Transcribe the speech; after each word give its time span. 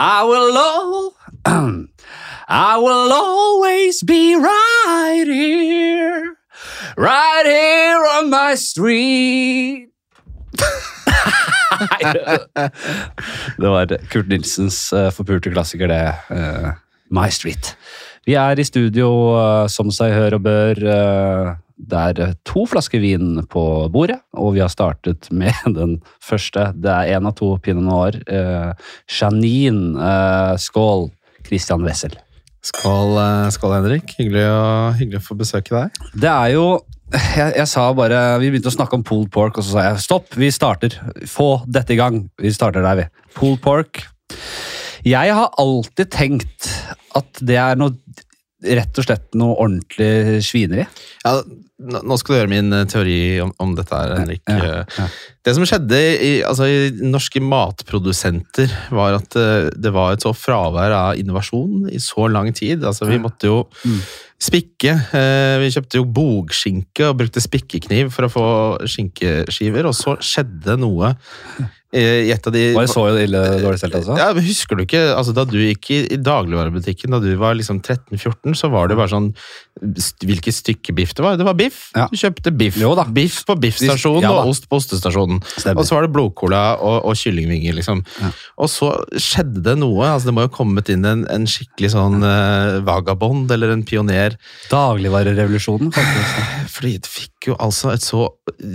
I 0.00 0.24
will 0.24 0.56
all, 0.56 1.12
I 2.48 2.78
will 2.78 3.12
always 3.12 4.02
be 4.02 4.34
right 4.34 5.26
here, 5.26 6.36
right 6.96 7.44
here 7.44 8.06
on 8.16 8.30
my 8.30 8.54
street. 8.56 9.90
det 13.58 13.68
var 13.68 13.86
Kurt 14.08 14.28
Nilsens 14.28 14.92
uh, 14.92 15.10
forpulte 15.12 15.50
klassiker, 15.52 15.86
det. 15.86 16.14
eh, 16.30 16.70
My 17.10 17.28
Street. 17.30 17.76
Vi 18.26 18.34
er 18.40 18.58
i 18.58 18.64
studio 18.64 19.36
eh, 19.36 19.68
som 19.68 19.90
seg 19.92 20.12
hør 20.16 20.34
og 20.38 20.42
bør. 20.48 20.80
Det 21.90 22.00
er 22.00 22.22
eh, 22.24 22.34
to 22.46 22.66
flasker 22.68 23.02
vin 23.02 23.40
på 23.50 23.64
bordet, 23.92 24.18
og 24.36 24.54
vi 24.56 24.62
har 24.64 24.72
startet 24.72 25.30
med 25.42 25.56
den 25.76 25.98
første. 26.24 26.70
Det 26.76 26.92
er 26.92 27.16
én 27.16 27.28
av 27.28 27.36
to 27.38 27.54
pinot 27.62 27.86
noir. 27.86 28.20
Eh, 28.26 28.90
Janine, 29.18 29.94
eh, 29.96 30.54
skål. 30.60 31.08
Christian 31.46 31.82
Wessel. 31.82 32.12
Skål, 32.62 33.16
eh, 33.18 33.50
skål, 33.54 33.76
Henrik. 33.78 34.14
Hyggelig 34.18 34.46
å, 34.52 34.64
hyggelig 34.98 35.22
å 35.22 35.28
få 35.30 35.36
besøke 35.40 35.72
deg. 35.74 36.00
Det 36.14 36.30
er 36.30 36.54
jo 36.54 36.66
jeg, 37.10 37.56
jeg 37.56 37.66
sa 37.66 37.88
bare, 37.96 38.38
Vi 38.38 38.52
begynte 38.52 38.70
å 38.70 38.74
snakke 38.76 38.94
om 38.94 39.02
pulled 39.06 39.32
pork, 39.34 39.58
og 39.58 39.66
så 39.66 39.74
sa 39.74 39.86
jeg 39.88 40.04
stopp, 40.04 40.36
vi 40.38 40.50
starter. 40.54 40.94
Få 41.26 41.64
dette 41.66 41.96
i 41.96 41.98
gang. 41.98 42.22
Vi 42.38 42.52
starter 42.54 42.84
der, 42.86 43.00
vi. 43.00 43.06
Pulled 43.34 43.62
pork. 43.64 44.04
Jeg 45.06 45.32
har 45.34 45.56
alltid 45.58 46.12
tenkt 46.12 46.68
at 47.16 47.40
det 47.42 47.56
er 47.58 47.78
noe 47.80 47.96
rett 48.60 49.00
og 49.00 49.06
slett 49.06 49.38
noe 49.40 49.56
ordentlig 49.56 50.42
svineri. 50.44 50.84
Ja, 51.24 51.40
nå 51.80 52.16
skal 52.20 52.34
du 52.34 52.38
høre 52.42 52.50
min 52.52 52.72
eh, 52.76 52.84
teori 52.90 53.18
om, 53.44 53.50
om 53.64 53.74
dette 53.78 53.96
her, 53.96 54.12
Henrik. 54.20 54.42
Ja, 54.50 54.82
ja. 54.84 55.06
Det 55.46 55.54
som 55.56 55.64
skjedde 55.64 55.96
i, 56.20 56.32
altså, 56.44 56.66
i 56.68 56.90
norske 57.08 57.40
matprodusenter, 57.40 58.72
var 58.92 59.16
at 59.20 59.36
eh, 59.40 59.70
det 59.80 59.92
var 59.96 60.12
et 60.16 60.24
så 60.26 60.34
fravær 60.36 60.92
av 60.96 61.20
innovasjon 61.20 61.88
i 61.92 62.00
så 62.04 62.28
lang 62.32 62.52
tid. 62.56 62.84
Altså, 62.84 63.08
vi 63.08 63.18
måtte 63.22 63.48
jo 63.50 63.62
Mm. 63.86 64.00
spikke. 64.40 64.92
Eh, 65.16 65.56
vi 65.60 65.68
kjøpte 65.72 65.98
jo 66.00 66.04
bogskinke 66.16 67.08
og 67.10 67.18
brukte 67.20 67.40
spikkekniv 67.44 68.08
for 68.12 68.24
å 68.28 68.32
få 68.32 68.44
skinkeskiver, 68.88 69.88
og 69.88 69.96
så 69.96 70.14
skjedde 70.20 70.76
noe 70.80 71.10
eh, 71.92 72.26
i 72.28 72.30
et 72.32 72.46
av 72.48 72.54
de 72.54 72.62
Var 72.76 72.86
det 72.86 72.92
så 72.92 73.04
ille 73.20 73.42
dårlig 73.60 73.80
stelt, 73.82 73.96
altså? 74.00 74.16
ja, 74.20 74.30
men 74.36 74.44
Husker 74.46 74.76
du 74.80 74.84
ikke 74.86 75.02
altså, 75.16 75.34
da 75.36 75.44
du 75.48 75.58
gikk 75.60 75.90
i, 75.92 75.98
i 76.16 76.18
dagligvarebutikken 76.20 77.12
da 77.16 77.20
du 77.24 77.28
var 77.40 77.56
liksom 77.58 77.80
13-14, 77.84 78.56
så 78.60 78.70
var 78.72 78.88
det 78.92 78.96
bare 79.00 79.12
sånn 79.12 79.30
Hvilket 79.80 80.56
stykke 80.56 80.92
biff 80.96 81.12
det 81.16 81.24
var? 81.24 81.36
Det 81.40 81.46
var 81.46 81.56
biff. 81.56 81.69
Ja. 81.96 82.06
Du 82.10 82.18
kjøpte 82.18 82.52
biff. 82.54 82.78
Jo. 82.80 82.92
Biff 83.14 83.40
på 83.48 83.56
biffstasjonen 83.60 84.26
Ja 84.26 84.32
og 84.34 84.52
ost 84.52 84.68
på 84.70 84.78
ostestasjonen. 84.80 85.40
Stemmer. 85.56 85.80
Og 85.82 85.88
så 85.88 85.96
var 85.96 86.06
det 86.06 86.12
blodcola 86.14 86.62
og, 86.76 86.98
og 87.10 87.18
kyllingvinger, 87.18 87.76
liksom. 87.78 88.02
Ja. 88.20 88.32
Og 88.60 88.70
så 88.72 88.92
skjedde 89.16 89.64
det 89.66 89.76
noe. 89.80 90.04
altså 90.08 90.30
Det 90.30 90.36
må 90.36 90.44
jo 90.44 90.50
ha 90.50 90.54
kommet 90.54 90.90
inn 90.92 91.06
en, 91.08 91.24
en 91.32 91.46
skikkelig 91.50 91.92
sånn 91.94 92.20
uh, 92.24 92.80
vagabond 92.86 93.50
eller 93.54 93.74
en 93.74 93.84
pioner. 93.86 94.36
Dagligvarerevolusjonen, 94.72 95.92
faktisk. 95.94 96.44
Fordi 96.76 96.96
det 96.98 97.10
fikk 97.10 97.39
jo 97.48 97.54
altså 97.58 97.90
et 97.94 98.02
så 98.04 98.26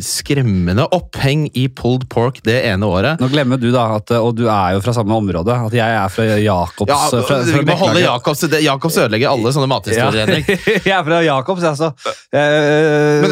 skremmende 0.02 0.88
oppheng 0.96 1.46
i 1.54 1.68
pulled 1.70 2.08
pork 2.10 2.40
det 2.48 2.56
ene 2.66 2.88
året. 2.90 3.20
Nå 3.22 3.28
glemmer 3.30 3.60
du, 3.62 3.68
da, 3.74 3.84
at, 4.00 4.10
og 4.18 4.32
du 4.40 4.48
er 4.50 4.74
jo 4.74 4.82
fra 4.82 4.94
samme 4.98 5.14
område, 5.14 5.54
at 5.68 5.76
jeg 5.78 5.98
er 6.00 6.10
fra 6.10 6.26
Jakobs 6.42 6.90
Ja, 6.90 6.98
fra, 7.12 7.22
fra 7.28 7.38
Vi 7.46 7.66
må 7.68 7.76
holde 7.78 8.02
Jacobs 8.02 8.42
det- 8.50 8.64
Jakobs 8.66 8.98
ødelegger 8.98 9.30
alle 9.36 9.52
sånne 9.54 9.70
mathistorier, 9.70 10.26
Henrik. 10.26 10.50
jeg 10.90 10.96
er 10.98 11.04
fra 11.06 11.20
Jakobs, 11.26 11.62
jeg, 11.68 11.78
så 11.78 11.92
eh, 12.34 13.28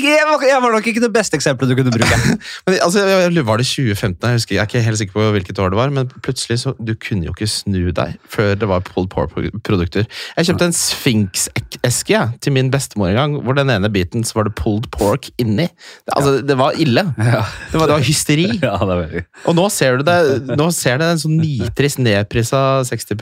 jeg, 0.00 0.24
var, 0.30 0.46
jeg 0.48 0.62
var 0.64 0.74
nok 0.78 0.88
ikke 0.92 1.02
det 1.04 1.12
beste 1.14 1.36
eksempelet 1.36 1.72
du 1.74 1.76
kunne 1.82 1.92
bruke. 1.94 2.20
Men 2.66 2.78
altså, 2.80 3.04
jeg- 3.04 3.44
Var 3.50 3.56
det 3.60 3.66
2015? 3.66 4.28
Jeg 4.30 4.38
husker, 4.40 4.54
jeg 4.54 4.62
er 4.62 4.68
ikke 4.70 4.84
helt 4.86 4.98
sikker 5.00 5.12
på 5.18 5.28
hvilket 5.34 5.58
år 5.60 5.70
det 5.72 5.78
var, 5.78 5.90
men 5.90 6.08
plutselig 6.22 6.58
så 6.62 6.72
du 6.78 6.92
kunne 7.00 7.24
jo 7.26 7.32
ikke 7.34 7.48
snu 7.50 7.90
deg 7.96 8.16
før 8.30 8.54
det 8.58 8.68
var 8.70 8.80
pulled 8.86 9.08
pork-produkter. 9.12 10.06
Jeg 10.36 10.46
kjøpte 10.48 10.68
en 10.68 10.76
Sphinx-eske 10.76 12.14
jeg, 12.14 12.34
til 12.44 12.54
min 12.54 12.70
bestemor 12.72 13.10
en 13.10 13.18
gang, 13.18 13.36
hvor 13.44 13.56
den 13.58 13.70
ene 13.72 13.90
biten 13.92 14.22
så 14.26 14.38
var 14.38 14.48
det 14.48 14.54
pulled 14.54 14.69
pork 14.94 15.28
inni. 15.42 15.66
Det, 16.06 16.14
ja. 16.14 16.34
det 16.46 16.56
var 16.60 16.78
ille. 16.80 17.04
Ja. 17.30 17.42
Det 17.72 17.78
var, 17.78 17.90
det 17.90 17.96
var 17.98 18.04
hysteri. 18.06 18.46
ja, 18.62 18.72
det 18.78 18.88
var 18.88 19.02
veldig 19.02 19.22
Og 19.50 19.56
nå 19.58 19.66
ser 19.74 19.98
du 20.00 20.06
det, 20.06 20.16
nå 20.58 20.70
ser 20.74 21.00
det 21.02 21.10
en 21.14 21.20
sånn 21.22 21.36
nitrist 21.40 22.00
nedprisa 22.02 22.62
60 22.88 23.14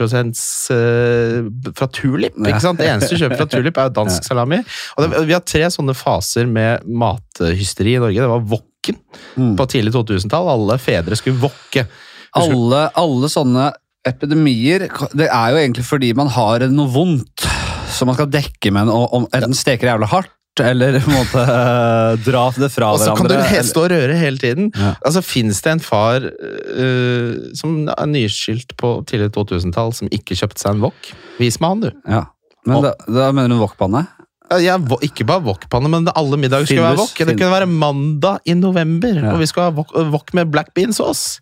eh, 0.75 1.49
fra 1.77 1.89
Tulip. 1.93 2.37
ikke 2.39 2.63
sant? 2.63 2.79
Det 2.81 2.89
eneste 2.89 3.15
du 3.17 3.23
kjøper 3.25 3.41
fra 3.43 3.49
Tulip, 3.51 3.81
er 3.81 3.93
dansk 3.99 4.29
salami. 4.29 4.61
Og 4.95 5.05
det, 5.05 5.25
vi 5.29 5.37
har 5.37 5.45
tre 5.45 5.65
sånne 5.73 5.97
faser 5.97 6.49
med 6.49 6.85
mathysteri 6.87 7.97
i 7.97 8.01
Norge. 8.01 8.21
Det 8.21 8.33
var 8.35 8.45
wokken 8.55 8.67
Mm. 9.35 9.57
på 9.59 9.65
tidlig 9.69 9.91
2000-tall. 9.93 10.47
Alle 10.47 10.77
fedre 10.81 11.17
skulle 11.19 11.41
wokke. 11.43 11.83
alle, 12.39 12.85
alle 12.95 13.29
sånne 13.31 13.65
epidemier 14.07 14.85
Det 15.17 15.27
er 15.27 15.51
jo 15.51 15.57
egentlig 15.59 15.83
fordi 15.83 16.13
man 16.15 16.29
har 16.31 16.63
noe 16.71 16.87
vondt 16.93 17.43
som 17.91 18.07
man 18.07 18.15
skal 18.15 18.29
dekke 18.31 18.71
med 18.71 18.85
en, 18.85 18.91
og, 18.93 19.05
og 19.11 19.35
enten 19.35 19.55
steker 19.57 19.89
jævla 19.91 20.07
hardt, 20.11 20.31
eller 20.59 20.99
på 20.99 21.11
en 21.11 21.15
måte 21.15 21.43
eh, 21.43 22.13
dra 22.25 22.43
det 22.55 22.69
fra 22.73 22.89
hverandre. 22.91 22.95
Og 22.95 23.03
så 23.03 23.15
kan 23.15 23.29
du 23.29 23.33
hverandre. 23.35 23.51
helt 23.53 23.69
stå 23.69 23.83
og 23.85 23.91
røre 23.93 24.17
hele 24.19 24.41
tiden. 24.41 24.71
Ja. 24.75 24.93
Altså, 25.05 25.21
Fins 25.23 25.61
det 25.63 25.71
en 25.75 25.83
far 25.83 26.25
uh, 26.25 27.33
som 27.55 27.77
er 27.93 28.09
nyskilt 28.11 28.75
på 28.79 28.93
tidlig 29.09 29.31
2000-tall, 29.37 29.93
som 29.95 30.11
ikke 30.11 30.35
kjøpte 30.39 30.59
seg 30.63 30.75
en 30.75 30.83
wok? 30.89 31.11
Vis 31.39 31.59
meg 31.63 31.75
han, 31.75 31.85
du. 31.85 31.91
Ja. 32.09 32.25
Men 32.67 32.83
da, 32.89 32.95
da 33.07 33.29
mener 33.31 33.55
du 33.55 33.61
wokpanne? 33.61 34.03
Ja, 34.59 34.79
ikke 35.05 35.27
bare 35.29 35.45
wokpanne, 35.45 35.91
men 35.93 36.09
alle 36.17 36.37
middager 36.41 36.65
skulle 36.65 36.87
være 36.87 36.99
wok. 37.03 37.13
Det 37.13 37.35
kunne 37.37 37.53
være 37.53 37.69
mandag 37.69 38.49
i 38.49 38.55
november, 38.57 39.13
Ja. 39.21 39.33
og 39.35 39.43
vi 39.43 39.47
skulle 39.49 39.69
ha 39.69 40.09
wok, 40.09 40.33
med 40.33 40.49
black 40.51 40.73
bean-sås. 40.73 41.37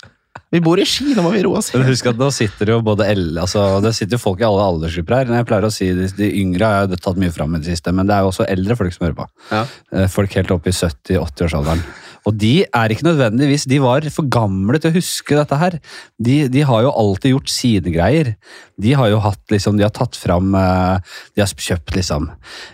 Vi 0.53 0.61
bor 0.63 0.79
i 0.79 0.85
Ski, 0.87 1.11
nå 1.17 1.25
må 1.25 1.31
vi 1.35 1.43
roe 1.45 1.59
oss. 1.61 1.71
Men 1.75 1.87
husk 1.89 2.09
at 2.11 2.19
nå 2.19 2.29
sitter 2.35 2.73
jo 2.73 2.79
både 2.85 3.07
L, 3.11 3.27
altså 3.43 3.67
Det 3.83 3.93
sitter 3.97 4.17
jo 4.17 4.23
folk 4.23 4.41
i 4.43 4.47
alle 4.47 4.65
aldersgrupper 4.71 5.19
her. 5.21 5.35
Jeg 5.39 5.49
pleier 5.49 5.69
å 5.69 5.73
si 5.73 5.91
De, 5.97 6.09
de 6.17 6.31
yngre 6.41 6.71
har 6.71 6.87
jeg 6.87 7.01
tatt 7.03 7.21
mye 7.21 7.33
fram 7.35 7.55
i 7.55 7.61
det 7.63 7.73
siste, 7.75 7.93
men 7.95 8.09
det 8.09 8.17
er 8.17 8.25
jo 8.25 8.33
også 8.33 8.47
eldre 8.49 8.79
folk 8.79 8.95
som 8.95 9.07
hører 9.07 9.21
på. 9.21 9.29
Ja. 9.51 9.63
Eh, 9.93 10.11
Folk 10.11 10.35
helt 10.39 10.51
oppe 10.55 10.71
i 10.71 10.75
70-80-årsalderen. 10.75 11.83
Og 12.27 12.35
de 12.35 12.65
er 12.65 12.91
ikke 12.91 13.07
nødvendigvis 13.07 13.67
De 13.69 13.79
var 13.79 14.05
for 14.13 14.27
gamle 14.31 14.79
til 14.81 14.91
å 14.91 14.97
huske 14.97 15.37
dette 15.37 15.59
her. 15.59 15.77
De, 16.19 16.39
de 16.51 16.63
har 16.67 16.83
jo 16.83 16.91
alltid 16.91 17.33
gjort 17.33 17.51
sine 17.51 17.93
greier. 17.93 18.33
De 18.77 18.93
har 18.97 19.11
jo 19.13 19.21
hatt 19.23 19.53
liksom 19.53 19.77
De 19.79 19.85
har 19.85 19.93
tatt 19.95 20.17
fram 20.19 20.55
eh, 20.57 21.15
De 21.35 21.43
har 21.43 21.53
kjøpt 21.67 21.95
liksom 21.95 22.29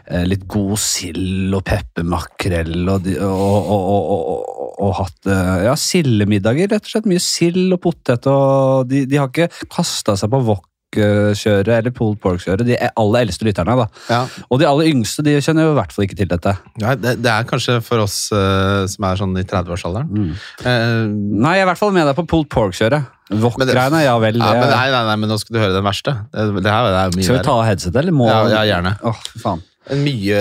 eh, 0.08 0.26
litt 0.30 0.48
god 0.50 0.80
sild 0.82 1.54
og 1.54 1.64
peppermakrell 1.70 2.90
og, 2.96 3.08
og, 3.14 3.70
og, 3.78 4.10
og, 4.10 4.63
og, 4.84 4.94
hatt 5.00 5.32
eh, 5.32 5.64
ja, 5.70 5.74
sildemiddager, 5.80 6.70
rett 6.74 6.86
og 6.86 6.94
slett. 6.96 7.10
Mye 7.10 7.24
sild 7.24 7.74
og 7.76 7.82
potet. 7.84 8.28
og 8.30 8.88
De, 8.92 9.06
de 9.10 9.20
har 9.22 9.32
ikke 9.32 9.50
kasta 9.72 10.16
seg 10.20 10.32
på 10.34 10.42
wok-kjøret 10.48 11.72
eller 11.78 11.94
pulled 11.96 12.20
pork-kjøret. 12.24 12.66
De 12.68 12.78
aller 12.78 13.26
eldste 13.26 13.48
lytterne. 13.48 13.78
da. 13.80 13.88
Ja. 14.12 14.22
Og 14.50 14.62
de 14.62 14.68
aller 14.70 14.92
yngste 14.92 15.26
de 15.26 15.38
kjenner 15.42 15.70
jo 15.70 15.74
i 15.74 15.80
hvert 15.80 15.96
fall 15.96 16.08
ikke 16.08 16.20
til 16.20 16.30
dette. 16.34 16.56
Nei, 16.84 16.94
det, 17.02 17.16
det 17.24 17.32
er 17.34 17.48
kanskje 17.50 17.80
for 17.86 18.04
oss 18.04 18.18
uh, 18.36 18.84
som 18.92 19.08
er 19.10 19.24
sånn 19.24 19.36
i 19.40 19.46
30-årsalderen. 19.48 20.32
Eh, 20.68 20.94
Nei, 21.10 21.58
jeg 21.58 21.64
er 21.64 21.68
i 21.68 21.72
hvert 21.72 21.82
fall 21.82 21.96
med 21.96 22.10
deg 22.10 22.18
på 22.20 22.28
pulled 22.36 22.52
pork-kjøret. 22.54 23.10
Wok-greiene, 23.34 24.04
ja 24.04 24.14
vel. 24.22 24.38
ja, 24.38 24.50
men 24.60 24.68
nei, 24.70 24.88
nei, 24.94 25.04
nei, 25.08 25.20
men 25.24 25.32
nå 25.32 25.40
skal 25.42 25.56
du 25.56 25.62
høre 25.64 25.74
den 25.78 25.86
verste. 25.88 26.12
Det, 26.34 26.50
det 26.62 26.70
her 26.70 26.90
det 26.92 26.98
er 27.00 27.14
mye 27.16 27.26
Skal 27.26 27.40
vi 27.40 27.46
ta 27.48 27.54
av 27.56 27.64
headsetet, 27.72 28.02
eller 28.04 28.14
må 28.14 28.28
Ja, 28.30 28.42
ja, 28.52 28.66
gjerne. 28.76 28.98
Åh, 29.02 29.16
oh, 29.16 29.40
faen. 29.42 29.64
En 29.92 30.00
mye, 30.00 30.38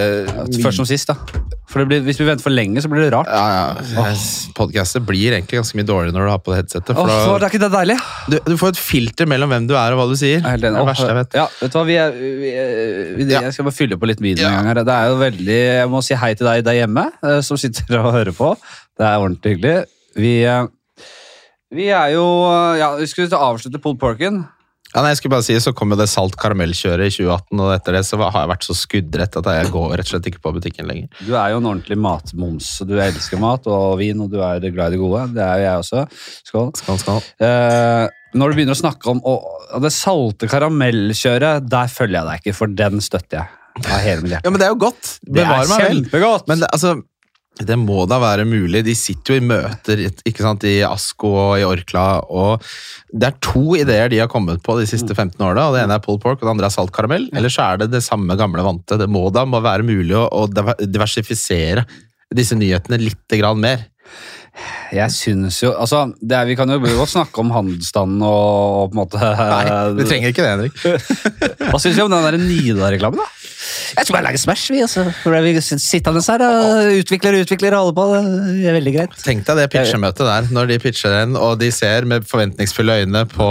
mye 0.46 0.60
Først 0.62 0.78
som 0.78 0.86
sist, 0.86 1.08
da. 1.10 1.16
For 1.72 1.80
det 1.82 1.86
blir, 1.88 2.02
Hvis 2.06 2.18
vi 2.20 2.26
venter 2.28 2.44
for 2.44 2.52
lenge, 2.54 2.78
så 2.84 2.88
blir 2.92 3.02
det 3.02 3.12
rart. 3.14 3.26
ja, 3.26 3.74
ja. 3.96 4.04
Podcaster 4.54 5.00
blir 5.02 5.32
egentlig 5.34 5.58
ganske 5.58 5.74
mye 5.78 5.86
dårligere 5.88 6.14
når 6.14 6.28
du 6.28 6.30
har 6.30 6.38
på 6.44 6.52
det 6.52 6.58
headsetet. 6.60 6.92
Så 6.94 7.06
da, 7.08 7.16
er 7.40 7.46
ikke 7.48 7.60
det 7.62 7.70
deilig? 7.72 7.96
du, 8.30 8.36
du 8.52 8.56
får 8.60 8.74
et 8.74 8.80
filter 8.82 9.26
mellom 9.26 9.50
hvem 9.50 9.66
du 9.66 9.74
er 9.74 9.96
og 9.96 9.98
hva 10.02 10.06
du 10.12 10.14
sier. 10.20 10.44
Er 10.46 10.60
Det 10.62 10.68
er 10.70 10.76
det 10.76 10.84
verste 10.86 11.08
jeg 11.08 11.18
vet. 11.18 11.34
Ja, 11.40 11.46
vet 11.62 11.72
du 11.74 11.78
hva, 11.80 11.84
vi 11.88 11.96
er, 12.04 12.12
vi 12.12 12.52
er, 12.52 12.70
vi. 13.18 13.26
Jeg 13.32 13.56
skal 13.56 13.66
bare 13.70 13.78
fylle 13.80 13.98
på 13.98 14.10
litt 14.12 14.20
video 14.22 14.46
Ja. 14.46 14.62
her. 14.68 14.82
Det 14.84 14.94
er 14.94 15.08
jo 15.10 15.18
veldig 15.24 15.58
Jeg 15.62 15.88
må 15.96 16.04
si 16.06 16.14
hei 16.22 16.32
til 16.38 16.46
deg 16.46 16.62
der 16.68 16.78
hjemme, 16.82 17.08
eh, 17.24 17.40
som 17.42 17.56
sitter 17.58 17.98
og 17.98 18.12
hører 18.14 18.36
på. 18.36 18.52
Det 18.98 19.08
er 19.08 19.18
ordentlig 19.18 19.56
hyggelig. 19.56 19.76
Vi, 20.22 20.34
eh, 20.44 20.66
vi 21.72 21.88
er 21.88 22.12
jo 22.14 22.26
eh, 22.52 22.78
Ja, 22.84 22.94
vi 23.00 23.06
skulle 23.10 23.32
avslutte 23.32 23.80
Paul 23.82 23.96
porken. 23.96 24.44
Ja, 24.92 25.00
nei, 25.00 25.12
jeg 25.14 25.22
skulle 25.22 25.34
bare 25.36 25.46
si, 25.46 25.56
Så 25.62 25.72
kom 25.76 25.94
jo 25.94 25.96
det 25.96 26.08
salt 26.12 26.34
karamellkjøret 26.40 27.08
i 27.08 27.14
2018, 27.14 27.62
og 27.64 27.70
etter 27.74 27.96
det 27.96 28.02
så 28.08 28.18
har 28.20 28.42
jeg 28.42 28.50
vært 28.52 28.66
så 28.66 28.76
skuddrett 28.76 29.38
at 29.40 29.50
jeg 29.56 29.70
går 29.72 29.94
rett 29.96 30.08
og 30.08 30.12
slett 30.12 30.28
ikke 30.28 30.42
på 30.44 30.54
butikken 30.58 30.90
lenger. 30.90 31.08
Du 31.24 31.32
er 31.32 31.54
jo 31.54 31.62
en 31.62 31.70
ordentlig 31.70 31.98
matmoms. 32.00 32.74
Du 32.88 32.96
elsker 33.00 33.40
mat 33.40 33.68
og 33.72 33.96
vin, 34.02 34.20
og 34.20 34.32
du 34.32 34.40
er 34.44 34.60
glad 34.68 34.92
i 34.92 34.96
det 34.96 35.00
gode. 35.00 35.24
Det 35.36 35.44
er 35.46 35.62
jo 35.62 35.66
jeg 35.68 35.86
også. 35.86 36.04
Skål. 36.50 36.68
Skål, 36.82 37.00
skål. 37.04 37.24
Eh, 37.48 38.04
når 38.36 38.52
du 38.52 38.58
begynner 38.58 38.76
å 38.76 38.82
snakke 38.82 39.12
om 39.12 39.24
å, 39.28 39.38
det 39.82 39.92
salte 39.96 40.48
karamellkjøret, 40.52 41.66
der 41.72 41.92
følger 41.92 42.20
jeg 42.20 42.28
deg 42.28 42.44
ikke, 42.44 42.56
for 42.60 42.76
den 42.82 43.04
støtter 43.04 43.42
jeg. 43.42 43.58
Ja, 44.44 44.50
men 44.52 44.60
det 44.60 44.66
er 44.66 44.74
jo 44.74 44.80
godt. 44.82 45.14
Det 45.24 45.44
er 45.46 45.64
kjempegodt! 45.64 46.44
Men 46.50 46.60
det, 46.60 46.68
altså, 46.76 46.98
det 47.60 47.76
må 47.76 48.06
da 48.08 48.16
være 48.22 48.46
mulig. 48.48 48.80
De 48.86 48.94
sitter 48.96 49.34
jo 49.34 49.40
i 49.40 49.44
møter 49.44 50.00
ikke 50.08 50.44
sant, 50.44 50.64
i 50.66 50.80
Asko 50.86 51.30
og 51.30 51.52
i 51.60 51.66
Orkla, 51.68 52.06
og 52.32 52.64
det 53.12 53.28
er 53.28 53.36
to 53.44 53.76
ideer 53.78 54.08
de 54.10 54.22
har 54.22 54.30
kommet 54.32 54.62
på 54.64 54.78
de 54.78 54.86
siste 54.88 55.12
15 55.12 55.36
årene. 55.36 55.66
og 55.66 55.76
Det 55.76 55.82
ene 55.84 55.98
er 55.98 56.04
pulled 56.04 56.22
pork, 56.24 56.40
og 56.40 56.48
det 56.48 56.54
andre 56.54 56.70
er 56.70 56.74
saltkaramell. 56.74 57.28
Eller 57.30 57.42
Ellers 57.44 57.58
så 57.58 57.68
er 57.68 57.82
det 57.82 57.92
det 57.92 58.02
samme 58.06 58.38
gamle 58.40 58.64
vante. 58.64 58.98
Det 58.98 59.10
må 59.10 59.26
da 59.34 59.44
må 59.48 59.60
være 59.62 59.86
mulig 59.86 60.16
å, 60.16 60.26
å 60.26 60.48
diversifisere 60.80 61.84
disse 62.32 62.56
nyhetene 62.56 63.00
litt 63.02 63.36
grann 63.36 63.60
mer. 63.60 63.84
Jeg 64.92 65.08
syns 65.14 65.62
jo 65.62 65.70
Altså, 65.72 66.02
det 66.20 66.36
er, 66.36 66.44
vi 66.44 66.56
kan 66.58 66.68
jo 66.68 66.76
godt 66.82 67.12
snakke 67.14 67.40
om 67.40 67.52
handelsstanden 67.54 68.20
og, 68.26 68.90
på 68.90 68.92
en 68.92 69.00
måte 69.00 69.20
Nei, 69.22 69.62
vi 69.96 70.04
trenger 70.08 70.34
ikke 70.34 70.44
det, 70.44 70.50
Henrik. 70.52 70.82
Hva 71.70 71.80
syns 71.80 71.96
du 71.96 72.02
om 72.04 72.12
den 72.12 72.26
der 72.26 72.36
Nida-reklamen, 72.42 73.22
da? 73.22 73.41
Jeg 73.96 74.04
skal 74.06 74.16
bare 74.16 74.26
lage 74.28 74.40
Smash, 74.42 74.72
vi. 74.72 74.80
Altså. 74.84 75.04
Vi 75.24 75.54
sittende 75.62 76.22
her 76.26 76.44
og 76.46 76.92
utvikler 77.02 77.36
og 77.38 77.44
utvikler 77.46 77.76
og 77.76 77.82
holder 77.82 77.96
på. 77.98 78.06
Det 78.58 78.68
er 78.70 78.76
veldig 78.78 78.94
greit. 78.96 79.16
Tenk 79.24 79.44
deg 79.48 79.60
det 79.62 79.68
pitchemøtet 79.72 80.26
der, 80.28 80.48
når 80.54 80.70
de 80.72 80.78
pitcher 80.82 81.14
den, 81.20 81.36
og 81.36 81.58
de 81.60 81.70
ser 81.74 82.06
med 82.08 82.26
forventningsfulle 82.28 83.00
øyne 83.02 83.24
på, 83.32 83.48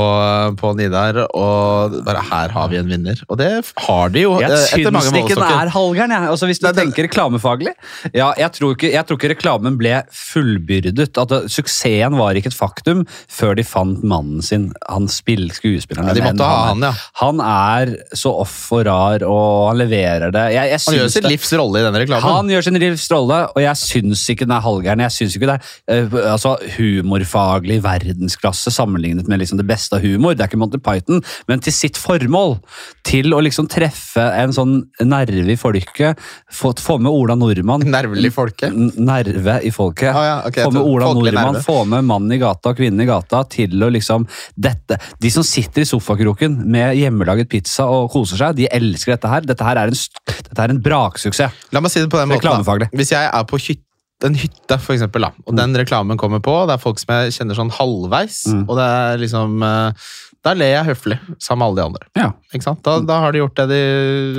på 0.60 0.74
Nidar, 0.78 1.22
og 1.38 1.98
bare 2.06 2.24
her 2.32 2.54
har 2.56 2.68
vi 2.72 2.80
en 2.82 2.90
vinner. 2.92 3.22
Og 3.30 3.38
det 3.42 3.50
har 3.88 4.10
de 4.14 4.26
jo. 4.26 4.36
Jeg 4.42 4.50
mange 4.52 4.62
etter 4.62 4.92
Jeg 4.92 5.04
syns 5.08 5.20
ikke 5.22 5.40
den 5.40 5.46
er 5.62 5.72
halvgæren. 5.76 6.12
jeg. 6.18 6.30
Altså, 6.32 6.46
hvis 6.50 6.60
du 6.62 6.68
Nei, 6.68 6.74
tenker 6.82 7.08
reklamefaglig 7.08 7.74
Ja, 8.14 8.32
jeg 8.38 8.52
tror, 8.58 8.76
ikke, 8.76 8.92
jeg 8.94 9.06
tror 9.08 9.18
ikke 9.20 9.32
reklamen 9.36 9.78
ble 9.80 10.02
fullbyrdet. 10.16 11.00
At 11.18 11.30
det, 11.32 11.42
suksessen 11.52 12.18
var 12.20 12.36
ikke 12.38 12.52
et 12.52 12.58
faktum 12.58 13.06
før 13.32 13.56
de 13.56 13.64
fant 13.68 14.04
mannen 14.04 14.42
sin. 14.46 14.70
Han 14.90 15.08
spill, 15.12 15.48
skuespilleren. 15.56 16.08
Ja, 16.12 16.14
de 16.18 16.26
måtte 16.26 16.44
ha 16.48 16.60
han, 16.72 16.82
han, 16.82 16.84
ja. 16.84 16.92
er- 16.92 17.10
han 17.22 17.42
er 17.42 17.94
så 18.18 18.34
off 18.42 18.72
og 18.76 18.86
rar, 18.86 19.24
og 19.28 19.70
han 19.72 19.78
leverer 19.82 20.11
det. 20.20 20.44
Jeg, 20.56 20.70
jeg 20.72 20.80
Han 20.88 20.96
gjør 20.98 21.10
sin 21.16 21.28
livs 21.32 21.54
rolle 21.60 21.80
i 21.80 21.86
denne 21.88 22.02
reklamen. 22.04 22.28
Han 22.36 22.50
gjør 22.52 22.62
sin 22.68 22.80
livs 22.82 23.08
rolle, 23.12 23.40
og 23.56 23.62
jeg 23.64 23.76
syns 23.82 24.24
ikke 24.34 24.46
den 24.48 24.56
er 24.58 24.62
halvgæren. 24.66 25.04
Jeg 25.08 25.16
syns 25.18 25.36
ikke 25.38 25.50
det 25.50 25.58
er 25.58 26.08
uh, 26.12 26.34
altså, 26.34 26.56
humorfaglig 26.78 27.80
verdensklasse 27.84 28.72
sammenlignet 28.74 29.28
med 29.32 29.42
liksom 29.42 29.60
det 29.62 29.68
beste 29.70 29.96
av 29.98 30.06
humor. 30.06 30.36
Det 30.36 30.46
er 30.46 30.52
ikke 30.52 30.60
Monty 30.62 30.82
Python, 30.84 31.22
men 31.50 31.64
til 31.64 31.74
sitt 31.76 31.98
formål. 32.02 32.58
Til 33.08 33.34
å 33.34 33.40
liksom 33.44 33.68
treffe 33.72 34.24
en 34.42 34.54
sånn 34.56 34.76
nerve 35.04 35.56
i 35.56 35.58
folket. 35.60 36.20
Få, 36.54 36.74
få 36.78 36.98
med 37.02 37.12
Ola 37.12 37.36
Nordmann. 37.40 37.86
Nervelig 37.92 38.34
folke. 38.36 38.70
N- 38.72 38.92
Nerve 39.02 39.58
i 39.66 39.72
folket. 39.74 40.12
Ah, 40.14 40.26
ja, 40.28 40.36
okay, 40.48 40.66
få 40.68 40.74
med 40.76 40.82
Ola 40.86 41.10
Nordmann, 41.14 41.56
nerve. 41.58 41.64
få 41.66 41.82
med 41.90 42.06
mannen 42.08 42.36
i 42.36 42.40
gata 42.42 42.72
og 42.72 42.78
kvinnen 42.80 43.02
i 43.04 43.08
gata 43.10 43.44
til 43.52 43.82
å 43.84 43.90
liksom 43.92 44.28
dette, 44.56 44.98
De 45.22 45.32
som 45.34 45.44
sitter 45.46 45.84
i 45.84 45.88
sofakroken 45.90 46.56
med 46.72 46.96
hjemmelaget 47.00 47.50
pizza 47.52 47.88
og 47.92 48.10
koser 48.14 48.40
seg, 48.42 48.56
de 48.60 48.68
elsker 48.72 49.16
dette 49.16 49.32
her. 49.32 49.46
Dette 49.48 49.66
her 49.66 49.80
er 49.82 49.91
en, 49.92 50.00
dette 50.48 50.64
er 50.66 50.74
en 50.74 50.82
braksuksess. 50.84 51.62
La 51.76 51.82
meg 51.84 51.92
si 51.94 52.02
det 52.04 52.10
på 52.12 52.20
den 52.22 52.32
måten. 52.32 52.88
Hvis 52.96 53.12
jeg 53.14 53.28
er 53.30 53.48
på 53.50 53.60
hytte 53.62 53.88
en 54.28 54.36
hytte, 54.38 54.76
for 54.78 54.94
eksempel, 54.94 55.24
da, 55.26 55.32
og 55.50 55.56
den 55.58 55.72
reklamen 55.80 56.20
kommer 56.22 56.38
på, 56.46 56.54
det 56.70 56.76
er 56.76 56.82
folk 56.84 57.00
som 57.02 57.10
jeg 57.16 57.32
kjenner 57.40 57.58
sånn 57.58 57.72
halvveis, 57.74 58.44
Mm. 58.52 58.60
og 58.70 58.76
det 58.78 58.86
er 58.86 59.18
liksom 59.24 59.64
eh, 59.66 60.10
Da 60.46 60.54
ler 60.58 60.72
jeg 60.76 60.86
høflig, 60.92 61.18
sammen 61.42 61.60
med 61.62 61.66
alle 61.68 61.80
de 61.80 61.86
andre. 61.88 62.06
Ja. 62.18 62.28
Ikke 62.54 62.66
sant? 62.68 62.84
Da, 62.86 63.00
da 63.06 63.18
har 63.24 63.32
de 63.34 63.42
gjort 63.42 63.56
det 63.58 63.66
de 63.70 63.82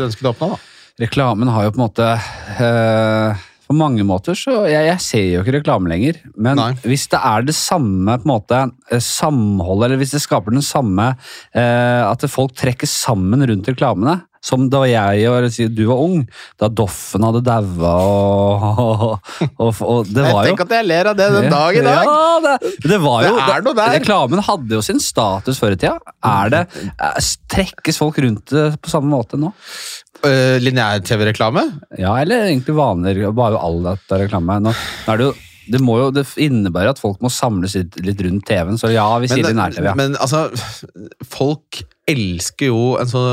ønsket 0.07 0.27
å 0.27 0.33
oppnå. 0.37 0.49
da. 0.55 0.61
Reklamen 1.03 1.51
har 1.51 1.65
jo 1.67 1.73
på 1.75 1.81
en 1.81 1.85
måte 1.87 2.09
øh, 2.63 3.43
På 3.67 3.75
mange 3.79 4.05
måter 4.07 4.37
så 4.39 4.55
jeg, 4.69 4.87
jeg 4.91 5.01
ser 5.03 5.27
jo 5.33 5.43
ikke 5.45 5.55
reklame 5.61 5.89
lenger. 5.93 6.19
Men 6.37 6.59
Nei. 6.59 6.73
hvis 6.87 7.07
det 7.13 7.21
er 7.23 7.47
det 7.47 7.55
samme 7.57 8.19
på 8.21 8.27
en 8.29 8.33
måte 8.35 8.59
eh, 8.91 9.01
samholdet, 9.03 9.89
eller 9.91 10.03
hvis 10.03 10.15
det 10.17 10.23
skaper 10.25 10.55
den 10.55 10.63
samme 10.67 11.13
øh, 11.57 12.03
At 12.11 12.27
folk 12.31 12.55
trekker 12.59 12.87
sammen 12.91 13.43
rundt 13.49 13.71
reklamene. 13.73 14.21
Som 14.43 14.67
da 14.73 14.83
jeg 14.91 15.27
og 15.31 15.47
du 15.71 15.83
var 15.87 16.01
ung, 16.03 16.23
da 16.59 16.67
Doffen 16.67 17.23
hadde 17.23 17.43
daua 17.47 17.93
og, 18.83 19.05
og, 19.63 19.83
og, 19.87 20.09
Det 20.11 20.25
var 20.25 20.49
jo 20.49 20.51
Tenk 20.51 20.65
at 20.65 20.75
jeg 20.79 20.89
ler 20.89 21.11
av 21.13 21.19
det 21.19 21.29
den 21.37 21.49
dag 21.53 21.79
i 21.79 21.85
dag! 21.87 22.09
Ja, 22.09 22.41
det, 22.43 22.73
det 22.91 22.99
var 23.05 23.27
jo, 23.27 23.37
Det 23.39 23.55
er 23.55 23.67
noe 23.69 23.79
der. 23.79 23.95
Reklamen 24.01 24.43
hadde 24.49 24.79
jo 24.79 24.83
sin 24.85 24.99
status 25.03 25.63
før 25.63 25.77
i 25.77 25.79
tida. 25.79 26.15
Er 26.27 26.53
det, 26.53 26.65
eh, 26.93 27.31
trekkes 27.53 28.03
folk 28.03 28.19
rundt 28.25 28.51
det 28.51 28.67
på 28.83 28.91
samme 28.91 29.13
måte 29.13 29.39
nå? 29.41 29.53
Uh, 30.23 30.59
Lineær-TV-reklame? 30.63 31.65
Ja, 31.99 32.13
eller 32.21 32.49
egentlig 32.51 32.77
vanlig, 32.79 33.17
bare 33.35 33.59
all 33.59 33.81
dette 33.87 34.21
reklame. 34.25 34.59
Nå, 34.63 34.75
nå 35.07 35.17
det 35.19 35.31
jo 35.31 35.33
det 35.73 35.79
må 35.83 35.95
jo 36.01 36.11
det 36.15 36.25
innebærer 36.43 36.91
at 36.93 37.01
folk 37.01 37.21
må 37.23 37.31
samles 37.33 37.77
litt, 37.79 37.99
litt 38.03 38.21
rundt 38.27 38.47
TV-en, 38.49 38.79
så 38.81 38.91
ja, 38.91 39.07
vi 39.23 39.31
sier 39.31 39.47
linær-TV. 39.47 39.87
Ja. 39.87 39.95
men 39.99 40.17
altså, 40.19 40.49
folk 41.31 41.85
elsker 42.11 42.71
jo 42.73 42.85
sånn, 43.09 43.27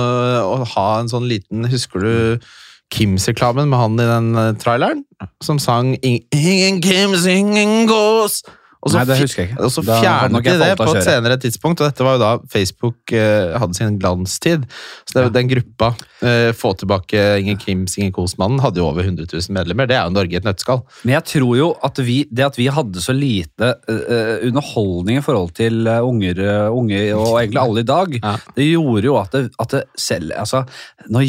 å 0.45 0.63
ha 0.75 0.89
en 0.99 1.09
sånn 1.11 1.27
liten 1.29 1.65
Husker 1.71 2.03
du 2.03 2.49
Kims-reklamen 2.93 3.69
med 3.69 3.79
han 3.79 3.99
i 4.01 4.07
den 4.09 4.29
eh, 4.37 4.53
traileren? 4.61 5.03
Som 5.45 5.59
sang 5.61 5.95
'Ingen 6.01 6.81
Kims, 6.81 7.25
ingen 7.25 7.87
gås'. 7.89 8.41
Og 8.79 8.91
så, 8.93 8.99
Nei, 9.01 9.05
det 9.09 9.15
husker 9.19 9.41
jeg 9.43 9.49
ikke. 9.51 9.63
og 9.65 9.71
så 9.75 9.81
fjernet 9.83 10.43
de 10.45 10.51
det 10.61 10.67
på 10.79 10.85
et 10.95 11.03
senere 11.03 11.35
tidspunkt, 11.43 11.81
og 11.83 11.89
dette 11.89 12.05
var 12.07 12.13
jo 12.15 12.21
da 12.21 12.29
Facebook 12.47 13.11
eh, 13.11 13.57
hadde 13.59 13.75
sin 13.75 13.97
glanstid. 13.99 14.63
Så 15.03 15.17
det, 15.17 15.23
Ja. 15.25 15.29
den 15.35 15.49
gruppa, 15.51 15.89
eh, 16.23 16.51
Få 16.55 16.71
tilbake 16.79 17.39
Ingen 17.41 17.57
Kims, 17.59 17.97
ingen 17.97 18.13
Kos-mannen, 18.15 18.61
hadde 18.63 18.79
jo 18.79 18.87
over 18.87 19.03
100 19.03 19.27
000 19.33 19.51
medlemmer. 19.51 19.85
Det 19.85 19.97
er 19.99 20.05
jo 20.07 20.15
Norge 20.15 20.31
i 20.31 20.39
et 20.39 20.47
nøtteskall. 20.47 20.81
Men 21.03 21.17
jeg 21.17 21.23
tror 21.33 21.57
jo 21.57 21.67
at 21.83 21.99
vi, 22.07 22.21
det 22.31 22.45
at 22.45 22.55
vi 22.57 22.67
hadde 22.71 23.03
så 23.03 23.11
lite 23.13 23.73
eh, 23.89 24.47
underholdning 24.47 25.17
i 25.19 25.25
forhold 25.27 25.51
til 25.59 25.85
eh, 25.85 25.99
unger, 25.99 26.39
eh, 26.39 26.69
unge, 26.71 27.01
og 27.19 27.35
egentlig 27.41 27.61
alle 27.65 27.79
i 27.83 27.89
dag, 27.91 28.19
Ja. 28.23 28.37
det 28.55 28.69
gjorde 28.71 29.03
jo 29.11 29.17
at 29.19 29.31
det, 29.35 29.51
at 29.59 29.69
det 29.75 29.83
selv 29.97 30.31
Altså, 30.39 30.63
når 31.09 31.27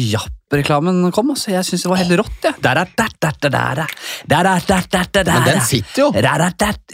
reklamen 0.59 1.11
kom. 1.15 1.31
Altså. 1.33 1.51
Jeg 1.53 1.63
syns 1.67 1.85
det 1.85 1.91
var 1.91 1.99
helt 2.01 2.15
rått. 2.19 2.47
Ja. 2.47 2.53
Men 5.37 5.47
den 5.47 5.61
sitter 5.67 6.03
jo! 6.03 6.09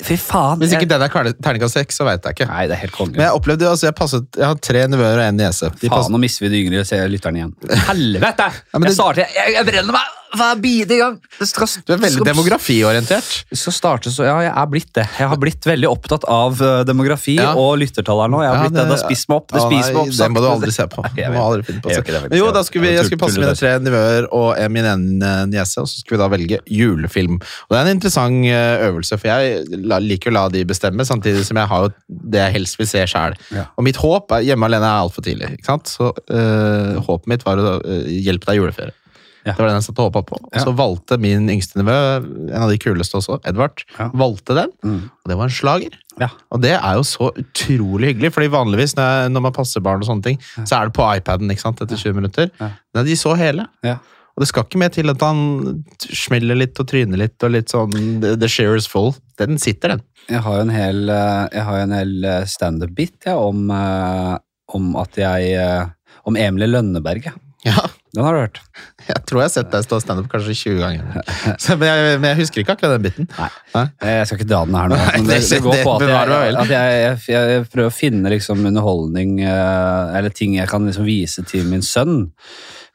Fy 0.08 0.18
faen. 0.22 0.62
Hvis 0.62 0.76
ikke 0.78 0.90
den 0.90 1.02
er 1.06 1.12
terningkast 1.42 1.80
seks, 1.80 1.98
så 2.00 2.08
veit 2.08 2.24
jeg 2.26 2.38
ikke. 2.38 2.50
Nei, 2.52 2.68
det 2.70 2.78
er 2.78 2.84
helt 2.86 2.96
kongen. 2.96 3.16
Men 3.18 3.28
jeg 3.28 3.40
opplevde 3.40 3.70
altså, 3.72 3.90
jeg, 3.90 3.98
passet, 3.98 4.28
jeg 4.38 4.48
har 4.48 4.62
tre 4.70 4.86
nevøer 4.92 5.22
og 5.22 5.26
én 5.26 5.40
niese. 5.40 5.72
Faen, 5.84 6.12
nå 6.14 6.22
mister 6.22 6.46
vi 6.48 6.54
de 6.54 6.64
yngre 6.68 7.08
lytterne 7.10 7.44
igjen. 7.44 7.56
Helvete! 7.90 8.52
Ja, 8.54 8.80
det... 8.80 8.92
Jeg 8.92 8.98
starter, 9.00 9.26
jeg, 9.40 9.58
jeg 9.58 9.70
brenner 9.72 9.98
meg! 9.98 10.14
Hver 10.36 10.56
bidige 10.62 10.98
gang. 11.00 11.20
Skal, 11.48 11.68
Du 11.88 11.94
er 11.94 11.98
veldig 11.98 12.12
skal- 12.20 12.26
demografiorientert. 12.34 13.30
Skal 13.54 13.74
starte 13.74 14.12
så, 14.12 14.26
ja, 14.28 14.36
jeg 14.48 14.52
er 14.56 14.68
blitt 14.68 14.92
det. 14.94 15.06
Jeg 15.20 15.28
har 15.32 15.38
blitt 15.40 15.64
veldig 15.66 15.88
opptatt 15.90 16.26
av 16.28 16.60
eh, 16.62 16.84
demografi 16.84 17.36
Ja. 17.38 17.54
og 17.56 17.78
lyttertall 17.80 18.22
her 18.26 18.28
nå. 18.34 18.42
Jeg 18.44 18.50
har 18.52 18.56
Ja, 18.58 18.62
blitt 18.66 18.74
det, 18.74 18.82
det- 18.84 18.90
det 18.92 18.98
har 19.00 19.10
spist 19.10 19.30
meg 19.30 19.36
opp. 19.38 19.48
Det 19.48 19.62
ja, 19.62 19.68
spiser 19.70 19.94
meg 19.94 19.96
nei, 19.96 20.02
opp 20.02 20.18
Det 20.18 20.30
må 20.36 20.42
du 20.44 20.48
aldri 20.52 20.72
se 20.76 20.88
på. 20.88 21.04
Nei, 21.04 21.12
jeg 21.24 21.32
må 21.32 21.42
aldri 21.46 21.64
finne 21.70 21.82
på 21.82 21.90
Jeg 21.96 22.04
det. 22.06 22.22
Men 22.30 22.40
jo, 22.40 22.52
da 22.52 22.62
skulle 22.64 22.82
vi, 22.84 22.88
Jeg 22.92 22.98
jeg 22.98 23.06
skulle 23.06 23.24
passe 23.24 23.40
mine 23.40 23.56
tre 23.56 23.72
nivåer 23.80 24.28
og 24.32 24.58
en- 24.58 24.72
min 24.78 24.86
ene 24.86 25.32
niese, 25.48 25.78
og 25.82 25.88
så 25.88 26.00
skulle 26.04 26.18
vi 26.18 26.24
da 26.24 26.30
velge 26.36 26.60
julefilm. 26.68 27.36
Og 27.40 27.70
Det 27.72 27.78
er 27.80 27.86
en 27.88 27.96
interessant 27.98 28.46
eh, 28.46 28.88
øvelse, 28.92 29.18
for 29.20 29.28
jeg 29.28 29.64
liker 30.04 30.30
å 30.32 30.34
la 30.34 30.48
de 30.50 30.64
bestemme, 30.66 31.02
samtidig 31.08 31.46
som 31.46 31.58
jeg 31.58 31.68
har 31.68 31.88
jo 31.88 31.94
det 32.10 32.40
jeg 32.44 32.54
helst 32.54 32.78
vil 32.78 32.88
se 32.88 33.06
sjæl. 33.08 33.34
Og 33.78 33.84
mitt 33.84 33.96
håp 33.98 34.32
er 34.32 34.44
hjemme 34.44 34.66
alene 34.68 34.84
er 34.84 35.02
altfor 35.08 35.24
tidlig. 35.24 35.54
ikke 35.58 35.66
sant? 35.66 35.86
Så 35.88 36.12
øh, 36.30 37.00
håpet 37.06 37.28
mitt 37.28 37.44
var 37.46 37.58
å 37.58 37.80
hjelpe 38.08 38.46
deg 38.52 38.60
juleferie. 38.62 38.92
Ja. 39.48 39.54
Det 39.56 39.62
var 39.64 39.70
den 39.72 39.78
jeg 39.80 39.86
satt 39.88 40.00
og 40.04 40.10
håpa 40.10 40.22
på. 40.28 40.38
Og 40.44 40.58
så 40.60 40.74
valgte 40.76 41.18
min 41.24 41.48
yngste 41.54 41.80
nevø, 41.80 41.96
en 42.52 42.66
av 42.66 42.70
de 42.74 42.78
kuleste 42.84 43.16
også, 43.22 43.38
Edvard, 43.48 43.86
Ja. 43.98 44.10
valgte 44.14 44.58
den. 44.58 44.74
Mm. 44.84 45.00
Og 45.24 45.32
det 45.32 45.38
var 45.40 45.48
en 45.48 45.56
slager. 45.56 45.96
Ja. 46.20 46.28
Og 46.52 46.62
det 46.66 46.74
er 46.76 46.98
jo 47.00 47.06
så 47.08 47.30
utrolig 47.38 48.12
hyggelig, 48.12 48.34
fordi 48.36 48.50
vanligvis 48.52 48.96
når, 48.98 49.08
jeg, 49.08 49.32
når 49.32 49.46
man 49.48 49.56
passer 49.56 49.84
barn, 49.86 50.02
og 50.04 50.10
sånne 50.10 50.26
ting, 50.28 50.40
så 50.66 50.82
er 50.82 50.90
det 50.92 50.96
på 50.98 51.08
iPaden 51.16 51.50
ikke 51.54 51.64
sant, 51.64 51.82
etter 51.86 51.96
20 51.98 52.18
minutter. 52.20 52.52
Ja. 52.60 52.72
Nei, 52.98 53.04
de 53.08 53.16
så 53.16 53.36
hele. 53.40 53.68
Ja. 53.88 53.98
Og 54.38 54.44
det 54.44 54.50
skal 54.52 54.68
ikke 54.68 54.78
mer 54.84 54.92
til 54.94 55.10
at 55.10 55.24
han 55.26 55.40
smeller 55.98 56.60
litt 56.60 56.78
og 56.78 56.86
tryner 56.92 57.18
litt, 57.24 57.38
og 57.42 57.56
litt 57.56 57.72
sånn 57.74 57.96
The, 58.22 58.36
the 58.38 58.50
share 58.52 58.76
is 58.78 58.86
full. 58.86 59.16
Den 59.40 59.58
sitter, 59.58 59.96
den. 59.96 60.04
Jeg 60.30 60.44
har 60.46 60.60
jo 60.60 60.66
en 60.68 60.74
hel, 60.76 61.08
eh, 61.10 61.48
jeg 61.56 61.64
har 61.66 61.80
jo 61.80 61.86
en 61.88 61.96
hel 61.98 62.14
eh, 62.28 62.44
standup-bit 62.46 63.30
ja, 63.32 63.38
om, 63.40 63.64
eh, 63.72 64.36
om 64.78 64.92
at 65.00 65.18
jeg 65.18 65.56
Om 66.28 66.36
Emilie 66.36 66.68
Lønneberg. 66.68 67.24
ja. 67.32 67.32
Den 68.18 68.26
har 68.26 68.34
du 68.34 68.40
hørt? 68.42 68.58
jeg 69.12 69.20
tror 69.30 69.40
jeg 69.44 69.46
har 69.46 69.52
sett 69.54 69.68
deg 69.76 69.84
stå 69.86 70.00
standup 70.02 70.28
kanskje 70.32 70.56
20 70.58 70.80
ganger. 70.82 71.28
Så, 71.64 71.76
men, 71.78 71.86
jeg, 71.88 72.16
men 72.24 72.32
jeg 72.32 72.40
husker 72.42 72.64
ikke 72.64 72.74
akkurat 72.74 72.96
den 72.98 73.06
biten. 73.06 73.28
Eh, 73.38 74.16
Jeg 74.18 74.26
skal 74.32 74.40
ikke 74.42 74.48
dra 74.50 74.62
den 74.66 74.78
her 74.80 74.90
nå. 74.90 74.98
Men 75.14 75.30
det, 75.30 75.38
det- 75.46 75.60
går 75.68 75.84
på 75.86 75.94
at 76.00 76.08
jeg, 76.10 76.56
at 76.64 76.74
jeg, 76.74 76.98
jeg, 77.30 77.52
jeg 77.54 77.68
prøver 77.76 77.92
å 77.92 77.94
finne 77.94 78.34
liksom 78.34 78.66
underholdning 78.72 79.38
eh, 79.46 80.18
eller 80.18 80.34
ting 80.34 80.58
jeg 80.58 80.68
kan 80.72 80.90
liksom 80.90 81.06
vise 81.08 81.46
til 81.48 81.70
min 81.70 81.86
sønn. 81.86 82.32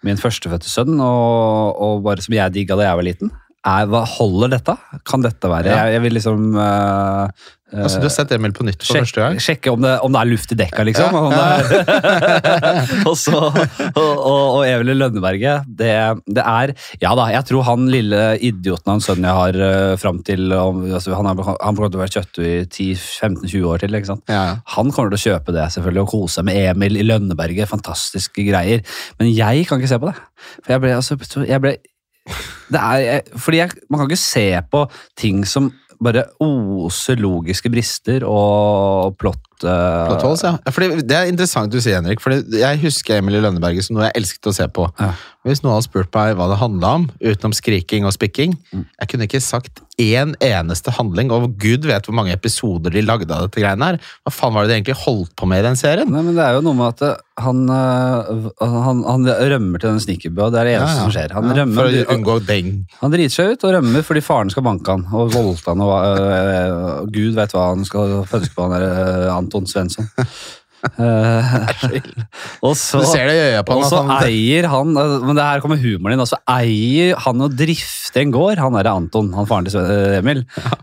Min 0.02 0.18
førstefødte 0.18 0.66
sønn, 0.66 0.96
og, 0.98 1.78
og 1.78 2.00
bare 2.02 2.24
som 2.24 2.34
jeg 2.34 2.50
digga 2.56 2.74
da 2.80 2.88
jeg 2.88 2.98
var 2.98 3.06
liten. 3.06 3.30
Er, 3.62 3.90
holder 4.16 4.56
dette? 4.56 4.74
Kan 5.06 5.22
dette 5.22 5.50
være? 5.50 5.70
Ja. 5.70 5.84
Jeg, 5.86 5.98
jeg 5.98 6.02
vil 6.06 6.16
liksom 6.18 6.56
eh, 6.58 7.50
Altså, 7.72 8.02
du 8.02 8.04
har 8.04 8.12
sett 8.12 8.32
Emil 8.36 8.52
på 8.52 8.66
nytt 8.66 8.82
for 8.84 8.98
første 9.00 9.22
gang? 9.22 9.38
sjekke 9.40 9.72
om, 9.72 9.80
det, 9.80 9.92
om 10.04 10.12
det 10.12 10.20
er 10.20 10.28
luft 10.28 10.50
i 10.52 10.56
dekka, 10.60 10.84
liksom. 10.84 11.14
Ja, 11.32 11.46
og 13.08 13.14
så 13.16 13.38
og, 13.38 13.94
og, 13.96 14.42
og 14.58 14.64
Evelyn 14.66 14.98
Lønneberget. 15.00 15.68
Det, 15.80 15.92
det 16.28 16.44
er 16.44 16.74
Ja 17.00 17.14
da, 17.16 17.30
jeg 17.32 17.46
tror 17.48 17.64
han 17.70 17.88
lille 17.92 18.20
idioten 18.44 18.92
av 18.92 18.98
en 18.98 19.04
sønn 19.04 19.24
jeg 19.24 19.38
har 19.38 19.58
uh, 19.62 19.94
fram 20.00 20.20
til 20.26 20.52
om, 20.52 20.82
altså, 20.90 21.14
Han, 21.16 21.30
er, 21.30 21.40
han 21.48 21.78
kommer 21.78 21.88
til 21.88 22.00
å 22.00 22.02
være 22.02 22.16
kjøttu 22.18 22.42
i 22.44 22.54
10-15-20 22.66 23.70
år 23.72 23.84
til. 23.84 23.96
ikke 23.96 24.10
sant? 24.10 24.26
Ja. 24.28 24.58
Han 24.76 24.92
kommer 24.92 25.14
til 25.14 25.20
å 25.20 25.24
kjøpe 25.32 25.56
det 25.56 25.70
selvfølgelig 25.76 26.04
og 26.04 26.12
kose 26.12 26.40
seg 26.40 26.48
med 26.50 26.60
Emil 26.74 27.00
i 27.00 27.06
Lønneberget. 27.08 27.70
Fantastiske 27.72 28.44
greier. 28.50 28.84
Men 29.16 29.32
jeg 29.32 29.64
kan 29.70 29.80
ikke 29.80 29.94
se 29.94 30.02
på 30.02 30.12
det. 30.12 30.18
For 30.60 30.76
jeg 30.76 30.84
ble, 30.84 30.92
altså, 30.98 31.18
jeg 31.48 31.64
ble 31.64 31.76
er, 32.26 33.22
fordi 33.36 33.62
jeg, 33.62 33.70
Man 33.90 34.00
kan 34.00 34.10
ikke 34.10 34.20
se 34.20 34.46
på 34.70 34.86
ting 35.18 35.46
som 35.48 35.72
bare 36.02 36.24
oser 36.42 37.20
logiske 37.20 37.70
brister 37.70 38.24
og 38.26 39.16
plott 39.20 39.42
eh, 39.64 40.08
Platås, 40.10 40.42
ja. 40.46 40.56
Fordi 40.72 41.02
det 41.02 41.16
er 41.18 41.30
interessant 41.30 41.72
du 41.72 41.80
sier, 41.80 42.00
Henrik. 42.00 42.20
Fordi 42.24 42.60
jeg 42.62 42.82
husker 42.84 43.20
Emilie 43.20 43.42
Lønneberget 43.44 43.86
som 43.88 43.96
noe 43.98 44.08
jeg 44.10 44.18
elsket 44.22 44.50
å 44.52 44.56
se 44.56 44.68
på. 44.68 44.88
Ja. 45.00 45.12
Hvis 45.42 45.62
noen 45.64 45.74
hadde 45.74 45.88
spurt 45.88 46.12
meg 46.14 46.36
hva 46.38 46.46
det 46.52 46.60
handla 46.60 46.90
om, 47.00 47.08
utenom 47.18 47.54
skriking 47.56 48.04
og 48.06 48.14
spikking 48.14 48.52
Mm. 48.72 48.84
Jeg 49.00 49.08
kunne 49.10 49.26
ikke 49.26 49.40
sagt 49.42 49.80
én 50.00 50.32
eneste 50.40 50.92
handling, 50.96 51.28
og 51.34 51.58
gud 51.60 51.84
vet 51.84 52.06
hvor 52.08 52.14
mange 52.16 52.32
episoder 52.32 52.90
de 52.94 53.02
lagde 53.04 53.28
av 53.34 53.44
dette 53.44 53.60
greiene 53.60 53.90
her. 53.90 53.98
Hva 54.24 54.32
faen 54.32 54.54
var 54.54 54.64
det 54.64 54.70
de 54.72 54.76
egentlig 54.78 54.96
holdt 55.02 55.34
på 55.36 55.46
med 55.50 55.60
i 55.60 55.66
den 55.66 55.76
serien? 55.76 56.08
Nei, 56.10 56.22
men 56.24 56.34
Det 56.38 56.42
er 56.46 56.56
jo 56.56 56.62
noe 56.64 56.78
med 56.78 56.94
at 56.94 57.02
eh, 57.10 57.20
han, 57.42 57.60
eh, 57.68 58.46
han, 58.62 59.02
han 59.04 59.26
rømmer 59.52 59.82
til 59.82 59.90
den 59.92 60.00
snikerbua. 60.00 60.48
Det 60.54 60.60
er 60.62 60.70
det 60.70 60.74
eneste 60.78 60.94
Ja, 60.94 60.96
ja. 60.96 61.02
som 61.02 61.12
skjer. 61.12 61.34
Han, 61.36 61.50
rømmer, 61.58 61.76
for 61.76 61.98
å 62.00 62.16
unngå 62.16 62.36
beng. 62.48 62.70
han 63.02 63.12
driter 63.14 63.34
seg 63.36 63.52
ut 63.52 63.66
og 63.68 63.74
rømmer 63.76 64.06
fordi 64.08 64.24
faren 64.24 64.52
skal 64.54 64.64
banke 64.66 64.96
han 64.96 65.04
og 65.12 65.34
voldta 65.36 65.74
han. 65.74 65.84
Og, 65.84 65.92
øh, 66.08 67.12
Gud 67.12 67.36
vet 67.36 67.52
hva 67.56 67.68
han 67.74 67.84
skal 67.88 68.16
pønske 68.32 68.56
på, 68.56 68.68
han 68.68 68.76
der 68.78 68.88
øh, 68.88 69.28
Anton 69.52 69.66
Svensson. 69.66 70.08
Eh, 70.82 71.52
og 72.66 72.72
så, 72.74 72.98
Du 72.98 73.06
ser 73.06 73.28
det 73.30 73.34
i 73.36 73.42
øya 73.52 73.62
på 73.62 73.76
og 73.78 73.84
så 73.86 74.00
han 74.02 74.24
eier 74.26 74.66
han 74.66 74.96
øh, 74.98 75.12
Men 75.22 75.38
det 75.38 75.44
her 75.46 75.60
kommer 75.62 75.78
humoren 75.78 76.16
din. 76.16 76.22
Og 76.24 76.26
så 76.26 76.40
eier 76.50 77.14
han 77.22 77.44
å 77.44 77.48
drifte 77.48 78.22
en 78.22 78.32
gård, 78.34 78.58
han 78.58 78.74
derre 78.74 78.94
Anton, 78.98 79.30
han 79.36 79.46
faren 79.48 79.68
til 79.68 79.78
øh, 79.78 80.18
Emil. 80.18 80.42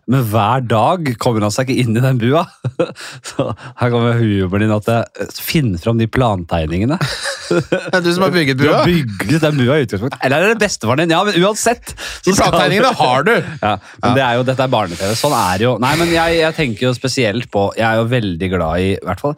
Men 0.10 0.24
hver 0.32 0.64
dag 0.70 1.12
kommer 1.22 1.44
han 1.46 1.54
seg 1.54 1.70
ikke 1.70 1.84
inn 1.84 2.00
i 2.00 2.04
den 2.04 2.22
bua. 2.22 2.46
Så 3.30 3.50
her 3.82 3.92
kommer 3.92 4.16
humoren 4.22 4.66
din 4.66 4.76
at 4.76 4.88
jeg 4.90 5.36
finner 5.44 5.84
fram 5.84 6.00
de 6.00 6.08
plantegningene. 6.10 7.00
det 7.50 7.82
er 7.92 8.06
du 8.06 8.12
som 8.16 8.26
har 8.26 8.34
bygget 8.34 8.60
bua? 8.62 8.64
Du 8.64 8.74
har 8.78 8.88
bygget 8.88 9.46
den 9.46 9.60
bua 9.60 9.78
i 9.78 9.86
utgangspunktet. 9.88 10.20
Eller 10.26 10.48
er 10.48 10.54
det 10.54 10.64
bestefaren 10.64 11.04
din? 11.04 11.16
Ja, 11.16 11.22
men 11.28 11.38
uansett. 11.44 11.94
De 12.26 12.34
så 12.34 12.48
plantegningene 12.48 12.96
har 13.04 13.28
du! 13.28 13.36
Ja, 13.36 13.76
men 14.06 14.16
det 14.16 14.24
er 14.26 14.40
jo, 14.40 14.48
dette 14.48 14.64
er 14.64 14.72
barne-TV. 14.72 15.12
Sånn 15.20 15.36
er 15.36 15.60
det 15.60 15.68
jo. 15.68 15.76
Nei, 15.84 15.94
men 16.00 16.16
jeg, 16.16 16.40
jeg 16.40 16.56
tenker 16.58 16.88
jo 16.88 16.96
spesielt 16.96 17.50
på 17.52 17.70
Jeg 17.78 17.86
er 17.86 18.00
jo 18.00 18.08
veldig 18.10 18.50
glad 18.52 18.84
i, 18.84 18.92
i 18.96 19.06
hvert 19.06 19.22
fall 19.22 19.36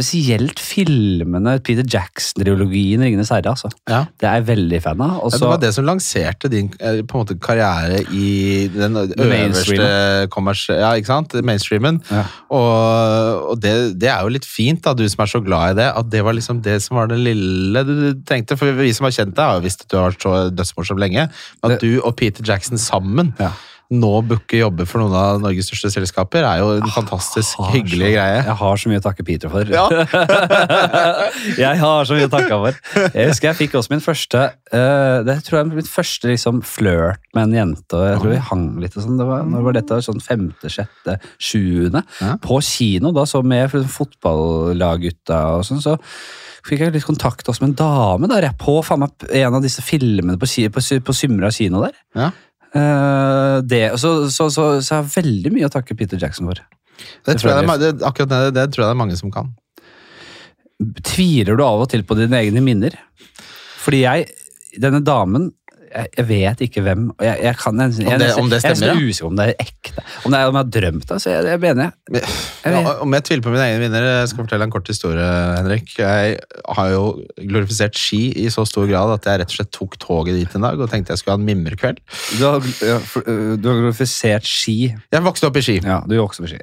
spesielt 0.00 0.60
filmene 0.60 1.58
Peter 1.64 1.84
Jackson-triologien 1.84 3.02
Ringenes 3.04 3.30
herre. 3.32 3.52
altså. 3.52 3.70
Ja. 3.88 4.04
Det 4.20 4.26
er 4.28 4.38
jeg 4.40 4.46
veldig 4.48 4.80
fan 4.82 5.00
av. 5.04 5.18
Også, 5.26 5.36
Ja, 5.36 5.44
det 5.44 5.50
var 5.52 5.60
det 5.64 5.72
som 5.76 5.84
lanserte 5.88 6.50
din 6.52 6.70
eh, 6.80 7.02
på 7.02 7.18
en 7.18 7.24
måte, 7.24 7.36
karriere 7.40 8.00
i 8.12 8.68
den 8.72 8.96
øverste. 8.96 10.74
Ja, 10.80 10.92
ikke 10.96 11.06
sant? 11.10 11.34
Mainstreamen. 11.44 12.00
Ja. 12.10 12.24
Og, 12.50 13.50
og 13.52 13.60
det, 13.62 13.74
det 14.00 14.08
er 14.12 14.22
jo 14.24 14.32
litt 14.34 14.46
fint, 14.48 14.82
da, 14.84 14.94
du 14.96 15.04
som 15.10 15.24
er 15.24 15.30
så 15.32 15.40
glad 15.44 15.74
i 15.74 15.80
det, 15.82 15.88
at 16.00 16.10
det 16.12 16.24
var 16.26 16.36
liksom 16.36 16.62
det 16.64 16.78
som 16.84 16.96
var 17.00 17.10
det 17.10 17.18
lille 17.22 17.84
du 17.86 17.94
trengte. 18.28 18.56
For 18.60 18.72
vi 18.78 18.92
som 18.96 19.08
har 19.08 19.14
kjent 19.16 19.34
deg, 19.36 19.44
har 19.44 19.58
jo 19.60 19.66
visst 19.66 19.84
at 19.86 19.90
du 19.92 19.98
har 20.00 20.10
vært 20.12 20.26
så 20.26 20.36
dødsmorsom 20.54 21.00
lenge. 21.02 21.28
At 21.62 21.76
Det- 21.76 21.80
du 21.84 22.00
og 22.00 22.16
Peter 22.16 22.44
Jackson 22.46 22.78
sammen 22.78 23.34
Ja. 23.40 23.52
Nå 23.90 24.10
booke 24.22 24.58
jobber 24.60 24.86
for 24.86 25.02
noen 25.02 25.14
av 25.18 25.40
Norges 25.42 25.66
største 25.66 25.90
selskaper, 25.96 26.44
er 26.46 26.60
jo 26.62 26.76
en 26.78 26.92
fantastisk 26.94 27.58
hyggelig 27.72 28.06
så, 28.06 28.14
greie. 28.14 28.42
Jeg 28.46 28.56
har 28.60 28.80
så 28.82 28.90
mye 28.92 29.00
å 29.00 29.04
takke 29.04 29.24
Peter 29.26 29.50
for. 29.50 29.70
Ja. 29.70 29.86
jeg 31.64 31.80
har 31.80 32.06
så 32.06 32.18
mye 32.18 32.28
å 32.28 32.32
takke 32.32 32.58
for. 32.62 32.78
Jeg 33.16 33.32
husker 33.32 33.50
jeg 33.50 33.58
fikk 33.64 33.74
også 33.80 33.94
min 33.94 34.04
første 34.04 34.44
uh, 34.70 35.16
Det 35.26 35.36
tror 35.46 35.58
jeg 35.58 35.70
min 35.72 35.90
første 35.90 36.30
liksom, 36.30 36.60
flørt 36.66 37.24
med 37.34 37.48
en 37.48 37.56
jente. 37.58 38.02
Jeg 38.12 38.20
tror 38.22 38.34
vi 38.34 38.42
hang 38.50 38.68
litt 38.82 38.94
og 38.94 39.06
sånn. 39.06 39.18
Det 39.18 39.26
var, 39.26 39.48
når 39.48 39.66
var 39.66 39.78
dette? 39.80 39.98
Sånn 40.06 40.22
femte, 40.22 40.70
sjette, 40.70 41.16
sjuende. 41.42 42.04
Ja. 42.22 42.36
På 42.44 42.60
kino, 42.62 43.10
da, 43.16 43.26
så 43.26 43.42
med 43.42 43.74
fotballaggutta 43.74 45.42
og 45.56 45.66
sånn. 45.66 45.82
så 45.82 45.98
fikk 46.66 46.84
jeg 46.84 46.94
litt 46.94 47.08
kontakt 47.08 47.48
også 47.48 47.64
med 47.64 47.72
en 47.72 47.80
dame 47.80 48.28
der 48.30 48.44
jeg 48.50 48.58
på 48.60 48.76
faen 48.84 49.00
meg 49.02 49.26
en 49.40 49.56
av 49.56 49.64
disse 49.64 49.82
filmene 49.82 50.36
på, 50.38 50.46
på, 50.46 50.84
på 51.06 51.16
Symra 51.16 51.50
kino 51.54 51.82
der. 51.86 51.98
Ja. 52.18 52.30
Eh, 52.74 53.56
det, 53.66 53.82
så, 53.98 54.12
så, 54.30 54.50
så, 54.50 54.66
så 54.78 54.94
jeg 54.94 55.02
har 55.02 55.14
veldig 55.16 55.52
mye 55.54 55.70
å 55.70 55.72
takke 55.72 55.96
Peter 55.98 56.20
Jackson 56.20 56.50
for. 56.50 56.62
Det 57.26 57.36
tror 57.40 57.52
jeg 57.52 57.66
det, 57.80 57.90
er 57.90 58.06
akkurat 58.06 58.30
det, 58.30 58.40
det 58.58 58.66
tror 58.70 58.84
jeg 58.84 58.90
det 58.90 58.94
er 58.94 59.02
mange 59.02 59.18
som 59.18 59.32
kan. 59.34 59.50
Tviler 61.04 61.58
du 61.58 61.64
av 61.64 61.84
og 61.84 61.90
til 61.92 62.04
på 62.06 62.16
dine 62.18 62.38
egne 62.40 62.62
minner? 62.64 62.96
Fordi 63.80 64.02
jeg, 64.04 64.28
denne 64.80 65.02
damen 65.04 65.50
jeg, 65.90 66.24
vet 66.28 66.60
ikke 66.66 66.82
hvem 66.86 67.08
og 67.16 67.24
jeg, 67.24 67.38
jeg 67.42 67.56
kan, 67.58 67.80
jeg, 67.82 67.92
jeg, 67.98 68.06
Om 68.12 68.18
det- 68.22 68.34
om 68.38 68.50
det 68.50 68.58
jeg 68.62 68.70
er 68.70 68.78
så 68.78 68.92
usikker 68.94 69.26
om 69.26 69.36
det 69.40 69.46
er 69.50 69.54
ekte. 69.64 70.04
Om, 70.24 70.30
det 70.32 70.38
er, 70.40 70.46
om 70.50 70.54
jeg 70.54 70.62
har 70.64 70.70
drømt 70.76 71.06
det, 71.10 71.18
så 71.24 71.30
jeg, 71.32 71.44
jeg 71.50 71.60
mener 71.64 71.82
jeg. 71.88 72.22
Jeg. 72.22 72.72
Ja, 72.74 72.92
om 73.02 73.12
jeg 73.16 73.24
tviler 73.26 73.42
på 73.46 73.50
min 73.54 73.60
egen 73.64 73.80
vinner, 73.82 74.06
jeg 74.20 74.28
skal 74.30 74.44
fortelle 74.44 74.68
en 74.68 74.74
kort 74.74 74.86
historie, 74.92 75.26
Henrik. 75.58 75.92
Jeg 75.98 76.38
har 76.76 76.88
jo 76.94 77.02
glorifisert 77.40 77.98
ski 77.98 78.22
i 78.44 78.46
så 78.54 78.64
stor 78.68 78.86
grad 78.90 79.14
at 79.18 79.28
jeg 79.30 79.42
rett 79.42 79.50
og 79.54 79.58
slett 79.58 79.72
tok 79.74 79.98
toget 80.02 80.38
dit 80.38 80.54
en 80.58 80.66
dag 80.68 80.78
og 80.80 80.90
tenkte 80.92 81.14
jeg 81.14 81.22
skulle 81.22 81.36
ha 81.36 81.42
en 81.42 81.48
mimrekveld. 81.50 81.98
Du 82.38 82.44
har, 82.46 82.60
du 82.62 83.68
har 83.68 83.82
glorifisert 83.82 84.46
ski. 84.46 84.78
Jeg 85.12 85.22
vokste 85.26 85.50
opp 85.50 85.56
i 85.58 85.64
Ski. 85.66 85.78
Ja, 85.84 86.00
du 86.06 86.14
gjør 86.16 86.28
også 86.30 86.46
i 86.46 86.54
ski. 86.54 86.62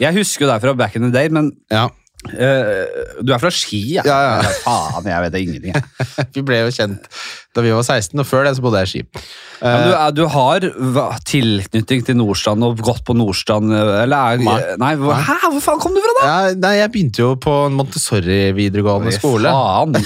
Jeg 0.00 0.14
husker 0.20 0.46
jo 0.46 0.52
deg 0.52 0.60
fra 0.64 0.74
back 0.78 0.96
in 0.96 1.08
the 1.08 1.12
day, 1.14 1.28
men 1.32 1.52
Ja. 1.70 1.88
Øh, 2.32 2.84
du 3.22 3.32
er 3.32 3.40
fra 3.42 3.50
Ski, 3.52 3.80
ja? 3.96 4.04
Ja, 4.06 4.18
ja. 4.40 4.52
Faen, 4.64 5.08
jeg 5.08 5.26
vet 5.26 5.40
ingenting. 5.40 5.90
Vi 6.34 6.44
ble 6.46 6.62
jo 6.64 6.72
kjent 6.74 7.10
da 7.56 7.62
vi 7.64 7.70
var 7.72 7.86
16, 7.86 8.20
og 8.20 8.26
før 8.28 8.42
det 8.44 8.50
så 8.58 8.62
bodde 8.64 8.82
jeg 8.82 8.88
i 8.88 8.90
Ski. 8.90 9.20
Ja, 9.62 9.76
du, 10.12 10.20
er, 10.26 10.66
du 10.66 10.98
har 10.98 11.22
tilknytning 11.24 12.02
til 12.04 12.18
Nordstrand 12.18 12.66
og 12.66 12.82
gått 12.84 13.00
på 13.08 13.16
Nordstrand, 13.16 13.72
eller 13.72 14.12
er 14.12 14.42
Nei. 14.44 14.56
Nei, 14.82 14.90
hvor, 15.00 15.16
hæ? 15.16 15.38
Hvor 15.46 15.62
faen 15.64 15.80
kom 15.80 15.96
du 15.96 16.02
fra, 16.04 16.12
da? 16.18 16.26
Ja, 16.28 16.58
nei, 16.66 16.74
jeg 16.82 16.92
begynte 16.92 17.24
jo 17.24 17.30
på 17.40 17.54
Montessori 17.72 18.50
videregående 18.56 19.14
skole, 19.16 19.48
Faen. 19.56 19.96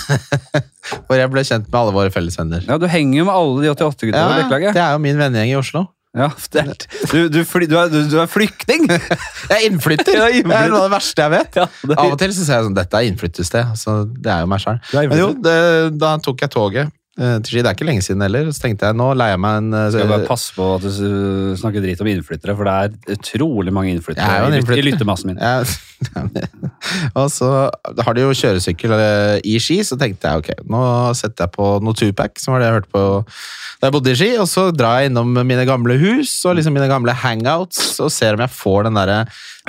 hvor 1.08 1.18
jeg 1.18 1.32
ble 1.34 1.42
kjent 1.46 1.66
med 1.66 1.80
alle 1.82 1.96
våre 1.98 2.14
fellesvenner. 2.14 2.62
Ja, 2.70 2.78
du 2.78 2.86
henger 2.90 3.24
jo 3.24 3.26
med 3.26 3.34
alle 3.34 3.64
de 3.66 3.74
88-gutta 3.74 4.26
på 4.30 4.60
Ja, 4.62 4.70
det 4.70 4.84
er 4.84 4.94
jo 4.94 5.02
min 5.02 5.18
vennegjeng 5.18 5.56
i 5.56 5.58
Oslo. 5.58 5.88
Ja, 6.10 6.26
er, 6.58 6.70
du, 7.12 7.28
du, 7.30 7.44
fly, 7.46 7.68
du, 7.70 7.76
er, 7.78 7.90
du, 7.92 8.16
er 8.18 8.26
flyktning! 8.26 8.88
Jeg 8.90 9.54
er 9.54 9.66
innflytter! 9.68 10.16
Ja, 10.18 10.24
Det 10.26 10.42
er 10.42 10.72
noe 10.72 10.80
av 10.82 10.88
det 10.88 10.94
verste 10.96 11.22
jeg 11.22 11.30
vet. 11.36 11.58
Ja, 11.60 11.66
det, 11.86 11.98
Av 12.02 12.14
og 12.16 12.16
til 12.18 12.32
så 12.34 12.46
ser 12.48 12.56
jeg 12.58 12.66
sånn, 12.66 12.74
dette 12.80 12.98
er 12.98 13.06
innflyttested, 13.12 13.76
så 13.78 14.00
det 14.10 14.32
er 14.34 14.42
jo 14.42 14.48
meg 14.50 14.64
selv. 14.64 14.88
Er 14.90 15.06
Men 15.12 15.20
jo, 15.22 15.28
det, 15.38 15.54
da 16.02 16.16
tok 16.24 16.42
jeg 16.42 16.50
toget 16.50 16.90
eh, 16.90 17.36
til 17.38 17.52
Ski. 17.52 17.62
Det 17.62 17.70
er 17.70 17.78
ikke 17.78 17.86
lenge 17.86 18.02
siden 18.02 18.24
heller. 18.26 18.50
Så 18.50 18.64
tenkte 18.64 18.90
jeg, 18.90 18.98
nå 18.98 19.06
leier 19.20 19.36
jeg 19.36 19.42
meg 19.46 19.60
en 19.62 19.78
eh, 19.78 19.86
skal 19.94 20.10
bare 20.10 20.26
passe 20.26 20.56
på 20.58 20.66
at 20.80 20.88
du 20.88 21.54
snakker 21.62 21.86
drit 21.86 22.02
om 22.02 22.10
innflyttere, 22.10 22.58
for 22.58 22.66
det 22.66 22.74
er 22.74 23.14
utrolig 23.14 23.76
mange 23.78 23.94
innflyttere 23.94 24.26
Jeg 24.26 24.42
er 24.42 24.48
en 24.50 24.58
i, 24.58 24.60
innflytter. 24.64 24.88
lyttemassen 24.90 25.30
min. 25.30 25.38
Ja, 25.38 25.62
og 27.20 27.26
så 27.30 27.52
har 28.02 28.16
de 28.16 28.22
jo 28.24 28.34
kjøresykkel 28.34 28.98
eh, 28.98 29.38
i 29.46 29.58
Ski, 29.62 29.78
så 29.86 29.94
tenkte 30.00 30.26
jeg 30.34 30.42
ok, 30.42 30.50
nå 30.74 30.82
setter 31.18 31.46
jeg 31.46 31.54
på 31.54 31.70
noe 31.86 32.02
Tupac, 32.02 32.42
som 32.42 32.56
var 32.56 32.64
det 32.64 32.70
jeg 32.72 32.78
hørte 32.80 32.94
på 32.98 33.06
da 33.80 33.88
jeg 33.88 33.94
bodde 33.94 34.12
i 34.12 34.18
Ski, 34.18 34.30
og 34.36 34.44
så 34.50 34.66
drar 34.76 35.00
jeg 35.00 35.08
innom 35.08 35.32
mine 35.40 35.64
gamle 35.64 35.96
hus 36.02 36.34
og 36.44 36.58
liksom 36.58 36.74
mine 36.76 36.88
gamle 36.90 37.14
hangouts 37.16 37.96
og 38.04 38.12
ser 38.12 38.36
om 38.36 38.42
jeg 38.44 38.52
får 38.52 38.90
den 38.90 38.98
der 39.00 39.12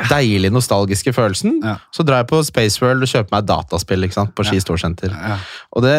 deilig 0.09 0.51
nostalgiske 0.53 1.13
følelsen. 1.15 1.59
Ja. 1.63 1.77
Så 1.93 2.05
drar 2.07 2.23
jeg 2.23 2.29
på 2.31 2.41
Spaceworld 2.45 3.05
og 3.05 3.11
kjøper 3.11 3.35
meg 3.35 3.47
dataspill 3.49 4.07
ikke 4.07 4.17
sant, 4.17 4.33
på 4.37 4.45
Ski 4.47 4.61
Storsenter. 4.63 5.13
Ja. 5.13 5.37
Og 5.75 5.85
det 5.85 5.95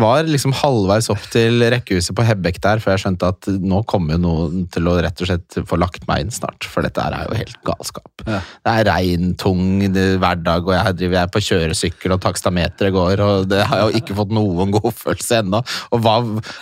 var 0.00 0.26
liksom 0.28 0.54
halvveis 0.56 1.10
opp 1.12 1.24
til 1.32 1.64
rekkehuset 1.72 2.14
på 2.16 2.26
Hebbek 2.26 2.60
der, 2.64 2.82
før 2.82 2.96
jeg 2.96 3.04
skjønte 3.06 3.30
at 3.34 3.50
nå 3.62 3.82
kommer 3.90 4.16
jo 4.16 4.22
noen 4.26 4.66
til 4.72 4.88
å 4.90 4.96
rett 5.02 5.22
og 5.22 5.30
slett 5.30 5.58
få 5.66 5.78
lagt 5.80 6.06
meg 6.10 6.26
inn 6.26 6.34
snart, 6.34 6.66
for 6.70 6.86
dette 6.86 7.02
er 7.02 7.26
jo 7.26 7.38
helt 7.38 7.58
galskap. 7.66 8.26
Ja. 8.26 8.40
Det 8.66 8.74
er 8.74 8.90
regn, 8.90 9.32
tung 9.40 9.64
hverdag, 9.86 10.68
og 10.68 10.74
jeg 10.76 10.98
driver 11.00 11.18
jeg 11.18 11.22
er 11.22 11.32
på 11.32 11.44
kjøresykkel, 11.48 12.16
og 12.16 12.22
takstameteret 12.24 12.94
går, 12.94 13.22
og 13.24 13.48
det 13.50 13.62
har 13.66 13.82
jeg 13.82 13.88
jo 13.88 14.02
ikke 14.02 14.18
fått 14.20 14.34
noen 14.36 14.74
god 14.76 14.90
følelse 14.96 15.40
ennå. 15.42 15.62
Og 15.94 16.02
hva, 16.04 16.16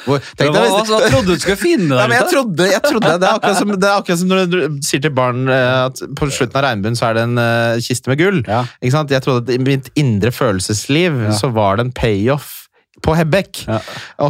hvor, 0.06 0.30
tenk 0.38 0.54
Hva, 0.54 0.64
hva, 0.70 0.82
hva 0.88 1.00
trodde 1.08 1.34
du 1.34 1.42
skulle 1.42 1.60
finne 1.60 1.90
der 1.98 2.08
ute? 2.08 2.18
jeg 2.18 2.30
trodde, 2.32 2.68
jeg 2.70 2.82
trodde 2.84 3.12
det, 3.12 3.28
er 3.28 3.38
akkurat 3.38 3.60
som, 3.60 3.74
det 3.74 3.90
er 3.90 4.00
akkurat 4.00 4.22
som 4.22 4.32
når 4.32 4.44
du 4.50 4.58
sier 4.84 5.04
til 5.04 5.14
barn 5.14 5.48
eh, 5.50 5.78
at 5.88 6.02
på 6.18 6.28
slutten 6.30 6.60
av 6.60 6.66
regnbuen 6.84 6.98
så 6.98 7.08
er 7.10 7.16
det 7.16 7.24
en 7.24 7.40
uh, 7.40 7.80
kiste 7.82 8.10
med 8.10 8.20
gull. 8.20 8.42
Ja. 8.46 8.64
Ikke 8.80 8.96
sant? 8.96 9.14
Jeg 9.14 9.24
trodde 9.24 9.48
at 9.48 9.56
i 9.56 9.62
mitt 9.62 9.90
indre 9.96 10.32
følelsesliv 10.34 11.32
så 11.38 11.50
var 11.54 11.78
det 11.78 11.88
en 11.88 11.96
payoff 11.96 12.63
på 13.02 13.14
Hebbek. 13.18 13.64
Ja. 13.66 13.80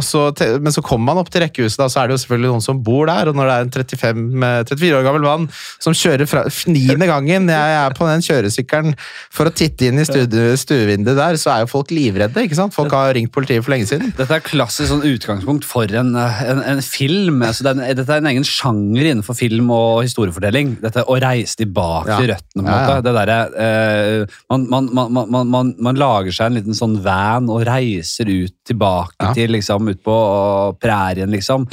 Så, 0.01 0.23
men 0.61 0.73
så 0.73 0.81
kommer 0.85 1.13
man 1.13 1.21
opp 1.21 1.29
til 1.31 1.43
rekkehuset, 1.45 1.77
da, 1.79 1.87
så 1.91 2.01
er 2.01 2.07
det 2.09 2.15
jo 2.17 2.21
selvfølgelig 2.23 2.49
noen 2.55 2.63
som 2.65 2.79
bor 2.83 3.05
der. 3.07 3.29
Og 3.29 3.37
når 3.37 3.49
det 3.49 3.55
er 3.55 3.65
en 3.67 3.73
35, 3.75 4.49
34 4.71 4.97
år 4.99 5.05
gammel 5.05 5.25
mann 5.25 5.45
som 5.83 5.93
kjører 5.95 6.25
fra 6.29 6.43
niende 6.71 7.07
gangen 7.09 7.49
jeg 7.51 7.75
er 7.77 7.93
på 7.97 8.07
den 8.09 8.23
kjøresykkelen 8.25 8.95
for 9.33 9.47
å 9.49 9.53
titte 9.55 9.87
inn 9.89 10.01
i 10.01 10.05
stue, 10.07 10.25
stuevinduet 10.57 11.17
der, 11.19 11.37
så 11.41 11.53
er 11.55 11.63
jo 11.65 11.69
folk 11.75 11.93
livredde. 11.93 12.41
ikke 12.47 12.57
sant? 12.57 12.73
Folk 12.75 12.91
har 12.95 13.13
ringt 13.15 13.31
politiet 13.35 13.63
for 13.65 13.75
lenge 13.75 13.87
siden. 13.91 14.11
Dette 14.17 14.39
er 14.39 14.43
klassisk 14.45 14.89
sånn 14.91 15.05
utgangspunkt 15.07 15.67
for 15.67 15.91
en, 16.01 16.13
en, 16.17 16.63
en 16.75 16.81
film. 16.85 17.43
Altså 17.45 17.67
det 17.67 17.75
er 17.85 17.99
dette 18.01 18.11
er 18.17 18.23
en 18.23 18.31
egen 18.33 18.47
sjanger 18.47 19.11
innenfor 19.11 19.37
film 19.37 19.69
og 19.75 20.03
historiefortelling. 20.07 20.75
Dette 20.83 21.05
Å 21.05 21.19
reise 21.21 21.59
tilbake 21.61 22.09
Ja. 22.11 22.17
til 22.21 22.31
røttene. 22.33 22.63
på 22.63 22.65
en 22.65 22.73
Ja, 22.73 22.75
ja. 22.81 22.87
måte. 22.89 23.03
Det 23.05 23.15
derre, 23.19 23.39
eh, 23.61 24.37
man, 24.49 24.67
man, 24.69 24.89
man, 24.93 25.31
man, 25.31 25.47
man, 25.53 25.73
man 25.79 25.95
lager 25.99 26.33
seg 26.35 26.49
en 26.51 26.57
liten 26.59 26.77
sånn 26.77 26.97
van 27.05 27.49
og 27.51 27.63
reiser 27.67 28.29
ut 28.31 28.54
tilbake 28.67 29.21
Ja. 29.21 29.33
til 29.35 29.53
liksom 29.55 29.91
ut 29.91 30.01
på 30.03 30.15
uh, 30.15 30.73
prærien, 30.81 31.31
liksom. 31.31 31.67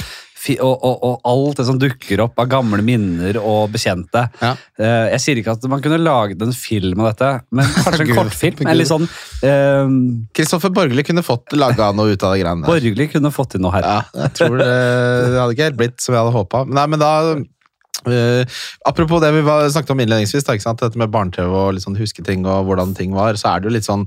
Og, 0.59 0.73
og, 0.83 1.03
og 1.07 1.21
alt 1.23 1.59
det 1.61 1.63
som 1.69 1.77
dukker 1.79 2.19
opp 2.25 2.41
av 2.43 2.49
gamle 2.51 2.83
minner 2.83 3.37
og 3.39 3.69
bekjente. 3.71 4.25
Ja. 4.41 4.49
Eh, 4.75 5.05
jeg 5.13 5.21
sier 5.23 5.39
ikke 5.39 5.53
at 5.55 5.63
man 5.71 5.79
kunne 5.79 6.01
laget 6.01 6.41
en 6.43 6.51
film 6.51 6.99
av 6.99 7.13
dette, 7.13 7.29
men 7.55 7.69
kanskje 7.77 8.09
en 8.09 8.11
kortfilm. 8.17 8.67
eller 8.67 8.89
sånn 8.89 9.07
Kristoffer 9.07 10.27
Kristoffer 10.35 10.75
Borgli 10.75 11.07
kunne 11.07 11.23
fått 11.23 11.55
laga 11.55 11.93
noe 11.95 12.11
ut 12.11 12.27
av 12.27 12.35
det 12.35 12.43
greiene 12.43 12.59
der. 12.59 12.73
Borgerlig 12.73 13.07
kunne 13.15 13.31
fått 13.31 13.53
til 13.55 13.63
noe 13.63 13.71
her. 13.77 13.87
Ja, 13.87 14.25
jeg 14.25 14.35
tror 14.41 14.59
det, 14.59 14.67
det 14.67 15.39
hadde 15.39 15.55
ikke 15.55 15.69
helt 15.69 15.79
blitt 15.79 16.03
som 16.03 16.11
jeg 16.17 16.25
hadde 16.25 16.35
håpa. 16.35 16.65
Nei, 16.75 16.87
men 16.91 16.99
da 16.99 17.13
Eh, 18.03 18.45
apropos 18.85 19.21
det 19.21 19.31
vi 19.31 19.41
var, 19.41 19.69
snakket 19.69 19.93
om 19.93 20.01
innledningsvis, 20.03 20.43
da, 20.43 20.57
dette 20.57 20.99
med 20.99 21.11
barne-TV 21.13 21.47
og 21.55 21.75
litt 21.75 21.85
sånn 21.85 21.95
huske 21.99 22.25
ting 22.25 22.43
og 22.43 22.67
hvordan 22.67 22.95
ting 22.97 23.13
var, 23.15 23.37
så 23.39 23.53
er 23.53 23.61
det 23.61 23.69
jo 23.69 23.75
litt 23.77 23.87
sånn 23.87 24.03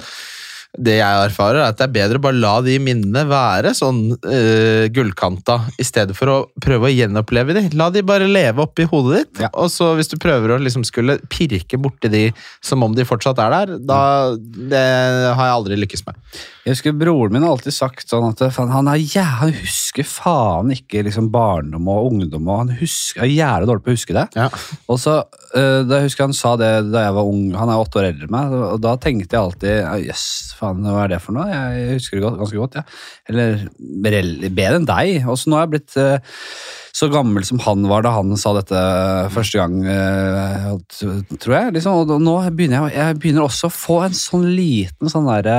det 0.76 0.98
jeg 0.98 1.20
erfarer, 1.26 1.60
er 1.60 1.72
at 1.72 1.78
det 1.78 1.86
er 1.86 1.94
bedre 1.94 2.20
å 2.20 2.24
bare 2.26 2.38
la 2.40 2.54
de 2.64 2.76
minnene 2.82 3.24
være 3.28 3.72
sånn 3.76 4.00
uh, 4.14 4.84
gullkanta, 4.92 5.58
i 5.80 5.86
stedet 5.86 6.16
for 6.16 6.32
å 6.32 6.38
prøve 6.62 6.90
å 6.90 6.92
gjenoppleve 6.92 7.56
de. 7.56 7.64
La 7.78 7.88
de 7.94 8.04
bare 8.06 8.28
leve 8.30 8.64
oppi 8.64 8.86
hodet 8.90 9.22
ditt. 9.22 9.44
Ja. 9.46 9.50
Og 9.56 9.70
så 9.72 9.92
hvis 9.98 10.10
du 10.12 10.18
prøver 10.20 10.54
å 10.54 10.60
liksom 10.62 10.84
skulle 10.86 11.18
pirke 11.32 11.80
borti 11.80 12.10
de 12.12 12.24
som 12.64 12.84
om 12.84 12.94
de 12.96 13.06
fortsatt 13.08 13.40
er 13.42 13.56
der, 13.56 13.76
da 13.86 14.02
Det 14.36 14.82
har 15.36 15.48
jeg 15.48 15.54
aldri 15.54 15.80
lykkes 15.80 16.04
med. 16.06 16.18
Jeg 16.66 16.74
husker 16.74 16.94
Broren 16.98 17.30
min 17.30 17.44
har 17.46 17.54
alltid 17.54 17.74
sagt 17.76 18.10
sånn 18.10 18.26
at 18.26 18.40
han, 18.56 18.88
er, 18.90 18.98
ja, 19.14 19.22
han 19.40 19.52
husker 19.54 20.06
faen 20.06 20.72
ikke 20.74 21.04
liksom 21.06 21.28
barndom 21.30 21.86
og 21.92 22.10
ungdom. 22.10 22.48
og 22.50 22.64
Han 22.64 22.72
husker, 22.80 23.22
er 23.22 23.30
jævlig 23.30 23.70
dårlig 23.70 23.84
på 23.84 23.92
å 23.92 23.96
huske 23.96 24.16
det. 24.16 24.24
Ja. 24.34 24.48
Og 24.90 24.98
så, 24.98 25.20
uh, 25.54 25.80
da 25.86 26.00
jeg 26.00 26.08
husker 26.10 26.26
Han 26.26 26.34
sa 26.34 26.56
det 26.58 26.70
da 26.90 27.04
jeg 27.04 27.14
var 27.14 27.30
ung, 27.30 27.44
han 27.54 27.70
er 27.70 27.78
åtte 27.78 28.00
år 28.00 28.08
eldre 28.08 28.26
enn 28.26 28.34
meg, 28.34 28.56
og 28.74 28.80
da 28.82 28.96
tenkte 28.98 29.36
jeg 29.36 29.44
alltid 29.44 30.08
jøss, 30.08 30.26
faen, 30.58 30.65
hva 30.74 31.04
er 31.04 31.12
det 31.14 31.20
for 31.24 31.36
noe? 31.36 31.46
Jeg 31.50 31.96
husker 32.00 32.18
det 32.18 32.32
ganske 32.40 32.60
godt. 32.60 32.78
Ja. 32.80 32.84
Eller 33.28 33.66
bedre 33.90 34.76
enn 34.80 34.86
deg. 34.88 35.24
Og 35.26 35.38
så 35.40 35.50
nå 35.50 35.58
har 35.58 35.66
jeg 35.66 35.74
blitt 35.76 35.96
eh, 35.98 36.18
så 36.96 37.10
gammel 37.12 37.44
som 37.44 37.58
han 37.60 37.82
var 37.90 38.06
da 38.06 38.14
han 38.16 38.30
sa 38.40 38.54
dette 38.56 38.78
første 39.34 39.58
gang, 39.60 39.74
eh, 39.84 40.70
tror 41.42 41.56
jeg. 41.58 41.74
Liksom. 41.76 41.98
Og 42.06 42.22
nå 42.24 42.36
begynner 42.56 42.86
jeg, 42.86 42.96
jeg 42.96 43.18
begynner 43.20 43.44
også 43.48 43.68
å 43.68 43.74
få 43.74 43.98
en 44.06 44.16
sånn 44.16 44.46
liten 44.56 45.10
sånn 45.12 45.26
derre 45.28 45.58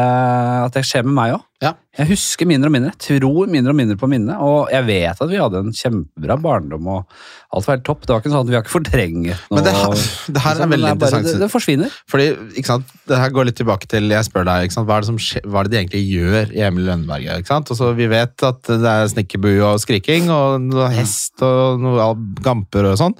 At 0.65 0.73
det 0.79 0.85
skjer 0.87 1.05
med 1.05 1.13
meg 1.19 1.35
òg. 1.37 1.43
Ja. 1.57 1.71
Jeg 1.97 2.11
husker 2.11 2.45
mindre 2.45 2.69
og 2.69 2.73
mindre. 2.75 2.91
Tror 3.01 3.47
mindre 3.49 3.71
og 3.73 3.77
mindre 3.79 3.95
på 3.97 4.05
minnet. 4.09 4.37
Og 4.45 4.67
jeg 4.69 4.85
vet 4.85 5.21
at 5.25 5.29
vi 5.31 5.39
hadde 5.41 5.57
en 5.65 5.71
kjempebra 5.73 6.35
barndom, 6.37 6.85
og 6.93 7.07
alt 7.49 7.65
var 7.65 7.77
helt 7.79 7.85
topp. 7.87 8.03
Det 8.05 8.13
var 8.13 8.21
ikke 8.21 8.29
sånn 8.29 8.43
at 8.45 8.51
vi 8.51 8.53
har 8.53 8.61
ikke 8.61 8.75
fortrenget 8.75 9.39
noe. 9.49 9.57
Men 9.57 9.65
det, 9.65 9.73
her- 9.73 10.33
det 10.35 10.43
her 10.43 10.53
er 10.61 10.69
veldig 10.69 10.85
bare- 10.85 10.93
interessant. 10.99 11.25
Det, 11.25 11.39
det 11.41 11.49
forsvinner. 11.49 11.89
Fordi, 12.13 12.27
ikke 12.61 12.65
sant, 12.69 12.85
det 13.09 13.17
her 13.17 13.29
går 13.33 13.45
litt 13.49 13.57
tilbake 13.57 13.89
til 13.89 14.05
Jeg 14.13 14.25
spør 14.29 14.45
deg, 14.45 14.67
ikke 14.69 14.73
sant, 14.77 14.85
hva 14.89 14.97
er 14.99 15.01
det, 15.01 15.09
som 15.09 15.17
hva 15.49 15.59
er 15.59 15.63
det 15.65 15.71
de 15.73 15.79
egentlig 15.81 16.03
gjør 16.13 16.53
i 16.53 16.61
Emil 16.69 16.85
Lønneberget? 16.85 17.41
ikke 17.41 17.47
sant? 17.55 17.56
Og 17.65 17.77
så 17.79 17.89
Vi 17.97 18.05
vet 18.11 18.43
at 18.45 18.69
det 18.69 18.91
er 18.91 19.09
snekkerbue 19.09 19.63
og 19.65 19.79
skriking 19.81 20.29
og 20.33 20.61
noe 20.61 20.89
hest 20.93 21.41
og 21.45 21.81
noe 21.81 22.11
gamper 22.45 22.91
og 22.91 22.97
sånn. 23.01 23.15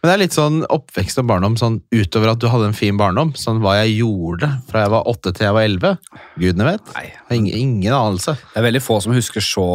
Men 0.00 0.08
det 0.08 0.14
er 0.14 0.22
litt 0.22 0.36
sånn 0.36 0.62
oppvekst 0.70 1.18
og 1.22 1.26
barndom 1.30 1.58
sånn 1.58 1.80
utover 1.94 2.32
at 2.32 2.42
du 2.42 2.48
hadde 2.52 2.70
en 2.70 2.76
fin 2.76 2.98
barndom. 3.00 3.34
Sånn 3.38 3.60
hva 3.64 3.78
jeg 3.80 3.98
gjorde 4.02 4.50
fra 4.70 4.84
jeg 4.84 4.94
var 4.94 5.10
åtte 5.10 5.34
til 5.34 5.48
jeg 5.48 5.56
var 5.58 5.66
elleve. 5.68 5.92
Gudene 6.38 6.70
vet. 6.70 6.94
Nei. 6.94 7.06
Ingen, 7.32 7.58
ingen 7.58 7.96
anelse. 7.96 8.36
Det 8.52 8.62
er 8.62 8.68
veldig 8.68 8.84
få 8.84 9.00
som 9.02 9.16
husker 9.16 9.44
så 9.44 9.66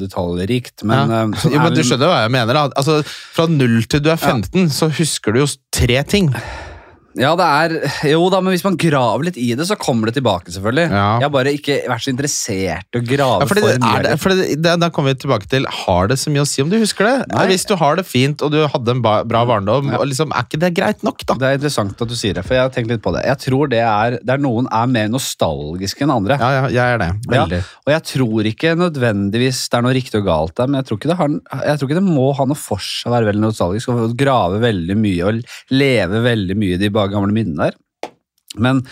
detaljrikt, 0.00 0.84
men, 0.88 1.12
ja. 1.12 1.24
sånn 1.40 1.54
jo, 1.54 1.62
men 1.62 1.76
Du 1.76 1.82
skjønner 1.84 2.10
hva 2.10 2.22
jeg 2.24 2.34
mener? 2.34 2.54
da. 2.58 2.68
Altså, 2.80 3.00
Fra 3.06 3.48
null 3.50 3.82
til 3.90 4.02
du 4.04 4.10
er 4.12 4.20
15, 4.20 4.70
så 4.74 4.90
husker 5.00 5.34
du 5.34 5.44
jo 5.44 5.50
tre 5.74 6.02
ting. 6.08 6.32
Ja, 7.20 7.32
det 7.38 7.44
er 7.46 7.74
Jo 8.10 8.24
da, 8.32 8.40
men 8.42 8.54
hvis 8.54 8.64
man 8.66 8.76
graver 8.80 9.26
litt 9.28 9.36
i 9.38 9.52
det, 9.54 9.66
så 9.68 9.76
kommer 9.78 10.10
det 10.10 10.16
tilbake, 10.18 10.50
selvfølgelig. 10.54 10.86
Ja. 10.90 11.04
Jeg 11.22 11.26
har 11.28 11.32
bare 11.34 11.52
ikke 11.54 11.76
vært 11.90 12.02
så 12.06 12.10
interessert 12.14 12.96
i 12.96 13.00
å 13.00 13.04
grave 13.06 13.44
Ja, 13.44 13.48
for 13.50 13.60
mye. 13.62 13.76
er 13.94 14.06
det, 14.08 14.14
fordi 14.22 14.38
det, 14.40 14.56
det, 14.64 14.72
Da 14.82 14.88
kommer 14.94 15.14
vi 15.14 15.20
tilbake 15.22 15.48
til 15.50 15.68
Har 15.84 16.08
det 16.10 16.16
så 16.18 16.32
mye 16.34 16.42
å 16.42 16.48
si 16.50 16.62
om 16.64 16.72
du 16.72 16.76
husker 16.80 17.06
det? 17.06 17.14
Nei. 17.34 17.44
Hvis 17.52 17.66
du 17.70 17.74
har 17.78 17.96
det 18.00 18.06
fint 18.08 18.42
og 18.42 18.50
du 18.54 18.58
hadde 18.66 18.96
en 18.96 19.02
bra 19.04 19.44
barndom, 19.46 19.92
Ja. 19.92 20.00
og 20.02 20.08
liksom, 20.10 20.34
er 20.34 20.46
ikke 20.48 20.60
det 20.64 20.72
greit 20.76 21.04
nok, 21.06 21.22
da? 21.28 21.36
Det 21.38 21.48
er 21.52 21.58
interessant 21.60 22.02
at 22.02 22.10
du 22.10 22.16
sier 22.18 22.34
det, 22.34 22.44
for 22.48 22.56
jeg 22.58 22.66
har 22.66 22.74
tenkt 22.74 22.90
litt 22.90 23.02
på 23.04 23.12
det. 23.14 23.22
Jeg 23.30 23.38
tror 23.46 23.70
det 23.72 23.82
er, 23.84 24.18
det 24.22 24.34
er 24.36 24.42
noen 24.42 24.66
er 24.74 24.90
mer 24.90 25.08
nostalgiske 25.14 26.02
enn 26.06 26.14
andre. 26.14 26.38
Ja, 26.42 26.50
ja, 26.58 26.64
jeg 26.74 26.96
er 26.96 27.02
det. 27.04 27.10
Veldig. 27.30 27.62
Og 27.86 27.92
jeg 27.94 28.02
tror 28.10 28.50
ikke 28.50 28.74
nødvendigvis 28.80 29.62
det 29.70 29.78
er 29.78 29.86
noe 29.86 29.94
riktig 29.96 30.20
og 30.22 30.26
galt 30.28 30.56
der, 30.58 30.66
men 30.70 30.80
jeg 30.82 30.88
tror 30.90 30.98
ikke 31.00 31.12
det, 31.12 31.18
har, 31.20 31.38
jeg 31.70 31.78
tror 31.80 31.90
ikke 31.90 32.00
det 32.00 32.06
må 32.08 32.26
ha 32.38 32.46
noe 32.50 32.58
for 32.58 32.82
seg 32.82 33.10
å 33.10 33.14
være 33.14 33.30
veldig 33.30 33.44
nostalgisk 33.46 33.92
og 33.94 34.16
grave 34.18 34.58
veldig 34.62 34.96
mye 34.98 35.30
og 35.30 35.40
leve 35.74 36.22
veldig 36.24 36.58
mye 36.58 36.76
i 36.78 36.82
de 36.82 36.90
gamle 37.08 37.32
minnene 37.32 37.56
der. 37.56 37.74
Men 38.56 38.82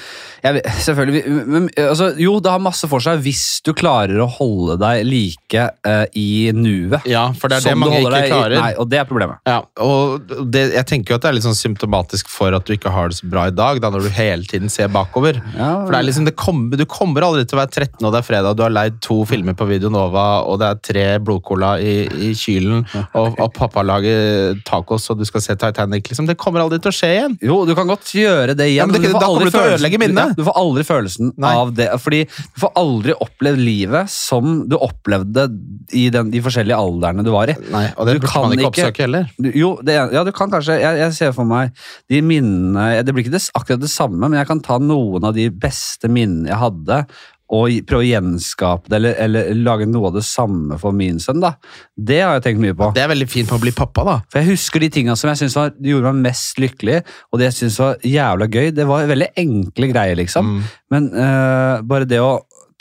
jeg, 0.42 0.62
selvfølgelig 0.82 1.46
men, 1.46 1.68
altså, 1.78 2.08
Jo, 2.18 2.38
det 2.42 2.50
har 2.50 2.58
masse 2.62 2.88
for 2.90 3.02
seg 3.04 3.20
hvis 3.22 3.60
du 3.64 3.72
klarer 3.78 4.18
å 4.24 4.26
holde 4.28 4.76
deg 4.80 5.04
like 5.06 5.66
uh, 5.86 6.04
i 6.18 6.50
nuet. 6.56 7.04
Ja, 7.08 7.28
for 7.38 7.48
det 7.52 7.60
er 7.60 7.68
det 7.70 7.76
mange 7.78 8.00
ikke 8.02 8.10
deg 8.16 8.32
i- 8.32 8.60
Nei, 8.62 8.72
og 8.82 8.88
det 8.90 8.98
er 8.98 9.06
problemet. 9.08 9.38
Ja, 9.46 9.60
og 9.84 10.26
det, 10.50 10.64
jeg 10.74 10.86
tenker 10.90 11.14
jo 11.14 11.18
at 11.20 11.22
det 11.22 11.30
er 11.30 11.36
litt 11.38 11.46
sånn 11.46 11.58
symptomatisk 11.58 12.28
for 12.32 12.54
at 12.56 12.66
du 12.66 12.74
ikke 12.74 12.90
har 12.92 13.08
det 13.12 13.18
så 13.20 13.28
bra 13.30 13.46
i 13.50 13.54
dag, 13.54 13.80
da, 13.82 13.90
når 13.94 14.08
du 14.08 14.10
hele 14.16 14.44
tiden 14.50 14.68
ser 14.72 14.88
bakover. 14.92 15.38
Ja, 15.56 15.70
For 15.84 15.92
det 15.94 16.00
er 16.00 16.08
liksom, 16.10 16.26
det 16.26 16.34
kom, 16.40 16.64
Du 16.72 16.84
kommer 16.90 17.22
aldri 17.26 17.44
til 17.46 17.58
å 17.58 17.62
være 17.62 17.70
13 17.86 18.06
og 18.06 18.12
det 18.12 18.22
er 18.22 18.26
fredag, 18.26 18.56
du 18.58 18.62
har 18.66 18.72
leid 18.74 18.98
to 19.04 19.20
filmer 19.28 19.54
på 19.58 19.66
Video 19.68 19.90
Nova, 19.92 20.42
og 20.48 20.58
det 20.62 20.68
er 20.72 20.80
tre 20.90 21.06
blodcola 21.22 21.76
i, 21.80 21.94
i 22.08 22.32
kylen, 22.38 22.82
og, 23.14 23.38
og 23.38 23.52
pappa 23.54 23.82
lager 23.86 24.56
tacos, 24.66 25.06
og 25.12 25.18
du 25.20 25.24
skal 25.28 25.40
se 25.44 25.54
Titanic. 25.54 26.08
liksom, 26.10 26.26
Det 26.26 26.36
kommer 26.40 26.60
aldri 26.64 26.80
til 26.82 26.90
å 26.90 26.96
skje 26.96 27.10
igjen. 27.14 27.38
Jo, 27.42 27.62
du 27.68 27.74
kan 27.78 27.86
godt 27.90 28.10
gjøre 28.16 28.56
det 28.58 28.66
igjen. 28.72 28.82
Ja, 28.82 28.86
men 28.86 28.94
det- 29.00 29.08
du 29.12 29.14
får 29.14 29.20
da 29.20 29.28
kommer 29.52 29.68
til 29.68 29.74
å 29.74 29.78
ødelegge 29.78 30.00
minnet. 30.02 30.32
Ja, 30.32 30.36
du 30.38 30.42
får 30.48 30.56
aldri 30.62 30.84
følelsen 30.88 31.32
Nei. 31.36 31.52
av 31.62 31.72
det. 31.78 31.88
Fordi 32.02 32.20
du 32.26 32.60
får 32.64 32.72
aldri 32.82 33.14
opplevd 33.26 33.62
livet 33.62 34.10
som 34.12 34.68
du 34.68 34.76
opplevde 34.78 35.46
i 35.92 36.06
den, 36.14 36.30
de 36.32 36.40
forskjellige 36.44 36.78
alderne 36.78 37.24
du 37.26 37.30
var 37.34 37.52
i. 37.52 37.56
Nei, 37.72 37.84
Og 37.96 38.06
det 38.08 38.18
Du 38.20 38.26
kan 38.26 38.48
man 38.48 38.58
ikke- 38.58 38.72
oppsøke 38.72 39.04
heller. 39.06 39.28
Du, 39.38 39.50
jo, 39.54 39.76
det, 39.82 39.94
ja, 40.12 40.24
du 40.24 40.32
kan 40.32 40.50
kanskje 40.50 40.80
Jeg, 40.80 40.98
jeg 40.98 41.12
ser 41.14 41.32
for 41.36 41.44
meg 41.44 41.72
de 42.08 42.20
minnene 42.24 43.04
Det 43.04 43.12
blir 43.14 43.24
ikke 43.26 43.36
det, 43.36 43.42
akkurat 43.54 43.80
det 43.80 43.90
samme, 43.92 44.18
men 44.28 44.38
jeg 44.38 44.46
kan 44.48 44.60
ta 44.60 44.78
noen 44.78 45.24
av 45.24 45.34
de 45.34 45.48
beste 45.50 46.08
minnene 46.08 46.48
jeg 46.48 46.58
hadde, 46.58 47.06
og 47.52 47.74
prøve 47.88 48.00
å 48.00 48.08
gjenskape 48.08 48.88
det, 48.88 48.98
eller, 48.98 49.16
eller 49.20 49.50
lage 49.60 49.88
noe 49.88 50.08
av 50.08 50.16
det 50.16 50.24
samme 50.24 50.78
for 50.80 50.96
min 50.96 51.18
sønn. 51.20 51.42
da. 51.42 51.52
Det 51.96 52.22
har 52.22 52.38
jeg 52.38 52.46
tenkt 52.46 52.62
mye 52.64 52.76
på. 52.78 52.88
Det 52.96 53.04
er 53.04 53.12
veldig 53.12 53.28
fint 53.28 53.50
med 53.50 53.58
å 53.58 53.64
bli 53.66 53.74
pappa, 53.76 54.06
da. 54.08 54.16
For 54.32 54.40
jeg 54.40 54.54
husker 54.54 54.80
de 54.80 54.88
tingene 54.94 55.18
som 55.20 55.28
jeg 55.32 55.42
synes 55.42 55.58
var, 55.60 55.74
gjorde 55.84 56.14
meg 56.14 56.30
mest 56.30 56.62
lykkelig, 56.62 57.02
og 57.28 57.40
det 57.40 57.50
jeg 57.50 57.58
synes 57.60 57.78
var 57.82 58.08
jævla 58.08 58.48
gøy. 58.48 58.72
Det 58.76 58.88
var 58.88 59.10
veldig 59.10 59.30
enkle 59.44 59.92
greier, 59.92 60.16
liksom. 60.22 60.48
Mm. 60.48 60.72
Men 60.94 61.12
uh, 61.12 61.84
bare 61.88 62.08
det 62.08 62.22
å 62.24 62.32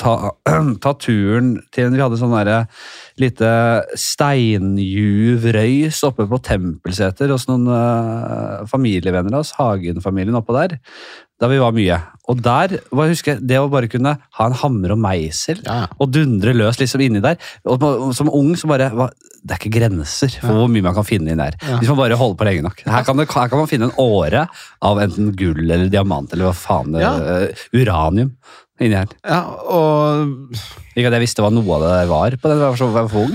ta, 0.01 0.31
ta 0.83 0.93
turen 0.99 1.53
til 1.73 1.91
Vi 1.91 2.01
hadde 2.01 2.19
sånn 2.19 2.35
derre 2.35 2.59
lite 3.21 3.49
steinjuvrøys 3.99 5.99
oppe 6.07 6.23
på 6.29 6.37
Tempelseter 6.47 7.27
hos 7.33 7.47
noen 7.49 7.65
uh, 7.69 8.63
familievenner 8.71 9.33
av 9.35 9.43
oss, 9.43 9.53
Hagen-familien 9.59 10.39
oppå 10.39 10.55
der. 10.57 10.71
Da 11.41 11.45
vi 11.49 11.61
var 11.61 11.73
mye. 11.75 11.97
Og 12.31 12.39
der 12.45 12.77
hva 12.93 13.07
jeg 13.09 13.17
husker 13.17 13.41
det 13.43 13.57
å 13.59 13.67
bare 13.71 13.89
kunne 13.91 14.13
ha 14.37 14.45
en 14.47 14.55
hammer 14.61 14.93
og 14.95 15.01
meisel 15.03 15.59
Ja, 15.65 15.81
ja. 15.83 15.89
og 15.99 16.13
dundre 16.15 16.53
løs 16.55 16.79
liksom 16.79 17.03
inni 17.03 17.19
der. 17.23 17.37
Og 17.67 17.83
som 18.17 18.31
ung 18.31 18.53
så 18.59 18.69
bare 18.71 18.87
hva, 18.95 19.09
Det 19.41 19.55
er 19.55 19.59
ikke 19.63 19.71
grenser 19.73 20.29
for 20.37 20.53
hvor 20.53 20.67
mye 20.69 20.83
man 20.85 20.93
kan 20.93 21.05
finne 21.07 21.31
inni 21.33 21.41
der. 21.41 21.55
Ja. 21.65 21.79
Hvis 21.81 21.89
man 21.89 21.97
bare 21.97 22.17
holder 22.19 22.37
på 22.37 22.45
lenge 22.45 22.61
nok. 22.67 22.83
Her 22.85 23.03
kan, 23.07 23.17
det, 23.17 23.25
her 23.33 23.49
kan 23.49 23.57
man 23.63 23.69
finne 23.71 23.87
en 23.89 23.95
åre 24.01 24.43
av 24.85 24.99
enten 25.01 25.31
gull 25.35 25.63
eller 25.65 25.89
diamant 25.89 26.31
eller 26.33 26.51
hva 26.51 26.53
faen 26.57 26.93
Ja. 27.01 27.15
eh, 27.17 27.63
Uranium 27.73 28.35
inni 28.81 28.97
her. 28.97 29.11
Ja, 29.27 29.41
og 29.71 30.55
Ikke 30.91 31.07
at 31.09 31.15
jeg 31.15 31.23
visste 31.23 31.43
hva 31.43 31.51
noe 31.53 31.77
av 31.77 31.83
det 31.85 31.91
var 32.09 32.37
på 32.41 32.51
den 32.51 32.61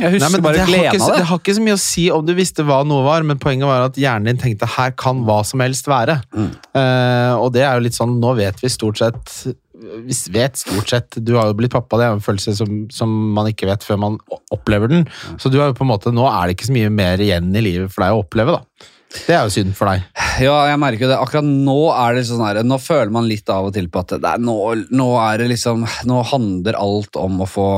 jeg 0.02 0.10
Nei, 0.10 0.14
husker 0.16 0.34
men 0.34 0.44
bare 0.44 0.58
det, 0.58 0.64
har 0.66 0.88
ikke, 0.90 1.02
av 1.02 1.12
det 1.12 1.20
det. 1.20 1.28
har 1.30 1.42
ikke 1.42 1.54
så 1.56 1.66
mye 1.66 1.76
å 1.76 1.82
si 1.82 2.06
om 2.12 2.24
du 2.26 2.32
visste 2.36 2.66
hva 2.66 2.80
noe 2.88 3.04
var, 3.06 3.26
men 3.28 3.40
poenget 3.42 3.70
var 3.70 3.86
at 3.86 4.00
hjernen 4.00 4.32
din 4.32 4.42
tenkte 4.42 4.68
her 4.76 4.92
kan 4.98 5.22
hva 5.28 5.38
som 5.46 5.62
helst 5.64 5.88
være. 5.90 6.18
Mm. 6.34 6.50
Uh, 6.76 7.32
og 7.40 7.52
det 7.56 7.64
er 7.64 7.78
jo 7.78 7.86
litt 7.86 7.96
sånn, 7.96 8.18
nå 8.22 8.34
vet 8.38 8.60
vi 8.62 8.72
stort 8.72 9.00
sett 9.00 9.36
Vi 9.76 10.14
vet 10.32 10.56
stort 10.56 10.88
sett 10.88 11.18
Du 11.20 11.34
har 11.36 11.50
jo 11.50 11.56
blitt 11.58 11.74
pappa, 11.74 11.98
det 12.00 12.06
er 12.06 12.16
en 12.16 12.24
følelse 12.24 12.54
som, 12.58 12.84
som 12.92 13.12
man 13.36 13.48
ikke 13.50 13.68
vet 13.68 13.84
før 13.86 14.00
man 14.02 14.20
opplever 14.54 14.90
den. 14.92 15.06
Så 15.40 15.52
du 15.52 15.60
har 15.60 15.70
jo 15.70 15.78
på 15.78 15.86
en 15.86 15.92
måte, 15.92 16.12
nå 16.14 16.26
er 16.28 16.48
det 16.48 16.56
ikke 16.56 16.70
så 16.70 16.76
mye 16.76 16.92
mer 16.92 17.22
igjen 17.22 17.52
i 17.54 17.64
livet 17.64 17.92
for 17.92 18.04
deg 18.04 18.16
å 18.16 18.22
oppleve, 18.24 18.58
da. 18.58 18.92
Det 19.26 19.34
er 19.34 19.46
jo 19.46 19.52
synd 19.54 19.74
for 19.78 19.90
deg. 19.90 20.04
Ja, 20.44 20.56
jeg 20.68 20.80
merker 20.80 21.08
det. 21.08 21.16
Akkurat 21.16 21.46
nå 21.46 21.76
er 21.94 22.18
det 22.18 22.26
sånn 22.28 22.42
her, 22.44 22.60
nå 22.66 22.76
føler 22.82 23.12
man 23.14 23.28
litt 23.28 23.48
av 23.52 23.70
og 23.70 23.76
til 23.76 23.88
på 23.92 24.02
at 24.02 24.16
det 24.20 24.32
er, 24.34 24.42
nå, 24.42 24.56
nå 24.92 25.08
er 25.22 25.40
det 25.40 25.48
liksom 25.54 25.86
Nå 26.06 26.20
handler 26.30 26.76
alt 26.78 27.16
om 27.20 27.40
å 27.42 27.48
få 27.48 27.68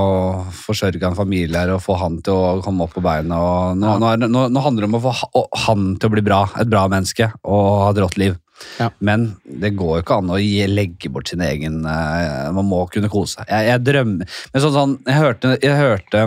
forsørga 0.65 1.11
en 1.11 1.19
familie 1.19 1.61
her 1.61 1.75
og 1.77 1.85
få 1.85 1.97
han 2.01 2.19
til 2.25 2.35
å 2.35 2.59
komme 2.65 2.87
opp 2.87 2.97
på 2.97 3.05
beina. 3.05 3.39
og 3.39 3.79
Nå, 3.79 3.95
nå, 4.03 4.11
er 4.11 4.27
nå, 4.27 4.49
handler 4.65 4.85
det 4.85 4.91
om 4.91 4.99
å 4.99 5.05
få 5.07 5.47
han 5.67 5.89
til 5.97 6.11
å 6.11 6.15
bli 6.17 6.25
bra, 6.27 6.43
et 6.59 6.71
bra 6.71 6.87
menneske 6.91 7.31
og 7.45 7.65
ha 7.85 7.89
et 7.93 8.03
rått 8.03 8.19
liv. 8.21 8.37
Ja. 8.81 8.89
Men 8.99 9.29
det 9.45 9.77
går 9.79 9.93
jo 9.93 10.03
ikke 10.03 10.19
an 10.19 10.33
å 10.35 10.39
legge 10.39 11.11
bort 11.15 11.31
sin 11.31 11.43
egen 11.47 11.85
eh, 11.87 12.49
Man 12.51 12.67
må 12.67 12.81
kunne 12.91 13.11
kose 13.13 13.37
seg. 13.37 13.51
Jeg, 13.53 13.69
jeg 13.69 13.85
drømmer 13.87 14.41
Men 14.51 14.65
sånn, 14.65 14.75
sånn 14.75 14.97
jeg 15.07 15.21
hørte, 15.23 15.53
jeg 15.63 15.79
hørte 15.79 16.25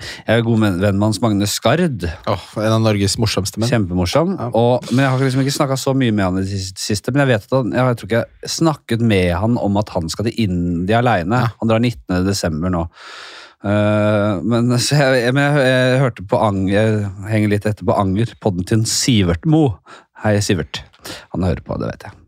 jeg 0.00 0.38
er 0.38 0.44
god 0.44 0.60
venn 0.60 0.78
med 0.80 1.02
Hans 1.02 1.20
Magne 1.22 1.48
Skard. 1.48 2.04
Oh, 2.28 2.44
en 2.60 2.74
av 2.74 2.82
Norges 2.84 3.16
morsomste 3.20 3.60
menn. 3.60 3.70
Kjempemorsom. 3.70 4.34
Ja. 4.36 4.48
Og, 4.56 4.86
men 4.92 5.04
jeg 5.04 5.12
har 5.14 5.24
liksom 5.24 5.42
ikke 5.44 5.56
snakka 5.56 5.78
så 5.80 5.94
mye 5.96 6.14
med 6.14 6.26
han 6.26 6.40
i 6.40 6.44
det 6.46 6.60
siste. 6.80 7.12
Men 7.12 7.24
jeg 7.24 7.32
vet 7.32 7.48
at 7.48 7.56
han, 7.56 7.74
jeg 7.76 7.98
tror 8.00 8.10
ikke 8.10 8.22
jeg 8.22 8.54
snakket 8.56 9.04
med 9.12 9.34
han 9.40 9.58
om 9.60 9.80
at 9.80 9.92
han 9.96 10.12
skal 10.12 10.28
til 10.28 10.40
India 10.46 11.00
aleine. 11.00 11.44
Ja. 11.46 11.54
Han 11.62 11.72
drar 11.72 11.82
19. 11.82 12.20
desember 12.28 12.72
nå. 12.76 12.86
Uh, 13.60 14.40
men 14.46 14.72
så 14.84 15.00
jeg, 15.00 15.34
men 15.36 15.44
jeg, 15.44 15.66
jeg 15.68 16.00
hørte 16.04 16.28
på 16.28 16.40
Anger, 16.44 16.78
jeg 16.78 17.32
henger 17.32 17.54
litt 17.56 17.68
etter 17.68 17.88
på 17.88 17.96
Anger, 17.96 18.32
podden 18.40 18.68
til 18.68 18.86
Sivert 18.88 19.48
Mo. 19.48 19.66
Hei, 20.24 20.36
Sivert. 20.44 20.84
Han 21.34 21.48
hører 21.48 21.64
på, 21.64 21.80
det 21.80 21.92
vet 21.92 22.10
jeg. 22.10 22.19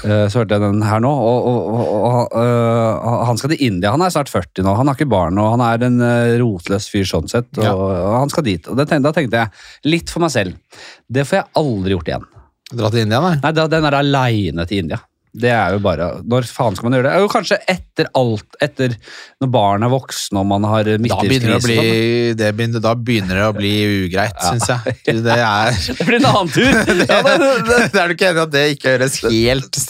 Eh, 0.00 0.26
så 0.30 0.40
hørte 0.40 0.56
jeg 0.56 0.62
den 0.62 0.82
her 0.86 1.00
nå, 1.02 1.10
og, 1.10 1.46
og, 1.50 1.70
og, 1.74 1.94
og 2.06 2.36
øh, 2.40 3.24
han 3.28 3.40
skal 3.40 3.52
til 3.54 3.64
India. 3.66 3.90
Han 3.92 4.04
er 4.06 4.12
snart 4.14 4.30
40 4.32 4.64
nå, 4.64 4.74
han 4.78 4.88
har 4.90 4.96
ikke 4.98 5.10
barn, 5.10 5.38
og 5.42 5.52
han 5.56 5.64
er 5.66 5.86
en 5.88 5.98
øh, 6.06 6.34
rotløs 6.44 6.86
fyr 6.92 7.08
sånn 7.08 7.28
sett. 7.30 7.50
Og, 7.58 7.64
Ja. 7.66 7.74
han 8.20 8.30
skal 8.32 8.46
dit. 8.46 8.68
Og 8.70 8.78
det 8.78 8.86
tenkte, 8.88 9.08
da 9.10 9.16
tenkte 9.18 9.42
jeg, 9.42 9.52
litt 9.90 10.12
for 10.14 10.24
meg 10.24 10.32
selv, 10.34 10.80
det 11.10 11.26
får 11.28 11.40
jeg 11.42 11.50
aldri 11.64 11.96
gjort 11.96 12.12
igjen. 12.12 12.28
Dra 12.70 12.90
til 12.94 13.02
India, 13.02 13.18
nei? 13.24 13.34
Nei, 13.42 13.52
den 13.74 13.86
er 13.90 13.98
aleine 13.98 14.66
til 14.70 14.84
India. 14.84 15.00
Det 15.32 15.50
er 15.54 15.76
jo 15.76 15.78
bare 15.84 16.06
Når 16.26 16.46
faen 16.50 16.74
skal 16.74 16.88
man 16.88 16.96
gjøre 16.96 17.06
det? 17.06 17.18
Jo, 17.22 17.28
kanskje 17.30 17.58
etter 17.70 18.08
alt 18.18 18.56
Etter 18.64 18.96
når 19.40 19.50
barn 19.54 19.86
er 19.86 19.92
voksne 19.92 20.42
og 20.42 20.48
man 20.50 20.66
har 20.66 20.82
Da 20.84 20.96
det 20.96 21.02
midtlivskrise. 21.04 21.56
og 21.56 21.78
sånn, 21.78 22.38
det 22.40 22.50
begynner, 22.58 22.82
da 22.84 22.94
begynner 22.98 23.38
det 23.38 23.46
å 23.46 23.54
bli 23.56 23.72
ugreit, 24.06 24.36
syns 24.42 24.66
jeg. 24.68 24.96
Det 25.24 25.36
er. 25.36 25.78
Det 26.00 26.06
blir 26.08 26.18
en 26.18 26.28
annen 26.32 26.52
tur! 26.52 26.70
Ja, 27.10 27.20
det, 27.24 27.36
det, 27.40 27.78
det. 27.94 28.00
Er 28.02 28.10
du 28.10 28.16
ikke 28.16 28.30
enig 28.30 28.40
i 28.40 28.44
at 28.44 28.54
det 28.54 28.64
ikke 28.74 28.94
høres 28.96 29.18
helt 29.24 29.80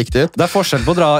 riktig 0.00 0.26
ut? 0.26 0.36
det 0.36 0.46
er 0.46 0.52
forskjell 0.52 0.84
på 0.86 0.94
å 0.94 0.98
dra 0.98 1.10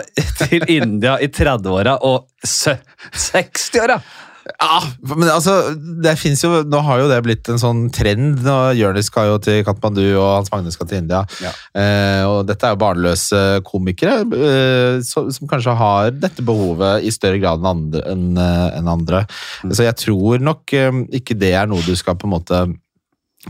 til 0.43 0.67
India 0.73 1.17
i 1.23 1.29
30-åra 1.33 1.99
og 2.07 2.27
60-åra! 2.47 4.01
Ja, 4.47 4.79
men 5.11 5.27
altså, 5.27 5.75
det 5.75 6.13
fins 6.21 6.45
jo, 6.45 6.61
Nå 6.71 6.79
har 6.87 7.01
jo 7.03 7.09
det 7.11 7.19
blitt 7.27 7.49
en 7.51 7.59
sånn 7.61 7.87
trend. 7.95 8.45
Nå 8.47 8.55
Jonis 8.79 9.11
skal 9.11 9.33
jo 9.33 9.41
til 9.43 9.65
Katmandu, 9.67 10.05
og 10.15 10.29
Hans 10.37 10.53
Magne 10.53 10.73
skal 10.75 10.89
til 10.91 11.03
India. 11.03 11.25
Ja. 11.43 11.53
Eh, 11.75 12.23
og 12.29 12.47
dette 12.49 12.69
er 12.69 12.77
jo 12.77 12.81
barnløse 12.85 13.43
komikere 13.67 14.23
eh, 14.23 15.03
som, 15.07 15.29
som 15.35 15.51
kanskje 15.51 15.75
har 15.81 16.15
dette 16.15 16.47
behovet 16.47 17.07
i 17.07 17.13
større 17.15 17.43
grad 17.43 17.63
enn 17.63 17.71
andre. 17.73 18.05
En, 18.13 18.27
en 18.39 18.91
andre. 18.97 19.25
Mm. 19.67 19.75
Så 19.75 19.87
jeg 19.89 19.99
tror 20.07 20.43
nok 20.53 20.77
eh, 20.77 21.05
ikke 21.21 21.39
det 21.39 21.55
er 21.59 21.71
noe 21.71 21.85
du 21.87 21.95
skal 21.99 22.19
på 22.19 22.31
en 22.31 22.37
måte 22.39 22.67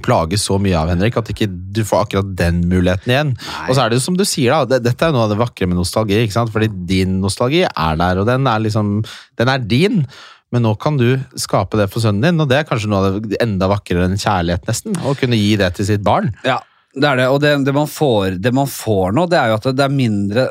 plage 0.04 0.38
så 0.40 0.58
mye 0.60 0.76
av, 0.76 0.90
Henrik, 0.92 1.16
at 1.16 1.30
ikke 1.32 1.48
du 1.48 1.82
får 1.86 2.06
akkurat 2.06 2.32
den 2.38 2.62
muligheten 2.68 3.12
igjen. 3.12 3.34
Nei. 3.36 3.66
Og 3.66 3.76
så 3.76 3.84
er 3.84 3.90
det 3.92 4.00
jo 4.00 4.06
som 4.06 4.18
du 4.18 4.24
sier, 4.28 4.52
da, 4.52 4.76
det, 4.76 4.82
dette 4.84 5.08
er 5.08 5.14
noe 5.14 5.26
av 5.26 5.32
det 5.32 5.40
vakre 5.40 5.68
med 5.68 5.78
nostalgi. 5.80 6.18
ikke 6.22 6.36
sant? 6.36 6.52
Fordi 6.52 6.68
din 6.88 7.18
nostalgi 7.22 7.64
er 7.66 8.00
der, 8.00 8.20
og 8.20 8.28
den 8.28 8.48
er 8.50 8.64
liksom, 8.64 8.96
den 9.40 9.52
er 9.52 9.62
din. 9.64 10.02
Men 10.54 10.62
nå 10.62 10.76
kan 10.78 10.98
du 11.00 11.08
skape 11.38 11.78
det 11.80 11.88
for 11.90 12.04
sønnen 12.04 12.22
din, 12.22 12.40
og 12.42 12.50
det 12.50 12.60
er 12.60 12.68
kanskje 12.68 12.90
noe 12.92 13.02
av 13.02 13.18
det 13.24 13.40
enda 13.42 13.68
vakrere 13.72 14.06
enn 14.06 14.20
kjærlighet, 14.20 14.66
nesten. 14.68 14.94
Å 15.02 15.16
kunne 15.18 15.38
gi 15.38 15.56
det 15.58 15.72
til 15.76 15.88
sitt 15.88 16.04
barn. 16.06 16.30
Ja, 16.46 16.60
det 16.96 17.08
er 17.10 17.18
det. 17.20 17.24
Og 17.28 17.40
det, 17.42 17.50
det, 17.66 17.72
man 17.76 17.88
får, 17.90 18.38
det 18.40 18.52
man 18.56 18.68
får 18.72 19.12
nå, 19.16 19.26
det 19.28 19.36
er 19.36 19.50
jo 19.52 19.56
at 19.58 19.66
det 19.76 19.84
er 19.84 19.92
mindre 19.92 20.46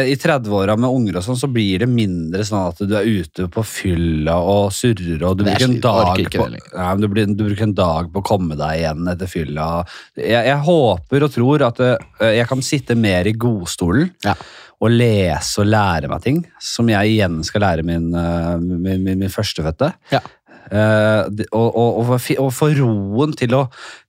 I 0.00 0.14
30-åra 0.16 0.76
med 0.80 0.88
unger 0.96 1.18
og 1.20 1.26
sånn, 1.26 1.36
så 1.40 1.50
blir 1.52 1.82
det 1.84 1.88
mindre 1.92 2.44
sånn 2.48 2.70
at 2.70 2.80
du 2.88 2.94
er 2.96 3.04
ute 3.08 3.48
på 3.52 3.64
fylla 3.68 4.38
og 4.40 4.70
surrer, 4.72 5.20
og 5.28 5.36
du 5.40 5.44
er 5.44 5.50
bruker 5.52 5.66
en 5.68 5.76
dag 5.84 6.24
på. 6.36 6.48
Nei, 6.54 6.88
du, 7.02 7.06
blir, 7.12 7.28
du 7.36 7.44
bruker 7.44 7.68
en 7.68 7.76
dag 7.76 8.08
på 8.14 8.22
å 8.22 8.26
komme 8.32 8.56
deg 8.60 8.80
igjen 8.80 9.12
etter 9.12 9.28
fylla. 9.30 9.68
Jeg, 10.16 10.40
jeg 10.48 10.58
håper 10.70 11.28
og 11.28 11.34
tror 11.36 11.66
at 11.68 11.84
eh, 11.84 12.32
jeg 12.40 12.48
kan 12.50 12.64
sitte 12.64 12.96
mer 12.98 13.28
i 13.28 13.36
godstolen 13.36 14.08
Ja. 14.24 14.34
og 14.80 14.94
lese 14.96 15.60
og 15.60 15.68
lære 15.68 16.08
meg 16.08 16.22
ting, 16.24 16.38
som 16.64 16.88
jeg 16.88 17.12
igjen 17.18 17.42
skal 17.44 17.66
lære 17.66 17.84
min, 17.84 18.08
eh, 18.16 18.54
min, 18.62 19.04
min, 19.04 19.18
min 19.26 19.32
førstefødte. 19.32 19.92
Ja. 20.16 20.22
Eh, 20.70 21.44
og, 21.50 21.68
og, 21.76 21.98
og, 21.98 22.10
få 22.22 22.36
og 22.38 22.50
få 22.54 22.70
roen 22.78 23.34
til 23.34 23.56
å 23.58 23.64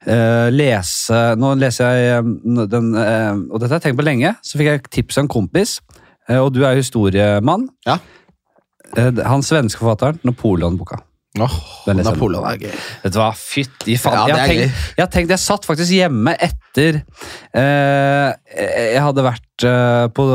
eh, 0.06 0.52
lese 0.54 1.22
Nå 1.42 1.56
leser 1.58 1.96
jeg 1.98 2.20
eh, 2.20 2.68
den 2.70 2.92
Og 2.94 3.56
dette 3.56 3.72
har 3.72 3.80
jeg 3.80 3.86
tenkt 3.88 4.02
på 4.02 4.06
lenge. 4.06 4.36
Så 4.46 4.62
fikk 4.62 4.70
jeg 4.70 4.84
tips 4.94 5.18
av 5.18 5.26
en 5.26 5.32
kompis, 5.32 5.80
og 6.32 6.52
du 6.54 6.62
er 6.68 6.78
historiemann. 6.78 7.66
Ja. 7.88 7.98
Han 9.26 9.44
svenske 9.46 9.82
forfatteren, 9.82 10.20
Napoleon-boka. 10.28 11.00
Åh, 11.40 11.54
Den. 11.88 12.02
Napoleon 12.04 12.44
er 12.44 12.58
gøy. 12.60 12.72
Vet 13.06 13.14
du 13.16 13.18
hva, 13.22 13.30
fytti 13.38 13.96
faen. 13.96 14.28
Ja, 14.28 14.42
jeg, 14.42 14.50
tenkt, 14.50 14.82
jeg 15.00 15.12
tenkt, 15.14 15.32
jeg 15.32 15.40
satt 15.40 15.68
faktisk 15.68 15.94
hjemme 15.96 16.34
etter 16.36 16.98
eh, 17.56 18.34
Jeg 18.52 19.00
hadde 19.06 19.24
vært 19.24 19.66
eh, 19.70 20.10
på 20.12 20.26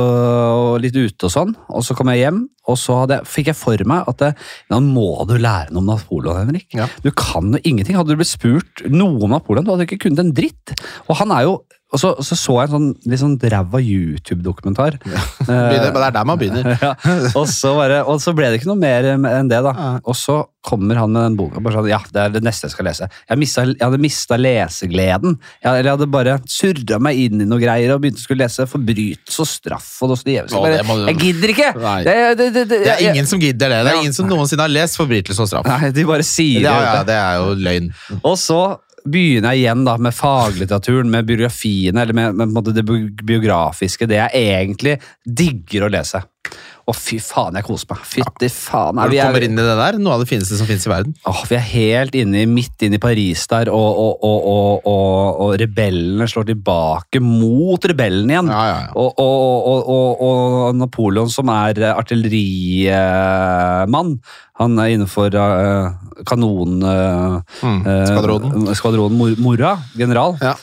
litt 0.80 0.96
ute 0.96 1.28
og 1.28 1.34
sånn, 1.34 1.52
og 1.68 1.84
så 1.84 1.96
kom 1.98 2.08
jeg 2.14 2.22
hjem, 2.24 2.40
og 2.64 2.80
så 2.80 3.02
hadde, 3.02 3.20
fikk 3.28 3.52
jeg 3.52 3.58
for 3.60 3.84
meg 3.92 4.08
at 4.08 4.24
det, 4.24 4.32
nå 4.72 4.80
må 4.88 5.10
du 5.28 5.36
lære 5.36 5.68
noe 5.74 5.84
om 5.84 5.92
Napoleon, 5.92 6.40
Henrik. 6.46 6.70
Ja. 6.80 6.88
Du 7.04 7.12
kan 7.12 7.52
jo 7.52 7.60
ingenting. 7.60 8.00
Hadde 8.00 8.16
du 8.16 8.22
blitt 8.22 8.32
spurt 8.32 8.86
noe 8.88 9.20
om 9.20 9.36
Napoleon, 9.36 9.68
du 9.68 9.74
hadde 9.74 9.84
ikke 9.90 10.06
kunnet 10.08 10.24
en 10.24 10.32
dritt. 10.36 10.78
Og 11.10 11.20
han 11.20 11.36
er 11.36 11.44
jo 11.44 11.58
og 11.94 12.00
så, 12.02 12.08
så 12.26 12.34
så 12.34 12.54
jeg 12.58 12.66
en 12.66 12.74
sånn 12.74 12.88
litt 13.06 13.20
sånn 13.22 13.36
ræva 13.38 13.78
YouTube-dokumentar. 13.82 14.98
Ja. 15.46 15.68
det 15.70 15.92
er 15.94 16.10
der 16.12 16.24
man 16.26 16.38
begynner. 16.40 16.72
ja. 16.82 16.94
og, 17.38 17.44
så 17.48 17.76
bare, 17.76 18.00
og 18.08 18.18
så 18.22 18.32
ble 18.34 18.48
det 18.50 18.58
ikke 18.60 18.70
noe 18.72 18.80
mer 18.80 19.06
enn 19.14 19.48
det, 19.50 19.60
da. 19.62 19.72
Ja. 19.76 19.90
Og 20.02 20.16
så 20.18 20.40
kommer 20.66 20.98
han 20.98 21.12
med 21.14 21.22
den 21.22 21.36
boka. 21.38 21.60
Bare 21.62 21.76
sånn, 21.78 21.86
ja, 21.92 22.00
det 22.10 22.18
er 22.24 22.32
det 22.34 22.42
neste 22.42 22.66
jeg 22.66 22.74
skal 22.74 22.88
lese. 22.88 23.06
Jeg, 23.30 23.38
mistet, 23.38 23.70
jeg 23.76 23.84
hadde 23.86 24.00
mista 24.02 24.38
lesegleden. 24.40 25.36
Jeg, 25.62 25.68
eller 25.70 25.86
jeg 25.86 25.94
hadde 25.94 26.08
bare 26.16 26.34
surra 26.50 26.98
meg 27.06 27.20
inn 27.22 27.44
i 27.44 27.46
noe 27.46 27.62
greier 27.62 27.94
og 27.94 28.02
begynte 28.02 28.18
å 28.18 28.24
skulle 28.26 28.42
lese 28.42 28.66
forbrytelse 28.70 29.44
og 29.44 29.50
straff. 29.52 29.90
og 30.02 30.10
Dostojevskij. 30.16 30.66
Bare, 30.66 31.06
Jeg 31.12 31.20
gidder 31.22 31.54
ikke! 31.54 31.70
Det, 31.76 32.16
det, 32.40 32.48
det, 32.56 32.64
det, 32.72 32.80
er 32.96 33.04
ingen 33.12 33.30
som 33.30 33.42
gidder 33.42 33.70
det. 33.76 33.78
Det 33.86 33.92
er 33.92 34.00
Ja. 34.00 34.02
ingen 34.02 34.16
som 34.16 34.26
noensinne 34.30 34.66
har 34.66 34.74
lest 34.74 34.98
'Forbrytelse 34.98 35.46
og 35.46 35.52
straff'. 35.52 35.70
Nei, 35.70 35.92
de 35.94 36.04
bare 36.08 36.26
sier 36.26 36.66
Ja, 36.66 36.74
det. 36.74 36.90
ja, 36.90 37.02
det 37.04 37.14
er 37.14 37.34
jo 37.38 37.54
løgn. 37.62 37.92
Og 38.24 38.36
så 38.42 38.60
begynner 39.10 39.54
jeg 39.54 39.64
igjen 39.64 39.84
da 39.86 39.96
med 40.02 40.14
faglitteraturen, 40.16 41.10
med 41.12 41.26
biografiene, 41.28 42.02
eller 42.02 42.16
med, 42.16 42.40
med 42.52 42.72
det 42.76 42.84
biografiske, 42.86 44.08
det 44.10 44.20
jeg 44.20 44.46
egentlig 44.46 44.96
digger 45.24 45.86
å 45.86 45.92
lese. 45.92 46.22
Og 46.86 46.94
fy 46.94 47.16
faen, 47.18 47.56
jeg 47.58 47.66
koser 47.66 47.88
meg. 47.90 47.98
Fytti 48.06 48.46
faen. 48.52 48.94
Når 48.94 49.10
du 49.10 49.16
kommer 49.18 49.42
er, 49.42 49.46
inn 49.48 49.58
i 49.58 49.62
det 49.66 49.76
der, 49.80 49.96
noe 49.98 50.12
av 50.14 50.20
det 50.22 50.28
fineste 50.30 50.54
som 50.58 50.66
finnes 50.68 50.86
i 50.86 50.90
verden. 50.92 51.14
åh, 51.26 51.40
vi 51.50 51.56
er 51.58 51.64
helt 51.72 52.14
inne, 52.18 52.46
midt 52.46 52.82
inne 52.86 52.96
i 53.00 53.02
Paris 53.02 53.42
der, 53.50 53.66
og, 53.74 53.98
og, 54.22 54.22
og, 54.22 54.86
og, 54.86 55.56
rebellene 55.58 56.28
slår 56.30 56.46
tilbake 56.52 57.18
mot 57.24 57.82
rebellene 57.90 58.30
igjen. 58.36 58.48
Ja, 58.54 58.62
ja, 58.70 58.78
ja. 58.86 58.92
Og, 58.94 59.10
og, 59.18 59.66
og, 59.72 59.80
og, 59.96 60.08
og 60.28 60.38
Napoleon, 60.78 61.30
som 61.32 61.50
er 61.50 61.74
eh, 61.82 61.96
artillerimann, 61.96 64.20
han 64.56 64.78
er 64.80 64.88
innenfor 64.94 65.34
uh, 65.36 65.92
eh, 66.22 66.26
Mm. 67.66 67.80
Eh, 67.86 68.06
Skvadronen. 68.08 68.74
Skvadronen 68.74 69.36
Mora, 69.42 69.78
general. 69.96 70.36
Ja. 70.40 70.54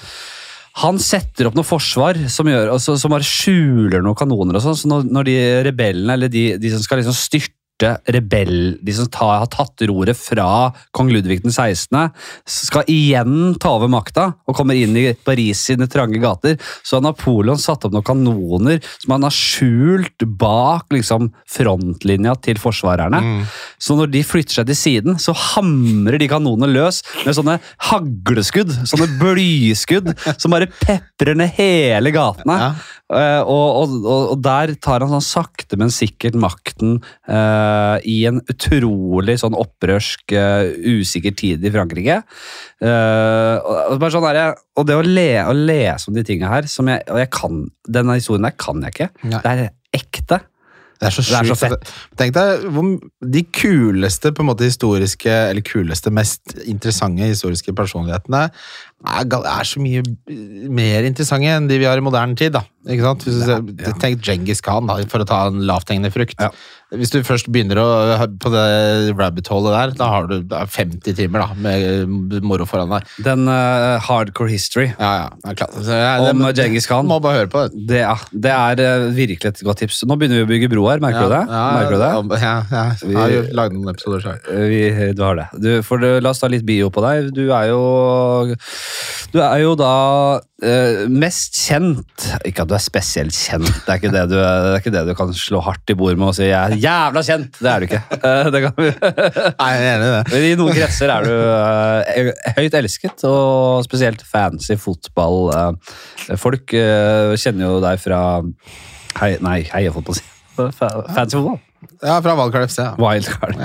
Han 0.82 0.98
setter 1.02 1.46
opp 1.46 1.58
noe 1.58 1.68
forsvar 1.68 2.18
som, 2.34 2.48
gjør, 2.50 2.72
altså, 2.74 2.96
som 2.98 3.14
bare 3.14 3.28
skjuler 3.28 4.02
noen 4.02 4.18
kanoner. 4.18 4.58
og 4.58 4.64
sånn, 4.64 4.78
så 4.80 4.90
når, 4.90 5.04
når 5.14 5.28
de 5.28 5.36
rebellene, 5.70 6.16
eller 6.16 6.32
de, 6.34 6.46
de 6.58 6.72
som 6.74 6.82
skal 6.82 7.02
liksom 7.02 7.18
styrte 7.18 7.54
rebell, 7.82 8.78
de 8.82 8.94
som 8.94 9.08
tar, 9.12 9.40
har 9.42 9.50
tatt 9.52 9.82
roret 9.90 10.18
fra 10.18 10.72
kong 10.96 11.10
Ludvig 11.12 11.42
den 11.44 11.52
16., 11.52 12.12
skal 12.50 12.88
igjen 12.92 13.56
ta 13.62 13.74
over 13.78 13.92
makta 13.92 14.30
og 14.48 14.56
kommer 14.58 14.78
inn 14.78 14.96
i 15.00 15.10
Paris 15.26 15.66
sine 15.68 15.88
trange 15.92 16.22
gater, 16.24 16.60
så 16.84 16.98
har 16.98 17.06
Napoleon 17.08 17.60
satt 17.60 17.86
opp 17.86 17.96
noen 17.96 18.06
kanoner 18.08 18.80
som 19.02 19.16
han 19.16 19.28
har 19.28 19.36
skjult 19.36 20.28
bak 20.40 20.94
liksom, 20.94 21.32
frontlinja 21.50 22.36
til 22.44 22.62
forsvarerne. 22.62 23.20
Mm. 23.24 23.44
Så 23.82 23.98
når 24.00 24.14
de 24.14 24.24
flytter 24.28 24.62
seg 24.62 24.70
til 24.70 24.80
siden, 24.80 25.20
så 25.22 25.36
hamrer 25.54 26.20
de 26.22 26.30
kanonene 26.32 26.72
løs 26.72 27.02
med 27.24 27.38
sånne 27.38 27.60
hagleskudd, 27.90 28.72
sånne 28.90 29.10
blyskudd, 29.20 30.14
som 30.38 30.54
bare 30.54 30.70
peprer 30.82 31.38
ned 31.40 31.56
hele 31.58 32.14
gatene. 32.16 32.60
Ja. 32.68 32.74
Eh, 33.14 33.42
og, 33.42 33.68
og, 33.84 34.08
og, 34.32 34.34
der 34.44 34.74
tar 34.84 35.04
han 35.04 35.14
sånn 35.14 35.26
sakte, 35.26 35.78
men 35.80 35.94
sikkert 35.94 36.38
makten 36.40 36.98
uh, 37.30 37.98
i 38.08 38.24
en 38.30 38.42
utrolig 38.52 39.38
sånn 39.42 39.58
opprørsk, 39.58 40.36
uh, 40.36 40.74
usikker 40.84 41.36
tid 41.38 41.64
i 41.66 41.74
Frankrike. 41.74 42.22
Uh, 42.84 43.60
og, 43.94 44.08
sånn 44.14 44.28
der, 44.30 44.58
og 44.80 44.90
det 44.90 44.98
å, 44.98 45.06
le, 45.06 45.30
å 45.46 45.54
lese 45.56 46.10
om 46.10 46.18
de 46.18 46.26
tingene 46.28 46.52
her, 46.52 46.70
som 46.72 46.90
jeg, 46.92 47.06
og 47.12 47.22
jeg 47.22 47.32
kan, 47.34 47.64
denne 48.00 48.18
historien 48.20 48.50
der 48.50 48.58
kan 48.58 48.84
jeg 48.84 48.98
ikke. 48.98 49.12
Nei. 49.28 49.44
Det 49.44 49.54
er 49.54 49.64
ekte. 49.94 50.42
Det 51.04 51.10
er 51.10 51.16
så 51.18 51.26
Det 51.28 51.40
er 51.40 51.52
så 51.52 51.60
fett. 51.60 51.94
Tenk 52.20 52.36
deg 52.38 52.66
de 53.36 53.44
kuleste 53.60 54.32
på 54.32 54.44
en 54.44 54.50
måte 54.54 54.68
historiske, 54.68 55.36
eller 55.52 55.66
kuleste, 55.68 56.14
mest 56.16 56.56
interessante 56.64 57.28
historiske 57.28 57.76
personlighetene 57.76 58.48
er, 59.04 59.28
er 59.28 59.68
så 59.68 59.82
mye 59.84 60.04
mer 60.72 61.08
interessante 61.08 61.52
enn 61.52 61.68
de 61.68 61.80
vi 61.82 61.88
har 61.90 62.00
i 62.00 62.06
moderne 62.06 62.38
tid. 62.40 62.54
da. 62.56 62.64
Ikke 62.88 63.04
sant? 63.04 63.26
Hvis 63.28 63.42
du 63.44 63.52
Ja, 63.52 63.60
ja. 63.60 63.96
Tenk 64.00 64.24
Djengis 64.24 64.64
Khan, 64.64 64.88
da, 64.88 64.98
for 65.12 65.24
å 65.24 65.28
ta 65.28 65.48
en 65.50 65.64
lavthengende 65.68 66.12
frukt. 66.14 66.40
Ja. 66.40 66.52
Hvis 67.00 67.14
du 67.14 67.20
først 67.26 67.50
begynner 67.54 67.80
å, 67.82 67.88
på 68.42 68.52
det 68.54 68.64
rabbit 69.18 69.50
holet 69.52 69.76
der, 69.76 69.94
da 70.00 70.10
har 70.12 70.28
du 70.30 70.36
er 70.44 70.70
50 70.70 71.18
timer 71.18 71.44
da, 71.44 71.58
med 71.58 72.38
moro 72.46 72.68
foran 72.70 72.92
deg. 72.94 73.08
Den 73.26 73.48
uh, 73.50 74.02
hardcore 74.04 74.52
history 74.52 74.90
Ja, 74.92 75.12
ja. 75.24 75.28
Er 75.50 75.58
klart. 75.58 75.76
Så 75.86 75.98
ja, 75.98 76.14
om 76.30 76.44
Djengis 76.54 76.88
Khan. 76.90 77.08
må 77.10 77.20
bare 77.24 77.44
høre 77.44 77.52
på 77.52 77.66
det. 77.66 77.86
Det, 77.90 78.02
ja, 78.04 78.16
det 78.32 78.54
er 78.54 78.84
uh, 78.84 79.10
virkelig 79.16 79.54
et 79.54 79.64
godt 79.66 79.84
tips. 79.84 80.04
Nå 80.10 80.18
begynner 80.20 80.42
vi 80.42 80.48
å 80.48 80.52
bygge 80.54 80.72
bro 80.74 80.86
her, 80.92 81.04
merker 81.04 81.28
du 81.28 81.36
det? 81.36 81.44
Ja, 81.50 81.66
merker 81.80 81.98
du 81.98 82.04
det? 82.04 82.42
Ja, 82.44 82.56
ja. 82.70 82.86
Jeg 83.04 83.20
har 83.20 83.52
lagd 83.58 83.78
noen 83.78 83.94
episoder 83.94 84.24
sjøl. 84.24 84.40
Eh, 84.54 85.04
du 85.18 85.26
har 85.26 85.40
det. 85.40 85.50
Du, 85.64 85.70
for 85.86 86.02
la 86.04 86.34
oss 86.34 86.44
ta 86.44 86.52
litt 86.52 86.66
bio 86.68 86.92
på 86.94 87.04
deg. 87.06 87.34
Du 87.36 87.46
er 87.50 87.70
jo 87.72 87.84
Du 89.34 89.40
er 89.42 89.62
jo 89.64 89.78
da 89.80 89.94
Uh, 90.64 91.10
mest 91.12 91.58
kjent 91.60 92.24
Ikke 92.48 92.64
at 92.64 92.70
du 92.70 92.76
er 92.78 92.84
spesielt 92.84 93.36
kjent, 93.36 93.68
det 93.68 93.90
er 93.90 93.98
ikke 94.00 94.12
det 94.14 94.22
du, 94.32 94.38
det 94.38 94.70
er 94.70 94.78
ikke 94.80 94.94
det 94.94 95.02
du 95.10 95.12
kan 95.18 95.34
slå 95.36 95.60
hardt 95.66 95.92
i 95.92 95.96
bord 96.00 96.16
med 96.16 96.30
og 96.30 96.38
si 96.38 96.46
'jeg 96.46 96.56
er 96.56 96.78
jævla 96.84 97.24
kjent! 97.26 97.58
Det 97.64 97.70
er 97.72 97.80
du 97.84 97.88
ikke. 97.88 98.02
Eh, 98.30 98.50
Det 98.54 98.62
kan 98.66 98.76
vi. 98.78 98.90
Nei, 98.92 99.70
jeg 99.74 99.88
er 99.88 99.96
enig 99.96 100.08
i 100.08 100.14
det. 100.14 100.22
Men 100.34 100.46
I 100.48 100.54
noen 100.60 100.76
kretser 100.78 101.12
er 101.14 101.28
du 101.28 101.34
eh, 101.34 102.32
høyt 102.60 102.78
elsket, 102.80 103.24
og 103.30 103.84
spesielt 103.88 104.24
fancy 104.28 104.78
fotball. 104.80 105.40
eh, 105.56 106.38
Folk 106.40 106.74
eh, 106.78 107.34
kjenner 107.40 107.68
jo 107.72 107.82
deg 107.84 108.00
fra 108.04 108.22
hei, 109.22 109.34
Nei, 109.44 109.60
heiefotball, 109.74 110.20
si. 110.20 110.26
Fa- 110.58 110.96
Fancy 111.16 111.40
fotball. 111.40 111.60
Ja, 112.04 112.20
fra 112.24 112.34
Wildcard 112.40 112.70
FC. 112.70 112.80
Ja. 112.80 112.94
Wildcard. 113.00 113.60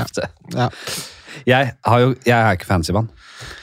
Ja. 0.57 0.69
Jeg, 1.47 1.73
har 1.87 2.01
jo, 2.03 2.15
jeg 2.27 2.35
er 2.39 2.57
ikke 2.59 2.67
fancy 2.67 2.91
mann. 2.97 3.07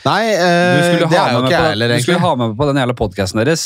Nei, 0.06 0.22
eh, 0.34 1.00
det 1.10 1.18
er 1.18 1.32
jo 1.34 1.42
ikke 1.42 1.50
jeg 1.52 1.70
heller, 1.72 1.88
du 1.96 2.04
skulle 2.04 2.20
ha 2.24 2.36
med 2.36 2.50
meg 2.52 2.58
på 2.60 2.68
den 2.70 2.80
jævla 2.82 2.96
podkasten 3.00 3.42
deres. 3.42 3.64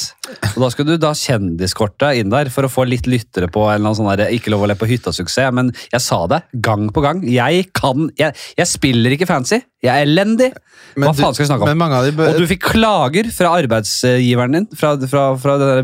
Og 0.55 0.61
Da 0.63 0.69
skulle 0.73 0.95
du 0.95 0.97
da 1.03 1.11
kjendiskortet 1.11 2.19
inn 2.21 2.29
der 2.33 2.49
for 2.53 2.63
å 2.63 2.71
få 2.71 2.85
litt 2.87 3.09
lyttere 3.11 3.49
på 3.51 3.65
en 3.67 3.75
eller 3.75 3.89
annen 3.91 3.99
sånn 3.99 4.09
der, 4.17 4.31
ikke 4.35 4.53
lov 4.53 4.63
å 4.63 4.69
le 4.71 4.75
på 4.79 4.87
hytta-suksess. 4.89 5.51
Men 5.53 5.73
jeg 5.91 6.01
sa 6.01 6.25
det 6.31 6.43
gang 6.61 6.89
på 6.95 7.03
gang. 7.03 7.21
Jeg 7.23 7.69
kan 7.73 8.09
Jeg, 8.17 8.35
jeg 8.57 8.67
spiller 8.67 9.11
ikke 9.15 9.27
fancy. 9.27 9.61
Jeg 9.83 9.95
er 9.95 10.05
elendig. 10.05 10.49
Hva 10.97 11.13
du- 11.15 11.21
faen 11.21 11.33
skal 11.33 11.45
vi 11.45 11.49
snakke 11.53 11.63
om? 11.63 11.79
Bør- 12.17 12.33
Og 12.33 12.37
du 12.39 12.47
fikk 12.47 12.63
klager 12.73 13.31
fra 13.31 13.53
arbeidsgiveren 13.61 14.51
din, 14.51 14.67
fra, 14.75 14.97
fra, 15.07 15.35
fra 15.37 15.57
det 15.57 15.67
der 15.69 15.83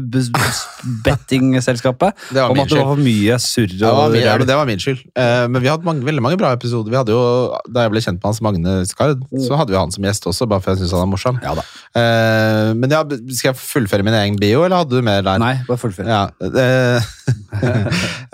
bettingselskapet, 1.03 2.13
om 2.49 2.59
at 2.59 2.69
det 2.69 2.77
var 2.79 2.95
for 2.95 3.01
mye 3.03 3.37
surr 3.39 3.67
det 4.15 4.23
ja, 4.23 4.37
det 4.37 4.55
var 4.55 4.65
min 4.65 4.79
skyld. 4.79 5.01
Eh, 5.15 5.47
men 5.47 5.61
vi 5.61 5.67
hadde 5.71 5.83
mange, 5.83 6.03
veldig 6.03 6.21
mange 6.21 6.37
bra 6.37 6.51
episoder. 6.55 6.89
Vi 6.91 6.97
hadde 6.97 7.09
jo, 7.15 7.55
Da 7.71 7.81
jeg 7.85 7.91
ble 7.91 7.99
kjent 8.01 8.19
med 8.19 8.23
Hans 8.29 8.41
Magne 8.41 8.85
Skard, 8.87 9.23
så 9.39 9.55
hadde 9.59 9.69
vi 9.71 9.77
han 9.79 9.91
som 9.91 10.03
gjest 10.03 10.14
også, 10.23 10.47
bare 10.49 10.63
for 10.63 10.71
jeg 10.71 10.83
syns 10.83 10.93
han 10.95 11.03
er 11.03 11.11
morsom. 11.11 11.39
Ja 11.43 11.53
da. 11.57 11.65
Eh, 11.95 12.71
men 12.79 12.91
ja, 12.91 13.01
skal 13.05 13.51
jeg 13.51 13.59
fullføre 13.59 14.05
min 14.07 14.17
egen 14.21 14.39
bio, 14.39 14.63
eller 14.65 14.81
hadde 14.81 14.95
du 14.95 15.05
mer 15.05 15.21
der? 15.25 15.39
Nei, 15.41 15.53
bare 15.67 15.81
fullføre. 15.81 16.07
Ja, 16.07 16.23
eh, 16.71 16.99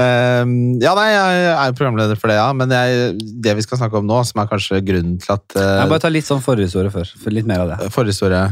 ja, 0.01 0.95
nei, 0.97 1.09
jeg 1.11 1.43
er 1.55 1.77
programleder 1.77 2.19
for 2.19 2.31
det, 2.31 2.39
ja. 2.39 2.49
Men 2.57 2.73
jeg, 2.73 3.15
det 3.43 3.57
vi 3.57 3.65
skal 3.65 3.81
snakke 3.81 4.01
om 4.01 4.09
nå, 4.09 4.21
som 4.29 4.43
er 4.43 4.51
kanskje 4.51 4.81
grunnen 4.85 5.17
til 5.21 5.35
at 5.37 5.57
eh, 5.57 5.77
Nei, 5.81 5.87
bare 5.91 6.05
ta 6.05 6.11
litt 6.13 6.29
sånn 6.29 6.43
forhistorie 6.43 6.93
før. 6.93 7.15
For 7.21 7.33
litt 7.33 7.49
mer 7.49 7.65
av 7.65 7.73
det. 7.73 7.93
Forhistorie 7.93 8.45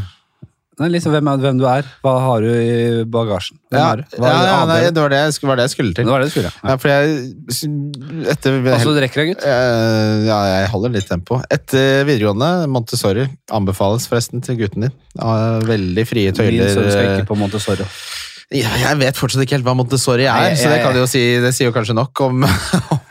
liksom 0.88 1.12
hvem, 1.12 1.28
er- 1.28 1.38
hvem 1.44 1.58
du 1.60 1.66
er. 1.68 1.84
Hva 2.02 2.14
har 2.24 2.40
du 2.42 2.48
i 2.48 3.04
bagasjen? 3.04 3.58
Hvem 3.70 3.80
ja, 3.82 3.96
du? 4.00 4.04
Ja, 4.16 4.32
ja, 4.48 4.66
nei, 4.66 4.78
det 4.90 5.02
var 5.04 5.10
det, 5.12 5.20
jeg 5.20 5.48
var 5.50 5.56
det 5.60 5.66
jeg 5.68 5.74
skulle 5.76 5.94
det 5.94 6.06
var 6.08 6.20
det 6.24 6.30
du 6.30 6.32
skulle, 6.32 6.52
ja. 6.54 6.70
Ja, 6.70 6.78
for 6.78 6.88
jeg 6.88 8.30
Etter 8.32 8.60
Altså, 8.72 8.94
du 8.96 9.02
rekker 9.04 9.22
deg, 9.26 9.34
gutt? 9.34 9.44
Eh, 9.44 10.24
ja, 10.30 10.40
jeg 10.54 10.70
holder 10.72 10.90
litt 10.96 11.10
tempo. 11.10 11.42
Etter 11.52 12.06
videregående, 12.08 12.68
Montessori, 12.72 13.28
anbefales 13.52 14.08
forresten 14.08 14.42
til 14.46 14.56
gutten 14.62 14.88
din. 14.88 14.96
Veldig 15.68 16.08
frie 16.08 16.32
Min 16.32 16.40
tøyler. 16.40 16.72
sønn 16.74 16.90
skal 16.92 17.12
ikke 17.20 17.28
på 17.34 17.38
Montessori. 17.38 17.86
Ja, 18.50 18.72
jeg 18.82 18.98
vet 18.98 19.14
fortsatt 19.20 19.44
ikke 19.46 19.60
helt 19.60 19.66
hva 19.68 19.76
Montessori 19.78 20.24
er, 20.26 20.34
Nei, 20.34 20.48
jeg- 20.50 20.58
så 20.64 20.70
det 20.72 20.78
jeg- 20.80 20.86
kan 20.88 20.96
jo 20.96 21.06
si, 21.06 21.22
det 21.40 21.54
sier 21.54 21.70
jo 21.70 21.76
kanskje 21.76 21.94
nok 21.94 22.22
om, 22.22 22.42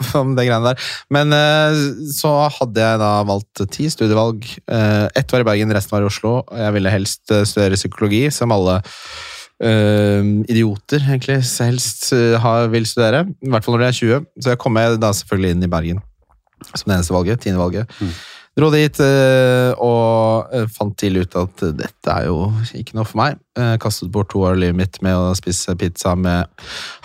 om 0.21 0.35
det 0.37 0.47
greiene 0.49 0.73
der. 0.73 0.91
Men 1.15 1.35
eh, 1.37 1.81
så 2.15 2.33
hadde 2.59 2.85
jeg 2.85 3.01
da 3.03 3.13
valgt 3.29 3.65
ti 3.75 3.89
studievalg. 3.93 4.47
Eh, 4.71 5.07
Ett 5.19 5.33
var 5.33 5.45
i 5.45 5.49
Bergen, 5.49 5.75
resten 5.75 5.97
var 5.97 6.07
i 6.07 6.11
Oslo. 6.11 6.39
og 6.43 6.63
Jeg 6.63 6.77
ville 6.77 6.93
helst 6.95 7.35
eh, 7.35 7.47
studere 7.49 7.81
psykologi, 7.81 8.29
som 8.35 8.55
alle 8.55 8.81
idioter 9.59 11.03
egentlig 11.03 11.41
helst 11.59 12.13
vil 12.71 12.85
studere. 12.87 13.25
I 13.43 13.49
hvert 13.51 13.65
fall 13.67 13.75
når 13.75 13.81
de 13.83 13.87
er 13.89 13.97
20. 13.97 14.27
Så 14.39 14.53
jeg 14.53 14.61
kom 14.63 14.79
da 14.79 15.09
selvfølgelig 15.11 15.57
inn 15.57 15.65
i 15.67 15.71
Bergen 15.73 15.99
som 16.69 16.85
det 16.85 16.95
eneste 16.95 17.17
valget. 17.17 17.41
Tiende 17.43 17.59
valget. 17.59 17.91
Mm. 17.99 18.13
Dro 18.59 18.69
dit 18.71 19.01
og 19.83 20.55
fant 20.77 20.95
tidlig 20.99 21.27
ut 21.27 21.37
at 21.43 21.65
dette 21.79 22.15
er 22.15 22.29
jo 22.31 22.53
ikke 22.79 23.01
noe 23.01 23.07
for 23.11 23.19
meg. 23.19 23.43
Kastet 23.83 24.13
bort 24.15 24.31
to 24.31 24.45
år 24.47 24.55
av 24.55 24.63
livet 24.63 24.79
mitt 24.79 25.03
med 25.03 25.19
å 25.19 25.35
spise 25.39 25.75
pizza 25.79 26.15
med 26.15 26.47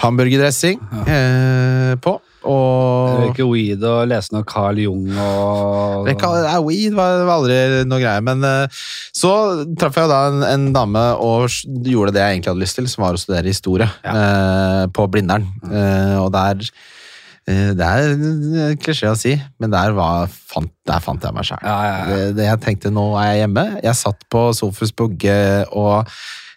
hamburgerdressing 0.06 0.78
eh, 1.08 1.98
på. 2.06 2.20
Og 2.50 3.20
Røyke 3.22 3.46
weed 3.48 3.84
og 3.88 4.08
lese 4.12 4.34
noe 4.36 4.44
Carl 4.48 4.80
Jung 4.84 5.06
og 5.18 6.08
det 6.08 6.18
kan- 6.22 6.44
ja, 6.44 6.58
weed 6.64 6.94
var, 6.98 7.22
var 7.28 7.38
aldri 7.40 7.84
noe 7.88 8.02
greie, 8.02 8.22
men 8.26 8.44
eh, 8.44 8.68
så 9.16 9.32
traff 9.80 9.96
jeg 10.00 10.08
jo 10.08 10.12
da 10.12 10.22
en, 10.32 10.44
en 10.48 10.66
dame 10.76 11.04
og 11.24 11.48
gjorde 11.88 12.14
det 12.16 12.24
jeg 12.26 12.36
egentlig 12.38 12.52
hadde 12.54 12.64
lyst 12.66 12.80
til, 12.80 12.90
som 12.92 13.06
var 13.06 13.16
å 13.16 13.22
studere 13.22 13.48
historie 13.54 13.88
eh, 14.04 14.84
på 14.94 15.08
Blindern. 15.14 15.48
Eh, 15.72 16.18
og 16.24 16.32
der 16.36 16.60
Det 17.44 17.84
er 17.84 18.78
klisjé 18.80 19.10
å 19.12 19.18
si, 19.20 19.34
men 19.60 19.74
der, 19.74 19.92
var, 19.98 20.30
fant, 20.32 20.72
der 20.88 21.02
fant 21.04 21.26
jeg 21.28 21.36
meg 21.36 21.44
sjæl. 21.50 21.60
Ja, 21.68 21.74
ja, 21.84 21.98
ja. 22.08 22.30
Jeg 22.48 22.62
tenkte 22.64 22.92
nå 22.96 23.04
er 23.20 23.34
jeg 23.34 23.42
hjemme. 23.44 23.66
Jeg 23.84 24.00
satt 24.00 24.24
på 24.32 24.46
Sofus 24.56 24.94
Bugge 24.96 25.36
og 25.76 26.08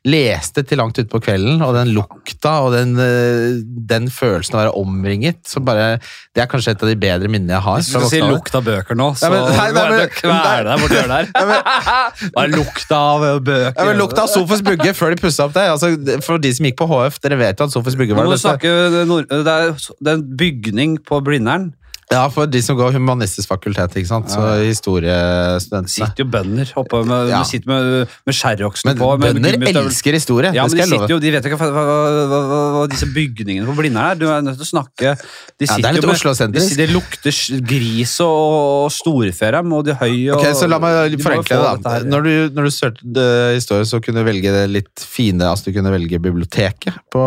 leste 0.07 0.63
til 0.67 0.79
langt 0.79 0.99
utpå 1.03 1.19
kvelden, 1.25 1.59
og 1.67 1.73
den 1.75 1.91
lukta 1.97 2.53
og 2.63 2.73
den, 2.77 2.93
eh, 3.03 3.57
den 3.91 4.07
følelsen 4.13 4.55
av 4.55 4.61
å 4.61 4.63
være 4.63 4.75
omringet 4.79 5.41
så 5.51 5.63
bare, 5.65 5.99
Det 6.37 6.43
er 6.45 6.47
kanskje 6.53 6.75
et 6.77 6.83
av 6.85 6.89
de 6.89 6.97
bedre 7.01 7.29
minnene 7.33 7.57
jeg 7.57 7.65
har. 7.65 7.79
Hvis 7.81 7.87
du 7.91 7.99
skal 7.99 8.11
si 8.11 8.21
lukt 8.21 8.55
av 8.55 8.65
bøker 8.65 8.95
nå, 8.99 9.09
så 9.17 9.27
Ja, 9.27 9.31
men- 9.31 9.57
nei, 9.57 9.71
nei, 9.73 9.89
men- 9.91 10.09
kvele 10.09 10.65
deg 10.69 10.81
borti 10.83 10.97
hjørnet 10.99 11.33
der. 11.33 12.31
Bare 12.37 12.49
lukta 12.53 12.97
av 12.97 13.43
bøker. 13.43 13.73
Ja, 13.77 13.85
men 13.85 13.99
Lukta 13.99 14.23
av 14.23 14.29
Sofus 14.29 14.63
Bugge 14.63 14.93
før 14.95 15.15
de 15.15 15.21
pussa 15.23 15.45
opp 15.45 15.55
det. 15.55 15.65
Altså, 15.71 16.23
for 16.23 16.39
de 16.39 16.53
som 16.53 16.67
gikk 16.67 16.77
på 16.77 16.89
HF, 16.89 17.19
dere 17.21 17.39
vet 17.39 17.59
jo 17.59 17.65
at 17.65 17.73
Sofus 17.73 17.97
Bugge 17.97 18.15
var 18.15 18.25
det 18.29 18.37
beste. 18.37 18.59
det 18.61 20.09
er 20.09 20.15
en 20.15 20.37
bygning 20.37 20.99
på 20.99 21.23
Blindern. 21.25 21.73
Ja, 22.13 22.29
for 22.31 22.47
de 22.47 22.61
som 22.63 22.77
går 22.79 22.93
humanistisk 22.95 23.49
fakultet, 23.51 23.97
ikke 23.99 24.07
sant. 24.07 24.29
Så 24.31 24.39
historiestudentene. 24.63 25.91
sitter 25.91 26.23
jo 26.23 26.27
bønder 26.31 26.69
oppe 26.79 27.01
med, 27.05 27.29
Ja. 27.33 27.41
sitter 27.43 27.67
med, 27.67 28.09
med 28.27 28.35
sherrocksene 28.35 28.93
Men 28.95 28.99
på. 29.01 29.09
Men 29.19 29.35
bønder 29.43 29.81
elsker 29.83 30.13
historie. 30.15 30.53
Ja, 30.55 30.63
det 30.63 30.71
men 30.71 30.71
skal 30.71 30.79
jeg 30.79 30.89
sitter 30.93 31.03
love. 31.03 31.11
jo, 31.11 31.19
de 31.19 31.31
vet 31.35 31.43
jo 31.45 31.51
ikke 31.51 31.59
hva, 31.59 31.71
hva, 31.75 32.29
hva, 32.31 32.61
hva, 32.77 32.85
disse 32.93 33.09
bygningene 33.11 33.67
på 33.67 33.75
Blindern 33.81 34.13
er. 34.13 34.21
Du 34.21 34.27
er 34.31 34.41
nødt 34.47 34.55
til 34.61 34.67
å 34.67 34.71
snakke 34.71 35.17
De 35.59 35.67
Ja, 35.67 35.77
det 35.83 35.85
er 35.91 35.97
litt 35.99 36.05
Oslo-sentrisk. 36.15 36.77
de, 36.77 36.87
Det 36.87 36.89
lukter 36.95 37.35
gris 37.67 38.15
og, 38.21 38.87
og 38.87 38.93
storfe 38.95 39.51
dem, 39.57 39.73
og 39.73 39.85
de 39.85 39.95
høy 39.99 40.31
og 40.31 40.39
Ok, 40.39 40.47
så 40.55 40.69
La 40.71 40.79
meg 40.79 41.19
forenkle 41.19 41.59
det. 41.59 41.83
da. 41.83 41.99
Når 42.07 42.23
du, 42.23 42.33
når 42.55 42.63
du 42.71 42.71
søkte 42.71 43.27
historie, 43.57 43.85
så 43.89 43.99
kunne 44.05 44.23
du 44.23 44.31
velge 44.31 44.53
det 44.55 44.65
litt 44.71 44.95
fine 45.03 45.43
altså 45.51 45.73
Du 45.73 45.73
kunne 45.81 45.91
velge 45.91 46.21
biblioteket 46.23 46.95
på, 47.11 47.27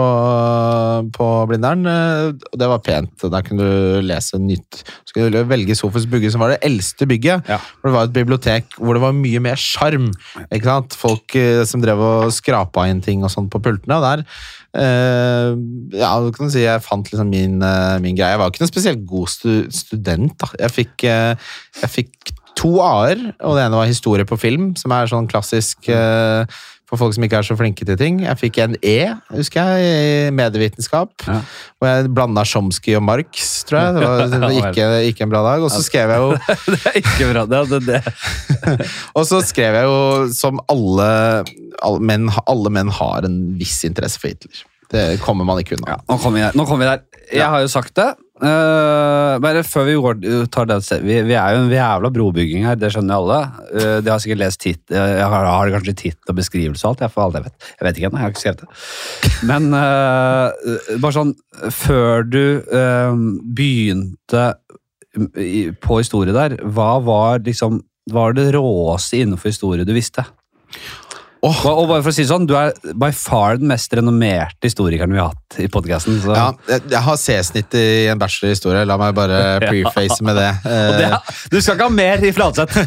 på 1.11 1.27
Blindern. 1.51 1.85
eh, 1.85 2.31
Det 2.55 2.67
var 2.71 2.79
pent. 2.79 3.11
Der 3.29 3.41
kunne 3.43 3.67
du 3.67 4.01
lese 4.07 4.39
nytt. 4.39 4.68
Så 4.75 5.13
Skulle 5.13 5.43
velge 5.49 5.75
Sofus 5.77 6.05
bygge, 6.09 6.31
som 6.33 6.43
var 6.43 6.53
det 6.53 6.61
eldste 6.65 7.07
bygget. 7.09 7.47
Ja. 7.49 7.57
Hvor 7.79 7.89
det 7.89 7.95
var 7.95 8.07
et 8.07 8.15
bibliotek 8.15 8.77
hvor 8.77 8.97
det 8.97 9.03
var 9.03 9.15
mye 9.17 9.41
mer 9.43 9.59
sjarm. 9.59 10.11
Folk 10.99 11.35
eh, 11.39 11.63
som 11.67 11.83
drev 11.83 12.01
og 12.03 12.33
skrapa 12.35 12.87
inn 12.89 13.01
ting 13.05 13.23
og 13.25 13.33
sånt 13.33 13.51
på 13.53 13.61
pultene. 13.63 13.97
og 13.97 14.05
der 14.05 14.25
eh, 14.77 15.53
ja, 15.99 16.11
du 16.21 16.31
kan 16.35 16.51
si 16.51 16.65
Jeg 16.65 16.85
fant 16.85 17.09
liksom 17.09 17.31
min, 17.31 17.61
eh, 17.65 17.97
min 18.03 18.17
greie. 18.17 18.35
Jeg 18.35 18.41
var 18.41 18.51
ikke 18.51 18.63
noen 18.65 18.73
spesielt 18.73 19.05
god 19.09 19.31
stu, 19.31 19.53
student. 19.73 20.37
da. 20.39 20.51
Jeg 20.65 20.75
fikk, 20.75 21.07
eh, 21.09 21.53
jeg 21.81 21.95
fikk 21.95 22.35
to 22.59 22.75
A-er, 22.83 23.21
og 23.39 23.55
det 23.55 23.63
ene 23.63 23.79
var 23.79 23.87
historie 23.87 24.27
på 24.27 24.37
film, 24.39 24.73
som 24.79 24.91
er 24.91 25.09
sånn 25.09 25.29
klassisk 25.31 25.87
eh, 25.93 26.43
for 26.89 26.97
folk 26.97 27.13
som 27.13 27.25
ikke 27.25 27.37
er 27.37 27.45
så 27.45 27.55
flinke 27.57 27.85
til 27.85 27.97
ting. 27.99 28.23
Jeg 28.25 28.39
fikk 28.39 28.57
en 28.63 28.75
E, 28.81 29.11
husker 29.35 29.61
jeg, 29.61 30.29
i 30.29 30.31
medievitenskap. 30.33 31.11
Ja. 31.27 31.37
Og 31.77 31.87
jeg 31.89 32.09
blanda 32.17 32.41
Chomsky 32.49 32.95
og 32.97 33.03
Marx, 33.05 33.51
tror 33.69 33.79
jeg. 33.79 33.97
Det 33.97 34.07
var, 34.07 34.23
det 34.33 34.39
var 34.41 34.55
ikke, 34.57 34.87
ikke 35.11 35.27
en 35.27 35.33
bra 35.33 35.43
dag. 35.45 35.65
Og 35.65 35.69
så 35.73 35.83
skrev 35.85 36.15
jeg 36.15 36.23
jo 36.23 36.31
Det 36.73 36.79
er 36.79 36.97
ikke 37.03 37.29
bra. 37.29 37.45
Det, 37.49 37.61
er 37.77 37.85
det. 37.91 38.01
og 39.17 39.29
så 39.29 39.43
skrev 39.45 39.77
jeg 39.77 39.85
jo 39.85 40.01
som 40.33 40.63
alle, 40.71 41.11
alle, 41.85 42.01
menn, 42.09 42.25
alle 42.49 42.73
menn 42.73 42.89
har 42.99 43.29
en 43.29 43.39
viss 43.59 43.83
interesse 43.85 44.21
for 44.21 44.33
Hitler. 44.33 44.65
Det 44.89 45.05
kommer 45.21 45.45
man 45.45 45.61
ikke 45.61 45.77
unna. 45.77 45.93
Ja, 45.93 46.01
nå 46.09 46.17
kommer 46.17 46.39
vi 46.39 46.45
der. 46.47 46.57
Nå 46.57 46.65
kommer 46.65 46.87
vi 46.87 46.89
der. 46.89 47.25
Jeg 47.29 47.45
har 47.53 47.61
jo 47.61 47.69
sagt 47.69 47.93
det. 47.99 48.09
Eh, 48.39 49.33
bare 49.43 49.65
før 49.67 49.87
vi 49.87 49.95
går, 49.99 50.19
tar 50.53 50.67
det 50.69 50.79
vi, 51.03 51.17
vi 51.27 51.35
er 51.35 51.55
jo 51.55 51.63
en 51.65 51.73
jævla 51.73 52.11
brobygging 52.15 52.63
her, 52.67 52.77
det 52.79 52.93
skjønner 52.93 53.17
alle. 53.17 53.39
Uh, 53.73 53.97
de 53.99 54.13
har 54.13 54.21
sikkert 54.23 54.41
lest 54.45 54.61
tit, 54.63 54.79
jeg 54.93 55.27
har, 55.33 55.47
har 55.49 55.73
kanskje 55.73 55.95
tittel 56.05 56.31
og 56.31 56.37
beskrivelse 56.37 56.87
og 56.87 56.93
alt. 56.93 57.03
Jeg, 57.03 57.13
alt 57.25 57.39
jeg 57.39 57.47
vet. 57.49 57.67
Jeg 57.73 57.87
vet 57.87 57.99
ikke 57.99 58.09
ennå, 58.09 58.21
jeg 58.21 58.25
har 58.25 58.33
ikke 58.33 58.43
skrevet 58.45 58.63
det. 58.63 59.33
Men 59.49 59.69
uh, 59.75 60.95
bare 60.99 61.15
sånn 61.15 61.35
Før 61.75 62.23
du 62.23 62.43
eh, 62.63 63.21
begynte 63.57 64.43
på 65.83 65.97
historie 65.97 66.31
der, 66.31 66.55
hva 66.63 66.93
var 67.03 67.41
liksom 67.43 67.81
hva 68.09 68.29
var 68.29 68.35
det 68.37 68.51
råeste 68.55 69.19
innenfor 69.19 69.51
historie 69.51 69.85
du 69.85 69.91
visste? 69.93 70.23
Åh, 71.39 71.59
Og, 71.71 71.85
bare 71.87 72.03
for 72.03 72.11
å 72.11 72.15
si 72.15 72.25
det 72.25 72.29
sånn, 72.31 72.47
Du 72.49 72.55
er 72.59 72.73
by 72.99 73.11
far 73.15 73.59
den 73.61 73.69
mest 73.71 73.93
renommerte 73.95 74.67
historikeren 74.67 75.13
vi 75.13 75.21
har 75.21 75.31
hatt 75.31 75.59
i 75.63 75.67
podkasten. 75.71 76.19
ja, 76.27 76.49
jeg, 76.67 76.83
jeg 76.91 77.01
har 77.05 77.17
C-snitt 77.17 77.75
i 77.79 77.85
en 78.11 78.19
bachelor 78.21 78.51
i 78.51 78.53
historie. 78.53 78.81
La 78.85 78.97
meg 78.99 79.15
bare 79.17 79.39
preface 79.63 80.19
med 80.25 80.37
det. 80.37 80.49
du 81.49 81.57
skal 81.61 81.77
ikke 81.77 81.87
ha 81.87 81.93
mer 81.93 82.25
i 82.25 82.33
Flatseth! 82.35 82.75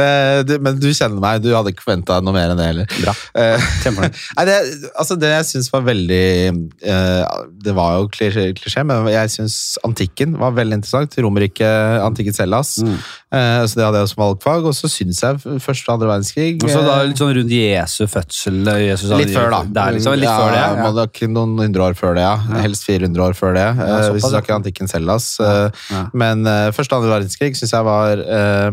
Eh, 0.00 0.46
men 0.62 0.76
du 0.78 0.86
kjenner 0.94 1.18
meg, 1.20 1.40
du 1.42 1.48
hadde 1.50 1.72
ikke 1.72 1.82
forventa 1.82 2.20
noe 2.22 2.34
mer 2.34 2.52
enn 2.52 2.60
det 2.60 2.66
heller. 2.68 2.92
Bra. 3.02 3.14
Eh, 3.42 3.64
Nei, 4.38 4.44
det, 4.46 4.56
altså 4.94 5.16
det 5.18 5.32
jeg 5.32 5.48
syns 5.48 5.70
var 5.72 5.82
veldig 5.88 6.26
eh, 6.46 7.40
Det 7.64 7.74
var 7.76 7.96
jo 7.98 8.06
klisjé, 8.12 8.84
men 8.86 9.08
jeg 9.10 9.32
syns 9.34 9.56
antikken 9.86 10.36
var 10.40 10.54
veldig 10.56 10.78
interessant. 10.78 11.16
Romerriket, 11.24 12.00
antikkens 12.06 12.40
Hellas. 12.42 12.76
Mm. 12.86 12.96
Eh, 13.30 13.62
så 13.66 13.78
det 13.78 13.84
hadde 13.86 14.02
jeg 14.02 14.12
som 14.12 14.22
valgfag. 14.24 14.68
Og 14.70 14.76
så 14.78 14.90
syns 14.90 15.22
jeg 15.24 15.60
første 15.62 15.90
og 15.90 15.96
andre 15.96 16.12
verdenskrig 16.12 16.64
Og 16.64 16.70
så 16.70 16.80
da 16.86 17.00
eh, 17.00 17.10
litt 17.10 17.20
sånn 17.20 17.34
rundt 17.36 17.52
Jesu 17.60 18.06
fødsel? 18.10 18.60
Jesus, 18.84 19.12
Litt 19.20 19.32
før, 19.34 19.50
da. 19.54 19.60
Det 19.68 19.82
er 19.84 19.96
liksom 19.96 20.16
litt 20.18 20.28
ja, 20.28 20.36
før 20.38 20.50
det. 20.54 20.60
ja. 20.60 20.90
Ja. 20.90 21.04
ikke 21.10 21.28
Noen 21.32 21.56
hundre 21.62 21.86
år 21.90 21.98
før 21.98 22.16
det, 22.18 22.24
ja. 22.26 22.60
Helst 22.64 22.86
400 22.88 23.26
år 23.28 23.36
før 23.38 23.54
det. 23.58 23.66
Ja, 23.66 23.74
såpass, 23.76 24.08
hvis 24.16 24.24
vi 24.24 24.32
snakker 24.34 24.56
antikken 24.58 24.90
Hellas. 24.94 25.28
eh. 25.40 26.06
Men 26.12 26.46
uh, 26.48 26.70
første 26.76 26.96
og 26.96 27.02
andre 27.04 27.14
verdenskrig 27.18 27.52
syns 27.58 27.72
jeg 27.76 27.86
var 27.86 28.22
eh, 28.24 28.70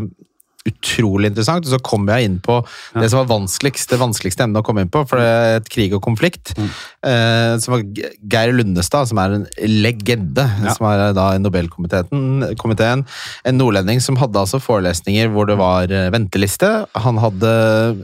utrolig 0.68 1.30
interessant. 1.32 1.66
Og 1.66 1.72
så 1.74 1.80
kom 1.84 2.06
jeg 2.12 2.28
inn 2.28 2.38
på 2.44 2.60
det 2.98 3.08
som 3.12 3.22
var 3.22 3.30
vanskeligst, 3.34 3.90
det 3.92 4.00
vanskeligste 4.00 4.44
emnet 4.46 4.62
å 4.62 4.66
komme 4.66 4.84
inn 4.84 4.92
på. 4.92 5.02
For 5.08 5.20
det 5.20 5.28
er 5.28 5.56
et 5.62 5.70
krig 5.72 5.94
og 5.96 6.02
konflikt. 6.04 6.54
Mm. 6.58 6.68
eh, 7.08 7.52
som 7.62 7.74
var 7.76 7.84
Geir 8.32 8.52
Lundestad, 8.56 9.08
som 9.10 9.18
er 9.22 9.36
en 9.38 9.46
legende. 9.68 10.44
Ja. 10.64 10.74
Som 10.76 10.86
er 10.90 11.12
da 11.16 11.30
i 11.36 11.42
Nobelkomiteen. 11.42 13.04
En 13.48 13.58
nordlending 13.58 14.00
som 14.04 14.18
hadde 14.20 14.40
altså 14.40 14.60
forelesninger 14.62 15.30
hvor 15.32 15.48
det 15.48 15.58
var 15.60 15.90
eh, 15.92 16.08
venteliste. 16.14 16.70
Han 17.04 17.18
hadde 17.22 17.52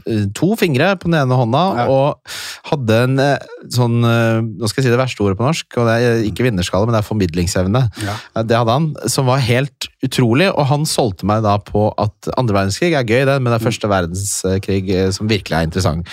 eh, 0.05 0.25
to 0.37 0.53
fingre 0.59 0.93
på 0.99 1.09
den 1.09 1.19
ene 1.21 1.39
hånda 1.39 1.63
Ja. 1.75 1.85
og 1.91 2.35
hadde 2.71 2.97
en 3.07 3.19
eh, 3.19 3.45
sånn 3.73 3.97
eh, 4.05 4.41
Nå 4.45 4.67
skal 4.69 4.81
jeg 4.83 4.87
si 4.89 4.93
det 4.93 4.99
verste 4.99 5.23
ordet 5.25 5.37
på 5.39 5.45
norsk, 5.47 5.67
og 5.79 5.87
det 5.89 5.95
er 5.95 6.23
ikke 6.29 6.45
vinnerskalle, 6.47 6.87
men 6.87 6.95
det 6.95 7.01
er 7.01 7.07
formidlingsevne. 7.09 7.81
Ja. 8.05 8.15
Ja, 8.35 8.43
Det 8.43 8.57
hadde 8.59 8.75
han, 8.75 8.87
som 9.11 9.27
var 9.29 9.41
helt 9.43 9.87
utrolig, 10.05 10.47
og 10.53 10.67
han 10.69 10.85
solgte 10.89 11.27
meg 11.29 11.43
da 11.45 11.57
på 11.61 11.87
at 12.01 12.31
andre 12.39 12.59
verdenskrig 12.61 12.93
er 12.95 13.05
gøy, 13.05 13.23
det, 13.29 13.37
men 13.41 13.51
det 13.51 13.59
er 13.59 13.65
første 13.67 13.89
verdenskrig 13.91 14.83
eh, 14.93 15.07
som 15.15 15.29
virkelig 15.31 15.57
er 15.59 15.69
interessant. 15.69 16.11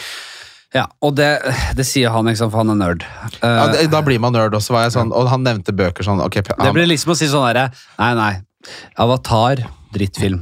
Ja, 0.72 0.86
og 1.04 1.18
det, 1.18 1.28
det 1.76 1.84
sier 1.84 2.14
han, 2.14 2.28
ikke 2.30 2.40
sant, 2.40 2.52
for 2.54 2.62
han 2.62 2.72
er 2.72 2.78
nerd. 2.80 3.02
Eh, 3.42 3.48
Ja, 3.58 3.66
det, 3.74 3.82
da 3.92 4.00
blir 4.04 4.20
man 4.24 4.32
nerd 4.32 4.56
også, 4.56 4.72
var 4.76 4.86
jeg 4.86 4.94
sånn, 4.96 5.12
og 5.12 5.28
han 5.28 5.44
nevnte 5.44 5.74
bøker 5.76 6.06
sånn 6.06 6.22
ok, 6.24 6.40
det 6.48 6.72
blir 6.72 6.88
liksom 6.88 7.12
å 7.12 7.18
si 7.18 7.28
sånn 7.28 7.44
herre 7.50 7.66
Nei, 7.98 8.14
nei. 8.16 8.32
Avatar, 9.02 9.66
drittfilm. 9.92 10.40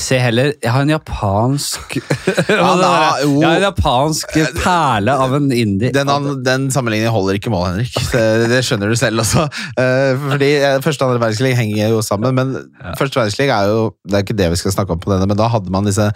Se 0.00 0.18
heller 0.18 0.52
Jeg 0.62 0.72
har 0.74 0.82
en 0.82 0.90
japansk 0.90 1.98
Han 2.48 2.82
har-. 2.82 3.20
Jeg 3.22 3.44
har 3.44 3.60
en 3.60 3.66
japansk 3.68 4.34
perle 4.58 5.14
av 5.24 5.34
en 5.36 5.50
indie. 5.54 5.92
den, 5.94 6.10
den 6.44 6.66
sammenligningen 6.74 7.14
holder 7.14 7.38
ikke 7.38 7.52
mål, 7.54 7.68
Henrik. 7.70 7.94
Det, 8.10 8.24
det 8.50 8.62
skjønner 8.66 8.90
du 8.90 8.98
selv 8.98 9.22
også. 9.22 9.46
Eh, 9.80 10.24
fordi 10.24 10.50
eh, 10.58 10.78
Første 10.84 11.04
og 11.04 11.12
andre 11.12 11.22
verdenskrig 11.22 11.54
henger 11.58 11.94
jo 11.94 12.02
sammen, 12.04 12.34
men 12.34 12.56
første 12.98 13.20
verdenskrig 13.20 13.50
er 13.54 13.70
jo 13.70 13.86
Det 14.02 14.18
er 14.18 14.26
ikke 14.26 14.38
det 14.38 14.50
vi 14.54 14.60
skal 14.60 14.74
snakke 14.74 14.96
om 14.96 15.02
på 15.02 15.12
denne, 15.12 15.28
men 15.30 15.38
da 15.38 15.48
hadde 15.52 15.72
man 15.74 15.86
disse 15.86 16.10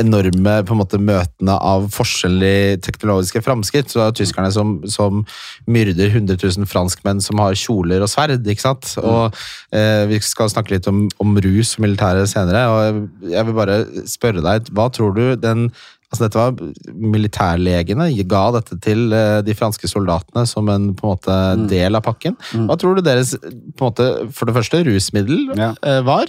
enorme 0.00 0.54
på 0.64 0.74
en 0.74 0.80
måte, 0.80 1.00
møtene 1.00 1.54
av 1.60 1.88
forskjellige 1.92 2.78
teknologiske 2.86 3.42
framskritt. 3.44 3.90
Så 3.90 4.00
det 4.00 4.06
er 4.06 4.18
tyskerne 4.22 4.52
som, 4.54 4.74
som 4.88 5.22
myrder 5.70 6.08
100 6.08 6.38
000 6.40 6.68
franskmenn 6.70 7.20
som 7.24 7.42
har 7.42 7.58
kjoler 7.58 8.04
og 8.04 8.10
sverd. 8.10 8.40
ikke 8.40 8.64
sant? 8.64 8.94
Og 9.02 9.36
eh, 9.76 10.04
Vi 10.10 10.20
skal 10.24 10.52
snakke 10.52 10.76
litt 10.76 10.88
om, 10.90 11.04
om 11.22 11.36
rus 11.44 11.76
og 11.76 11.86
militæret 11.86 12.30
senere. 12.32 12.64
og 12.68 13.32
Jeg 13.32 13.48
vil 13.48 13.58
bare 13.58 13.82
spørre 14.08 14.44
deg, 14.44 14.72
hva 14.72 14.88
tror 14.92 15.16
du 15.18 15.26
den 15.36 15.68
Altså 16.12 16.26
dette 16.26 16.36
var 16.36 16.92
Militærlegene 16.92 18.10
ga 18.28 18.42
dette 18.58 18.76
til 18.84 19.06
eh, 19.16 19.38
de 19.46 19.54
franske 19.56 19.88
soldatene 19.88 20.44
som 20.48 20.68
en 20.68 20.90
på 20.92 21.06
en 21.08 21.14
måte 21.14 21.36
del 21.70 21.96
av 21.96 22.04
pakken. 22.04 22.36
Hva 22.68 22.76
tror 22.76 22.98
du 22.98 23.04
deres 23.06 23.32
på 23.40 23.86
en 23.86 23.86
måte, 23.88 24.08
for 24.36 24.48
det 24.48 24.56
første 24.58 24.82
rusmiddel 24.84 25.54
Ja. 25.56 25.70
eh, 25.80 26.02
var? 26.04 26.28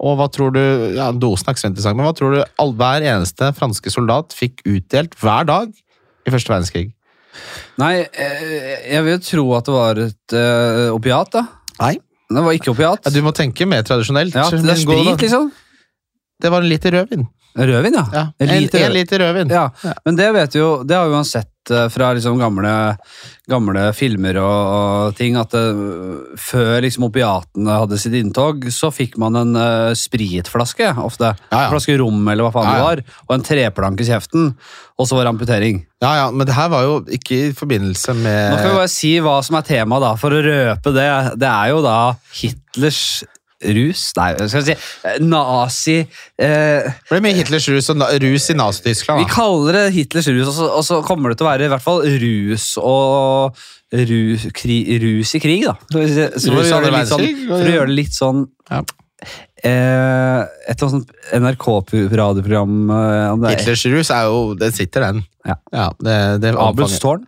Og 0.00 0.16
hva 0.16 0.30
tror 0.32 0.54
du 0.56 0.62
ja, 0.96 1.10
Dosen 1.12 1.50
er 1.50 1.58
ikke 1.58 1.68
interessant, 1.68 1.98
men 1.98 2.08
hva 2.08 2.14
tror 2.16 2.32
du 2.32 2.40
all, 2.64 2.72
hver 2.80 3.04
eneste 3.04 3.52
franske 3.58 3.92
soldat 3.92 4.32
fikk 4.32 4.64
utdelt 4.64 5.18
hver 5.20 5.44
dag 5.50 5.68
i 6.24 6.32
første 6.32 6.54
verdenskrig? 6.54 6.86
Nei, 7.80 7.96
eh, 8.00 8.94
jeg 8.94 9.04
vil 9.04 9.18
jo 9.18 9.24
tro 9.26 9.44
at 9.58 9.68
det 9.68 9.74
var 9.74 10.00
et 10.02 10.34
uh, 10.36 10.86
opiat, 10.96 11.36
da. 11.36 11.44
Nei. 11.80 11.98
Det 12.30 12.42
var 12.46 12.56
ikke 12.56 12.72
opiat. 12.72 13.04
Ja, 13.04 13.12
du 13.12 13.20
må 13.26 13.32
tenke 13.36 13.66
mer 13.68 13.84
tradisjonelt. 13.86 14.34
Ja, 14.36 14.48
det 14.50 14.64
er 14.64 14.80
sprit, 14.80 15.12
liksom. 15.26 15.50
Det 16.40 16.50
var 16.52 16.64
en 16.64 16.70
liter 16.70 16.94
rødvin. 16.94 17.26
Rødvin, 17.58 17.96
ja. 17.98 18.04
Ja. 18.12 18.26
En 18.38 18.48
En, 18.48 18.62
liter 18.62 18.84
en 18.86 18.92
liter 18.94 19.18
rødvin. 19.18 19.50
Ja, 19.50 19.70
men 20.04 20.16
det 20.16 20.28
vet 20.36 20.54
jo, 20.54 20.82
det 20.86 20.94
har 20.96 21.08
vi 21.10 21.16
jo 21.16 21.22
sett 21.26 21.72
eh, 21.74 21.88
fra 21.90 22.12
liksom 22.14 22.38
gamle, 22.38 22.74
gamle 23.50 23.88
filmer 23.96 24.38
og, 24.38 24.60
og 24.76 25.16
ting, 25.18 25.34
at 25.40 25.50
det, 25.50 25.64
før 26.38 26.78
liksom 26.84 27.08
opiatene 27.08 27.80
hadde 27.82 27.98
sitt 27.98 28.14
inntog, 28.20 28.68
så 28.70 28.92
fikk 28.94 29.18
man 29.20 29.38
en 29.40 29.58
uh, 29.58 29.90
spritflaske 29.98 30.92
ofte. 31.02 31.32
Ja, 31.50 31.50
ja. 31.50 31.64
En 31.64 31.74
flaske 31.74 31.98
rom 31.98 32.22
eller 32.22 32.46
hva 32.46 32.54
faen 32.54 32.70
Ja, 32.70 32.76
det 32.78 32.86
var, 32.86 33.18
og 33.26 33.34
en 33.34 33.46
treplanke 33.50 34.06
i 34.06 34.10
kjeften, 34.12 34.54
og 35.00 35.10
så 35.10 35.18
var 35.18 35.26
det 35.26 35.34
amputering. 35.34 35.82
Ja, 36.04 36.14
ja, 36.22 36.30
men 36.30 36.46
det 36.46 36.54
her 36.54 36.70
var 36.72 36.86
jo 36.86 36.94
ikke 37.18 37.42
i 37.48 37.50
forbindelse 37.56 38.14
med 38.16 38.54
Nå 38.54 38.62
kan 38.62 38.70
vi 38.70 38.78
bare 38.78 38.94
si 38.94 39.12
hva 39.20 39.40
som 39.44 39.58
er 39.58 39.66
temaet, 39.66 40.06
da, 40.06 40.14
for 40.20 40.38
å 40.38 40.46
røpe 40.46 40.94
det. 40.94 41.10
Det 41.40 41.50
er 41.50 41.74
jo 41.74 41.82
da 41.84 41.98
Hitlers 42.38 43.02
rus, 43.60 44.02
nei, 44.16 44.30
skal 44.48 44.62
vi 44.62 44.70
si, 44.70 44.76
eh, 45.04 45.18
nazi... 45.20 45.96
Eh, 46.40 46.86
Det 46.88 47.10
ble 47.10 47.20
mye 47.26 47.36
Hitlers 47.36 47.66
rus 47.68 47.90
og 47.92 48.00
rus 48.22 48.46
i 48.50 48.56
Nazi-Tyskland. 48.56 49.20
Vi 49.24 49.28
kaller 49.34 49.76
det 49.76 49.82
Hitlers 49.98 50.30
rus, 50.32 50.46
og 50.48 50.54
så, 50.56 50.68
og 50.78 50.86
så 50.86 51.00
kommer 51.04 51.32
det 51.34 51.40
til 51.40 51.46
å 51.48 51.50
være 51.50 51.68
i 51.68 51.72
hvert 51.74 51.84
fall 51.84 52.00
rus 52.22 52.70
og 52.80 53.60
rus, 53.92 54.46
kri, 54.56 54.78
rus 55.02 55.34
i 55.36 55.42
krig, 55.42 55.66
da. 55.68 55.76
Så, 55.92 56.06
så 56.40 56.54
for, 56.54 56.62
å 56.62 56.64
Rus 56.64 56.72
det 56.86 56.94
litt 56.96 57.12
sånn, 57.12 57.28
for 57.50 57.68
å 57.68 57.76
gjøre 57.76 57.90
det 57.92 57.98
litt 58.00 58.16
sånn 58.16 58.42
Ja. 58.70 58.82
eh, 59.66 60.42
Et 60.72 60.80
sånt 60.84 61.10
NRK-radioprogram 61.36 62.76
eh, 62.96 63.24
om 63.34 63.42
det 63.42 63.50
er 63.52 63.58
Hitlers 63.58 63.84
rus 63.92 64.12
er 64.14 64.28
jo 64.30 64.42
Det 64.58 64.72
sitter, 64.76 65.08
den. 65.10 65.24
Ja. 65.44 65.90
det, 66.00 66.18
det 66.44 66.54
Abels 66.56 66.98
tårn? 67.02 67.26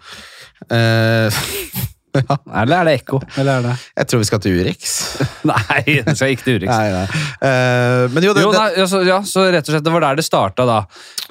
Eh, 0.71 1.43
ja, 2.21 2.37
Eller 2.63 2.83
er 2.83 2.89
det 2.91 2.95
Ekko? 3.01 3.23
Eller 3.41 3.59
er 3.59 3.67
det 3.67 3.77
jeg 4.03 4.09
tror 4.09 4.23
vi 4.23 4.29
skal 4.29 4.41
til 4.43 4.59
Urix. 4.61 4.93
Nei, 5.51 5.83
vi 5.87 6.15
skal 6.17 6.35
ikke 6.35 6.47
til 6.47 6.61
Urix. 6.61 6.71
Nei, 6.71 6.93
nei. 6.93 7.07
Uh, 7.43 8.05
men 8.13 8.27
jo, 8.27 8.35
det, 8.37 8.45
Jo, 8.45 8.53
nei, 8.55 8.87
så, 8.89 9.03
ja, 9.07 9.19
så 9.27 9.45
rett 9.53 9.69
og 9.69 9.75
slett, 9.75 9.85
det 9.87 9.95
var 9.95 10.05
der 10.05 10.21
det 10.21 10.25
starta, 10.27 10.67
da. 10.69 10.79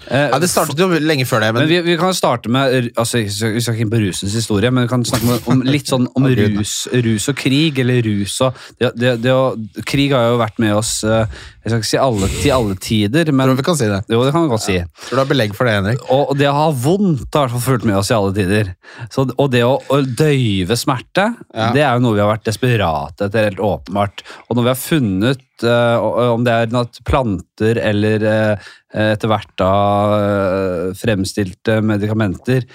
Uh, 0.05 0.27
ja, 0.31 0.39
det 0.41 0.49
startet 0.51 0.81
jo 0.81 0.87
lenge 1.01 1.27
før 1.29 1.43
det, 1.45 1.51
men, 1.55 1.63
Men 1.63 1.71
vi, 1.71 1.79
vi 1.91 1.97
kan 2.01 2.15
starte 2.17 2.49
med 2.51 2.91
altså, 2.95 3.21
Vi 3.21 3.29
skal 3.61 3.75
ikke 3.75 3.85
inn 3.85 3.91
på 3.93 4.01
rusens 4.01 4.35
historie, 4.37 4.71
men 4.73 4.87
vi 4.87 4.91
kan 4.93 5.05
snakke 5.05 5.29
med, 5.29 5.47
om 5.51 5.63
litt 5.67 5.91
sånn 5.91 6.07
om 6.17 6.29
rus, 6.41 6.75
rus 7.05 7.29
og 7.31 7.39
krig. 7.39 7.81
Eller 7.81 8.01
rus 8.05 8.39
og 8.45 8.57
det, 8.79 8.93
det, 8.99 9.15
det 9.25 9.33
å, 9.35 9.51
Krig 9.87 10.13
har 10.15 10.31
jo 10.31 10.39
vært 10.41 10.59
med 10.61 10.75
oss 10.77 11.01
eh, 11.07 11.41
Jeg 11.61 11.69
skal 11.69 11.81
ikke 11.81 11.89
si 11.91 11.99
alle, 12.01 12.27
til 12.41 12.53
alle 12.55 12.75
tider, 12.81 13.29
men 13.29 13.45
tror 13.45 13.53
du 13.53 13.61
vi 13.61 13.65
kan 13.67 13.77
si 13.77 13.89
det. 13.91 13.99
Jo, 14.09 14.23
det 14.25 14.31
kan 14.33 14.45
vi 14.47 14.49
godt 14.49 14.63
si. 14.63 14.77
Tror 15.05 15.19
du 15.19 15.21
har 15.21 15.29
belegg 15.29 15.51
for 15.53 15.69
det, 15.69 15.75
Henrik? 15.77 16.07
Og, 16.09 16.31
det 16.39 16.47
å 16.49 16.55
ha 16.57 16.71
vondt 16.73 17.37
har 17.37 17.53
fulgt 17.53 17.85
med 17.85 17.99
oss 17.99 18.09
i 18.09 18.15
alle 18.15 18.33
tider. 18.33 18.71
Så, 19.13 19.27
og 19.29 19.51
det 19.53 19.61
å, 19.67 19.75
å 19.77 19.99
døyve 20.01 20.77
smerte, 20.79 21.27
Ja. 21.53 21.69
det 21.75 21.85
er 21.85 21.93
jo 21.93 22.05
noe 22.07 22.17
vi 22.17 22.23
har 22.23 22.31
vært 22.31 22.47
desperate 22.49 23.27
etter, 23.27 23.51
helt 23.51 23.61
åpenbart. 23.61 24.25
Og 24.49 24.57
når 24.57 24.65
vi 24.65 24.73
har 24.73 24.81
funnet 24.81 25.67
uh, 25.67 26.33
om 26.33 26.47
det 26.47 26.57
er 26.63 26.89
planter 27.05 27.83
eller 27.91 28.25
uh, 28.25 28.73
etter 29.13 29.29
hvert 29.29 29.53
da 29.61 29.71
uh, 30.15 30.91
fremstilte 30.97 31.77
medikamenter 31.85 32.65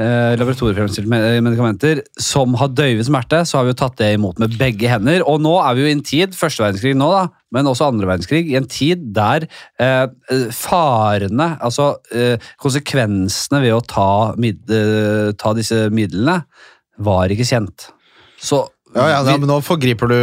laboratoriefremstilte 0.00 1.42
medikamenter 1.44 1.98
som 2.22 2.54
har 2.56 2.70
døyvet 2.72 3.04
smerte, 3.04 3.42
så 3.44 3.58
har 3.58 3.66
vi 3.66 3.72
jo 3.74 3.80
tatt 3.82 3.98
det 3.98 4.14
imot 4.14 4.38
med 4.40 4.54
begge 4.56 4.88
hender. 4.88 5.20
Og 5.28 5.42
nå 5.44 5.50
er 5.60 5.76
vi 5.76 5.82
jo 5.82 5.90
i 5.90 5.92
en 5.92 6.04
tid, 6.06 6.36
første 6.38 6.62
verdenskrig 6.62 6.94
nå 6.96 7.10
da, 7.12 7.26
men 7.54 7.68
også 7.70 7.90
andre 7.90 8.08
verdenskrig, 8.10 8.44
i 8.50 8.58
en 8.58 8.68
tid 8.70 9.06
der 9.16 9.46
eh, 9.80 10.06
farene, 10.54 11.52
altså 11.60 11.92
eh, 12.14 12.36
konsekvensene 12.62 13.62
ved 13.64 13.76
å 13.76 13.84
ta, 13.84 14.10
mid, 14.40 14.62
eh, 14.74 15.30
ta 15.40 15.54
disse 15.56 15.88
midlene, 15.94 16.40
var 17.00 17.32
ikke 17.32 17.48
kjent. 17.48 17.90
Så 18.40 18.64
Ja, 18.90 19.04
ja, 19.06 19.18
ja, 19.22 19.36
men 19.38 19.46
Nå 19.46 19.60
forgriper 19.62 20.08
du 20.10 20.16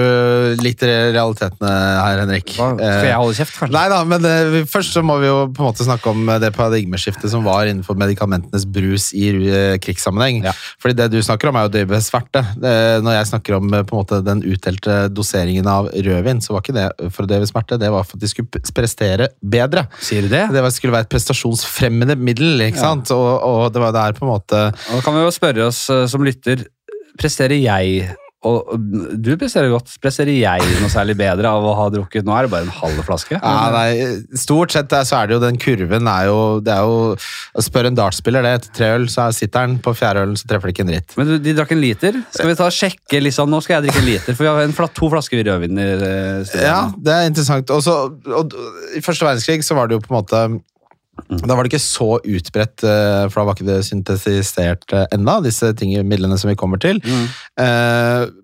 litt 0.59 0.81
realitetene 0.83 1.69
her, 1.71 2.19
Henrik. 2.25 2.49
hva, 2.57 2.73
skal 2.75 3.05
jeg 3.07 3.19
holde 3.21 3.35
kjeft, 3.37 3.53
kanskje? 3.61 3.73
Nei 3.77 3.83
da, 3.93 3.99
men 4.03 4.25
eh, 4.27 4.57
først 4.67 4.91
så 4.97 5.03
må 5.07 5.15
vi 5.21 5.29
jo 5.29 5.37
på 5.55 5.63
en 5.63 5.69
måte 5.69 5.85
snakke 5.87 6.11
om 6.11 6.27
eh, 6.33 6.39
det 6.43 6.49
paradigmeskiftet 6.57 7.31
som 7.31 7.45
var 7.47 7.69
innenfor 7.71 7.95
medikamentenes 8.01 8.65
brus 8.67 9.05
i 9.15 9.29
eh, 9.47 9.77
krigssammenheng. 9.79 10.41
Ja. 10.49 10.53
Fordi 10.83 10.97
det 10.99 11.07
du 11.13 11.19
snakker 11.23 11.47
om 11.53 11.55
er 11.61 11.69
jo 11.69 11.73
døyve 11.77 12.01
sverte. 12.03 12.43
Det- 12.59 12.75
Når 13.07 13.15
jeg 13.21 13.29
snakker 13.31 13.55
om 13.61 13.71
eh, 13.79 13.85
på 13.87 13.95
en 13.95 14.01
måte 14.03 14.19
den 14.27 14.43
utdelte 14.43 14.97
doseringen 15.15 15.67
av 15.71 15.87
rødvin, 15.95 16.43
så 16.43 16.57
var 16.57 16.65
ikke 16.67 16.75
det 16.75 16.87
for 17.15 17.23
å 17.23 17.31
døyve 17.31 17.47
smerte, 17.47 17.79
det 17.79 17.93
var 17.95 18.03
for 18.03 18.19
at 18.19 18.25
de 18.27 18.33
skulle 18.33 18.63
prestere 18.75 19.29
bedre. 19.41 19.87
Sier 20.03 20.27
du 20.27 20.31
det? 20.35 20.43
Det 20.51 20.65
skulle 20.75 20.97
være 20.97 21.07
et 21.07 21.13
prestasjonsfremmende 21.15 22.19
middel, 22.19 22.59
ikke 22.67 22.83
Ja. 22.83 22.91
sant? 22.91 23.15
Og, 23.15 23.31
og 23.47 23.71
det 23.71 23.79
var 23.87 23.95
der 23.95 24.11
på 24.19 24.27
en 24.27 24.33
måte 24.35 24.65
Og 24.75 24.95
da 24.99 25.01
kan 25.07 25.15
vi 25.15 25.23
jo 25.23 25.31
spørre 25.31 25.67
oss 25.71 25.85
eh, 25.89 26.03
som 26.11 26.27
lytter, 26.27 26.67
presterer 27.17 27.55
jeg 27.63 28.09
og 28.47 28.73
og 28.73 28.83
du 29.23 29.29
presterer 29.39 29.69
godt. 29.73 29.91
Presterer 30.03 30.31
jeg 30.33 30.63
noe 30.81 30.89
særlig 30.91 31.15
bedre 31.19 31.49
av 31.51 31.65
å 31.67 31.73
ha 31.77 31.87
drukket 31.93 32.25
Nå 32.27 32.33
er 32.35 32.47
det 32.47 32.51
bare 32.53 32.65
en 32.67 32.73
halv 32.79 33.01
flaske. 33.07 33.37
Ja, 33.37 33.55
nei, 33.73 34.21
Stort 34.39 34.73
sett 34.75 34.93
eh, 34.95 35.03
så 35.07 35.19
er 35.21 35.29
det 35.29 35.37
jo 35.37 35.41
den 35.43 35.59
kurven 35.61 36.07
er 36.11 36.29
jo, 36.29 36.37
det 36.63 36.73
er 36.73 36.87
jo 36.87 37.63
Spør 37.67 37.89
en 37.91 37.97
dartspiller 37.99 38.45
det 38.45 38.53
etter 38.59 38.73
tre 38.79 38.89
øl, 38.97 39.07
så 39.11 39.27
er- 39.27 39.35
sitter 39.37 39.65
han 39.65 39.77
på 39.83 39.93
fjerde 39.97 40.23
ølen, 40.25 40.37
så 40.39 40.47
treffer 40.49 40.69
det 40.71 40.75
ikke 40.77 40.85
en 40.87 40.93
dritt. 40.93 41.17
Men 41.19 41.29
du, 41.31 41.35
de 41.43 41.55
drakk 41.57 41.75
en 41.75 41.81
liter. 41.83 42.19
Skal 42.33 42.51
vi 42.51 42.57
ta 42.59 42.69
og 42.69 42.75
sjekke 42.75 43.21
liksom, 43.23 43.51
Nå 43.51 43.61
skal 43.65 43.77
jeg 43.77 43.87
drikke 43.87 44.03
en 44.03 44.09
liter, 44.09 44.37
for 44.37 44.47
vi 44.47 44.51
har 44.53 44.63
en 44.63 44.77
to 44.97 45.11
flasker 45.11 45.43
rødvin 45.43 45.77
i 45.83 45.89
stedet. 46.47 46.63
Ja, 46.65 46.79
det 46.95 47.13
er 47.13 47.29
interessant. 47.29 47.69
Også, 47.73 47.95
og, 48.39 48.57
I 48.97 49.03
første 49.05 49.27
verdenskrig 49.27 49.65
så 49.65 49.77
var 49.77 49.89
det 49.89 49.97
jo 49.97 50.03
på 50.05 50.13
en 50.13 50.19
måte 50.21 50.41
Da 51.27 51.55
var 51.55 51.65
det 51.65 51.73
ikke 51.73 51.83
så 51.83 52.09
utbredt, 52.21 52.83
eh, 52.85 53.23
for 53.29 53.41
da 53.41 53.47
var 53.49 53.57
ikke 53.57 53.69
det 53.69 53.79
syntetisert 53.87 54.85
enda, 54.93 55.07
ennå, 55.17 55.37
disse 55.45 55.71
tingene, 55.77 56.05
midlene 56.07 56.37
som 56.39 56.51
vi 56.51 56.57
kommer 56.59 56.81
til. 56.81 57.01
Mm. 57.03 57.25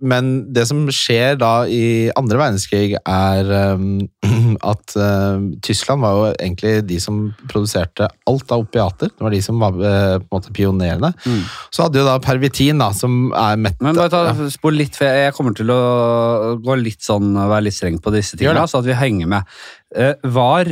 Men 0.01 0.31
det 0.53 0.65
som 0.69 0.81
skjer 0.91 1.37
da 1.41 1.53
i 1.69 2.09
andre 2.17 2.39
verdenskrig, 2.41 2.97
er 2.97 3.53
eh, 3.59 3.85
at 4.73 4.95
eh, 4.99 5.45
Tyskland 5.65 6.03
var 6.03 6.15
jo 6.17 6.25
egentlig 6.33 6.73
de 6.89 6.99
som 7.01 7.19
produserte 7.49 8.07
alt 8.29 8.53
av 8.53 8.65
opiater. 8.65 9.11
Det 9.11 9.25
var 9.25 9.33
de 9.33 9.41
som 9.45 9.59
var 9.61 9.77
eh, 9.77 10.17
på 10.21 10.27
en 10.27 10.37
måte 10.37 10.53
pionerene. 10.55 11.13
Mm. 11.25 11.41
Så 11.73 11.85
hadde 11.85 12.01
jo 12.01 12.07
da 12.07 12.17
Pervitin, 12.23 12.81
da, 12.81 12.91
som 12.95 13.33
er 13.37 13.59
mett... 13.61 13.79
Men 13.83 13.99
bare 13.99 14.11
ta, 14.13 14.49
spol 14.53 14.77
litt, 14.79 14.97
for 14.99 15.09
jeg 15.09 15.35
kommer 15.37 15.57
til 15.57 15.73
å 15.73 15.81
gå 16.63 16.79
litt 16.81 17.03
sånn, 17.05 17.33
være 17.37 17.67
litt 17.67 17.77
streng 17.77 17.99
på 18.03 18.13
disse 18.15 18.39
tingene, 18.39 18.65
så 18.69 18.81
at 18.81 18.89
vi 18.89 18.97
henger 18.97 19.31
med. 19.35 19.53
Eh, 19.95 20.15
var 20.33 20.71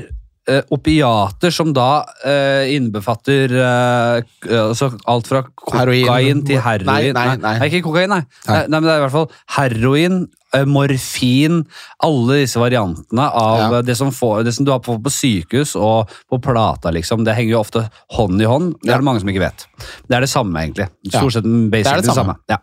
eh, 0.49 0.61
opiater 0.73 1.51
som 1.53 1.73
da 1.75 2.03
eh, 2.25 2.71
innbefatter 2.75 3.53
eh, 3.53 4.57
altså 4.57 4.91
alt 5.05 5.27
fra 5.29 5.43
kokain 5.47 5.81
Heroin. 6.05 6.45
til 6.47 6.61
heroin 6.63 6.87
Nei, 6.89 7.11
nei, 7.13 7.37
nei. 7.43 7.55
ikke 7.69 7.83
kokain, 7.89 8.09
nei. 8.09 8.21
Nei. 8.47 8.57
nei. 8.57 8.67
men 8.73 8.83
det 8.87 8.93
er 8.95 9.01
i 9.01 9.05
hvert 9.05 9.17
fall 9.17 9.29
heroin, 9.57 10.21
eh, 10.25 10.40
morfin, 10.67 11.61
alle 12.03 12.41
disse 12.41 12.59
variantene 12.59 13.27
av 13.29 13.59
Ja. 13.59 13.77
eh, 13.79 13.81
det, 13.87 13.95
som 13.97 14.11
får, 14.11 14.43
det 14.43 14.53
som 14.53 14.65
du 14.65 14.71
har 14.71 14.79
på, 14.83 14.97
på 15.03 15.09
sykehus 15.13 15.75
og 15.75 16.09
på 16.29 16.41
plata, 16.41 16.91
liksom. 16.91 17.23
Det 17.23 17.35
henger 17.37 17.55
jo 17.55 17.59
ofte 17.61 17.85
hånd 18.17 18.41
i 18.41 18.45
hånd. 18.45 18.75
Det 18.83 18.93
er 18.93 18.97
det 19.01 19.07
mange 19.07 19.23
som 19.23 19.29
ikke 19.31 19.45
vet. 19.45 19.65
Det 20.07 20.17
er 20.17 20.21
det 20.25 20.29
samme, 20.29 20.59
egentlig. 20.59 20.89
Stort 21.07 21.33
sett 21.33 21.43
basically 21.43 21.81
Det 21.81 21.91
er 21.91 22.01
det 22.01 22.09
det 22.09 22.17
samme. 22.17 22.35
Ja. 22.51 22.57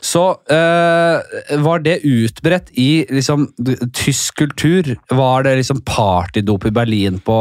Så 0.00 0.24
eh, 0.54 1.58
var 1.64 1.84
det 1.84 2.00
utbredt 2.04 2.70
i 2.78 3.06
liksom, 3.10 3.48
tysk 3.92 4.36
kultur? 4.44 4.94
Var 5.10 5.42
det 5.46 5.56
liksom 5.60 5.82
partydop 5.86 6.66
i 6.66 6.74
Berlin 6.74 7.20
på 7.24 7.38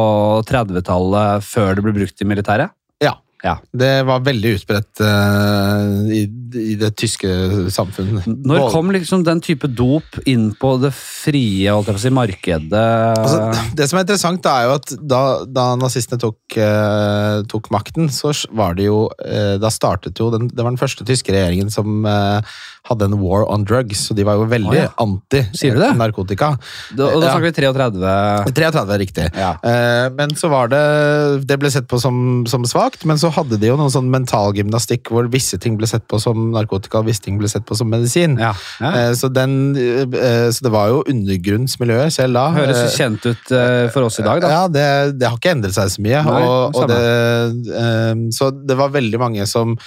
30-tallet 0.50 1.44
før 1.46 1.76
det 1.76 1.86
ble 1.86 1.94
brukt 2.02 2.22
i 2.22 2.28
militæret? 2.28 2.74
Ja. 3.04 3.16
Ja. 3.44 3.58
Det 3.76 4.06
var 4.08 4.22
veldig 4.24 4.54
utbredt 4.56 5.02
uh, 5.04 6.08
i, 6.16 6.22
i 6.60 6.76
det 6.80 6.92
tyske 7.00 7.30
samfunnet. 7.74 8.28
Når 8.28 8.68
kom 8.74 8.92
liksom 8.94 9.24
den 9.26 9.42
type 9.44 9.70
dop 9.72 10.20
inn 10.30 10.52
på 10.60 10.76
det 10.82 10.94
frie 10.96 11.72
holdt 11.72 11.90
jeg 11.90 11.98
på 11.98 12.02
å 12.02 12.04
si, 12.04 12.14
markedet? 12.14 12.84
Altså, 13.20 13.68
det 13.78 13.88
som 13.90 14.00
er 14.00 14.06
interessant, 14.06 14.50
er 14.50 14.68
jo 14.68 14.76
at 14.78 14.94
da, 15.00 15.22
da 15.48 15.68
nazistene 15.80 16.22
tok, 16.22 16.58
eh, 16.58 17.40
tok 17.52 17.72
makten, 17.74 18.12
så 18.14 18.34
var 18.56 18.78
det 18.78 18.88
jo 18.90 19.06
eh, 19.24 19.56
Da 19.62 19.72
startet 19.74 20.20
jo 20.20 20.30
den, 20.34 20.50
Det 20.52 20.62
var 20.62 20.74
den 20.74 20.82
første 20.82 21.06
tyske 21.08 21.34
regjeringen 21.34 21.72
som 21.74 22.06
eh, 22.10 22.56
hadde 22.90 23.08
en 23.08 23.18
war 23.22 23.46
on 23.48 23.64
drugs, 23.64 24.08
så 24.08 24.16
de 24.18 24.26
var 24.28 24.40
jo 24.40 24.48
veldig 24.52 24.74
oh, 24.74 24.76
ja. 24.76 24.90
Sier 25.56 25.78
du 25.78 25.80
det? 25.80 25.94
anti-narkotika. 25.94 26.52
da, 26.98 27.08
og 27.14 27.24
da 27.24 27.32
snakker 27.32 27.48
vi 27.48 27.54
33 27.56 28.52
33 28.52 28.84
er 28.84 29.00
riktig. 29.00 29.28
Ja. 29.40 29.54
Eh, 29.64 30.08
men 30.18 30.36
så 30.40 30.50
var 30.52 30.72
det 30.72 30.84
Det 31.48 31.58
ble 31.62 31.72
sett 31.72 31.88
på 31.90 32.00
som, 32.02 32.44
som 32.50 32.66
svakt, 32.68 33.06
men 33.08 33.20
så 33.22 33.32
hadde 33.34 33.60
de 33.62 33.72
jo 33.72 33.78
noen 33.80 33.94
sånn 33.94 34.12
mentalgymnastikk 34.12 35.14
hvor 35.14 35.30
visse 35.32 35.60
ting 35.62 35.78
ble 35.80 35.88
sett 35.90 36.06
på 36.12 36.20
som 36.22 36.43
narkotika, 36.54 37.02
og 37.02 37.08
visse 37.08 37.24
ting 37.24 37.38
ble 37.40 37.50
sett 37.52 37.66
på 37.68 37.78
som 37.78 37.90
medisin. 37.92 38.36
Ja. 38.42 38.52
ja. 38.84 38.92
Eh, 39.00 39.12
så, 39.20 39.30
den, 39.34 39.76
eh, 39.78 40.50
så 40.54 40.68
det 40.68 40.74
var 40.74 40.92
jo 40.92 41.04
undergrunnsmiljøet 41.14 42.16
selv 42.16 42.40
da. 42.40 42.48
Høres 42.58 42.82
Eh, 42.84 42.88
jo 42.88 42.98
kjent 42.98 43.28
ut 43.30 43.54
for 43.94 44.08
oss 44.08 44.20
i 44.20 44.26
dag, 44.26 44.42
da. 44.44 44.52
Ja, 44.54 44.64
det, 44.72 44.88
det 45.20 45.30
har 45.30 45.38
ikke 45.40 45.54
endret 45.56 45.78
seg 45.78 45.94
så 45.94 46.04
mye. 46.04 46.24
Nei, 46.28 46.42
og, 46.48 46.80
og 46.80 46.90
det, 46.92 48.34
så 48.36 48.50
det 48.54 48.78
var 48.80 48.94
veldig 48.94 49.22
mange 49.22 49.48
som, 49.50 49.78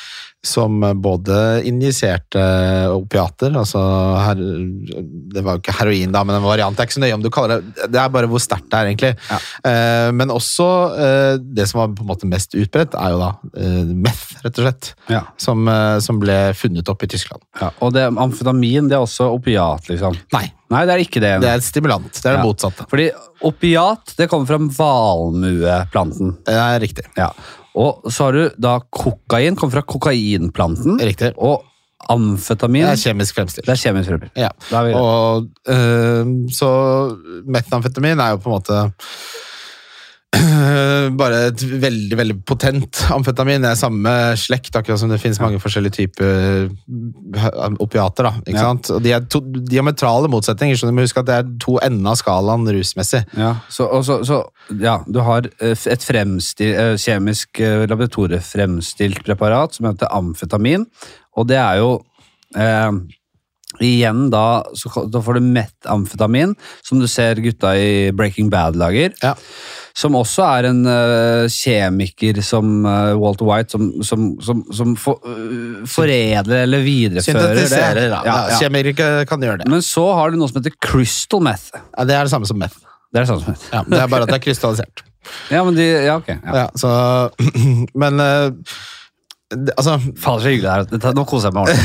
som 0.46 0.78
både 1.02 1.62
injiserte 1.66 2.42
opiater, 2.94 3.50
altså 3.56 3.80
her, 4.22 4.42
Det 5.34 5.42
var 5.42 5.56
jo 5.56 5.62
ikke 5.62 5.74
heroin, 5.80 6.12
da, 6.14 6.22
men 6.24 6.36
en 6.38 6.46
variant. 6.46 6.76
Det 6.76 6.84
er 6.84 6.88
ikke 6.88 6.96
så 6.98 7.02
nøye 7.02 7.16
om 7.16 7.24
du 7.24 7.30
kaller 7.34 7.64
det 7.64 7.88
Det 7.90 8.00
er 8.00 8.12
bare 8.14 8.30
hvor 8.30 8.42
sterkt 8.42 8.68
det 8.70 8.78
er, 8.78 8.90
egentlig. 8.92 9.12
Ja. 9.30 9.38
Eh, 9.70 10.10
men 10.14 10.30
også 10.34 10.68
eh, 10.94 11.32
det 11.40 11.66
som 11.70 11.82
var 11.82 11.96
på 11.96 12.06
en 12.06 12.10
måte 12.12 12.30
mest 12.30 12.54
utbredt, 12.54 12.94
er 12.94 13.14
jo 13.14 13.22
da 13.24 13.32
eh, 13.58 13.82
meth, 14.06 14.36
rett 14.44 14.60
og 14.60 14.68
slett. 14.68 14.92
Ja. 15.10 15.24
Som, 15.40 15.66
eh, 15.72 15.98
som 16.04 16.22
ble 16.22 16.38
funnet 16.58 16.92
opp 16.92 17.02
i 17.02 17.10
Tyskland. 17.10 17.42
Ja. 17.60 17.72
Og 17.82 17.96
det, 17.96 18.06
amfetamin 18.12 18.90
det 18.92 19.00
er 19.00 19.06
også 19.06 19.32
opiat, 19.34 19.90
liksom? 19.90 20.14
Nei, 20.36 20.46
Nei, 20.72 20.80
det 20.82 20.94
er 20.96 21.02
ikke 21.04 21.20
det. 21.22 21.34
det 21.44 21.50
er 21.50 21.60
et 21.60 21.66
stimulant. 21.66 22.10
Det 22.10 22.26
er 22.26 22.40
det 22.40 22.46
motsatte. 22.46 22.86
Fordi 22.90 23.10
opiat 23.46 24.16
det 24.18 24.26
kommer 24.30 24.48
fra 24.50 24.58
valmueplanten. 24.80 26.32
Det 26.46 26.56
er 26.58 26.80
riktig. 26.82 27.04
Ja. 27.18 27.28
Og 27.76 28.10
så 28.12 28.28
har 28.28 28.36
du 28.36 28.60
da 28.62 28.78
kokain, 28.90 29.56
kommer 29.56 29.78
fra 29.78 29.84
kokainplanten. 29.84 30.96
Riktig. 31.02 31.34
Og 31.36 31.64
amfetamin 32.12 32.84
Det 32.86 32.92
er 32.92 33.02
kjemisk 33.10 33.34
fremstilt. 33.38 33.66
det 33.66 33.72
er 33.72 33.80
kjemisk 33.80 34.08
fremstilt. 34.12 34.36
Ja. 34.36 34.50
Og, 34.94 35.48
øh, 35.68 36.26
så 36.52 36.70
metamfetamin 37.46 38.20
er 38.20 38.34
jo 38.34 38.42
på 38.44 38.50
en 38.50 38.56
måte 38.58 38.82
bare 41.16 41.38
et 41.48 41.62
veldig 41.80 42.16
veldig 42.18 42.36
potent 42.48 42.98
amfetamin. 43.14 43.62
Det 43.64 43.70
er 43.70 43.78
samme 43.78 44.12
slekt, 44.40 44.74
akkurat 44.76 45.00
som 45.00 45.10
det 45.12 45.20
finnes 45.22 45.40
mange 45.40 45.60
forskjellige 45.62 45.96
typer 46.00 46.66
øh, 46.66 47.76
opiater. 47.82 48.26
da, 48.28 48.32
ikke 48.46 48.58
Ja. 48.58 48.64
sant? 48.66 48.90
Og 48.90 49.02
De 49.02 49.12
er 49.12 49.20
to 49.30 49.40
diametrale 49.40 50.28
motsetninger, 50.28 50.76
så 50.76 50.86
du 50.88 50.92
må 50.92 51.04
huske 51.06 51.20
at 51.22 51.26
det 51.30 51.34
er 51.38 51.50
to 51.62 51.78
ender 51.82 52.10
av 52.10 52.16
skalaen 52.20 52.66
rusmessig. 52.68 53.24
Ja, 53.36 53.54
så, 53.70 53.88
så, 54.04 54.18
så 54.26 54.42
ja, 54.80 54.98
du 55.06 55.20
har 55.20 55.46
eh, 55.60 55.76
et 55.86 56.10
eh, 56.10 56.96
kjemisk 56.96 57.60
eh, 57.60 57.86
laboratoriefremstilt 57.86 59.22
preparat 59.24 59.74
som 59.78 59.86
heter 59.86 60.10
amfetamin, 60.12 60.86
og 61.36 61.48
det 61.48 61.56
er 61.62 61.78
jo 61.84 62.02
eh, 62.56 62.90
Igjen 63.82 64.30
da, 64.32 64.62
så, 64.78 64.88
da 65.12 65.20
får 65.20 65.36
du 65.36 65.48
metamfetamin, 65.52 66.54
som 66.86 67.00
du 67.02 67.04
ser 67.10 67.36
gutta 67.44 67.74
i 67.76 68.10
Breaking 68.16 68.48
Bad 68.48 68.78
lager. 68.80 69.12
Ja. 69.20 69.34
Som 69.96 70.16
også 70.18 70.44
er 70.44 70.66
en 70.68 70.82
uh, 70.84 71.46
kjemiker 71.48 72.42
som 72.44 72.84
uh, 72.84 73.14
Walter 73.16 73.48
White, 73.48 73.72
som, 73.72 73.86
som, 74.04 74.26
som, 74.44 74.60
som 74.76 74.92
for, 75.00 75.22
uh, 75.24 75.86
foredler 75.88 76.66
eller 76.66 76.84
viderefører 76.84 77.96
det. 77.96 78.10
Da. 78.12 78.18
Ja, 78.28 78.34
ja. 78.52 78.58
Kjemikere 78.60 79.24
kan 79.30 79.40
gjøre 79.40 79.62
det. 79.62 79.70
Men 79.72 79.80
så 79.84 80.04
har 80.18 80.34
du 80.34 80.36
noe 80.40 80.52
som 80.52 80.60
heter 80.60 80.76
crystal 80.84 81.40
meth. 81.48 81.70
Ja, 81.96 82.04
det 82.04 82.18
er 82.18 82.28
det 82.28 82.34
samme 82.34 82.48
som 82.50 82.60
meth. 82.60 82.76
Det 83.08 83.22
er 83.22 83.24
det 83.24 83.30
samme 83.32 83.44
som 83.46 83.54
meth. 83.56 83.68
Ja, 83.72 83.84
det 83.88 84.02
er 84.02 84.12
bare 84.12 84.28
at 84.28 84.34
det 84.34 84.40
er 84.40 84.44
krystallisert. 84.50 85.04
Ja, 85.50 85.64
men 85.66 85.74
de, 85.74 85.82
ja, 86.06 86.12
ok. 86.20 86.28
Ja. 86.30 86.52
Ja, 86.54 86.66
så, 86.78 86.90
men 88.04 88.20
det- 88.22 88.76
altså 89.54 89.92
Fader, 90.18 90.40
så 90.42 90.50
hyggelig 90.50 90.86
det 90.90 90.98
er. 91.06 91.12
Nå 91.14 91.22
koser 91.30 91.52
jeg 91.52 91.54
meg 91.54 91.68
ordentlig. 91.68 91.84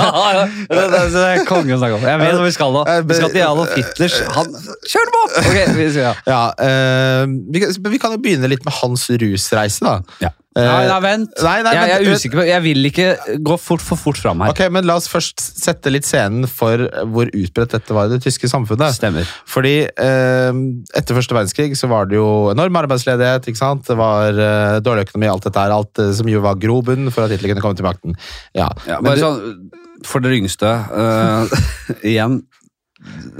det, 0.70 0.82
det, 0.92 1.00
det 1.14 1.22
er 1.30 1.44
kongen 1.48 1.76
å 1.76 1.80
snakke 1.80 1.96
om. 1.96 2.04
Jeg 2.10 2.20
vet 2.20 2.34
hvor 2.36 2.44
vi 2.44 2.52
skal 2.56 2.74
nå. 2.76 2.82
Vi 3.08 3.16
skal 3.16 3.32
til 3.32 3.44
Adolf 3.46 3.72
Hitlers 3.78 4.18
Han 4.36 4.50
Kjør 4.90 5.08
dem 5.08 5.16
opp! 5.22 5.38
Ok, 5.40 5.56
vi 5.78 5.86
skal, 5.94 6.02
ja. 6.04 6.12
Ja, 6.28 6.42
uh, 6.60 7.32
vi, 7.54 7.62
kan- 7.64 7.90
vi 7.94 8.02
kan 8.02 8.12
jo 8.16 8.20
begynne 8.20 8.50
litt 8.52 8.66
med 8.68 8.76
hans 8.82 9.06
rusreise, 9.22 9.80
da. 9.86 9.96
Ja. 10.26 10.34
Eh, 10.58 10.66
Nei, 10.66 10.86
nei, 10.90 10.94
vent. 11.04 11.28
nei, 11.46 11.58
nei, 11.62 11.72
jeg, 11.76 11.88
jeg 11.92 11.94
er 12.08 12.16
usikker 12.18 12.38
på 12.40 12.44
Jeg 12.48 12.62
vil 12.64 12.86
ikke 12.88 13.04
gå 13.46 13.54
fort 13.62 13.84
for 13.86 13.94
fort 14.00 14.18
fram 14.18 14.40
her. 14.42 14.50
Ok, 14.50 14.64
men 14.74 14.82
La 14.88 14.96
oss 14.98 15.06
først 15.06 15.38
sette 15.38 15.92
litt 15.94 16.08
scenen 16.08 16.48
for 16.50 16.82
hvor 17.12 17.30
utbredt 17.30 17.76
dette 17.76 17.94
var 17.94 18.08
i 18.08 18.16
det 18.16 18.18
tyske 18.24 18.50
samfunnet. 18.50 18.90
Stemmer. 18.96 19.30
Fordi 19.46 19.76
eh, 19.86 20.50
Etter 20.98 21.14
første 21.20 21.36
verdenskrig 21.38 21.78
så 21.78 21.86
var 21.92 22.10
det 22.10 22.18
jo 22.18 22.26
enorm 22.50 22.80
arbeidsledighet. 22.82 23.46
ikke 23.46 23.62
sant? 23.62 23.86
Det 23.86 23.94
var 24.00 24.34
eh, 24.34 24.80
dårlig 24.82 25.06
økonomi, 25.06 25.30
alt 25.30 25.46
dette 25.46 25.62
her, 25.62 25.76
alt 25.76 26.02
eh, 26.02 26.10
som 26.18 26.26
jo 26.34 26.42
var 26.42 26.58
grobunn 26.58 27.12
for 27.14 27.28
at 27.28 27.36
Hitler 27.36 27.54
kunne 27.54 27.62
komme 27.68 27.78
til 27.78 27.86
makten. 27.86 28.18
Ja, 28.58 28.66
Ja, 28.90 28.98
men 28.98 29.12
bare 29.12 29.20
du- 29.20 29.26
sånn, 29.28 29.70
For 30.10 30.18
dere 30.26 30.34
yngste 30.42 30.66
eh, 30.74 31.60
igjen. 32.16 32.40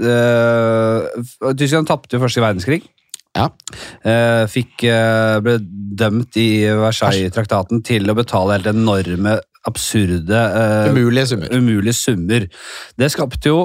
Uh, 0.01 1.03
Tyskland 1.59 1.85
tapte 1.91 2.15
jo 2.15 2.23
første 2.23 2.41
verdenskrig. 2.41 2.87
Ja. 3.37 3.47
Eh, 4.03 4.43
fikk, 4.51 4.83
eh, 4.91 5.37
ble 5.43 5.55
dømt 6.01 6.35
i 6.39 6.65
Versailles-traktaten 6.75 7.79
til 7.87 8.11
å 8.11 8.15
betale 8.17 8.57
helt 8.57 8.67
enorme, 8.73 9.37
absurde 9.69 10.33
eh, 10.33 10.89
Umulige 10.89 11.27
summer. 11.29 11.51
umulige 11.53 11.93
summer. 11.93 12.47
Det 12.97 13.11
skapte 13.13 13.51
jo 13.51 13.59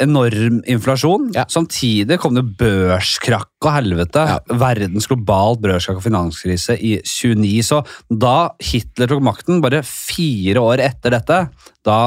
enorm 0.00 0.60
inflasjon. 0.70 1.32
Ja. 1.34 1.44
Samtidig 1.50 2.20
kom 2.22 2.36
det 2.38 2.46
børskrakk 2.60 3.50
og 3.66 3.72
helvete. 3.74 4.24
Ja. 4.30 4.38
Verdens 4.62 5.08
globalt 5.10 5.60
børskrakk 5.64 5.98
og 6.00 6.06
finanskrise 6.06 6.78
i 6.78 6.96
29. 7.02 7.60
Så 7.66 7.82
da 8.08 8.54
Hitler 8.62 9.10
tok 9.10 9.24
makten, 9.26 9.60
bare 9.64 9.82
fire 9.84 10.62
år 10.62 10.84
etter 10.86 11.18
dette, 11.18 11.42
da 11.84 11.98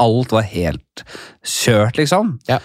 alt 0.00 0.32
var 0.32 0.48
helt 0.48 1.04
kjørt, 1.44 2.00
liksom. 2.00 2.38
Ja. 2.48 2.58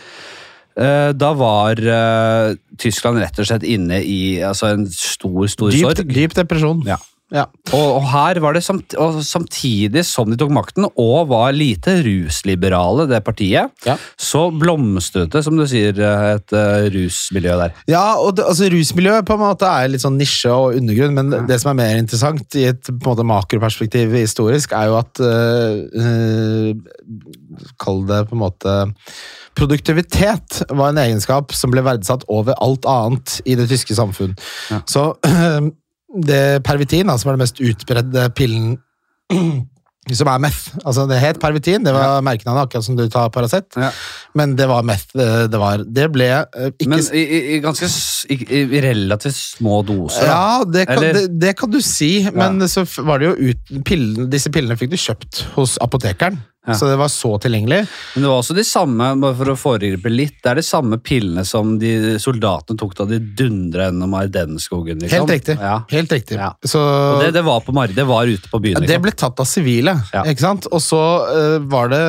Eh, 0.78 1.12
Da 1.18 1.34
var 1.38 1.82
eh, 1.82 2.56
Tyskland 2.78 3.22
rett 3.24 3.40
og 3.42 3.50
slett 3.50 3.66
inne 3.68 4.02
i 4.06 4.40
altså, 4.46 4.74
en 4.76 4.88
stor, 4.92 5.48
stor 5.52 5.74
Dyp, 5.74 5.86
sorg. 5.90 6.14
dyp 6.14 6.36
depresjon. 6.38 6.84
Ja. 6.88 7.00
Ja. 7.34 7.44
Og, 7.76 7.98
og 7.98 8.06
her 8.08 8.40
var 8.40 8.56
det 8.56 8.62
samt, 8.64 8.94
samtidig 9.28 10.06
som 10.08 10.30
de 10.32 10.38
tok 10.40 10.52
makten, 10.56 10.86
og 10.88 11.28
var 11.32 11.52
lite 11.56 11.98
rusliberale, 12.06 13.08
det 13.10 13.20
partiet, 13.26 13.74
Ja. 13.86 13.98
så 14.16 14.46
blomstret 14.56 15.34
det, 15.34 15.44
som 15.44 15.58
du 15.60 15.66
sier, 15.68 15.92
et 15.98 16.56
uh, 16.56 16.88
rusmiljø 16.94 17.58
der. 17.60 17.74
Ja, 17.92 18.06
og 18.16 18.38
det, 18.38 18.46
altså 18.48 18.70
Rusmiljøet 18.72 19.28
på 19.28 19.36
en 19.36 19.44
måte 19.44 19.68
er 19.68 19.92
litt 19.92 20.04
sånn 20.06 20.16
nisje 20.20 20.54
og 20.54 20.78
undergrunn, 20.80 21.18
men 21.18 21.50
det 21.50 21.60
som 21.62 21.74
er 21.74 21.80
mer 21.82 22.00
interessant 22.00 22.56
i 22.60 22.68
et 22.72 22.84
på 22.88 22.96
en 22.96 23.12
måte 23.12 23.28
makroperspektiv 23.28 24.16
historisk, 24.16 24.72
er 24.78 24.88
jo 24.92 25.00
at 25.02 25.24
uh, 25.24 25.84
uh, 26.00 26.72
Kall 27.82 28.04
det 28.08 28.22
på 28.30 28.36
en 28.38 28.42
måte 28.44 28.74
Produktivitet 29.58 30.62
var 30.70 30.92
en 30.92 31.00
egenskap 31.02 31.54
som 31.58 31.72
ble 31.74 31.82
verdsatt 31.82 32.28
over 32.30 32.54
alt 32.62 32.86
annet 32.86 33.40
i 33.50 33.56
det 33.58 33.66
tyske 33.72 33.96
samfunn. 33.98 34.36
Ja. 34.70 34.84
Så 34.86 35.08
det 36.08 36.64
pervitin, 36.68 37.10
da, 37.10 37.18
som 37.20 37.32
er 37.32 37.38
den 37.38 37.44
mest 37.44 37.60
utbredde 37.64 38.30
pillen 38.38 38.78
som 40.16 40.30
er 40.32 40.40
meth. 40.40 40.78
Altså, 40.86 41.04
det 41.10 41.20
het 41.20 41.40
pervitin, 41.42 41.84
det 41.84 41.92
var 41.92 42.22
merkenavnet, 42.24 42.68
akkurat 42.68 42.86
som 42.86 42.96
du 42.96 43.04
tar 43.12 43.28
Paracet. 43.34 43.68
Ja. 43.76 43.90
Men 44.38 44.56
det 44.56 44.68
var 44.70 44.86
meth. 44.88 45.10
Det, 45.18 45.60
var 45.60 45.84
Det 45.84 46.08
ble 46.14 46.30
øh, 46.46 46.70
ikke 46.72 46.90
Men 46.94 47.04
i, 47.12 47.24
i, 47.58 47.60
ganske 47.64 47.90
i, 48.32 48.38
i 48.64 48.82
relativt 48.84 49.36
små 49.36 49.82
doser. 49.88 50.24
da. 50.24 50.32
Ja, 50.32 50.64
det 50.64 50.86
kan, 50.88 51.04
det, 51.04 51.26
det 51.42 51.56
kan 51.60 51.72
du 51.72 51.82
si, 51.84 52.12
men 52.34 52.62
så 52.72 52.86
var 53.04 53.20
det 53.20 53.32
jo 53.32 53.52
ut, 53.52 53.74
pillen, 53.88 54.30
disse 54.32 54.52
pillene 54.54 54.78
fikk 54.80 54.94
du 54.96 55.00
kjøpt 55.02 55.44
hos 55.58 55.78
apotekeren. 55.84 56.40
Ja. 56.68 56.76
Så 56.76 56.90
det 56.90 56.98
var 57.00 57.08
så 57.08 57.32
tilgjengelig. 57.40 57.80
Men 58.16 58.24
det 58.24 58.30
var 58.30 58.42
også 58.42 58.56
de 58.58 58.64
samme, 58.68 59.10
bare 59.22 59.38
for 59.40 59.54
å 59.54 59.58
foregripe 59.60 60.12
litt, 60.12 60.36
det 60.44 60.52
er 60.52 60.60
de 60.60 60.66
samme 60.68 61.00
pillene 61.00 61.46
som 61.48 61.78
de 61.80 62.18
soldatene 62.20 62.80
tok 62.80 62.96
da 62.98 63.08
de 63.08 63.22
dundra 63.40 63.88
gjennom 63.88 64.16
Ardenneskogen. 64.20 65.00
Liksom. 65.00 65.16
Helt 65.16 65.36
riktig. 65.38 65.58
Ja. 65.62 65.78
Helt 65.94 66.12
riktig. 66.12 66.40
Ja. 66.42 66.52
Så 66.68 66.82
det, 67.22 67.32
det 67.38 67.46
var 67.48 67.64
på 67.64 67.76
det 67.88 68.08
var 68.10 68.28
ute 68.28 68.52
på 68.52 68.60
byen. 68.60 68.82
Liksom. 68.82 68.92
det 68.92 69.02
ble 69.06 69.16
tatt 69.16 69.40
av 69.40 69.48
sivile, 69.48 69.96
ikke 70.26 70.44
sant? 70.44 70.68
Og 70.74 70.84
så 70.84 71.02
uh, 71.32 71.58
var 71.72 71.94
det 71.94 72.04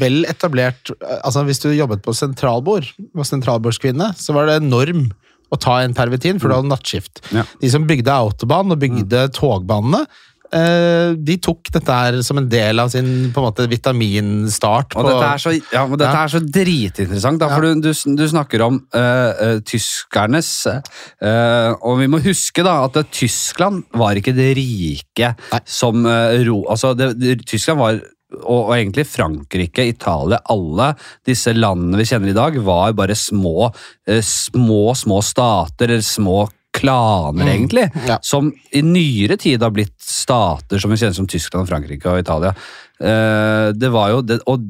vel 0.00 0.24
etablert 0.30 0.90
eh, 0.94 1.18
Altså 1.20 1.42
Hvis 1.44 1.60
du 1.60 1.68
jobbet 1.74 2.02
på 2.04 2.14
sentralbord, 2.16 2.88
var 3.14 3.28
sentralbordskvinne, 3.28 4.14
så 4.18 4.34
var 4.36 4.48
det 4.48 4.62
norm 4.64 5.10
å 5.52 5.58
ta 5.60 5.78
en 5.84 5.94
pervitin, 5.96 6.40
for 6.40 6.50
du 6.50 6.56
hadde 6.56 6.70
nattskift. 6.72 7.22
De 7.60 7.70
som 7.70 7.86
bygde 7.86 8.10
autobahn 8.12 8.74
og 8.74 8.80
bygde 8.82 9.28
togbanene, 9.36 10.04
eh, 10.04 10.32
de 10.54 11.34
tok 11.42 11.70
dette 11.74 11.94
her 11.96 12.20
som 12.22 12.38
en 12.38 12.46
del 12.50 12.78
av 12.78 12.90
sin 12.92 13.32
på 13.34 13.42
en 13.42 13.46
måte 13.48 13.66
vitaminstart. 13.70 14.94
Og 14.94 15.08
dette 15.08 15.26
er 15.26 15.42
så, 15.42 15.52
ja, 15.74 15.84
dette 15.90 16.06
Ja. 16.06 16.22
er 16.22 16.32
så 16.32 16.40
dritinteressant, 16.44 17.40
da, 17.42 17.48
for 17.50 17.66
du, 17.66 17.82
du, 17.82 17.90
du 17.90 18.24
snakker 18.30 18.62
om 18.66 18.78
eh, 18.94 19.42
eh, 19.46 19.58
tyskernes 19.66 20.50
uh, 20.70 21.74
Og 21.82 21.98
vi 22.00 22.08
må 22.10 22.20
huske 22.24 22.64
da 22.66 22.76
at 22.86 22.98
det, 22.98 23.06
Tyskland 23.14 23.84
var 23.94 24.18
ikke 24.18 24.34
det 24.36 24.52
rike 24.58 25.34
Nei. 25.52 25.62
som 25.66 26.04
uh, 26.06 26.34
ro... 26.46 26.62
Altså, 26.70 26.94
det, 26.98 27.14
det, 27.20 27.38
Tyskland 27.48 27.80
var 27.82 28.02
og, 28.34 28.68
og 28.68 28.72
egentlig 28.74 29.06
Frankrike, 29.06 29.84
Italia, 29.86 30.40
alle 30.50 30.92
disse 31.26 31.52
landene 31.54 32.00
vi 32.00 32.08
kjenner 32.08 32.32
i 32.32 32.36
dag, 32.36 32.56
var 32.66 32.96
bare 32.98 33.14
små, 33.14 33.68
eh, 34.08 34.22
små, 34.24 34.94
små 34.98 35.20
stater, 35.22 35.92
eller 35.92 36.02
små 36.06 36.40
klaner, 36.74 37.46
egentlig. 37.54 37.86
ja. 38.08 38.18
Som 38.22 38.52
i 38.74 38.82
nyere 38.82 39.36
tid 39.40 39.62
har 39.62 39.70
blitt 39.74 39.94
stater 40.02 40.78
som 40.82 40.90
vi 40.92 40.98
kjenner 41.00 41.16
som 41.16 41.28
Tyskland, 41.30 41.68
Frankrike 41.70 42.10
og 42.10 42.18
Italia. 42.24 42.54
Eh, 43.00 43.70
det 43.74 43.90
var 43.94 44.10
jo 44.14 44.22
det, 44.26 44.40
Og 44.50 44.60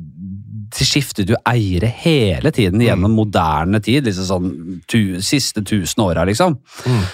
de 0.74 0.82
skiftet 0.88 1.28
jo 1.30 1.36
eiere 1.46 1.86
hele 1.86 2.50
tiden 2.50 2.80
gjennom 2.82 3.12
moderne 3.14 3.78
tid. 3.84 4.04
liksom 4.08 4.24
sånn 4.26 4.80
tu, 4.90 5.20
Siste 5.22 5.62
tusen 5.62 6.02
åra, 6.02 6.24
liksom. 6.26 6.56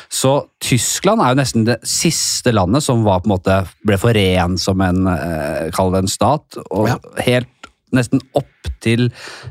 Så 0.09 0.47
Tyskland 0.65 1.21
er 1.21 1.35
jo 1.35 1.41
nesten 1.43 1.67
det 1.69 1.77
siste 1.85 2.55
landet 2.57 2.83
som 2.87 3.05
var 3.05 3.21
på 3.21 3.29
en 3.29 3.35
måte 3.37 3.59
ble 3.85 3.99
forent 4.01 4.59
som 4.63 4.81
en 4.81 5.07
eh, 5.13 5.69
Kall 5.77 5.93
det 5.93 5.99
en 6.07 6.09
stat. 6.09 6.57
Og 6.71 6.89
Ja. 6.89 6.97
helt 7.27 7.60
nesten 7.97 8.23
opp 8.39 8.47
til 8.81 9.09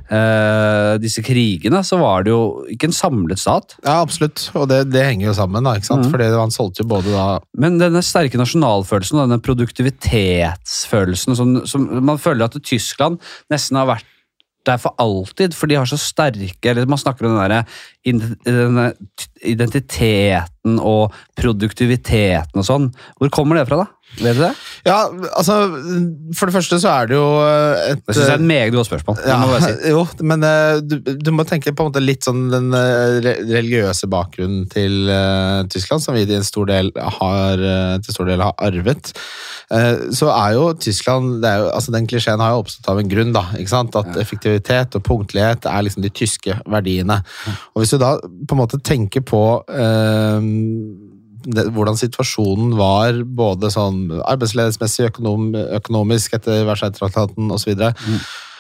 uh, 0.10 0.98
disse 1.02 1.22
krigene 1.26 1.82
så 1.86 2.00
var 2.02 2.26
det 2.26 2.34
jo 2.34 2.66
ikke 2.74 2.90
en 2.90 2.96
samlet 2.96 3.42
stat. 3.42 3.76
Ja, 3.84 4.00
absolutt. 4.02 4.48
Og 4.58 4.70
det, 4.72 4.84
det 4.94 5.06
henger 5.06 5.30
jo 5.30 5.38
sammen, 5.38 5.66
da, 5.66 5.76
ikke 5.78 5.92
sant? 5.92 6.08
Mm. 6.08 6.14
Fordi 6.14 6.30
han 6.34 6.56
solgte 6.56 6.84
jo 6.84 6.92
både 6.92 7.14
da 7.14 7.28
Men 7.60 7.80
denne 7.82 8.02
sterke 8.06 8.42
nasjonalfølelsen 8.42 9.20
og 9.20 9.28
denne 9.28 9.44
produktivitetsfølelsen 9.46 11.38
som, 11.38 11.60
som 11.70 11.90
man 12.02 12.22
føler 12.22 12.48
at 12.48 12.58
Tyskland 12.66 13.20
nesten 13.54 13.80
har 13.80 13.92
vært 13.94 14.16
der 14.68 14.80
for 14.82 14.96
alltid, 15.02 15.56
for 15.56 15.70
de 15.70 15.78
har 15.80 15.88
så 15.90 15.98
sterke 16.00 16.72
eller 16.72 16.90
Man 16.90 17.00
snakker 17.00 17.28
om 17.28 17.38
den 17.40 18.36
denne 18.44 18.90
identiteten 19.46 20.80
og 20.84 21.16
produktiviteten 21.40 22.60
og 22.60 22.66
sånn. 22.68 22.90
Hvor 23.20 23.32
kommer 23.34 23.60
det 23.60 23.68
fra, 23.70 23.84
da? 23.84 23.88
Vet 24.18 24.36
du 24.36 24.42
det? 24.42 24.54
Ja, 24.88 24.98
altså 25.38 25.56
For 26.36 26.50
det 26.50 26.56
første 26.56 26.80
så 26.82 26.92
er 26.92 27.10
det 27.10 27.18
jo 27.18 27.28
eh, 27.44 27.92
et 27.92 28.02
Det 28.08 28.16
syns 28.16 28.26
jeg 28.26 28.34
er 28.34 28.42
et 28.42 28.48
meget 28.52 28.74
godt 28.74 28.90
spørsmål. 28.90 29.20
ja, 29.28 29.38
si. 29.62 29.74
jo, 29.94 30.02
men 30.32 30.46
eh, 30.48 30.80
du, 30.82 30.98
du 31.00 31.32
må 31.36 31.46
tenke 31.48 31.74
på 31.74 31.86
en 31.86 31.92
måte 31.92 32.04
litt 32.04 32.26
sånn 32.26 32.48
den 32.52 32.74
eh, 32.76 33.20
religiøse 33.50 34.10
bakgrunnen 34.12 34.66
til 34.72 35.12
uh, 35.12 35.62
Tyskland, 35.72 36.04
som 36.04 36.18
vi 36.18 36.26
i 36.26 36.38
en 36.38 36.48
stor 36.48 36.68
del 36.70 36.92
har, 37.20 37.62
eh, 37.62 37.96
til 38.04 38.16
stor 38.16 38.30
del 38.30 38.44
har 38.44 38.56
arvet. 38.66 39.12
Uh, 39.70 40.10
så 40.16 40.32
er 40.34 40.56
jo 40.58 40.66
Tyskland 40.82 41.44
det 41.44 41.52
er 41.52 41.64
jo, 41.64 41.70
altså 41.78 41.94
Den 41.94 42.08
klisjeen 42.10 42.42
har 42.42 42.56
jo 42.56 42.64
oppstått 42.64 42.90
av 42.92 43.02
en 43.02 43.12
grunn. 43.12 43.36
da, 43.36 43.46
ikke 43.60 43.76
sant? 43.76 44.00
At 44.00 44.18
effektivitet 44.22 44.98
og 44.98 45.06
punktlighet 45.06 45.70
er 45.70 45.86
liksom 45.86 46.06
de 46.06 46.14
tyske 46.14 46.58
verdiene. 46.66 47.22
Og 47.76 47.84
Hvis 47.84 47.94
du 47.94 48.02
da 48.02 48.16
på 48.20 48.58
en 48.58 48.64
måte 48.64 48.82
tenker 48.82 49.24
på 49.26 49.44
eh, 49.70 50.50
det, 51.46 51.68
hvordan 51.76 51.98
situasjonen 52.00 52.76
var 52.80 53.22
både 53.24 53.72
sånn 53.74 54.10
arbeidsledighetsmessig, 54.20 55.10
økonom, 55.14 55.50
økonomisk 55.80 56.38
etter 56.40 56.66
Versailles-traktaten 56.68 57.52
osv. 57.56 57.74
Videre. 57.74 57.94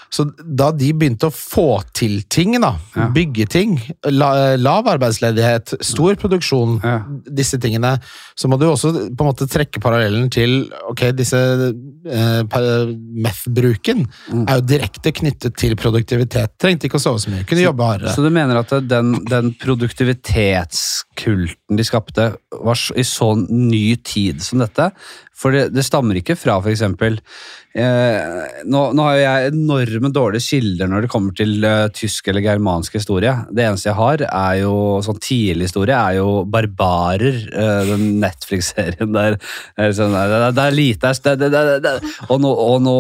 Så 0.10 0.26
da 0.44 0.72
de 0.72 0.92
begynte 0.94 1.28
å 1.30 1.34
få 1.34 1.84
til 1.94 2.22
ting, 2.30 2.60
da, 2.62 2.76
Ja. 2.96 3.10
bygge 3.14 3.48
ting, 3.50 3.80
la, 4.10 4.56
lav 4.58 4.86
arbeidsledighet, 4.88 5.76
stor 5.86 6.16
produksjon, 6.16 6.82
Ja. 6.84 7.04
disse 7.30 7.60
tingene, 7.62 8.00
så 8.36 8.48
må 8.50 8.58
du 8.60 8.66
også 8.66 8.92
på 9.16 9.22
en 9.22 9.30
måte 9.32 9.46
trekke 9.48 9.80
parallellen 9.80 10.30
til 10.32 10.68
ok, 10.90 11.12
disse 11.16 11.38
eh, 11.38 12.44
meth-bruken 12.44 14.08
Mm. 14.32 14.46
er 14.50 14.56
jo 14.60 14.66
direkte 14.66 15.12
knyttet 15.14 15.56
til 15.58 15.76
produktivitet. 15.76 16.50
Trengte 16.60 16.86
ikke 16.90 16.98
å 16.98 17.02
sove 17.04 17.20
så 17.22 17.30
mye, 17.30 17.44
kunne 17.46 17.62
jobbe 17.66 17.84
hardere. 17.86 18.10
Så 18.16 18.22
du 18.24 18.30
mener 18.30 18.58
at 18.58 18.70
den, 18.88 19.24
den 19.26 19.54
produktivitetskulten 19.54 21.78
de 21.78 21.84
skapte, 21.86 22.32
var 22.64 22.76
i 22.98 23.04
så 23.06 23.34
ny 23.50 23.96
tid 24.04 24.42
som 24.42 24.60
dette? 24.64 24.90
For 25.40 25.52
det, 25.56 25.70
det 25.74 25.86
stammer 25.88 26.16
ikke 26.20 26.36
fra 26.36 26.58
f.eks. 26.60 26.82
Eh, 27.70 28.64
nå, 28.66 28.80
nå 28.98 29.04
har 29.06 29.14
jo 29.14 29.22
jeg 29.22 29.50
enorme 29.52 30.10
dårlige 30.10 30.56
kilder 30.56 30.90
når 30.90 31.04
det 31.06 31.10
kommer 31.14 31.36
til 31.38 31.66
eh, 31.68 31.84
tysk 31.94 32.32
eller 32.32 32.42
germansk 32.42 32.96
historie. 32.98 33.36
Det 33.54 33.62
eneste 33.62 33.92
jeg 33.92 33.98
har, 34.00 34.24
er 34.26 34.56
jo 34.64 34.74
sånn 35.06 35.20
tidlig 35.22 35.68
historie, 35.68 35.94
er 35.94 36.18
jo 36.18 36.48
Barbarer, 36.50 37.38
eh, 37.54 37.92
den 37.92 38.08
Netflix-serien 38.24 39.14
der. 39.14 39.38
er 39.78 39.94
sånn, 39.94 40.18
det, 40.18 40.42
det, 40.58 40.66
er 40.66 40.78
lite 40.80 41.14
det, 41.30 41.52
det, 41.54 41.94
Og 42.30 42.42
nå, 42.42 42.50
og 42.50 42.82
nå 42.88 42.98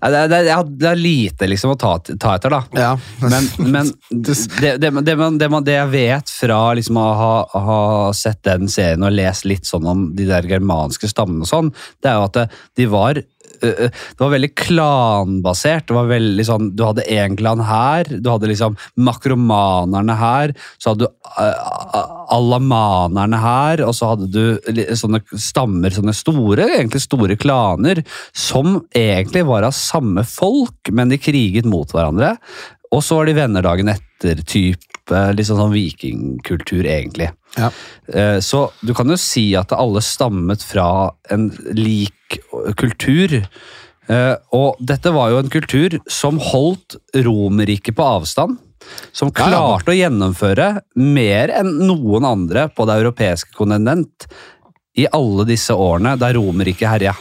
det, 0.00 0.40
er 0.40 0.96
lite 0.96 1.50
liksom 1.52 1.74
å 1.74 1.78
ta, 1.80 1.98
ta 2.00 2.34
etter, 2.38 2.56
da. 2.56 2.62
Ja. 2.80 2.94
Men, 3.20 3.52
men 3.60 3.92
det, 4.24 4.38
det, 4.80 4.92
det, 4.96 5.18
man, 5.20 5.36
det, 5.36 5.52
man, 5.52 5.68
det 5.68 5.76
jeg 5.76 5.92
vet 5.92 6.32
fra 6.32 6.60
liksom 6.80 6.96
å 7.02 7.06
ha, 7.20 7.32
ha 7.68 7.80
sett 8.16 8.40
den 8.48 8.72
serien 8.72 9.04
og 9.04 9.12
lest 9.12 9.44
litt 9.44 9.68
sånn 9.68 9.84
om 9.84 10.10
de 10.16 10.30
der 10.32 10.48
germanske 10.48 11.12
stammene 11.12 11.44
og 11.44 11.52
sånn, 11.52 11.74
det 12.00 12.14
er 12.14 12.22
jo 12.22 12.28
at 12.30 12.40
det, 12.40 12.50
de 12.80 12.88
var 12.88 13.26
det 13.60 14.20
var 14.20 14.32
veldig 14.34 14.52
klanbasert. 14.58 15.86
det 15.88 15.96
var 15.96 16.10
veldig 16.10 16.46
sånn, 16.46 16.70
Du 16.76 16.84
hadde 16.86 17.06
én 17.12 17.36
klan 17.38 17.62
her, 17.66 18.08
du 18.10 18.30
hadde 18.30 18.50
liksom 18.50 18.76
makromanerne 18.96 20.16
her, 20.20 20.54
så 20.78 20.92
hadde 20.92 21.06
du 21.06 21.42
øh, 21.42 21.98
alamanerne 22.36 23.40
her, 23.42 23.84
og 23.86 23.94
så 23.96 24.12
hadde 24.14 24.30
du 24.32 24.94
sånne 24.98 25.22
stammer, 25.32 25.94
sånne 25.94 26.14
store, 26.16 26.68
egentlig 26.78 27.04
store 27.04 27.38
klaner, 27.40 28.02
som 28.36 28.80
egentlig 28.96 29.46
var 29.48 29.66
av 29.68 29.76
samme 29.76 30.24
folk, 30.28 30.92
men 30.92 31.12
de 31.12 31.20
kriget 31.20 31.68
mot 31.68 31.90
hverandre. 31.92 32.36
Og 32.94 33.02
så 33.04 33.18
var 33.18 33.28
de 33.28 33.36
venner 33.36 33.64
dagen 33.66 33.90
etter, 33.92 34.42
type 34.46 35.24
litt 35.36 35.48
sånn, 35.48 35.60
sånn 35.60 35.74
vikingkultur, 35.74 36.86
egentlig. 36.86 37.30
Ja. 37.56 37.70
Eh, 38.12 38.38
Så 38.40 38.70
du 38.82 38.92
kan 38.94 39.08
jo 39.08 39.16
si 39.16 39.54
at 39.56 39.72
alle 39.72 40.02
stammet 40.04 40.62
fra 40.62 41.10
en 41.30 41.50
lik 41.72 42.38
kultur. 42.76 43.40
Eh, 44.08 44.34
Og 44.52 44.76
dette 44.80 45.12
var 45.12 45.30
jo 45.32 45.38
en 45.40 45.50
kultur 45.50 45.98
som 46.08 46.38
holdt 46.38 46.98
Romerriket 47.14 47.96
på 47.96 48.04
avstand. 48.04 48.58
Som 49.12 49.32
klarte 49.34 49.90
å 49.90 49.96
gjennomføre 49.96 50.80
mer 51.00 51.50
enn 51.58 51.72
noen 51.88 52.24
andre 52.28 52.68
på 52.68 52.86
det 52.86 53.00
europeiske 53.00 53.56
kontinent 53.56 54.28
i 54.96 55.08
alle 55.12 55.44
disse 55.48 55.74
årene 55.74 56.14
da 56.20 56.30
Romerriket 56.32 56.88
herja. 56.88 57.16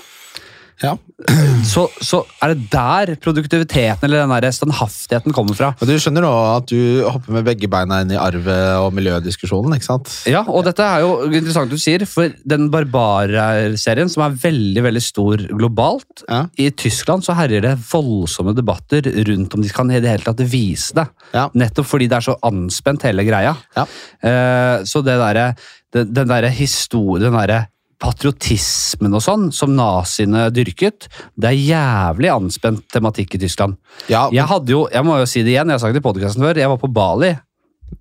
Ja. 0.84 0.96
så, 1.74 1.86
så 2.04 2.22
er 2.44 2.54
det 2.54 2.68
der 2.74 3.14
produktiviteten 3.22 4.08
eller 4.08 4.24
den 4.26 4.34
der 4.34 4.56
standhaftigheten 4.56 5.36
kommer 5.36 5.58
fra. 5.58 5.72
Og 5.80 5.88
du 5.88 5.96
skjønner 6.02 6.26
nå 6.26 6.32
at 6.56 6.68
du 6.72 7.06
hopper 7.08 7.38
med 7.38 7.46
begge 7.48 7.70
beina 7.72 8.02
inn 8.04 8.14
i 8.16 8.20
arve- 8.20 8.58
og 8.84 8.92
miljødiskusjonen, 8.98 9.78
ikke 9.78 9.88
sant? 9.88 10.12
Ja, 10.30 10.44
og 10.48 10.66
dette 10.68 10.86
er 10.86 11.06
jo 11.06 11.30
interessant 11.30 11.72
du 11.72 11.80
sier, 11.82 12.04
for 12.10 12.34
den 12.48 12.68
Barbarer-serien, 12.74 14.12
som 14.12 14.26
er 14.26 14.40
veldig 14.46 14.86
veldig 14.90 15.04
stor 15.04 15.46
globalt 15.54 16.26
Ja. 16.30 16.46
I 16.60 16.70
Tyskland 16.76 17.26
så 17.26 17.36
herjer 17.38 17.64
det 17.66 17.76
voldsomme 17.90 18.56
debatter 18.56 19.06
rundt 19.28 19.54
om 19.56 19.64
de 19.64 19.72
kan 19.74 19.90
i 19.92 20.02
det 20.02 20.12
hele 20.12 20.26
tatt 20.26 20.44
vise 20.50 20.96
det. 20.98 21.06
Ja. 21.36 21.48
Nettopp 21.54 21.88
fordi 21.90 22.10
det 22.12 22.20
er 22.20 22.28
så 22.30 22.38
anspent, 22.46 23.06
hele 23.08 23.26
greia. 23.28 23.56
Ja. 23.76 23.86
Uh, 24.26 24.86
så 24.88 25.02
det 25.06 25.18
derre 25.22 25.54
den, 25.96 26.12
den 26.14 26.30
derre 26.30 26.52
historien, 26.54 27.30
den 27.30 27.38
derre 27.38 27.66
patriotismen 28.02 29.16
og 29.16 29.24
sånn, 29.24 29.48
som 29.56 29.74
naziene 29.78 30.48
dyrket, 30.54 31.08
det 31.39 31.52
er 31.52 31.60
jævlig 31.60 32.32
anspent 32.34 32.86
tematikk 32.93 33.38
i 33.38 33.41
Tyskland. 33.46 33.78
Ja, 34.12 34.28
Jeg 34.34 34.48
hadde 34.52 34.74
jo, 34.76 34.86
jeg 34.91 35.08
må 35.08 35.18
jo 35.22 35.30
si 35.30 35.43
det 35.46 35.56
igjen, 35.56 35.72
jeg 35.72 35.80
har 35.80 35.84
sagt 35.84 35.96
det 35.98 36.04
i 36.04 36.08
podkasten 36.08 36.43
før, 36.46 36.60
jeg 36.60 36.72
var 36.72 36.82
på 36.82 36.91
Bali. 36.91 37.32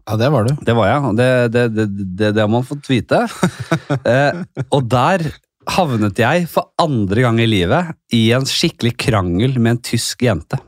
ja, 0.08 0.16
det 0.20 0.30
var 0.34 0.48
du. 0.48 0.54
Det 0.66 0.76
var 0.76 0.90
jeg, 0.90 1.14
det, 1.20 1.30
det, 1.54 1.64
det, 1.76 1.88
det, 1.94 2.34
det 2.36 2.42
har 2.42 2.52
man 2.52 2.66
fått 2.66 2.90
vite. 2.90 3.24
eh, 4.12 4.44
og 4.68 4.86
der 4.90 5.28
havnet 5.70 6.18
jeg 6.20 6.44
for 6.50 6.72
andre 6.80 7.24
gang 7.24 7.40
i 7.40 7.48
livet 7.48 7.94
i 8.12 8.26
en 8.36 8.44
skikkelig 8.48 8.96
krangel 9.00 9.58
med 9.58 9.76
en 9.76 9.82
tysk 9.92 10.26
jente. 10.26 10.60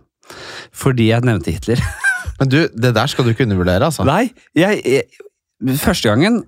Fordi 0.74 1.10
jeg 1.10 1.26
nevnte 1.26 1.52
Hitler. 1.54 1.82
Men 2.40 2.50
du, 2.52 2.58
det 2.72 2.94
der 2.96 3.08
skal 3.10 3.24
du 3.24 3.32
ikke 3.32 3.46
undervurdere, 3.46 3.88
altså. 3.88 4.04
Nei, 4.08 4.28
jeg, 4.56 4.82
jeg 4.84 5.78
Første 5.80 6.10
gangen 6.10 6.42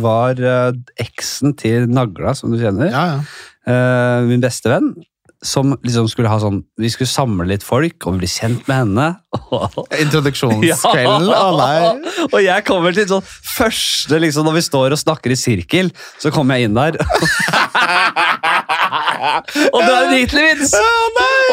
var 0.00 0.40
eh, 0.40 0.72
eksen 1.04 1.54
til 1.58 1.88
Nagla, 1.90 2.34
som 2.38 2.52
du 2.52 2.58
kjenner. 2.60 2.90
Ja, 2.92 3.04
ja. 3.12 3.20
eh, 3.68 4.26
min 4.30 4.42
beste 4.44 4.72
venn. 4.72 4.94
Som 5.38 5.76
liksom 5.86 6.08
skulle 6.10 6.26
ha 6.32 6.40
sånn 6.42 6.64
Vi 6.82 6.88
skulle 6.90 7.06
samle 7.06 7.44
litt 7.46 7.62
folk 7.62 8.08
og 8.10 8.16
bli 8.18 8.26
kjent 8.26 8.66
med 8.66 8.80
henne. 8.80 9.04
Introduksjonskvelden? 10.02 11.28
Nei. 11.60 11.76
Og 12.32 12.40
jeg 12.42 12.64
kommer 12.66 12.96
til 12.96 13.06
sånn 13.06 13.22
første 13.54 14.18
liksom, 14.18 14.48
Når 14.48 14.56
vi 14.56 14.64
står 14.66 14.96
og 14.96 14.98
snakker 14.98 15.30
i 15.30 15.38
sirkel, 15.38 15.92
så 16.18 16.34
kommer 16.34 16.58
jeg 16.58 16.66
inn 16.66 16.74
der. 16.80 16.98
og 19.74 19.80
er 19.82 20.08
en 20.08 20.14
Hitler-vits! 20.16 20.74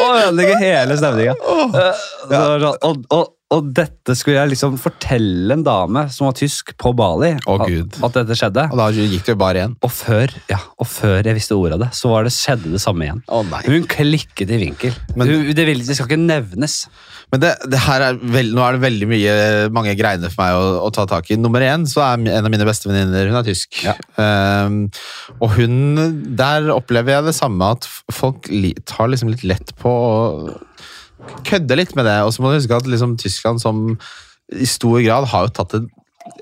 Og 0.02 0.10
ødelegger 0.18 0.58
hele 0.60 0.98
stemninga. 0.98 1.34
Eh, 1.38 2.04
sånn, 2.30 2.66
og, 2.66 3.06
og, 3.14 3.32
og 3.54 3.68
dette 3.78 4.14
skulle 4.18 4.40
jeg 4.40 4.50
liksom 4.56 4.74
fortelle 4.82 5.54
en 5.54 5.62
dame 5.62 6.00
som 6.10 6.26
var 6.26 6.34
tysk, 6.34 6.72
på 6.82 6.90
Bali, 6.98 7.28
Å, 7.46 7.54
at, 7.62 7.98
at 8.08 8.16
dette 8.18 8.34
skjedde. 8.38 8.64
Og 8.74 8.80
da 8.80 8.86
gikk 8.90 9.22
det 9.22 9.34
jo 9.36 9.38
bare 9.38 9.60
igjen. 9.60 9.76
Og 9.86 9.92
før, 9.94 10.32
ja, 10.50 10.58
og 10.82 10.88
før 10.90 11.20
jeg 11.28 11.36
visste 11.38 11.54
ordet 11.54 11.76
av 11.78 11.84
det, 11.84 11.90
så 11.94 12.10
var 12.10 12.26
det, 12.26 12.32
skjedde 12.34 12.72
det 12.74 12.80
samme 12.82 13.06
igjen. 13.06 13.20
Nei. 13.52 13.60
Hun 13.68 13.86
klikket 13.92 14.50
i 14.50 14.58
vinkel. 14.64 14.96
Men- 15.14 15.30
Hun, 15.30 15.46
det, 15.54 15.66
vil, 15.68 15.84
det 15.86 15.94
skal 15.94 16.10
ikke 16.10 16.18
nevnes. 16.24 16.74
Men 17.30 17.42
det, 17.42 17.52
det 17.70 17.84
her 17.86 18.02
er 18.08 18.18
veld, 18.34 18.52
nå 18.54 18.62
er 18.66 18.76
det 18.76 18.82
veldig 18.82 19.10
mye, 19.14 19.36
mange 19.74 19.94
greiner 19.98 20.30
for 20.34 20.42
meg 20.42 20.58
å, 20.58 20.66
å 20.86 20.90
ta 20.94 21.06
tak 21.10 21.30
i. 21.30 21.38
Nummer 21.38 21.62
én 21.62 21.86
så 21.90 22.02
er 22.02 22.26
en 22.26 22.46
av 22.46 22.50
mine 22.50 22.66
beste 22.66 22.90
venninner 22.90 23.30
hun 23.30 23.38
er 23.38 23.46
tysk. 23.46 23.78
Ja. 23.86 23.94
Um, 24.18 24.88
og 25.38 25.54
hun 25.54 25.78
Der 26.38 26.66
opplever 26.74 27.16
jeg 27.16 27.30
det 27.30 27.38
samme, 27.38 27.72
at 27.78 27.86
folk 28.14 28.50
tar 28.90 29.10
liksom 29.14 29.30
litt 29.30 29.46
lett 29.46 29.70
på 29.78 29.90
å 29.90 30.14
kødde 31.46 31.78
litt 31.78 31.96
med 31.98 32.08
det. 32.08 32.18
Og 32.26 32.32
så 32.34 32.42
må 32.42 32.52
du 32.52 32.58
huske 32.60 32.78
at 32.78 32.88
liksom, 32.90 33.16
Tyskland 33.20 33.62
som 33.62 33.88
i 34.54 34.68
stor 34.68 35.00
grad 35.02 35.26
har 35.32 35.46
jo 35.46 35.54
tatt 35.56 35.76
et, 35.78 35.90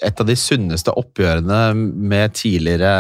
et 0.05 0.20
av 0.20 0.29
de 0.29 0.37
sunneste 0.37 0.93
oppgjørene 0.93 1.61
med 1.75 2.37
tidligere 2.37 2.95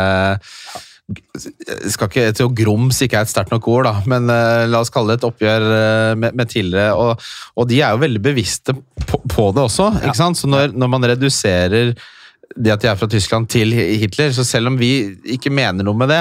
skal 1.04 2.08
ikke, 2.08 2.22
jeg 2.30 2.36
tror 2.38 2.52
Grums 2.56 2.98
ikke 3.04 3.18
er 3.18 3.26
et 3.26 3.30
sterkt 3.30 3.52
nok 3.52 3.66
ord, 3.68 3.84
da, 3.84 3.92
men 4.08 4.30
uh, 4.30 4.64
la 4.70 4.80
oss 4.80 4.92
kalle 4.92 5.12
det 5.12 5.20
et 5.20 5.26
oppgjør 5.28 5.66
uh, 5.68 6.12
med, 6.16 6.36
med 6.38 6.48
tidligere. 6.48 6.94
Og, 6.96 7.26
og 7.60 7.68
de 7.68 7.82
er 7.82 7.92
jo 7.92 8.00
veldig 8.04 8.22
bevisste 8.24 8.72
på, 9.04 9.20
på 9.20 9.50
det 9.52 9.66
også. 9.66 9.90
ikke 10.00 10.16
sant? 10.16 10.40
Så 10.40 10.48
når, 10.48 10.72
når 10.72 10.92
man 10.94 11.08
reduserer 11.12 11.92
det 12.56 12.72
at 12.74 12.82
de 12.84 12.88
er 12.90 12.96
fra 13.00 13.06
Tyskland 13.10 13.48
til 13.50 13.72
Hitler, 13.74 14.30
så 14.36 14.44
selv 14.46 14.68
om 14.70 14.76
vi 14.78 14.88
ikke 15.34 15.50
mener 15.54 15.86
noe 15.86 15.96
med 15.98 16.10
det, 16.12 16.20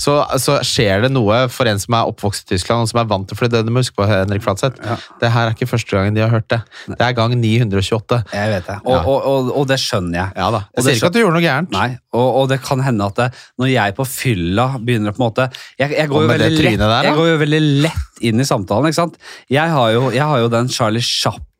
så, 0.00 0.14
så 0.40 0.58
skjer 0.64 1.02
det 1.04 1.10
noe 1.12 1.42
for 1.52 1.68
en 1.68 1.80
som 1.82 1.96
er 1.98 2.10
oppvokst 2.12 2.46
i 2.46 2.54
Tyskland 2.54 2.84
og 2.86 2.90
som 2.92 3.00
er 3.02 3.08
vant 3.10 3.26
til 3.28 3.36
for 3.38 3.50
det. 3.52 3.64
Du 3.66 3.72
må 3.74 3.82
huske 3.82 3.96
på, 3.98 4.06
Henrik 4.08 4.44
Flatseth, 4.44 4.80
Ja. 4.84 4.96
det 5.20 5.30
her 5.34 5.48
er 5.50 5.56
ikke 5.56 5.68
første 5.70 5.96
gangen 5.96 6.16
de 6.16 6.22
har 6.24 6.32
hørt 6.32 6.48
det. 6.52 6.60
Det 6.88 7.00
er 7.00 7.16
gang 7.16 7.34
928. 7.40 8.20
Jeg 8.32 8.52
vet 8.54 8.66
det. 8.70 8.78
Og, 8.84 8.92
Ja. 8.94 9.02
og, 9.02 9.26
og, 9.32 9.50
og 9.60 9.68
det 9.68 9.78
skjønner 9.82 10.18
jeg. 10.20 10.32
Ja 10.36 10.50
da. 10.54 10.62
Jeg 10.76 10.84
sier 10.86 10.98
ikke 11.00 11.10
at 11.12 11.16
du 11.16 11.20
gjorde 11.22 11.36
noe 11.38 11.44
gærent. 11.46 11.72
Nei, 11.74 11.88
og, 12.14 12.28
og 12.42 12.48
det 12.52 12.60
kan 12.64 12.80
hende 12.84 13.04
at 13.10 13.18
det, 13.20 13.28
når 13.60 13.72
jeg 13.74 13.96
på 13.98 14.06
fylla 14.08 14.68
begynner 14.78 15.12
å 15.12 15.16
på 15.16 15.22
en 15.22 15.26
måte 15.28 15.48
Jeg, 15.78 15.90
jeg, 15.90 16.08
går, 16.10 16.22
jo 16.28 16.28
lett, 16.38 16.78
der, 16.80 17.08
jeg 17.10 17.18
går 17.18 17.28
jo 17.32 17.40
veldig 17.44 17.62
lett 17.88 18.22
inn 18.24 18.40
i 18.40 18.46
samtalen. 18.48 18.88
ikke 18.90 19.00
sant? 19.02 19.18
Jeg 19.52 19.68
har 19.74 19.90
jo, 19.96 20.08
jeg 20.14 20.22
har 20.24 20.44
jo 20.44 20.48
den 20.52 20.70
Charlie 20.72 21.02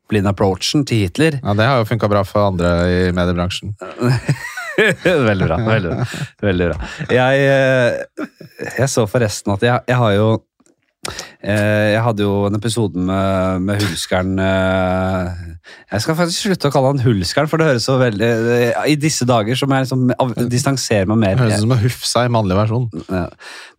Chaplin-approachen 0.05 0.85
til 0.85 0.97
Hitler. 1.05 1.39
Ja, 1.41 1.53
Det 1.53 1.65
har 1.65 1.77
jo 1.79 1.85
funka 1.89 2.07
bra 2.07 2.23
for 2.23 2.51
andre 2.51 3.09
i 3.09 3.11
mediebransjen. 3.11 3.73
veldig 5.01 5.47
bra. 5.47 5.57
veldig 5.57 5.89
bra. 5.89 6.05
Veldig 6.41 6.67
bra. 6.69 6.89
Jeg, 7.09 7.39
eh, 7.49 8.69
jeg 8.77 8.89
så 8.89 9.07
forresten 9.09 9.53
at 9.53 9.63
jeg, 9.63 9.81
jeg 9.87 9.97
har 9.97 10.13
jo 10.13 10.27
Jeg 11.45 12.01
hadde 12.01 12.25
jo 12.25 12.47
en 12.47 12.57
episode 12.57 12.97
med, 12.97 13.61
med 13.61 13.83
Hulskeren 13.83 14.39
eh, 14.41 15.43
Jeg 15.91 16.01
skal 16.01 16.17
faktisk 16.17 16.47
slutte 16.47 16.71
å 16.71 16.73
kalle 16.73 16.93
han 16.93 17.03
Hulskeren, 17.03 17.49
for 17.51 17.61
det 17.61 17.67
høres 17.69 17.85
så 17.85 17.99
veldig 18.01 18.29
eh, 18.55 18.79
I 18.89 18.95
disse 18.97 19.27
dager 19.29 19.59
så 19.59 19.69
må 19.69 19.77
jeg 19.77 19.85
liksom 19.85 20.07
av- 20.15 20.33
distansere 20.49 21.05
meg 21.11 21.21
mer. 21.21 21.37
Det 21.37 21.45
høres 21.45 21.59
ut 21.59 21.67
som 21.67 21.75
en 21.75 21.83
Hufsa 21.83 22.25
i 22.25 22.31
mannlig 22.33 22.57
versjon. 22.57 22.87
Ja. 23.05 23.27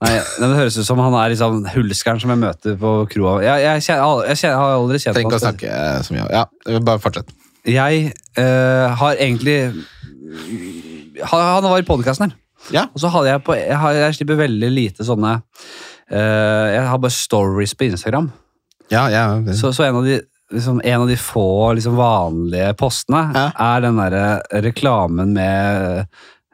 Nei, 0.06 0.12
det 0.38 0.52
høres 0.60 0.78
ut 0.78 0.86
som 0.86 1.02
han 1.02 1.18
er 1.18 1.34
liksom 1.34 1.58
hulskeren 1.74 2.22
som 2.22 2.34
jeg 2.34 2.42
møter 2.44 2.78
på 2.80 2.94
kroa. 3.16 3.40
Jeg, 3.44 3.64
jeg, 3.66 3.86
kjenner, 3.88 4.22
jeg, 4.30 4.42
kjenner, 4.42 4.54
jeg 4.54 4.62
har 4.62 4.78
aldri 4.78 5.02
kjent 5.02 5.20
Tenk 5.20 5.36
å 5.36 5.42
snakke 5.42 5.74
eh, 5.74 5.98
så 6.06 6.16
mye. 6.16 6.28
Ja, 6.30 6.46
bare 6.78 7.02
fortsett. 7.02 7.34
Jeg 7.66 8.12
uh, 8.38 8.94
har 8.94 9.18
egentlig 9.18 9.56
han, 11.24 11.66
var 11.66 11.80
i 11.80 11.86
podkasten 11.86 12.28
her. 12.28 12.36
Ja. 12.74 12.86
Og 12.94 13.02
så 13.02 13.10
hadde 13.14 13.30
jeg 13.30 13.42
på 13.46 13.54
Jeg, 13.54 13.76
har, 13.78 13.94
jeg 13.94 14.14
slipper 14.18 14.40
veldig 14.40 14.70
lite 14.72 15.06
sånne 15.06 15.36
eh, 15.36 15.94
Jeg 16.11 16.86
har 16.86 16.98
bare 17.02 17.11
stories 17.14 17.74
på 17.74 17.88
Instagram. 17.90 18.30
Ja, 18.92 19.09
ja. 19.11 19.24
Så, 19.59 19.72
så 19.74 19.82
en 19.88 19.96
av 19.98 20.04
de 20.07 20.20
liksom, 20.54 20.80
en 20.84 21.00
av 21.02 21.09
de 21.11 21.16
få 21.18 21.72
liksom, 21.74 21.96
vanlige 21.98 22.70
postene 22.78 23.24
Ja. 23.34 23.48
er 23.59 23.80
den 23.82 23.96
derre 23.98 24.26
reklamen 24.62 25.32
med 25.34 26.07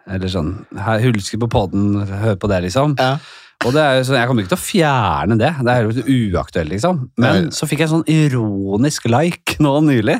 Eller 0.09 0.33
sånn 0.33 0.55
her, 0.75 0.99
Hulsker 1.05 1.39
på 1.39 1.51
podden, 1.53 2.01
hør 2.09 2.35
på 2.41 2.49
det, 2.51 2.63
liksom. 2.65 2.97
ja. 2.99 3.19
Og 3.63 3.71
det 3.77 3.79
er 3.85 4.01
jo 4.01 4.07
sånn, 4.09 4.17
Jeg 4.19 4.27
kommer 4.27 4.43
ikke 4.43 4.55
til 4.57 4.59
å 4.59 4.65
fjerne 4.65 5.37
det. 5.39 5.53
Det 5.63 5.71
er 5.77 5.85
jo 5.87 6.03
uaktuelt, 6.35 6.73
liksom. 6.73 7.05
Men 7.23 7.37
Nei. 7.45 7.53
så 7.55 7.69
fikk 7.71 7.85
jeg 7.85 7.91
en 7.91 7.93
sånn 8.01 8.09
ironisk 8.11 9.07
like 9.07 9.55
nå 9.63 9.77
nylig. 9.87 10.17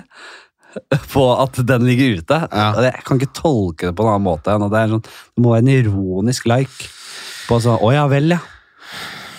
På 1.11 1.25
at 1.43 1.59
den 1.67 1.83
ligger 1.89 2.21
ute. 2.21 2.39
Ja. 2.53 2.69
Jeg 2.87 3.03
kan 3.05 3.19
ikke 3.19 3.35
tolke 3.35 3.89
det 3.91 3.97
på 3.99 4.07
en 4.07 4.13
annen 4.13 4.29
måte 4.29 4.55
enn 4.55 4.63
at 4.69 4.71
det, 4.73 4.85
er 4.85 4.93
sånn, 4.95 5.03
det 5.03 5.43
må 5.43 5.57
være 5.57 5.65
en 5.67 5.73
ironisk 5.75 6.47
like. 6.53 6.87
På 7.49 7.59
sånn 7.65 7.83
Å 7.83 7.91
ja 7.97 8.07
vel, 8.13 8.31
ja. 8.37 8.39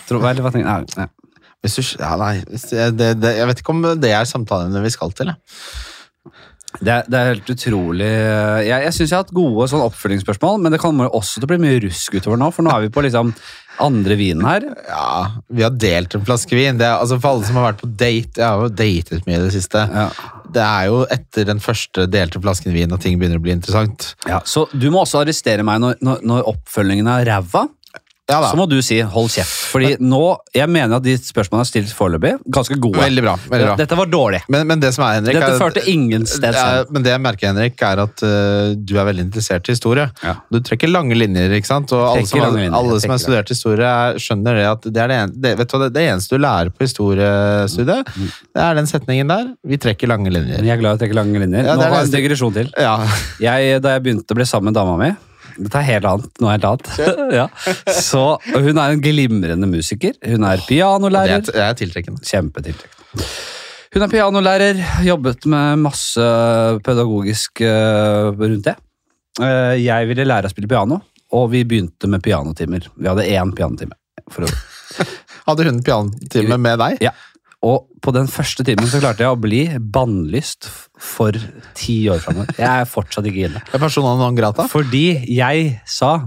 Tenker 0.08 0.99
nei. 0.99 1.10
Hvis 1.64 1.80
du, 1.80 1.84
ja, 2.01 2.12
nei, 2.20 2.36
hvis 2.49 2.68
det, 2.74 2.91
det, 2.99 3.10
det, 3.24 3.38
jeg 3.39 3.47
vet 3.47 3.64
ikke 3.64 3.72
om 3.72 3.84
det 4.04 4.12
er 4.12 4.28
samtalene 4.28 4.84
vi 4.84 4.91
skal 4.91 5.14
til. 5.16 5.32
Jeg. 5.32 5.39
Det, 6.82 6.93
det 7.06 7.18
er 7.20 7.28
helt 7.30 7.49
utrolig 7.54 8.08
Jeg, 8.66 8.82
jeg 8.82 8.93
syns 8.95 9.12
jeg 9.12 9.14
har 9.14 9.22
hatt 9.22 9.36
gode 9.36 9.68
sånn 9.70 9.84
oppfølgingsspørsmål, 9.86 10.56
men 10.64 10.74
det 10.74 10.80
kommer 10.82 11.12
også 11.14 11.38
til 11.38 11.45
å 11.45 11.51
bli 11.51 11.60
mye 11.62 11.84
rusk 11.84 12.16
utover 12.18 12.39
nå, 12.41 12.47
for 12.56 12.66
nå 12.66 12.74
er 12.74 12.88
vi 12.88 12.89
på 12.93 13.04
liksom 13.06 13.30
andre 13.82 14.18
vinen 14.18 14.45
her. 14.45 14.66
Ja, 14.86 15.41
Vi 15.49 15.64
har 15.66 15.74
delt 15.78 16.14
en 16.14 16.26
flaske 16.26 16.58
vin. 16.58 16.78
Det 16.78 16.86
er, 16.86 16.99
altså 17.01 17.18
For 17.22 17.34
alle 17.34 17.47
som 17.47 17.58
har 17.58 17.72
vært 17.72 17.82
på 17.82 17.89
date 17.89 18.41
Jeg 18.41 18.45
har 18.45 18.62
jo 18.62 18.70
datet 18.70 19.30
mye 19.30 19.39
i 19.39 19.45
det 19.47 19.54
siste. 19.56 19.86
Ja. 19.89 20.08
Det 20.54 20.66
er 20.66 20.89
jo 20.91 20.99
etter 21.14 21.47
den 21.49 21.62
første 21.64 22.06
delte 22.12 22.41
flasken 22.41 22.76
vin 22.76 22.93
at 22.93 23.01
ting 23.06 23.18
begynner 23.22 23.41
å 23.41 23.45
bli 23.45 23.56
interessant. 23.56 24.12
Ja, 24.30 24.43
så 24.45 24.68
du 24.74 24.89
må 24.93 25.01
også 25.01 25.24
arrestere 25.24 25.66
meg 25.66 25.82
når, 25.82 25.97
når, 26.06 26.22
når 26.30 26.51
oppfølgingen 26.54 27.10
er 27.10 27.26
ræva. 27.32 27.66
Ja 28.32 28.38
Så 28.48 28.56
må 28.56 28.64
du 28.72 28.78
si 28.80 29.02
'hold 29.04 29.28
kjeft'. 29.34 29.66
Fordi 29.74 29.98
nå, 30.00 30.22
jeg 30.56 30.70
mener 30.72 30.96
at 30.96 31.04
de 31.04 31.18
spørsmålene 31.20 31.60
jeg 31.60 31.68
har 31.68 31.72
stilt 31.72 31.96
foreløpig, 31.98 32.32
ganske 32.48 32.78
gode. 32.80 32.96
Veldig 33.02 33.24
bra. 33.26 33.34
veldig 33.52 33.66
bra. 33.68 33.76
Dette 33.76 33.98
var 34.00 34.08
dårlig. 34.08 34.40
Men, 34.48 34.64
men 34.70 34.80
det 34.80 34.94
som 34.96 35.04
er, 35.04 35.18
Henrik 35.18 35.36
Dette 35.36 35.50
er, 35.52 35.60
førte 35.60 35.84
ingen 35.92 36.24
sted 36.30 36.56
Ja, 36.56 36.86
men 36.90 37.04
det 37.04 37.12
jeg 37.12 37.20
merker, 37.20 37.52
Henrik, 37.52 37.76
er 37.84 38.00
at 38.06 38.24
uh, 38.24 38.72
du 38.80 38.96
er 38.96 39.10
veldig 39.10 39.26
interessert 39.28 39.68
i 39.68 39.76
historie. 39.76 40.08
Ja. 40.24 40.38
Du 40.48 40.62
trekker 40.64 40.88
lange 40.88 41.18
linjer, 41.20 41.52
ikke 41.58 41.68
sant? 41.68 41.92
Og 41.92 42.06
alle 42.14 42.30
som, 42.30 42.40
linjer, 42.40 42.72
alle 42.80 43.02
som 43.04 43.12
har 43.12 43.20
studert 43.26 43.52
historie, 43.52 43.92
er, 43.92 44.22
skjønner 44.24 44.62
det 44.62 44.66
at 44.72 44.88
det 44.88 45.04
er 45.04 45.12
det, 45.12 45.20
en, 45.26 45.36
det, 45.44 45.54
vet 45.60 45.76
du, 45.76 45.86
det, 45.90 46.08
eneste 46.14 46.40
du 46.40 46.46
lærer 46.46 46.72
på 46.72 46.88
historiestudiet, 46.88 48.16
det 48.56 48.64
er 48.70 48.80
den 48.80 48.88
setningen 48.88 49.36
der. 49.36 49.52
Vi 49.68 49.82
trekker 49.84 50.08
lange 50.08 50.32
linjer. 50.32 50.64
Men 50.64 50.72
jeg 50.72 50.78
er 50.78 50.82
glad 50.86 50.96
i 50.96 51.02
å 51.02 51.04
trekke 51.04 51.20
lange 51.20 51.44
linjer. 51.44 51.68
Nå 51.68 51.76
var 51.84 52.00
det 52.00 52.08
en 52.08 52.16
digresjon 52.16 52.56
til. 52.56 52.72
Ja, 52.80 52.96
Jeg, 53.44 53.84
da 53.84 53.98
jeg 53.98 54.08
begynte 54.08 54.32
å 54.32 54.40
bli 54.40 54.48
sammen 54.48 54.72
med 54.72 54.80
dama 54.80 54.96
mi 55.02 55.12
Dette 55.58 55.80
er 55.82 55.88
helt 55.88 56.08
annet. 56.10 56.30
Noe 56.41 56.54
helt 56.56 56.68
annet. 56.68 56.91
ja. 57.39 57.47
Så 57.93 58.24
Hun 58.54 58.78
er 58.78 58.93
en 58.95 59.01
glimrende 59.04 59.70
musiker. 59.70 60.16
Hun 60.26 60.45
er 60.47 60.62
det 60.62 60.68
pianolærer. 60.70 61.39
er, 61.41 61.47
det 61.49 61.64
er 61.68 61.78
tiltrekkende. 61.80 62.24
Kjempetiltrekkende. 62.28 63.28
Hun 63.93 64.01
er 64.01 64.10
pianolærer, 64.10 64.80
jobbet 65.06 65.45
med 65.54 65.84
masse 65.84 66.24
pedagogisk 66.86 67.62
eh, 67.62 68.32
rundt 68.34 68.66
det. 68.66 68.74
Eh, 69.41 69.76
jeg 69.84 70.08
ville 70.10 70.26
lære 70.26 70.49
å 70.49 70.54
spille 70.54 70.70
piano, 70.72 70.97
og 71.38 71.51
vi 71.54 71.62
begynte 71.70 72.10
med 72.10 72.24
pianotimer. 72.26 72.88
Vi 72.97 73.10
hadde 73.12 73.28
én 73.30 73.54
pianotime. 73.54 73.93
Hadde 75.47 75.66
hun 75.68 75.84
pianotime 75.86 76.58
med 76.62 76.82
deg? 76.82 77.01
Ja. 77.06 77.12
Og 77.64 77.88
på 78.03 78.11
den 78.16 78.28
første 78.28 78.66
timen 78.68 78.89
så 78.91 78.99
klarte 78.99 79.24
jeg 79.24 79.32
å 79.32 79.39
bli 79.39 79.61
bannlyst 79.80 80.68
for 80.99 81.36
ti 81.78 82.01
år 82.11 82.20
framover. 82.24 82.51
Jeg 82.59 82.84
er 82.84 82.89
fortsatt 82.89 83.30
ikke 83.30 83.47
inne. 83.47 83.64
Er 83.72 83.82
Persona 83.82 84.18
non 84.20 84.36
grata? 84.36 84.68
Fordi 84.72 85.05
jeg 85.32 85.70
sa 85.88 86.18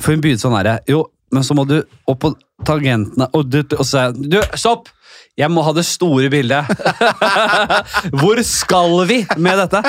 For 0.00 0.14
hun 0.14 0.22
begynte 0.24 0.40
sånn 0.40 0.56
herre 0.56 0.78
Jo, 0.88 1.04
men 1.34 1.44
så 1.44 1.56
må 1.56 1.66
du 1.68 1.82
opp 2.08 2.22
på 2.24 2.32
tangentene 2.64 3.28
Og, 3.36 3.44
du, 3.52 3.60
og 3.76 3.84
så 3.84 3.90
sa 3.90 4.04
jeg 4.06 4.32
Du, 4.32 4.38
stopp! 4.56 4.88
Jeg 5.38 5.48
må 5.48 5.62
ha 5.64 5.72
det 5.72 5.86
store 5.88 6.28
bildet. 6.28 6.68
Hvor 8.20 8.40
skal 8.44 8.98
vi 9.08 9.22
med 9.40 9.62
dette? 9.62 9.80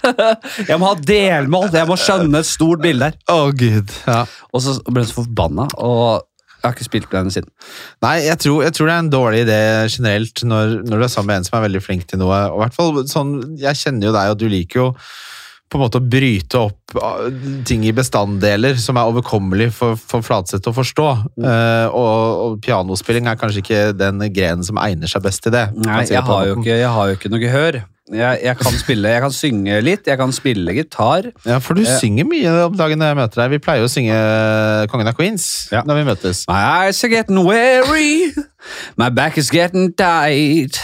Jeg 0.70 0.78
må 0.80 0.88
ha 0.88 0.96
delmål. 0.98 1.68
Jeg 1.74 1.86
må 1.86 1.94
skjønne 2.00 2.40
et 2.42 2.48
stort 2.48 2.82
bilde 2.82 3.10
her. 3.10 3.18
Å, 3.30 3.52
gud. 3.54 3.92
Ja. 4.08 4.24
Og 4.50 4.64
så 4.64 4.74
ble 4.88 5.04
hun 5.04 5.10
så 5.10 5.20
forbanna, 5.20 5.68
og 5.78 6.26
jeg 6.60 6.68
har 6.68 6.76
ikke 6.76 6.88
spilt 6.90 7.08
med 7.08 7.18
den 7.22 7.34
siden. 7.34 7.50
Nei, 8.04 8.14
jeg 8.26 8.36
tror, 8.44 8.62
jeg 8.66 8.76
tror 8.76 8.90
det 8.90 8.94
er 8.94 9.02
en 9.06 9.12
dårlig 9.14 9.42
idé 9.46 9.60
generelt 9.88 10.42
når, 10.44 10.74
når 10.84 11.00
du 11.00 11.06
er 11.06 11.12
sammen 11.12 11.32
med 11.32 11.40
en 11.40 11.48
som 11.48 11.58
er 11.58 11.66
veldig 11.66 11.82
flink 11.84 12.04
til 12.10 12.20
noe. 12.20 12.40
Og 12.52 12.60
i 12.60 12.62
hvert 12.66 12.76
fall 12.76 13.02
sånn, 13.08 13.34
Jeg 13.60 13.80
kjenner 13.80 14.10
jo 14.10 14.16
deg, 14.16 14.32
og 14.34 14.40
du 14.40 14.48
liker 14.52 14.82
jo 14.82 14.88
på 15.70 15.78
en 15.78 15.84
måte 15.84 16.00
å 16.00 16.06
bryte 16.12 16.58
opp 16.58 16.96
ah, 16.98 17.28
ting 17.66 17.84
i 17.86 17.92
bestanddeler 17.94 18.74
som 18.82 18.98
er 18.98 19.06
overkommelig 19.06 19.68
for, 19.76 19.94
for 19.94 20.26
Flatseth 20.26 20.66
å 20.66 20.74
forstå. 20.74 21.06
Eh, 21.38 21.86
og, 21.94 22.40
og 22.42 22.56
pianospilling 22.64 23.30
er 23.30 23.38
kanskje 23.38 23.62
ikke 23.62 23.84
den 23.94 24.24
grenen 24.34 24.66
som 24.66 24.80
egner 24.82 25.10
seg 25.10 25.22
best 25.24 25.44
til 25.46 25.54
det. 25.54 25.68
Nei, 25.86 26.02
jeg 26.10 26.26
har 26.26 26.50
ikke, 26.56 26.74
jeg 26.74 26.90
har 26.96 27.12
jo 27.12 27.20
ikke 27.20 27.30
noe 27.30 27.42
gehør. 27.44 27.80
Jeg, 28.12 28.40
jeg 28.42 28.56
kan 28.58 28.72
spille, 28.78 29.08
jeg 29.08 29.22
kan 29.22 29.30
synge 29.32 29.80
litt, 29.86 30.06
jeg 30.06 30.18
kan 30.18 30.32
spille 30.34 30.72
gitar. 30.74 31.28
Ja, 31.46 31.58
For 31.62 31.74
du 31.74 31.82
Eh. 31.82 31.98
synger 32.00 32.24
mye 32.26 32.54
om 32.66 32.74
dagen 32.76 32.98
når 32.98 33.06
jeg 33.12 33.16
møter 33.16 33.42
deg. 33.42 33.50
Vi 33.50 33.58
pleier 33.58 33.78
jo 33.78 33.86
å 33.86 33.92
synge 33.92 34.16
Kongen 34.90 35.06
av 35.06 35.14
Queens 35.14 35.68
Ja. 35.72 35.82
når 35.86 35.94
vi 36.00 36.04
møtes. 36.10 36.44
My 36.48 36.86
eyes 36.86 37.04
are 37.04 37.08
getting 37.08 37.44
weary, 37.46 38.32
my 38.96 39.08
back 39.10 39.38
is 39.38 39.50
getting 39.50 39.92
tight. 39.92 40.80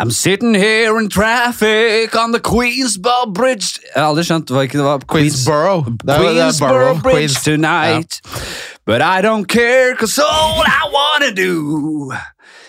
I'm 0.00 0.10
sitting 0.10 0.54
here 0.54 0.98
in 0.98 1.08
traffic 1.10 2.16
on 2.16 2.32
the 2.32 2.40
Queensborough 2.40 3.32
Bridge 3.34 3.78
Jeg 3.94 4.02
har 4.02 4.08
aldri 4.10 4.24
skjønt 4.24 4.48
hva 4.50 4.62
det 4.66 4.80
var. 4.82 4.98
Queensborough. 5.06 5.84
Queensborough 6.06 7.02
Bridge 7.02 7.34
tonight. 7.44 8.20
tonight. 8.20 8.20
But 8.86 9.02
I 9.02 9.20
don't 9.20 9.44
care, 9.46 9.94
cause 9.96 10.18
all 10.18 10.62
I 10.66 10.88
wanna 10.90 11.32
do 11.34 12.12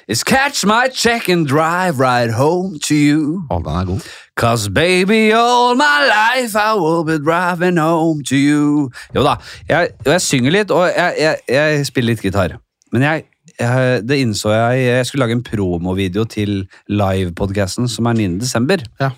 is 0.07 0.23
catch 0.23 0.65
my 0.65 0.87
check 0.87 1.29
and 1.29 1.47
drive 1.47 1.99
right 1.99 2.31
home 2.31 2.79
to 2.87 2.95
you. 2.95 3.41
Å, 3.49 3.59
den 3.63 3.79
er 3.81 3.87
god. 3.89 4.07
Cause 4.35 4.69
baby, 4.69 5.31
all 5.33 5.75
my 5.75 6.07
life 6.07 6.55
I 6.55 6.73
will 6.73 7.03
be 7.03 7.19
driving 7.19 7.77
home 7.77 8.23
to 8.23 8.35
you. 8.35 8.89
Jo 9.13 9.25
da, 9.27 9.35
jeg, 9.69 9.91
og 10.05 10.13
jeg 10.15 10.25
synger 10.25 10.55
litt, 10.55 10.71
og 10.73 10.87
jeg, 10.89 11.17
jeg, 11.19 11.41
jeg 11.51 11.85
spiller 11.89 12.15
litt 12.15 12.23
gitar. 12.25 12.55
Men 12.91 13.05
jeg, 13.07 13.25
jeg, 13.59 14.01
det 14.07 14.17
innså 14.23 14.51
jeg 14.55 14.85
Jeg 14.87 15.07
skulle 15.07 15.25
lage 15.27 15.37
en 15.37 15.43
promovideo 15.45 16.25
til 16.29 16.63
livepodkasten 16.89 17.91
som 17.91 18.09
er 18.09 18.17
9. 18.23 18.31
desember. 18.41 18.83
Ja. 18.99 19.11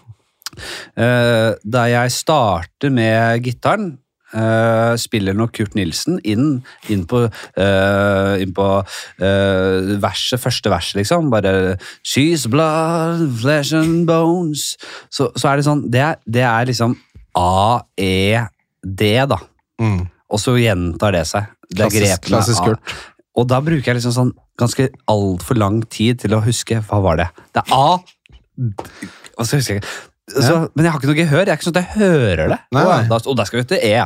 Eh, 0.98 1.52
der 1.64 1.86
jeg 1.90 2.12
starter 2.14 2.94
med 2.94 3.44
gitaren. 3.46 3.98
Eh, 4.34 4.94
spiller 5.02 5.38
nok 5.38 5.54
Kurt 5.58 5.78
Nilsen 5.78 6.20
inn, 6.28 6.60
inn 6.92 7.06
på, 7.10 7.24
uh, 7.30 8.34
inn 8.42 8.54
på 8.56 8.68
uh, 8.84 9.94
verset, 10.04 10.42
første 10.42 10.72
verset, 10.74 11.00
liksom. 11.02 11.32
Bare 11.34 11.78
She's 12.06 12.48
blood, 12.50 13.26
flesh 13.42 13.76
and 13.78 14.08
bones. 14.10 14.74
Så, 15.14 15.30
så 15.38 15.52
er 15.52 15.60
det 15.60 15.68
sånn 15.68 15.86
Det 15.94 16.04
er, 16.04 16.20
det 16.26 16.46
er 16.48 16.70
liksom 16.70 16.98
A-E-D, 17.38 19.04
da. 19.30 19.40
Mm. 19.82 20.06
Og 20.34 20.42
så 20.42 20.56
gjentar 20.58 21.16
det 21.16 21.26
seg. 21.30 21.50
Det 21.70 21.90
Klassisk, 21.90 22.28
klassisk 22.30 22.66
Kurt. 22.68 22.96
Og 23.40 23.48
da 23.50 23.60
bruker 23.66 23.90
jeg 23.92 23.98
liksom 23.98 24.14
sånn 24.14 24.34
ganske 24.62 24.92
altfor 25.10 25.58
lang 25.58 25.82
tid 25.90 26.22
til 26.22 26.36
å 26.38 26.42
huske 26.46 26.82
hva 26.86 27.00
var 27.02 27.22
det. 27.22 27.30
Det 27.56 27.64
er 27.64 27.74
A 27.74 27.98
Og 29.40 29.48
så 29.50 29.58
husker 29.58 29.80
jeg 29.80 29.82
ikke. 29.82 29.94
Så, 30.32 30.70
Men 30.76 30.86
jeg 30.86 30.92
har 30.94 31.00
ikke 31.02 31.10
noe 31.10 31.18
gehør. 31.20 31.42
Jeg 31.44 31.52
er 31.52 31.58
ikke 31.60 31.68
sånn 31.68 31.76
at 31.78 31.84
jeg 31.84 31.98
hører 32.00 32.48
det. 32.54 32.60
Nei, 32.72 32.84
og, 32.86 32.92
nei. 32.94 33.08
da, 33.12 33.18
og 33.28 33.36
der 33.40 33.50
skal 33.50 33.60
vi 33.60 33.66
til 33.74 33.82
E. 33.84 34.06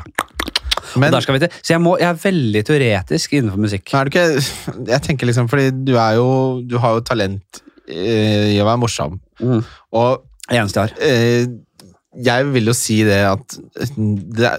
Men 0.97 1.11
og 1.11 1.18
der 1.18 1.26
skal 1.26 1.36
vi 1.36 1.41
til. 1.43 1.57
Så 1.61 1.74
jeg, 1.76 1.82
må, 1.84 1.93
jeg 2.01 2.07
er 2.09 2.20
veldig 2.24 2.63
teoretisk 2.65 3.36
innenfor 3.38 3.61
musikk. 3.61 3.93
er 3.93 4.07
du 4.07 4.13
ikke 4.13 4.88
Jeg 4.93 5.01
tenker 5.05 5.30
liksom, 5.30 5.49
fordi 5.51 5.68
du 5.86 5.93
er 5.99 6.15
jo 6.18 6.28
Du 6.65 6.78
har 6.82 6.95
jo 6.97 7.03
talent 7.05 7.61
eh, 7.88 8.55
i 8.55 8.57
å 8.63 8.65
være 8.68 8.82
morsom. 8.82 9.20
Mm. 9.43 9.61
Og 9.99 10.24
eneste 10.49 10.80
jeg 10.80 10.88
har. 10.88 10.95
eh, 11.03 11.47
jeg 12.26 12.47
vil 12.53 12.70
jo 12.70 12.74
si 12.74 13.01
det 13.05 13.20
at 13.28 13.57
det, 13.97 14.49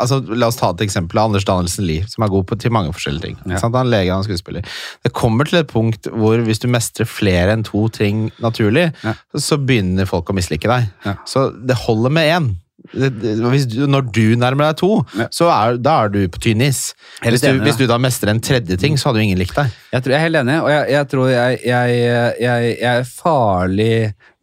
altså, 0.00 0.18
La 0.34 0.48
oss 0.50 0.58
ta 0.58 0.70
et 0.74 0.82
eksempel 0.86 1.20
av 1.20 1.28
Anders 1.30 1.46
Danielsen 1.48 1.86
Lie, 1.86 2.06
som 2.10 2.24
er 2.26 2.32
god 2.32 2.46
på, 2.50 2.58
til 2.60 2.72
mange 2.74 2.90
forskjellige 2.96 3.26
ting. 3.28 3.38
Ja. 3.46 3.60
Han 3.62 3.76
er 3.78 3.90
lege, 3.92 4.10
han 4.14 4.24
er 4.24 4.28
skuespiller. 4.28 4.66
Det 5.04 5.12
kommer 5.14 5.48
til 5.48 5.60
et 5.62 5.70
punkt 5.70 6.08
hvor 6.10 6.42
hvis 6.46 6.62
du 6.64 6.68
mestrer 6.72 7.06
flere 7.08 7.54
enn 7.54 7.64
to 7.66 7.86
ting 7.94 8.28
naturlig, 8.42 8.90
Ja. 9.04 9.14
så 9.38 9.58
begynner 9.60 10.08
folk 10.10 10.30
å 10.30 10.36
mislike 10.36 10.68
deg. 10.70 10.90
Ja. 11.06 11.16
Så 11.28 11.48
det 11.66 11.76
holder 11.86 12.10
med 12.18 12.30
én. 12.34 12.52
Du, 12.92 13.06
når 13.88 14.10
du 14.12 14.34
nærmer 14.36 14.66
deg 14.68 14.76
to, 14.82 14.90
så 15.32 15.46
er, 15.48 15.78
da 15.80 15.94
er 16.04 16.10
du 16.12 16.18
på 16.28 16.42
tynn 16.44 16.60
is. 16.66 16.90
Hvis 17.24 17.40
hvis 17.64 17.78
du 17.80 17.86
da 17.88 17.96
mestrer 18.02 18.34
en 18.34 18.42
tredje 18.44 18.76
ting, 18.76 18.98
så 19.00 19.08
hadde 19.08 19.22
jo 19.22 19.28
ingen 19.30 19.40
likt 19.40 19.56
deg. 19.56 19.72
Jeg, 19.94 20.02
tror, 20.04 20.12
jeg 20.12 20.18
er 20.18 20.24
helt 20.26 20.40
enig, 20.42 20.58
og 20.60 20.68
jeg, 20.68 20.90
jeg 20.92 21.08
tror 21.14 21.30
jeg, 21.32 21.62
jeg, 21.64 22.34
jeg 22.44 22.76
er 22.92 23.06
farlig 23.08 23.94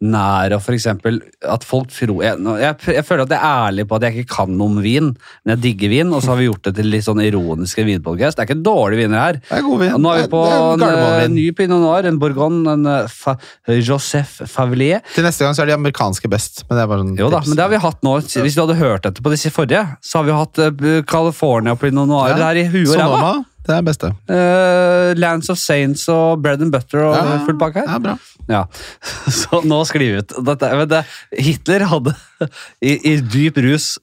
nær 0.02 0.52
og 0.56 0.64
eksempel 0.72 1.20
at 1.46 1.62
folk 1.66 1.92
tror 1.94 2.22
jeg, 2.24 2.38
jeg, 2.42 2.76
jeg 2.96 3.04
føler 3.06 3.22
at 3.22 3.32
jeg 3.34 3.38
er 3.38 3.66
ærlig 3.68 3.84
på 3.86 3.96
at 3.98 4.02
jeg 4.08 4.16
ikke 4.22 4.34
kan 4.34 4.54
noe 4.58 4.66
om 4.72 4.80
vin, 4.82 5.10
men 5.44 5.52
jeg 5.54 5.60
digger 5.62 5.92
vin, 5.92 6.10
og 6.16 6.22
så 6.24 6.32
har 6.32 6.40
vi 6.40 6.48
gjort 6.48 6.64
det 6.66 6.72
til 6.80 6.88
litt 6.90 7.04
sånn 7.06 7.20
ironiske 7.22 7.84
vinpodkast. 7.86 8.36
Det 8.38 8.42
er 8.44 8.48
ikke 8.50 8.64
dårlige 8.66 9.04
viner 9.04 9.20
her. 9.22 9.38
Det 9.46 9.58
er 9.60 9.62
god 9.66 9.78
vin. 9.84 9.92
Og 9.94 10.02
Nå 10.02 10.12
er 10.14 10.22
vi 10.24 10.30
på 10.32 10.42
Det 10.82 10.88
er 10.88 10.98
en, 10.98 11.22
eh, 11.22 11.28
ny 11.36 11.46
Pinot 11.58 11.82
Noir, 11.84 12.08
en 12.10 12.18
Bourgogne, 12.18 12.74
en 12.74 12.86
eh, 12.86 13.06
fa, 13.12 13.36
Joseph 13.68 14.42
Favelier. 14.50 15.02
Til 15.14 15.24
neste 15.26 15.46
gang 15.46 15.54
så 15.54 15.62
er 15.62 15.70
de 15.72 15.76
amerikanske 15.78 16.30
best. 16.32 16.64
Men 16.68 16.78
det 16.78 16.82
er 16.82 16.90
bare 16.90 17.04
sånn 17.06 17.16
Jo 17.18 17.30
da, 17.30 17.38
tips. 17.40 17.48
men 17.52 17.56
det 17.60 17.66
har 17.68 17.72
vi 17.76 17.82
hatt 17.86 18.02
nå. 18.02 18.16
Hvis 18.42 18.58
du 18.58 18.64
hadde 18.64 18.78
hørt 18.82 19.06
dette 19.06 19.22
på 19.22 19.30
disse 19.32 19.50
forrige, 19.54 19.84
så 20.02 20.18
har 20.22 20.28
vi 20.28 20.36
hatt 20.40 20.58
eh, 20.66 21.02
California 21.06 21.76
Pinot 21.78 22.08
Noir 22.10 22.34
Ja. 22.34 22.48
her 22.50 22.56
i 22.62 22.66
huet 22.66 22.96
og 22.96 22.98
ræva. 22.98 23.32
Det 23.62 23.74
er 23.76 23.82
beste. 23.86 24.10
Uh, 24.26 25.12
Lands 25.18 25.50
of 25.52 25.58
Saints 25.60 26.08
og 26.10 26.42
Bread 26.42 26.62
and 26.64 26.74
Butter 26.74 27.04
og 27.06 27.14
Ja, 27.14 27.40
fullt 27.46 27.60
bak 27.60 27.78
her. 27.78 27.86
Ja, 27.86 27.98
bra. 28.02 28.16
Ja, 28.50 28.62
så 29.42 29.62
nå 29.66 29.82
skli 29.86 30.12
ut 30.18 30.34
dette. 30.46 30.72
Men 30.78 30.88
det, 30.90 31.04
Hitler 31.38 31.86
hadde 31.90 32.16
i, 32.88 32.96
i 33.12 33.18
dyp 33.22 33.62
rus 33.62 33.94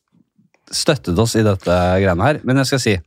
støttet 0.70 1.18
oss 1.18 1.34
i 1.34 1.42
dette 1.46 1.76
greiene 1.98 2.26
her, 2.26 2.40
men 2.46 2.60
jeg 2.62 2.70
skal 2.70 2.82
si 2.84 2.96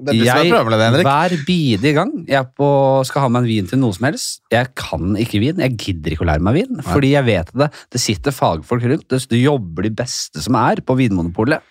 Det 0.00 0.14
Henrik. 0.16 1.04
Hver 1.04 1.34
bidige 1.46 1.92
gang 1.96 2.10
jeg 2.28 2.48
på, 2.56 2.68
skal 3.08 3.24
ha 3.24 3.30
meg 3.32 3.44
en 3.44 3.48
vin 3.48 3.68
til 3.68 3.80
noe 3.80 3.94
som 3.96 4.06
helst 4.08 4.40
Jeg 4.52 4.72
kan 4.76 5.14
ikke 5.20 5.40
vin. 5.42 5.60
Jeg 5.62 5.76
gidder 5.80 6.14
ikke 6.14 6.24
å 6.24 6.28
lære 6.30 6.44
meg 6.44 6.58
vin. 6.58 6.80
Fordi 6.84 7.12
jeg 7.12 7.26
vet 7.28 7.52
det. 7.56 7.68
Det 7.92 8.02
sitter 8.02 8.34
fagfolk 8.34 8.86
rundt. 8.90 9.06
Det, 9.12 9.20
det 9.30 9.40
jobber 9.40 9.86
de 9.86 9.92
beste 10.00 10.42
som 10.44 10.58
er 10.60 10.82
på 10.84 10.96
Vinmonopolet. 10.98 11.64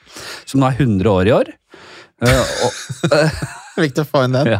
Som 0.49 0.63
nå 0.63 0.69
er 0.69 0.79
100 0.79 1.11
år 1.11 1.29
i 1.29 1.35
år. 1.35 1.51
Viktig 3.79 4.03
å 4.03 4.07
få 4.09 4.25
inn 4.27 4.33
den. 4.35 4.49
ja. 4.55 4.59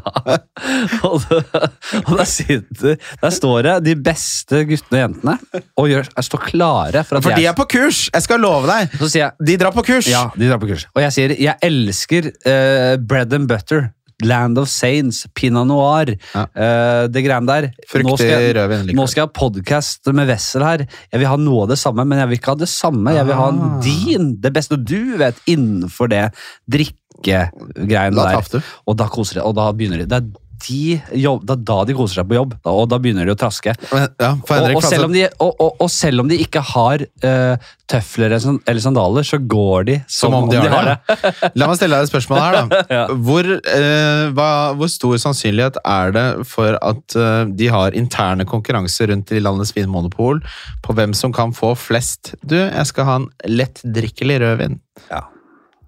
og, 1.04 1.26
der, 1.28 2.24
sitter, 2.30 2.96
der 3.20 3.34
står 3.36 3.66
det 3.68 3.76
de 3.90 3.96
beste 4.00 4.62
guttene 4.70 4.96
og 4.96 5.04
jentene 5.04 5.36
og 5.82 5.90
gjør, 5.92 6.10
står 6.24 6.46
klare 6.48 7.04
for 7.08 7.20
For 7.26 7.36
de 7.36 7.48
er 7.52 7.58
på 7.58 7.68
kurs! 7.76 8.06
Jeg 8.14 8.24
skal 8.26 8.40
love 8.44 8.70
deg! 8.70 8.96
Jeg 9.12 9.36
De 9.52 9.60
drar 9.60 9.76
på 9.76 9.84
kurs! 9.92 10.08
ja, 10.08 10.28
de 10.40 10.48
drar 10.50 10.62
på 10.62 10.72
kurs. 10.72 10.88
Og 10.96 11.04
jeg 11.04 11.16
sier 11.18 11.36
jeg 11.40 11.58
elsker 11.68 12.32
uh, 12.48 12.96
bread 13.02 13.36
and 13.36 13.50
butter. 13.52 13.90
Land 14.20 14.58
of 14.60 14.68
Saints, 14.68 15.22
Pinot 15.32 15.64
Noir, 15.70 16.10
Ja. 16.36 16.42
uh, 16.52 17.06
det 17.08 17.22
greiene 17.24 17.48
der. 17.48 17.70
Nå 18.04 18.18
skal 18.20 18.34
jeg- 18.34 18.56
rødvin. 18.58 18.90
Nå 18.98 19.06
skal 19.08 19.22
jeg 19.22 19.30
ha 19.30 19.36
podkast 19.38 20.10
med 20.12 20.28
Wessel 20.28 20.66
her. 20.68 20.84
Jeg 21.08 21.22
vil 21.22 21.30
ha 21.32 21.38
noe 21.40 21.62
av 21.64 21.70
det 21.72 21.78
samme, 21.80 22.04
men 22.04 22.20
jeg 22.20 22.28
vil 22.34 22.40
ikke 22.42 22.52
ha 22.52 22.60
det 22.60 22.68
samme. 22.68 23.14
Jeg 23.16 23.30
vil 23.30 23.40
ha 23.40 23.46
en 23.54 23.62
Ah. 23.64 23.78
din, 23.86 24.34
det 24.44 24.52
beste 24.58 24.76
du 24.76 25.16
vet, 25.22 25.40
innenfor 25.48 26.12
det 26.12 26.26
drikkegreiene 27.24 28.30
der. 28.30 28.70
Og 28.88 29.00
da 29.00 29.10
koser 29.12 29.40
de, 29.40 29.48
og 29.48 29.58
da 29.58 29.72
begynner 29.76 30.04
de. 30.04 30.10
Det 30.10 30.22
er, 30.22 30.46
de 30.60 30.98
jobb, 31.16 31.46
det 31.48 31.54
er 31.54 31.62
da 31.70 31.76
de 31.88 31.94
koser 31.96 32.20
seg 32.20 32.26
på 32.28 32.36
jobb, 32.36 32.54
og 32.68 32.82
da 32.92 32.98
begynner 33.00 33.30
de 33.30 33.32
å 33.32 33.38
traske. 33.40 33.72
Ja, 33.96 34.34
Og, 34.36 34.66
og, 34.76 34.82
selv 34.84 35.06
om 35.06 35.14
de, 35.16 35.22
og, 35.40 35.54
og, 35.70 35.86
selv 35.94 36.26
om 36.26 36.28
de 36.28 36.36
ikke 36.44 36.60
har 36.74 37.06
uh, 37.24 37.70
tøfler 37.88 38.36
eller 38.36 38.82
sandaler, 38.84 39.24
så 39.24 39.40
går 39.40 39.88
de 39.88 39.96
som, 40.12 40.36
om 40.36 40.50
de, 40.52 40.60
har 40.60 40.90
det. 40.90 41.24
La 41.60 41.70
meg 41.72 41.80
stille 41.80 41.96
deg 41.96 42.10
et 42.10 42.12
spørsmål 42.12 42.44
her, 42.44 42.60
da. 42.60 42.82
Ja. 43.00 43.06
Hvor, 43.08 43.48
uh, 43.56 44.26
hva, 44.36 44.50
hvor 44.76 44.92
stor 44.92 45.16
sannsynlighet 45.24 45.80
er 45.80 46.16
det 46.20 46.28
for 46.52 46.76
at 46.76 47.16
uh, 47.16 47.48
de 47.48 47.72
har 47.72 47.96
interne 47.96 48.44
konkurranser 48.50 49.14
rundt 49.14 49.32
i 49.32 49.40
landets 49.40 49.72
vinmonopol 49.80 50.44
på 50.84 51.00
hvem 51.00 51.16
som 51.16 51.32
kan 51.32 51.56
få 51.56 51.72
flest 51.80 52.36
Du, 52.44 52.60
jeg 52.60 52.88
skal 52.92 53.08
ha 53.08 53.20
en 53.24 53.32
lettdrikkelig 53.48 54.42
rødvin. 54.44 54.82
Ja. 55.08 55.24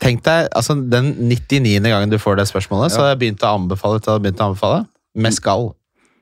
Tenk 0.02 0.24
deg, 0.26 0.48
altså 0.58 0.76
Den 0.90 1.14
99. 1.30 1.82
gangen 1.86 2.10
du 2.10 2.18
får 2.18 2.40
det 2.40 2.48
spørsmålet, 2.50 2.92
så 2.94 3.04
hadde 3.04 3.12
jeg 3.14 3.22
begynt 3.22 3.44
å 3.46 3.52
anbefale 3.60 4.02
til 4.02 4.16
å 4.16 4.22
anbefale. 4.48 4.86
Mescal. 5.14 5.74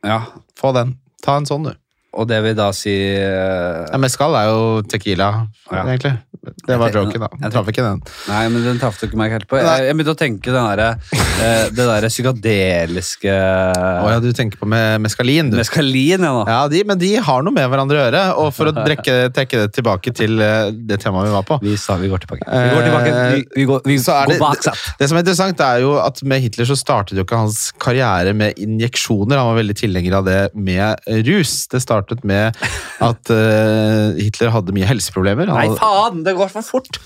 Ja, 0.03 0.23
Få 0.59 0.73
den. 0.75 0.97
Ta 1.23 1.37
en 1.39 1.47
sånn, 1.47 1.69
du. 1.69 1.75
Og 2.19 2.27
det 2.29 2.41
vil 2.43 2.55
da 2.59 2.69
si 2.75 2.93
uh... 3.17 3.85
Ja, 3.89 3.99
mescal 4.01 4.35
er 4.39 4.49
jo 4.51 4.59
tequila, 4.91 5.29
Ja. 5.71 5.83
egentlig. 5.85 6.17
Det 6.39 6.77
var 6.79 6.93
joken, 6.95 7.19
da. 7.21 7.27
Den 7.41 7.51
traff 7.51 7.67
ikke 7.67 7.83
den. 7.83 7.99
Nei, 8.29 8.43
men 8.53 8.63
den 8.63 8.77
traff 8.79 8.95
du 9.01 9.05
ikke 9.09 9.17
meg 9.19 9.33
helt 9.35 9.45
på. 9.51 9.57
Jeg, 9.59 9.87
jeg 9.89 9.95
begynte 9.97 10.13
å 10.15 10.19
tenke 10.19 10.53
den 10.55 10.67
der 10.69 10.81
eh, 10.85 11.65
det 11.75 11.83
derre 11.83 12.07
psykadeliske 12.09 13.33
Å 13.33 14.07
ja, 14.13 14.19
du 14.23 14.29
tenker 14.35 14.59
på 14.61 14.67
med 14.69 15.01
meskalin, 15.03 15.49
du. 15.51 15.57
Meskalin, 15.59 16.23
ja 16.23 16.31
nå. 16.31 16.45
Ja, 16.47 16.61
de, 16.71 16.81
men 16.87 16.99
de 17.01 17.09
har 17.25 17.43
noe 17.45 17.53
med 17.55 17.67
hverandre 17.69 17.99
å 17.99 18.05
gjøre. 18.05 18.21
Og 18.43 18.49
for 18.55 18.71
å 18.71 18.73
trekke, 18.77 19.17
trekke 19.35 19.65
det 19.65 19.73
tilbake 19.75 20.13
til 20.15 20.39
uh, 20.39 20.69
det 20.71 20.99
temaet 21.03 21.27
vi 21.27 21.33
var 21.35 21.45
på 21.49 21.59
Vi, 21.65 21.75
sa, 21.81 21.97
vi 22.01 22.09
går 22.11 22.23
tilbake. 22.23 22.47
Vi 22.47 22.71
går 22.77 22.87
tilbake. 22.87 23.11
Vi, 23.35 23.43
vi 23.59 23.67
går, 23.69 23.83
vi 23.89 23.99
går 23.99 24.33
det- 24.33 24.39
bak 24.41 24.63
sett. 24.63 24.85
Det 24.99 25.09
som 25.11 25.19
er 25.19 25.25
interessant, 25.25 25.59
er 25.67 25.83
jo 25.83 25.93
at 26.01 26.23
med 26.23 26.41
Hitler 26.45 26.69
så 26.71 26.77
startet 26.79 27.19
jo 27.19 27.27
ikke 27.27 27.41
hans 27.43 27.59
karriere 27.83 28.33
med 28.37 28.57
injeksjoner. 28.63 29.37
Han 29.43 29.51
var 29.51 29.59
veldig 29.59 29.75
tilhenger 29.83 30.17
av 30.21 30.25
det 30.31 30.39
med 30.55 31.03
rus. 31.27 31.67
Det 31.71 31.83
startet 31.83 32.08
med 32.27 32.57
at 33.01 33.31
uh, 33.31 34.17
Hitler 34.19 34.49
hadde 34.55 34.73
mye 34.75 34.87
helseproblemer. 34.89 35.47
Nei, 35.53 35.67
faen! 35.79 36.23
Det 36.25 36.35
går 36.37 36.49
for 36.51 36.61
fort! 36.65 36.99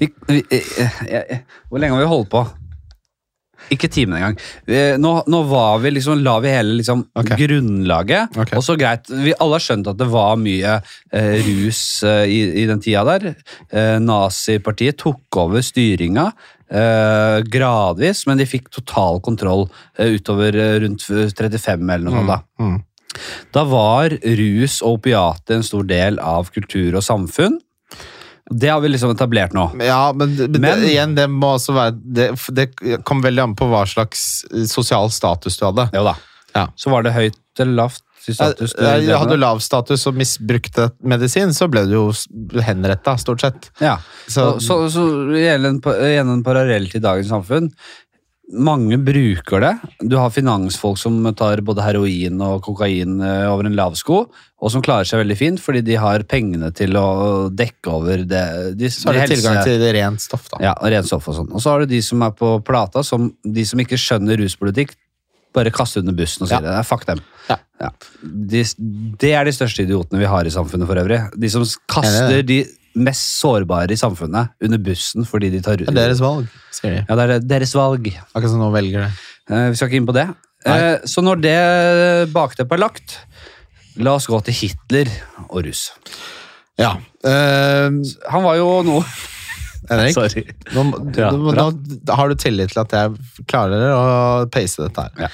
Vi, 0.00 0.08
vi, 0.28 0.42
eh, 0.50 1.00
eh, 1.06 1.38
hvor 1.70 1.78
lenge 1.80 1.94
har 1.94 2.02
vi 2.02 2.10
holdt 2.10 2.30
på? 2.32 2.42
Ikke 3.72 3.88
timen 3.88 4.18
engang. 4.18 4.34
Vi- 4.68 4.96
Nå, 5.00 5.12
nå 5.30 5.38
var 5.48 5.78
vi 5.80 5.90
liksom, 5.94 6.18
la 6.22 6.34
vi 6.44 6.50
hele 6.52 6.74
liksom, 6.82 7.06
okay. 7.16 7.38
grunnlaget. 7.40 8.34
Okay. 8.36 8.58
Og 8.58 8.64
så 8.66 8.76
greit, 8.76 9.08
Vi 9.08 9.32
alle 9.40 9.56
har 9.56 9.64
skjønt 9.64 9.88
at 9.88 9.96
det 9.96 10.08
var 10.12 10.34
mye 10.36 10.74
eh, 11.12 11.38
rus 11.46 12.02
eh, 12.04 12.26
i, 12.28 12.40
i 12.60 12.66
den 12.68 12.82
tida 12.84 13.04
der. 13.08 13.30
Eh, 13.72 13.96
Nazipartiet 14.04 14.98
tok 15.00 15.38
over 15.40 15.64
styringa 15.64 16.26
eh, 16.68 17.38
gradvis, 17.48 18.26
men 18.28 18.36
de 18.42 18.44
fikk 18.50 18.68
total 18.74 19.22
kontroll 19.24 19.64
eh, 19.96 20.12
utover 20.18 20.52
eh, 20.60 20.76
rundt 20.84 21.06
35 21.08 21.88
eller 21.88 22.04
noe 22.10 22.20
sånt. 22.20 22.34
da. 22.34 22.42
Mm. 22.60 22.82
Da 23.54 23.64
var 23.68 24.14
rus 24.22 24.80
og 24.82 24.98
opiater 25.00 25.58
en 25.60 25.66
stor 25.66 25.86
del 25.88 26.18
av 26.22 26.50
kultur 26.54 26.96
og 26.98 27.02
samfunn. 27.06 27.58
Det 28.50 28.68
har 28.68 28.80
vi 28.84 28.90
liksom 28.92 29.14
etablert 29.14 29.54
nå. 29.56 29.70
Ja, 29.80 30.12
men, 30.12 30.34
men, 30.36 30.58
Men- 30.60 30.80
det, 30.82 30.90
igjen, 30.92 31.14
det 31.16 31.28
må 31.32 31.54
også 31.56 31.72
være 31.72 31.94
Det, 31.96 32.26
det 32.52 32.66
kom 33.08 33.22
veldig 33.24 33.40
an 33.46 33.54
på 33.56 33.70
hva 33.70 33.86
slags 33.88 34.44
eh, 34.52 34.66
sosial 34.68 35.08
status 35.10 35.56
du 35.60 35.64
hadde. 35.70 35.86
Jo 35.96 36.02
da. 36.10 36.16
Ja. 36.54 36.66
Så 36.76 36.92
var 36.92 37.02
det 37.06 37.14
høyt 37.16 37.40
eller 37.64 37.78
lavt 37.86 38.02
i 38.28 38.32
status? 38.36 38.72
du 38.76 38.84
Hadde 38.84 39.24
du 39.32 39.34
med? 39.34 39.40
lav 39.42 39.58
status 39.64 40.04
og 40.08 40.14
misbrukte 40.16 40.90
medisin, 41.04 41.50
så 41.56 41.66
ble 41.72 41.82
du 41.88 41.92
jo 41.96 42.04
henretta, 42.64 43.16
stort 43.20 43.42
sett. 43.44 43.66
Ja. 43.84 43.96
Så, 44.28 44.54
Så, 44.60 44.78
så, 44.88 44.90
så 44.94 45.02
igjen 45.36 45.64
en, 45.68 45.80
igjen 46.06 46.30
en 46.36 46.44
parallell 46.46 46.86
til 46.92 47.02
dagens 47.04 47.28
samfunn. 47.32 47.68
Mange 48.52 48.98
bruker 49.00 49.62
det. 49.64 49.70
Du 50.04 50.16
har 50.20 50.28
finansfolk 50.30 50.98
som 51.00 51.16
tar 51.34 51.62
både 51.64 51.80
heroin 51.82 52.36
og 52.44 52.60
kokain 52.66 53.16
eh, 53.24 53.46
over 53.48 53.64
en 53.64 53.74
lav 53.78 53.94
sko, 53.96 54.18
og 54.60 54.70
som 54.70 54.82
klarer 54.84 55.08
seg 55.08 55.22
veldig 55.22 55.36
fint 55.40 55.62
fordi 55.64 55.80
de 55.86 55.96
har 55.98 56.22
pengene 56.28 56.68
til 56.76 56.92
å 57.00 57.06
dekke 57.48 57.88
over 57.90 58.26
det. 58.28 58.42
De, 58.76 58.90
så 58.92 59.08
har 59.10 59.22
de 59.24 59.34
tilgang 59.38 59.62
til 59.64 59.80
rent 59.96 60.20
stoff, 60.22 60.50
da. 60.52 60.60
Ja, 60.68 60.74
rent 60.92 61.08
stoff 61.08 61.26
og 61.32 61.38
sånn. 61.40 61.48
Og 61.56 61.64
så 61.64 61.72
har 61.72 61.82
du 61.86 61.90
de 61.96 62.02
som 62.04 62.20
er 62.26 62.36
på 62.36 62.58
plata, 62.68 63.02
som, 63.02 63.30
de 63.42 63.64
som 63.64 63.80
ikke 63.80 63.98
skjønner 64.00 64.38
ruspolitikk, 64.44 64.92
bare 65.54 65.70
kaster 65.74 66.02
under 66.04 66.16
bussen 66.18 66.44
og 66.44 66.50
sier 66.50 66.60
Ja. 66.60 66.76
det. 66.80 66.86
Fuck 66.86 67.06
dem. 67.08 67.20
Ja. 67.48 67.90
De, 68.22 68.62
det 69.20 69.32
er 69.38 69.44
de 69.48 69.52
største 69.54 69.84
idiotene 69.84 70.20
vi 70.20 70.28
har 70.30 70.44
i 70.46 70.52
samfunnet 70.52 70.88
for 70.88 71.00
øvrig. 71.00 71.20
De 71.38 71.50
som 71.52 71.64
kaster 71.90 72.42
de 72.46 72.64
mest 72.94 73.40
sårbare 73.40 73.90
i 73.94 73.98
samfunnet 73.98 74.52
under 74.62 74.78
bussen 74.78 75.24
fordi 75.26 75.50
de 75.50 75.60
tar 75.64 75.76
Det 75.82 75.88
er 75.90 75.96
deres 75.98 76.20
valg, 76.22 76.46
sier 76.74 76.94
de. 77.00 77.04
Ja, 77.08 77.16
det 77.18 77.24
er 77.38 77.46
deres 77.56 77.74
valg. 77.74 78.06
Akkurat 78.32 78.52
som 78.52 78.62
nå 78.62 78.70
velger 78.74 79.06
det. 79.06 79.10
Eh, 79.50 79.68
vi 79.72 79.76
skal 79.80 79.90
ikke 79.90 80.00
inn 80.02 80.06
på 80.08 80.14
det. 80.16 80.28
Eh, 80.64 80.96
så 81.10 81.20
når 81.26 81.42
det 81.44 81.58
bakteppet 82.32 82.76
er 82.78 82.82
lagt, 82.84 83.18
la 84.00 84.14
oss 84.16 84.26
gå 84.30 84.38
til 84.46 84.54
Hitler 84.62 85.10
og 85.50 85.64
russ. 85.66 85.88
Ja. 86.80 86.94
Eh, 87.26 87.90
Han 88.32 88.42
var 88.46 88.56
jo 88.58 88.70
noe 88.86 89.04
Henrik, 89.90 90.14
Sorry. 90.16 90.46
nå, 90.72 90.86
Ja, 91.18 91.28
nå, 91.34 91.52
nå 91.52 92.14
har 92.16 92.30
du 92.32 92.34
tillit 92.40 92.72
til 92.72 92.80
at 92.86 92.94
jeg 92.96 93.44
klarer 93.50 93.90
å 93.92 94.04
pace 94.50 94.80
dette 94.86 95.04
her. 95.04 95.26
Ja. 95.26 95.32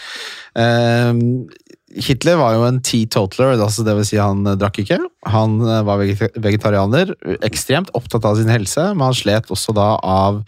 Hitler 1.91 2.39
var 2.39 2.55
jo 2.55 2.67
en 2.69 2.79
teetotaler, 2.87 3.57
altså 3.59 3.83
det 3.87 3.97
vil 3.99 4.07
si 4.07 4.21
han 4.21 4.45
eh, 4.47 4.59
drakk 4.61 4.83
ikke. 4.85 5.01
Han 5.33 5.59
eh, 5.65 5.81
var 5.87 5.99
vegetarianer, 6.01 7.15
ekstremt 7.47 7.91
opptatt 7.99 8.29
av 8.29 8.39
sin 8.39 8.53
helse, 8.53 8.93
men 8.95 9.09
han 9.09 9.19
slet 9.19 9.51
også 9.51 9.75
da 9.77 9.89
av 9.99 10.41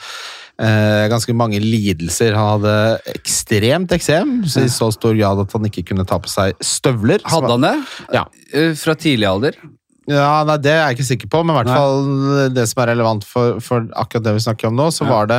eh, 0.63 1.09
ganske 1.13 1.35
mange 1.37 1.61
lidelser. 1.63 2.37
Han 2.39 2.61
hadde 2.61 2.77
ekstremt 3.17 3.95
eksem, 3.97 4.41
så 4.47 4.65
i 4.67 4.73
så 4.73 4.93
stor 4.95 5.19
grad 5.19 5.43
at 5.43 5.55
han 5.57 5.69
ikke 5.69 5.87
kunne 5.91 6.07
ta 6.09 6.21
på 6.23 6.31
seg 6.31 6.55
støvler. 6.63 7.25
Hadde 7.29 7.55
han 7.57 7.67
det? 7.67 7.77
Ja. 8.15 8.27
Eh, 8.55 8.73
Fra 8.79 8.97
tidlig 8.99 9.31
alder? 9.31 9.59
Ja, 10.11 10.43
nei, 10.45 10.57
Det 10.59 10.71
er 10.73 10.81
jeg 10.89 10.97
ikke 10.97 11.05
sikker 11.07 11.29
på, 11.31 11.41
men 11.47 11.55
i 11.55 11.59
hvert 11.61 11.69
Nei. 11.71 11.77
fall 11.79 12.49
det 12.57 12.65
som 12.69 12.81
er 12.83 12.89
relevant 12.91 13.23
for, 13.25 13.61
for 13.63 13.85
akkurat 13.95 14.25
det 14.27 14.33
vi 14.35 14.43
snakker 14.43 14.67
om 14.73 14.75
nå, 14.81 14.89
så 14.91 15.05
Ja. 15.07 15.11
var 15.13 15.27
det 15.31 15.37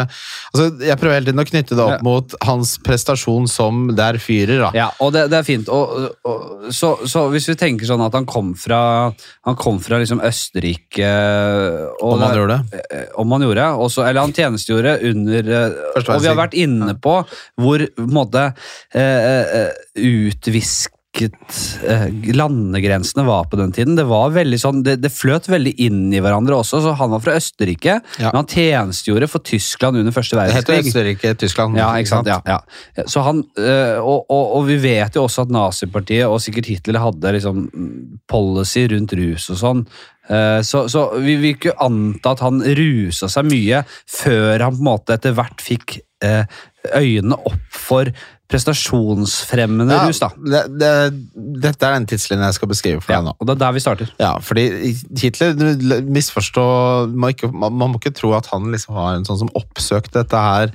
altså, 0.54 0.68
Jeg 0.88 0.98
prøver 1.02 1.14
hele 1.18 1.26
tiden 1.26 1.44
å 1.44 1.48
knytte 1.50 1.76
det 1.76 1.84
opp 1.84 1.98
Ja. 1.98 1.98
mot 2.02 2.36
hans 2.48 2.78
prestasjon 2.80 3.48
som 3.52 3.88
der 3.96 4.14
fyrer. 4.24 4.62
da. 4.64 4.72
Ja, 4.74 4.88
og 5.04 5.12
det, 5.14 5.26
det 5.34 5.40
er 5.42 5.44
fint. 5.44 5.68
Og, 5.68 6.16
og, 6.24 6.72
så, 6.72 6.94
så 7.06 7.26
hvis 7.34 7.50
vi 7.52 7.56
tenker 7.60 7.86
sånn 7.86 8.06
at 8.06 8.14
han 8.16 8.26
kom 8.26 8.54
fra, 8.56 9.12
han 9.44 9.56
kom 9.60 9.80
fra 9.84 10.00
liksom 10.00 10.22
Østerrike 10.24 11.12
og 12.02 12.14
Om 12.16 12.22
han 12.24 12.36
gjorde 12.38 12.58
det. 12.72 12.82
eh, 12.92 13.06
Om 13.20 13.32
han 13.36 13.42
gjorde, 13.50 13.68
også, 13.84 14.08
eller 14.08 14.22
han 14.22 14.34
tjenestegjorde 14.34 14.96
under 15.12 15.54
eh, 15.60 16.08
Og 16.08 16.22
vi 16.24 16.28
har 16.32 16.40
vært 16.40 16.56
inne 16.56 16.96
på 17.04 17.20
hvor 17.60 17.84
på 17.84 18.08
en 18.08 18.14
måte 18.16 18.48
eh, 18.96 19.02
eh, 19.04 19.72
utvisket 20.00 20.94
eh, 20.96 21.00
landegrensene 22.34 23.26
var 23.28 23.44
på 23.52 23.58
den 23.60 23.72
tiden. 23.76 23.96
Det 23.96 24.06
var 24.10 24.32
veldig 24.36 24.60
sånn, 24.60 24.82
det, 24.86 24.96
det 25.04 25.12
fløt 25.14 25.48
veldig 25.52 25.74
inn 25.86 26.06
i 26.14 26.22
hverandre 26.24 26.58
også. 26.62 26.82
så 26.84 26.94
Han 27.00 27.14
var 27.14 27.24
fra 27.24 27.36
Østerrike, 27.40 28.00
Ja. 28.20 28.30
men 28.32 28.42
han 28.44 28.50
tjenestegjorde 28.50 29.30
for 29.32 29.40
Tyskland 29.46 29.98
under 30.00 30.12
første 30.16 30.38
Det 30.40 30.54
heter 30.54 30.74
verdenskrig. 30.74 30.94
Østerrike, 31.18 31.36
Tyskland. 31.44 31.78
Ja, 31.78 31.92
ikke 32.00 32.14
sant? 32.14 32.28
Ja, 32.28 32.40
ja. 32.48 32.60
Så 33.08 33.24
han, 33.26 33.44
øh, 33.58 34.00
og, 34.02 34.26
og, 34.30 34.46
og 34.58 34.68
vi 34.68 34.78
vet 34.84 35.16
jo 35.20 35.26
også 35.28 35.46
at 35.48 35.54
nazipartiet 35.54 36.28
og 36.28 36.42
sikkert 36.44 36.70
Hitler 36.72 37.00
hadde 37.04 37.36
liksom 37.38 37.68
policy 38.30 38.88
rundt 38.94 39.14
rus 39.20 39.50
og 39.54 39.62
sånn. 39.62 39.86
Eh, 40.30 40.62
Så, 40.64 40.86
så 40.90 41.10
vi 41.20 41.36
vil 41.36 41.56
ikke 41.58 41.76
anta 41.84 42.32
at 42.32 42.40
han 42.46 42.62
rusa 42.64 43.28
seg 43.32 43.50
mye 43.50 43.84
før 44.08 44.60
han 44.70 44.78
på 44.78 44.80
en 44.84 44.88
måte 44.88 45.18
etter 45.18 45.36
hvert 45.36 45.60
fikk 45.62 45.98
eh, 46.24 46.46
øynene 46.96 47.36
opp 47.48 47.60
for 47.76 48.08
prestasjonsfremmende 48.54 49.94
Ja, 49.98 50.06
rus. 50.08 50.20
da. 50.22 50.30
det, 50.38 50.64
det, 50.80 50.92
dette 51.64 51.88
er 51.90 51.98
den 51.98 52.08
tidslinjen 52.10 52.46
jeg 52.48 52.58
skal 52.60 52.72
beskrive 52.72 53.02
for 53.04 53.14
Ja, 53.16 53.20
deg 53.22 53.32
nå. 53.32 53.36
og 53.40 53.48
det 53.50 53.56
er 53.58 53.62
der 53.66 53.76
vi 53.76 53.84
starter. 53.84 54.12
Ja, 54.22 54.34
fordi 54.44 54.68
Hitler 55.20 55.54
misforstår 56.08 57.10
man, 57.14 57.34
man 57.74 57.92
må 57.94 58.00
ikke 58.02 58.14
tro 58.16 58.34
at 58.38 58.48
han 58.54 58.70
liksom 58.74 58.96
var 58.98 59.18
en 59.18 59.26
sånn 59.28 59.42
som 59.44 59.52
oppsøkte 59.58 60.22
dette 60.24 60.38
her 60.48 60.72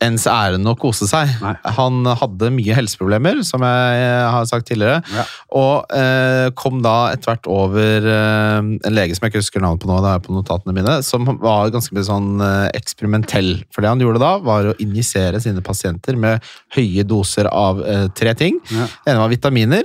ens 0.00 0.24
ærend 0.30 0.64
å 0.64 0.72
kose 0.80 1.04
seg. 1.10 1.28
Nei. 1.42 1.52
Han 1.76 2.06
hadde 2.16 2.48
mye 2.56 2.72
helseproblemer, 2.78 3.42
som 3.44 3.60
jeg 3.66 4.06
har 4.32 4.46
sagt 4.48 4.66
tidligere, 4.70 5.02
Ja. 5.12 5.24
og 5.52 5.92
eh, 5.92 6.48
kom 6.56 6.80
da 6.82 7.10
etter 7.12 7.34
hvert 7.34 7.46
over 7.52 8.06
eh, 8.08 8.58
en 8.62 8.94
lege 8.96 9.14
som 9.18 9.26
jeg 9.26 9.34
ikke 9.34 9.42
husker 9.44 9.60
navnet 9.60 9.82
på 9.84 9.90
nå, 9.90 9.98
det 10.00 10.14
er 10.14 10.24
på 10.24 10.32
notatene 10.32 10.72
mine, 10.76 10.96
som 11.04 11.28
var 11.42 11.68
ganske 11.74 12.04
sånn 12.08 12.40
eh, 12.40 12.70
eksperimentell. 12.80 13.58
For 13.74 13.84
det 13.84 13.92
han 13.92 14.00
gjorde 14.00 14.22
da, 14.24 14.32
var 14.40 14.70
å 14.72 14.76
injisere 14.80 15.40
sine 15.44 15.60
pasienter 15.60 16.16
med 16.16 16.40
høye 16.78 17.04
doser 17.04 17.50
av 17.52 17.84
eh, 17.84 18.06
tre 18.16 18.32
ting. 18.40 18.56
Ja. 18.72 18.88
Det 19.04 19.12
ene 19.12 19.24
var 19.26 19.34
vitaminer. 19.36 19.84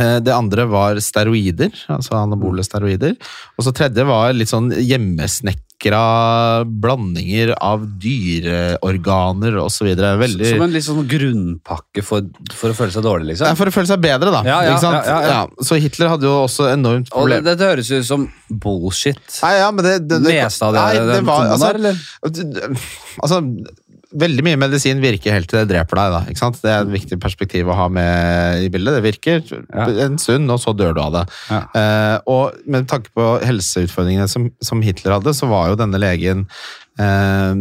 Eh, 0.00 0.18
Det 0.24 0.32
andre 0.32 0.64
var 0.68 0.96
steroider, 1.00 1.72
altså 1.92 2.16
anabole 2.22 2.64
steroider. 2.64 3.14
Og 3.56 3.64
så 3.68 3.72
tredje 3.76 4.04
var 4.08 4.32
litt 4.36 4.48
sånn 4.52 4.72
hjemmesnekra 5.76 6.64
blandinger 6.64 7.54
av 7.60 7.86
dyreorganer 7.98 9.56
osv. 9.58 9.86
Veldig 9.96 10.50
Som 10.50 10.62
en 10.62 10.72
litt 10.72 10.84
sånn 10.84 11.06
grunnpakke 11.08 12.02
for, 12.02 12.22
for 12.52 12.70
å 12.70 12.74
føle 12.74 12.92
seg 12.92 13.02
dårlig, 13.04 13.32
liksom? 13.32 13.46
Ja, 13.46 13.54
For 13.56 13.68
å 13.68 13.72
føle 13.74 13.86
seg 13.86 14.00
bedre, 14.00 14.30
da. 14.30 14.42
Ja, 14.44 14.62
ja, 14.64 15.20
ja. 15.26 15.46
Så 15.62 15.76
Hitler 15.76 16.08
hadde 16.08 16.26
jo 16.26 16.44
også 16.44 16.70
enormt 16.72 17.10
Og 17.12 17.28
det, 17.28 17.40
problem. 17.40 17.44
dette 17.44 17.70
høres 17.70 17.90
ut 17.90 18.06
som 18.06 18.28
bullshit. 18.48 19.20
Nei, 19.42 19.56
ja, 19.58 19.70
men 19.70 19.84
det, 19.84 19.96
det, 20.06 20.20
det, 20.24 20.36
Leste 20.36 20.66
av 20.66 20.76
det, 20.76 20.84
nei, 20.84 21.14
det 21.14 21.24
var, 21.26 21.50
altså, 21.56 21.94
altså, 23.22 23.40
veldig 24.16 24.44
mye 24.46 24.58
medisin 24.60 25.00
virker 25.02 25.34
helt 25.36 25.48
til 25.50 25.60
det 25.62 25.68
dreper 25.74 25.98
deg. 26.00 26.14
da, 26.14 26.20
ikke 26.30 26.40
sant? 26.42 26.58
Det 26.62 26.70
er 26.72 26.80
et 26.86 26.92
viktig 26.94 27.18
perspektiv 27.20 27.68
å 27.68 27.76
ha 27.76 27.86
med 27.92 28.64
i 28.64 28.70
bildet. 28.72 28.96
Det 28.98 29.04
virker 29.04 29.42
Ja. 29.74 29.86
en 30.06 30.18
stund, 30.18 30.50
og 30.50 30.58
så 30.62 30.72
dør 30.76 30.94
du 30.96 31.00
av 31.02 31.12
det. 31.12 31.24
Ja. 31.50 31.60
Uh, 31.76 32.16
og 32.26 32.52
med 32.66 32.88
tanke 32.88 33.12
på 33.14 33.28
helseutfordringene 33.44 34.28
som, 34.28 34.50
som 34.62 34.82
Hitler 34.82 35.18
hadde, 35.18 35.34
så 35.36 35.48
var 35.50 35.68
jo 35.70 35.76
denne 35.82 36.00
legen 36.00 36.46
uh, 36.98 37.54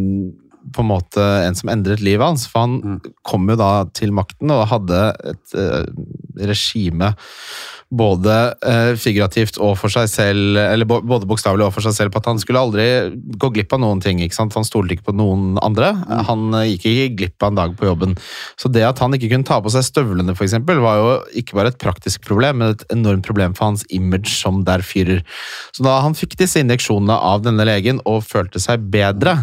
på 0.74 0.82
en 0.82 0.90
måte 0.90 1.22
en 1.46 1.54
som 1.56 1.70
endret 1.70 2.02
livet 2.02 2.26
hans. 2.26 2.48
For 2.50 2.66
han 2.66 2.80
Mm. 2.82 3.00
kom 3.24 3.48
jo 3.50 3.56
da 3.60 3.86
til 3.94 4.12
makten 4.12 4.50
og 4.52 4.68
hadde 4.72 5.02
et 5.34 5.54
uh, 5.60 5.86
regime 6.42 7.14
både 7.94 8.34
eh, 8.66 8.94
figurativt 8.98 9.60
og 9.62 9.76
for 9.78 9.94
seg 9.94 10.08
selv, 10.10 10.58
eller 10.58 10.88
både 10.90 11.28
bokstavelig 11.30 11.68
og 11.68 11.74
for 11.76 11.86
seg 11.86 11.94
selv, 11.94 12.14
på 12.14 12.22
at 12.22 12.30
han 12.32 12.40
skulle 12.42 12.62
aldri 12.62 12.86
gå 13.14 13.52
glipp 13.54 13.76
av 13.78 13.82
noen 13.84 14.02
ting. 14.02 14.22
ikke 14.24 14.38
sant? 14.38 14.56
Han 14.58 14.66
stolte 14.66 14.96
ikke 14.96 15.12
på 15.12 15.16
noen 15.18 15.60
andre. 15.64 15.92
Han 16.30 16.50
eh, 16.58 16.72
gikk 16.74 16.88
ikke 16.92 17.12
glipp 17.22 17.46
av 17.46 17.54
en 17.54 17.60
dag 17.62 17.76
på 17.78 17.88
jobben. 17.90 18.16
Så 18.62 18.72
det 18.74 18.86
at 18.88 19.02
han 19.04 19.14
ikke 19.16 19.30
kunne 19.32 19.48
ta 19.48 19.60
på 19.62 19.74
seg 19.74 19.86
støvlene, 19.86 20.36
for 20.36 20.48
eksempel, 20.48 20.82
var 20.84 21.02
jo 21.02 21.12
ikke 21.42 21.60
bare 21.60 21.74
et 21.74 21.80
praktisk 21.82 22.26
problem, 22.26 22.62
men 22.62 22.74
et 22.74 22.86
enormt 22.96 23.26
problem 23.28 23.56
for 23.58 23.70
hans 23.70 23.86
image 23.94 24.34
som 24.34 24.64
der 24.68 24.84
fyrer. 24.86 25.22
Så 25.76 25.86
da 25.86 26.00
han 26.04 26.18
fikk 26.18 26.36
disse 26.42 26.62
injeksjonene 26.64 27.16
av 27.16 27.46
denne 27.46 27.68
legen 27.70 28.02
og 28.10 28.26
følte 28.26 28.62
seg 28.64 28.90
bedre, 28.94 29.38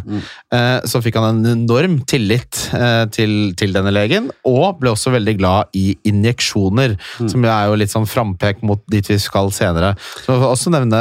eh, 0.52 0.82
så 0.88 1.02
fikk 1.04 1.20
han 1.20 1.30
en 1.30 1.52
enorm 1.54 2.00
tillit 2.10 2.66
eh, 2.74 3.06
til, 3.14 3.54
til 3.58 3.74
denne 3.76 3.94
legen, 3.94 4.32
og 4.48 4.82
ble 4.82 4.92
også 4.92 5.14
veldig 5.14 5.38
glad 5.38 5.78
i 5.78 5.92
injeksjoner, 6.08 6.98
som 7.22 7.46
er 7.46 7.70
jo 7.70 7.78
litt 7.78 7.92
sånn 7.92 8.08
frampek 8.32 8.62
mot 8.62 8.80
dit 8.90 9.04
vi 9.08 9.18
skal 9.20 9.50
senere. 9.52 9.92
Så 10.24 10.32
jeg 10.32 10.40
vil 10.40 10.48
også 10.48 10.70
nevne 10.72 11.00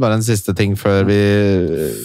bare 0.00 0.14
en 0.18 0.22
siste 0.22 0.54
ting 0.56 0.74
før 0.78 1.04
vi 1.06 1.18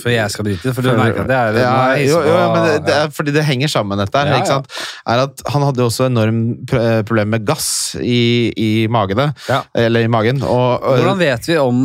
Før 0.04 0.12
jeg 0.14 0.32
skal 0.34 0.46
drite? 0.46 0.74
for 0.74 0.82
du 0.86 0.92
merker 0.98 1.22
at 1.24 1.28
det 1.28 1.38
er 1.38 1.58
ja, 1.62 1.96
jo, 2.06 2.20
jo, 2.22 2.36
på- 2.38 2.54
men 2.54 2.64
det, 2.68 2.86
det 2.88 2.94
er 2.96 3.10
fordi 3.10 3.32
det 3.36 3.44
henger 3.48 3.68
sammen, 3.72 3.98
dette 3.98 4.18
her. 4.18 4.28
Ja, 4.28 4.38
ikke 4.42 4.48
ja. 4.48 4.60
sant? 4.62 4.68
Er 5.08 5.24
at 5.26 5.42
Han 5.54 5.62
hadde 5.64 5.82
jo 5.82 5.88
også 5.90 6.08
enormt 6.08 6.70
problem 7.08 7.30
med 7.34 7.46
gass 7.48 7.96
i, 8.00 8.52
i 8.56 8.88
magene, 8.92 9.34
Ja. 9.50 9.62
eller 9.76 10.02
i 10.06 10.08
magen. 10.12 10.42
Og, 10.44 10.84
og, 10.84 10.98
Hvordan 11.02 11.20
vet, 11.20 11.48
vi 11.48 11.58
om, 11.58 11.82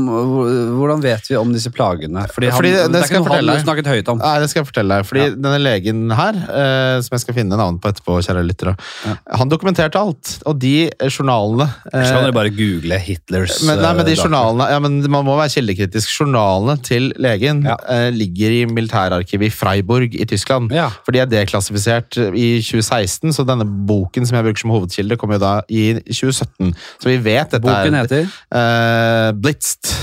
hvordan 0.79 1.03
vet 1.03 1.29
vi 1.31 1.37
om 1.37 1.53
disse 1.55 1.71
plagene? 1.73 2.27
Fordi 2.33 2.51
han, 2.51 2.57
Fordi 2.59 2.73
det 2.75 2.83
det, 2.93 3.01
er 3.03 3.09
ikke 3.09 3.23
noe 3.25 3.41
han 3.53 3.65
snakket 3.65 3.87
høyt 3.87 4.09
om. 4.13 4.19
Nei, 4.23 4.35
det 4.43 4.51
skal 4.51 4.63
jeg 4.63 4.71
fortelle 4.73 4.99
deg. 5.01 5.07
Fordi 5.09 5.21
Ja. 5.23 5.31
denne 5.37 5.59
legen 5.63 6.11
her, 6.11 6.35
eh, 6.35 7.01
som 7.03 7.15
jeg 7.17 7.21
skal 7.21 7.35
finne 7.35 7.57
navnet 7.57 7.81
på 7.83 7.89
etterpå, 7.93 8.19
kjære 8.27 8.45
lyttere, 8.47 8.77
Ja. 9.07 9.17
han 9.39 9.49
dokumenterte 9.49 9.97
alt. 10.01 10.39
Og 10.47 10.59
de 10.59 10.91
journalene 11.09 11.69
eh, 11.93 12.05
Skal 12.07 12.23
dere 12.27 12.33
bare 12.33 12.51
google 12.51 12.82
Hitlers 12.91 13.61
men, 13.67 13.79
nei, 13.79 13.93
men 13.95 14.07
de 14.09 14.13
eh, 14.17 14.19
journalene, 14.19 14.67
ja, 14.73 14.79
men 14.83 14.97
Man 15.11 15.25
må 15.27 15.37
være 15.39 15.53
kildekritisk. 15.55 16.11
Journalene 16.21 16.77
til 16.83 17.13
legen 17.23 17.63
Ja. 17.67 17.77
eh, 17.89 18.09
ligger 18.11 18.51
i 18.51 18.65
militærarkivet 18.67 19.47
i 19.47 19.51
Freiburg 19.55 20.15
i 20.15 20.25
Tyskland. 20.29 20.73
Ja. 20.75 20.89
For 21.05 21.13
de 21.15 21.23
er 21.23 21.31
deklassifisert 21.31 22.17
i 22.19 22.49
2016, 22.63 23.33
så 23.37 23.47
denne 23.47 23.65
boken 23.65 24.27
som 24.27 24.37
jeg 24.37 24.49
bruker 24.49 24.65
som 24.65 24.75
hovedkilde, 24.75 25.17
kom 25.21 25.33
jo 25.33 25.39
da 25.39 25.55
i 25.69 25.95
2017. 26.09 26.75
Så 26.99 27.09
vi 27.13 27.17
vet 27.23 27.51
dette 27.55 27.63
Boken 27.63 27.95
er 27.95 28.07
heter 28.07 28.27
eh, 28.27 29.33
Blitzt. 29.39 29.95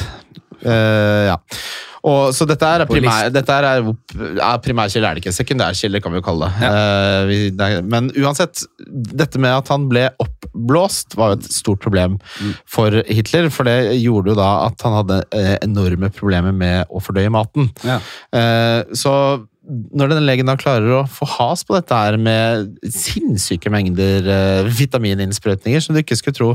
Eh, 0.63 1.27
ja. 1.30 1.38
Og, 2.08 2.30
så 2.36 2.45
dette 2.47 2.64
er, 2.66 2.86
primær, 2.89 3.30
dette 3.34 3.56
er, 3.60 3.89
er 3.89 4.62
primærkilde, 4.64 5.08
er 5.10 5.18
det 5.18 5.24
ikke. 5.24 5.34
Sekundærkilde 5.36 6.00
kan 6.04 6.14
vi 6.14 6.22
jo 6.22 6.26
kalle 6.30 6.47
det. 6.47 6.70
Vi, 7.30 7.39
er, 7.60 7.82
men 7.84 8.08
uansett, 8.16 8.64
dette 8.88 9.41
med 9.41 9.52
at 9.58 9.68
han 9.74 9.89
ble 9.91 10.06
oppblåst, 10.24 11.18
var 11.20 11.34
jo 11.34 11.39
et 11.41 11.50
stort 11.54 11.84
problem 11.84 12.18
Mm. 12.39 12.54
for 12.70 12.95
Hitler. 13.10 13.50
For 13.52 13.68
det 13.68 14.00
gjorde 14.00 14.32
jo 14.32 14.38
da 14.39 14.50
at 14.68 14.82
han 14.86 14.95
hadde 15.02 15.20
eh, 15.36 15.56
enorme 15.66 16.10
problemer 16.14 16.54
med 16.56 16.88
å 16.89 17.02
fordøye 17.04 17.32
maten. 17.34 17.70
ja. 17.84 18.00
Uh, 18.34 18.82
så 18.95 19.12
når 19.70 20.09
denne 20.11 20.26
legen 20.26 20.47
da 20.49 20.55
klarer 20.59 20.89
å 20.97 21.03
få 21.09 21.28
has 21.38 21.61
på 21.67 21.76
dette 21.78 21.93
her 21.93 22.17
med 22.17 22.72
sinnssyke 22.89 23.70
mengder 23.74 24.26
uh, 24.26 24.70
vitamininnsprøytninger 24.74 25.84
som 25.86 25.93
du 25.95 26.01
ikke 26.01 26.17
skulle 26.17 26.38
tro 26.39 26.49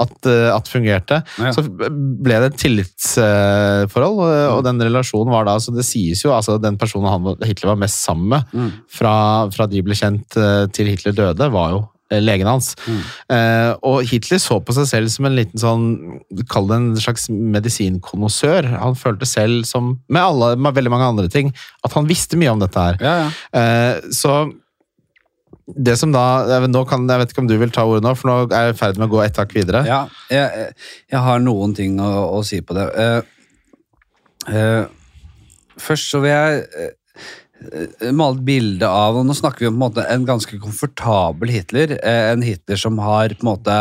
at, 0.00 0.14
uh, 0.24 0.50
at 0.56 0.70
fungerte, 0.72 1.20
Ja. 1.38 1.52
så 1.52 1.64
ble 1.68 2.38
det 2.40 2.50
et 2.52 2.58
tillitsforhold, 2.64 4.20
eh, 4.26 4.48
og 4.54 4.62
den 4.66 4.80
relasjonen 4.82 5.32
var 5.32 5.44
da 5.48 5.56
Så 5.62 5.74
det 5.74 5.84
sies 5.86 6.22
jo 6.24 6.32
altså 6.34 6.56
den 6.60 6.76
personen 6.80 7.10
han, 7.12 7.34
Hitler 7.44 7.72
var 7.74 7.80
mest 7.84 8.00
sammen 8.04 8.28
med 8.34 8.54
Mm. 8.54 8.70
fra, 8.88 9.14
fra 9.50 9.66
de 9.66 9.80
ble 9.82 9.94
kjent 9.94 10.36
til 10.72 10.86
Hitler 10.92 11.12
døde, 11.16 11.50
var 11.52 11.70
jo 11.74 11.80
legen 12.12 12.48
hans. 12.48 12.74
Mm. 12.84 12.98
Eh, 13.32 13.70
og 13.86 14.02
Hitler 14.08 14.40
så 14.42 14.58
på 14.60 14.74
seg 14.76 14.88
selv 14.90 15.12
som 15.12 15.28
en 15.28 15.38
liten 15.38 15.60
sånn 15.60 15.86
Kall 16.50 16.68
det 16.68 16.76
en 16.76 16.90
slags 17.00 17.28
medisinkonnoissør. 17.30 18.68
Han 18.76 18.98
følte 18.98 19.28
selv, 19.28 19.62
som 19.68 19.94
med, 20.08 20.20
alle, 20.20 20.54
med 20.60 20.76
veldig 20.76 20.92
mange 20.92 21.08
andre 21.14 21.30
ting, 21.32 21.54
at 21.86 21.96
han 21.96 22.08
visste 22.10 22.38
mye 22.40 22.52
om 22.52 22.60
dette 22.62 22.84
her. 22.88 23.00
Ja, 23.00 23.14
ja. 23.24 23.30
Eh, 23.60 24.12
så 24.14 24.44
det 25.64 25.94
som 25.96 26.12
da 26.12 26.24
kan, 26.88 27.06
jeg 27.08 27.20
vet 27.22 27.30
ikke 27.32 27.40
om 27.40 27.48
du 27.48 27.56
vil 27.56 27.72
ta 27.72 27.86
ordet 27.88 28.04
nå, 28.04 28.12
for 28.18 28.28
nå 28.28 28.34
er 28.50 28.68
jeg 28.68 28.74
i 28.74 28.78
ferd 28.78 28.98
med 29.00 29.08
å 29.08 29.14
gå 29.14 29.22
ett 29.24 29.38
hakk 29.40 29.54
videre. 29.56 29.80
Ja, 29.88 30.02
jeg, 30.32 30.74
jeg 31.12 31.22
har 31.24 31.40
noen 31.40 31.72
ting 31.76 31.96
å, 32.02 32.10
å 32.36 32.42
si 32.44 32.60
på 32.60 32.76
det. 32.76 32.84
Eh, 33.00 33.20
eh, 34.52 34.82
først 35.80 36.12
så 36.12 36.20
vil 36.24 36.34
jeg 36.34 36.60
eh, 36.68 36.92
male 38.12 38.38
et 38.38 38.44
bilde 38.46 38.88
av 38.88 39.16
og 39.20 39.26
Nå 39.28 39.36
snakker 39.38 39.64
vi 39.66 39.70
om 39.70 39.76
på 39.76 39.80
en, 39.80 39.84
måte, 39.86 40.08
en 40.10 40.26
ganske 40.28 40.58
komfortabel 40.62 41.54
Hitler. 41.54 41.98
eh, 42.02 42.32
en 42.32 42.42
Hitler 42.44 42.76
som 42.80 42.98
har 43.02 43.34
på 43.34 43.44
en 43.46 43.52
måte 43.54 43.78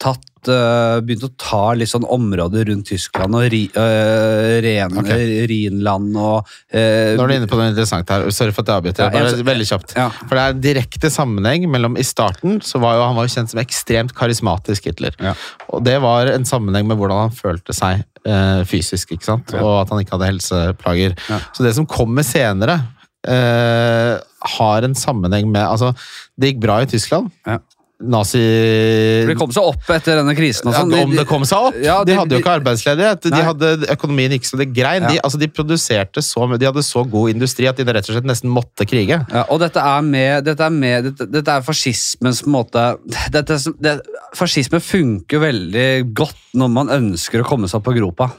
tatt 0.00 0.48
eh, 0.48 0.98
Begynt 1.04 1.26
å 1.26 1.30
ta 1.36 1.74
litt 1.76 1.90
sånn 1.90 2.06
områder 2.08 2.64
rundt 2.70 2.88
Tyskland 2.88 3.36
og 3.36 3.44
ri, 3.52 3.66
øh, 3.76 4.56
Ren, 4.64 4.94
okay. 5.02 5.46
Rhinland 5.50 6.16
og 6.16 6.48
øh, 6.72 7.16
Nå 7.18 7.24
er 7.26 7.32
du 7.32 7.34
inne 7.36 7.50
på 7.50 7.58
noe 7.60 7.68
interessant 7.68 8.08
her. 8.08 8.24
Sorry 8.32 8.54
for 8.56 8.64
at 8.64 8.70
jeg 8.72 8.80
avbryter. 8.80 9.12
Ja, 9.12 9.24
jeg- 9.28 9.44
veldig 9.44 9.66
kjapt. 9.68 9.92
Ja. 9.98 10.06
For 10.22 10.32
det 10.38 10.44
er 10.44 10.54
en 10.54 10.62
direkte 10.64 11.10
sammenheng 11.12 11.66
mellom 11.70 11.98
I 12.00 12.06
starten 12.06 12.60
så 12.64 12.80
var 12.80 12.96
jo 12.96 13.04
han 13.10 13.18
var 13.18 13.28
jo 13.28 13.34
kjent 13.34 13.52
som 13.52 13.60
ekstremt 13.60 14.14
karismatisk 14.16 14.88
Hitler. 14.88 15.18
Ja. 15.20 15.34
Og 15.68 15.84
det 15.84 15.98
var 16.00 16.32
en 16.32 16.48
sammenheng 16.48 16.88
med 16.88 16.96
hvordan 17.00 17.26
han 17.26 17.36
følte 17.36 17.76
seg 17.76 18.00
øh, 18.24 18.62
fysisk, 18.68 19.12
ikke 19.12 19.28
sant? 19.28 19.52
Og 19.60 19.82
at 19.82 19.92
han 19.92 20.00
ikke 20.00 20.16
hadde 20.16 20.32
helseplager. 20.32 21.18
Så 21.52 21.66
det 21.66 21.74
som 21.76 21.88
kommer 21.88 22.24
senere, 22.24 22.80
eh, 23.28 24.14
har 24.56 24.86
en 24.86 24.96
sammenheng 24.96 25.50
med 25.52 25.66
Altså, 25.66 25.92
det 26.40 26.54
gikk 26.54 26.64
bra 26.64 26.80
i 26.84 26.88
Tyskland. 26.90 27.30
Ja. 27.46 27.58
Nazi... 28.00 28.40
For 28.40 29.32
De 29.34 29.36
kom 29.36 29.50
seg 29.52 29.66
opp 29.74 29.90
etter 29.92 30.16
denne 30.22 30.32
krisen. 30.36 30.70
Ja, 30.72 30.80
sånn. 30.80 30.94
Om 30.96 31.12
det 31.18 31.26
kom 31.28 31.44
seg 31.48 31.66
opp! 31.68 31.76
Ja, 31.84 31.98
de, 32.00 32.14
de- 32.14 32.16
hadde 32.16 32.36
jo 32.36 32.40
ikke 32.40 32.54
arbeidsledighet. 32.56 33.28
De 33.28 33.42
hadde 33.44 33.72
Økonomien 33.92 34.32
gikk 34.32 34.48
så 34.48 34.56
det 34.60 34.70
grein. 34.72 35.04
Ja. 35.04 35.12
De, 35.12 35.20
altså, 35.26 35.40
de 35.40 35.50
produserte 35.52 36.24
så 36.24 36.48
de 36.54 36.68
hadde 36.70 36.84
så 36.86 37.04
god 37.04 37.34
industri 37.34 37.68
at 37.68 37.76
de 37.76 37.84
rett 37.84 38.08
og 38.08 38.16
slett 38.16 38.28
nesten 38.28 38.52
måtte 38.52 38.88
krige. 38.88 39.20
Ja, 39.20 39.44
og 39.52 39.60
dette 39.60 39.84
er 39.84 40.06
med, 40.06 40.46
dette 40.48 40.64
er, 40.64 40.72
med 40.72 41.10
dette, 41.10 41.28
dette 41.28 41.58
er 41.58 41.66
fascismens 41.66 42.42
måte 42.48 42.86
dette, 43.34 43.60
det, 43.82 43.98
Fascisme 44.38 44.80
funker 44.80 45.42
veldig 45.42 45.88
godt 46.16 46.54
når 46.56 46.72
man 46.72 46.92
ønsker 46.94 47.42
å 47.42 47.48
komme 47.48 47.68
seg 47.68 47.82
opp 47.82 47.90
på 47.90 47.98
gropa. 47.98 48.30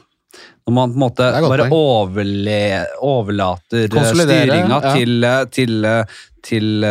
Når 0.68 0.76
man 0.76 0.94
på 0.94 0.98
en 0.98 1.02
måte 1.02 1.28
bare 1.42 1.66
overle, 1.74 2.62
overlater 3.02 3.88
eh, 3.90 4.14
styringa 4.14 4.78
ja. 4.78 4.94
til, 4.94 5.18
eh, 5.26 5.44
til, 5.50 5.76
eh, 5.88 6.22
til, 6.46 6.88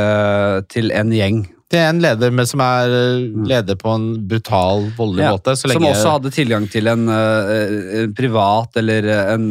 til 0.75 0.95
en 0.99 1.15
gjeng. 1.15 1.41
Det 1.71 1.79
er 1.79 1.93
en 1.93 2.01
leder 2.03 2.33
med, 2.35 2.49
som 2.51 2.63
er 2.65 2.91
eh, 2.91 3.29
leder 3.47 3.79
på 3.79 3.93
en 3.95 4.09
brutal, 4.27 4.89
voldelig 4.97 5.23
Ja, 5.23 5.31
måte. 5.37 5.55
Så 5.55 5.71
Som 5.71 5.87
også 5.87 6.17
hadde 6.17 6.35
tilgang 6.35 6.67
til 6.73 6.91
en, 6.91 7.07
en 7.07 8.17
privat 8.19 8.81
eller 8.83 9.07
en 9.37 9.47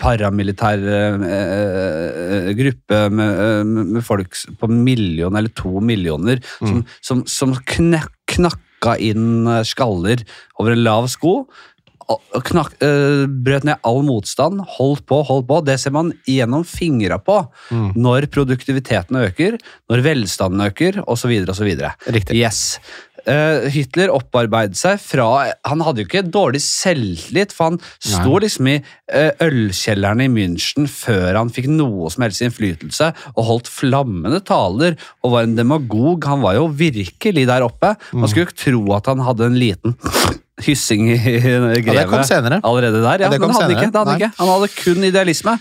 paramilitær 0.00 0.88
gruppe 2.62 3.02
med, 3.12 3.74
med 3.98 4.06
folk 4.08 4.40
på 4.56 4.72
million 4.72 5.36
eller 5.36 5.52
to 5.52 5.84
millioner 5.84 6.40
som, 6.56 6.80
som, 7.04 7.26
som 7.28 7.52
knakka 7.68 8.96
inn 8.96 9.52
skaller 9.68 10.24
over 10.56 10.72
en 10.72 10.86
lav 10.86 11.12
sko. 11.12 11.42
Knakk, 12.48 12.76
eh, 12.80 13.26
brøt 13.28 13.66
ned 13.68 13.82
all 13.84 14.00
motstand, 14.06 14.62
holdt 14.78 15.04
på, 15.08 15.20
holdt 15.28 15.48
på. 15.48 15.58
Det 15.66 15.78
ser 15.80 15.92
man 15.92 16.12
gjennom 16.28 16.64
fingra 16.64 17.18
på 17.20 17.38
Mm. 17.68 17.92
når 17.96 18.26
produktiviteten 18.32 19.16
øker, 19.18 19.58
når 19.90 20.00
velstanden 20.02 20.62
øker, 20.64 21.02
osv. 21.06 21.34
osv. 21.48 21.68
Riktig. 22.08 22.36
Yes. 22.36 22.78
Eh, 23.26 23.68
Hitler 23.68 24.08
opparbeidet 24.14 24.78
seg 24.78 25.00
fra 25.02 25.52
Han 25.66 25.82
hadde 25.84 26.00
jo 26.00 26.06
ikke 26.06 26.22
dårlig 26.32 26.62
selvtillit, 26.64 27.52
for 27.52 27.64
han 27.72 27.80
sto 28.00 28.38
liksom 28.40 28.70
i 28.72 28.76
ølkjellerne 29.12 29.28
ølkjelleren 29.44 30.22
i 30.24 30.28
München 30.32 30.88
før 30.88 31.36
han 31.36 31.50
fikk 31.52 31.68
noe 31.68 32.08
som 32.10 32.24
helst 32.24 32.40
innflytelse, 32.46 33.12
og 33.36 33.44
holdt 33.50 33.68
flammende 33.68 34.40
taler 34.48 34.96
og 35.22 35.32
var 35.34 35.42
en 35.48 35.56
demagog. 35.58 36.24
Han 36.24 36.40
var 36.40 36.54
jo 36.54 36.68
virkelig 36.68 37.46
der 37.50 37.66
oppe. 37.66 37.96
Man 38.12 38.28
skulle 38.28 38.46
jo 38.46 38.50
ikke 38.52 38.64
tro 38.64 38.96
at 38.96 39.06
han 39.12 39.18
hadde 39.26 39.44
en 39.50 39.58
liten 39.60 39.98
hyssing 40.64 41.08
i 41.12 41.16
Greve. 41.16 41.78
Ja, 41.78 42.02
det 42.02 42.06
kom 42.10 42.24
senere. 42.26 42.60
allerede 42.62 43.02
der. 43.02 43.24
Ja, 43.24 43.28
Ja, 43.28 43.32
det 43.32 43.40
kom 43.40 43.48
men 43.48 43.56
han 43.56 43.62
hadde, 43.62 43.74
senere. 43.74 43.82
ikke, 43.82 43.92
det 43.92 44.02
hadde 44.02 44.16
ikke. 44.18 44.30
han 44.38 44.52
hadde 44.54 44.68
kun 44.76 45.08
idealisme, 45.08 45.58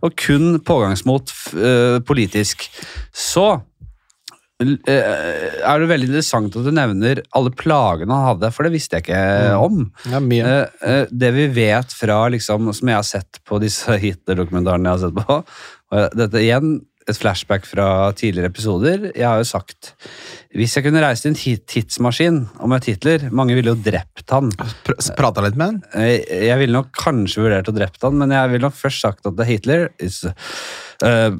og 0.00 0.14
kun 0.16 0.46
pågangsmot 0.64 1.34
eh, 1.54 1.98
politisk. 2.08 2.64
Så 3.12 3.46
uh, 3.60 4.90
er 4.90 5.82
det 5.82 5.90
veldig 5.90 6.08
interessant 6.10 6.56
at 6.56 6.68
du 6.68 6.72
nevner 6.74 7.22
alle 7.36 7.52
plagene 7.52 8.16
han 8.16 8.30
hadde, 8.34 8.52
for 8.56 8.66
det 8.66 8.74
visste 8.74 8.98
jeg 8.98 9.08
ikke 9.08 9.56
om. 9.60 9.82
Ja, 10.10 10.22
mye. 10.24 10.54
Uh, 10.84 11.04
det 11.10 11.34
vi 11.36 11.48
vet 11.60 11.92
fra, 11.96 12.22
liksom, 12.32 12.72
som 12.76 12.92
jeg 12.92 13.00
har 13.00 13.08
sett 13.08 13.42
på 13.48 13.60
disse 13.62 13.98
Hitler-dokumentarene 14.00 14.88
jeg 14.88 14.98
har 14.98 15.04
sett 15.08 15.20
på 15.20 15.42
og 15.90 16.12
Dette 16.14 16.38
igjen 16.38 16.76
et 17.12 17.18
flashback 17.20 17.66
fra 17.68 17.86
tidligere 18.16 18.50
episoder. 18.52 19.08
Jeg 19.14 19.26
har 19.26 19.40
jo 19.42 19.48
sagt 19.48 19.92
hvis 20.56 20.72
jeg 20.74 20.82
kunne 20.86 21.02
reist 21.04 21.26
i 21.26 21.30
en 21.30 21.36
tidsmaskin 21.70 22.40
om 22.64 22.72
et 22.74 22.88
Hitler 22.90 23.28
Mange 23.30 23.54
ville 23.54 23.70
jo 23.70 23.78
drept 23.78 24.32
han. 24.34 24.48
Pr- 24.86 24.98
Prata 25.18 25.44
litt 25.44 25.58
med 25.60 25.66
han. 25.70 25.82
Eh, 25.94 26.24
Jeg 26.48 26.58
ville 26.58 26.74
nok 26.74 26.90
kanskje 26.98 27.44
vurdert 27.44 27.70
å 27.70 27.76
drept 27.76 28.02
han, 28.02 28.18
men 28.18 28.34
jeg 28.34 28.50
ville 28.54 28.66
nok 28.66 28.74
først 28.78 29.04
sagt 29.04 29.26
at 29.30 29.36
det 29.38 29.46
er 29.46 29.50
Hitler 29.52 29.86
uh, 31.04 31.30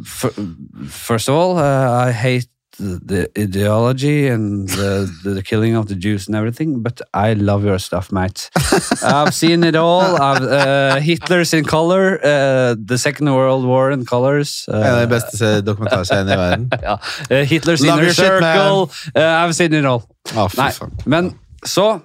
First 0.91 1.29
of 1.33 1.37
all, 1.41 1.57
uh, 1.59 2.07
I 2.09 2.13
hate 2.15 2.49
the 2.81 3.29
ideology 3.39 4.27
and 4.29 4.69
the, 4.69 5.09
the 5.25 5.43
killing 5.43 5.77
of 5.77 5.87
the 5.87 5.95
Jews 5.95 6.27
and 6.29 6.37
everything, 6.37 6.83
but 6.83 7.01
I 7.15 7.35
love 7.35 7.65
your 7.65 7.79
stuff, 7.79 8.11
mate. 8.13 8.51
I've 9.03 9.35
seen 9.35 9.65
it 9.65 9.77
all. 9.77 10.01
Uh, 10.21 11.01
Hitler's 11.01 11.53
in 11.53 11.65
color, 11.65 12.19
uh, 12.25 12.75
the 12.87 12.97
Second 12.99 13.29
World 13.35 13.65
War 13.65 13.91
in 13.91 14.05
colors. 14.05 14.67
Uh, 14.69 14.81
En 14.81 14.93
av 14.95 15.01
de 15.01 15.07
beste 15.07 15.63
dokumentarseriene 15.63 16.33
i 16.33 16.37
verden. 16.37 16.69
ja. 16.83 16.99
uh, 17.31 17.43
Hitler's 17.49 17.81
Love 17.81 18.01
inner 18.03 18.13
Circle. 18.15 18.87
shit. 18.93 19.17
Uh, 19.17 19.45
I've 19.45 19.55
seen 19.55 19.73
it 19.73 19.85
all. 19.85 20.03
Oh, 20.37 20.49
Nei, 20.57 20.71
men 21.05 21.33
så 21.67 22.01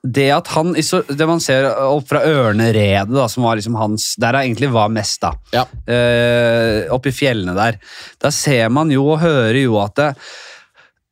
Det 0.00 0.30
at 0.32 0.48
han 0.54 0.72
Det 0.72 1.26
man 1.28 1.42
ser 1.44 1.66
opp 1.68 2.06
fra 2.08 2.22
Ørneredet, 2.24 3.12
da, 3.12 3.26
som 3.28 3.44
var 3.44 3.58
liksom 3.58 3.76
hans 3.76 4.14
Der 4.20 4.32
han 4.32 4.46
egentlig 4.48 4.70
var 4.72 4.88
mest, 4.92 5.20
da. 5.20 5.34
Ja. 5.52 5.66
Eh, 5.84 6.86
Oppe 6.92 7.12
i 7.12 7.16
fjellene 7.16 7.56
der. 7.58 7.76
Da 8.20 8.32
ser 8.32 8.70
man 8.72 8.92
jo 8.92 9.10
og 9.12 9.20
hører 9.20 9.60
jo 9.60 9.76
at 9.82 9.98
det, 10.00 10.14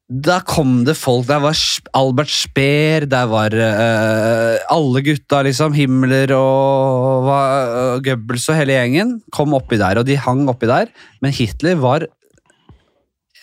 da 0.08 0.38
kom 0.40 0.86
det 0.88 0.94
folk 0.96 1.26
Der 1.28 1.42
var 1.44 1.56
Albert 1.98 2.30
Speer, 2.32 3.04
der 3.04 3.26
var 3.28 3.52
eh, 3.52 4.56
alle 4.72 5.02
gutta, 5.04 5.42
liksom. 5.44 5.76
Himmler 5.76 6.32
og, 6.32 7.28
og 7.28 8.06
Goebbels 8.06 8.48
og 8.48 8.56
hele 8.56 8.78
gjengen 8.78 9.18
kom 9.34 9.52
oppi 9.58 9.76
der, 9.76 10.00
og 10.00 10.08
de 10.08 10.16
hang 10.16 10.46
oppi 10.48 10.70
der. 10.70 10.88
Men 11.20 11.36
Hitler 11.36 11.76
var 11.82 12.08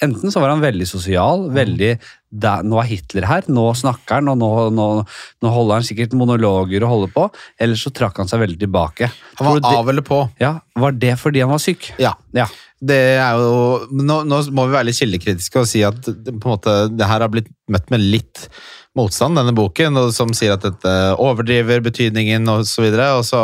Enten 0.06 0.34
så 0.34 0.44
var 0.44 0.54
han 0.54 0.64
veldig 0.64 0.88
sosial, 0.90 1.48
veldig 1.56 1.96
da, 2.36 2.58
Nå 2.68 2.80
er 2.82 2.90
Hitler 2.90 3.28
her, 3.30 3.46
nå 3.48 3.64
snakker 3.80 4.20
han, 4.20 4.30
og 4.34 4.40
nå, 4.42 4.50
nå, 4.76 4.88
nå 5.46 5.54
holder 5.54 5.80
han 5.80 5.88
sikkert 5.88 6.16
monologer 6.20 6.84
og 6.84 6.92
holder 6.92 7.14
på. 7.16 7.26
Eller 7.64 7.80
så 7.80 7.94
trakk 7.96 8.20
han 8.20 8.32
seg 8.32 8.44
veldig 8.44 8.60
tilbake. 8.66 9.10
Han 9.40 9.50
var 9.54 9.70
av 9.72 9.92
eller 9.94 10.06
på. 10.06 10.22
Ja, 10.42 10.58
Var 10.76 10.98
det 11.00 11.16
fordi 11.22 11.44
han 11.46 11.54
var 11.54 11.64
syk? 11.64 11.94
Ja. 12.02 12.16
Ja. 12.36 12.50
Det 12.86 12.98
er 13.18 13.40
jo, 13.40 13.86
nå, 13.96 14.22
nå 14.28 14.42
må 14.52 14.68
vi 14.68 14.76
være 14.76 14.90
litt 14.90 15.00
kildekritiske 15.00 15.62
og 15.62 15.70
si 15.70 15.82
at 15.88 16.02
på 16.06 16.34
en 16.36 16.42
måte, 16.44 16.74
det 16.92 17.08
her 17.08 17.24
har 17.24 17.32
blitt 17.32 17.48
møtt 17.72 17.88
med 17.94 18.04
litt 18.04 18.50
motstand, 18.96 19.36
denne 19.38 19.52
boken, 19.56 19.98
som 20.16 20.32
sier 20.36 20.56
at 20.56 20.64
dette 20.64 20.92
overdriver 21.22 21.82
betydningen 21.84 22.48
og 22.52 22.64
så 22.70 22.86
videre, 22.86 23.10
og 23.20 23.26
så 23.28 23.40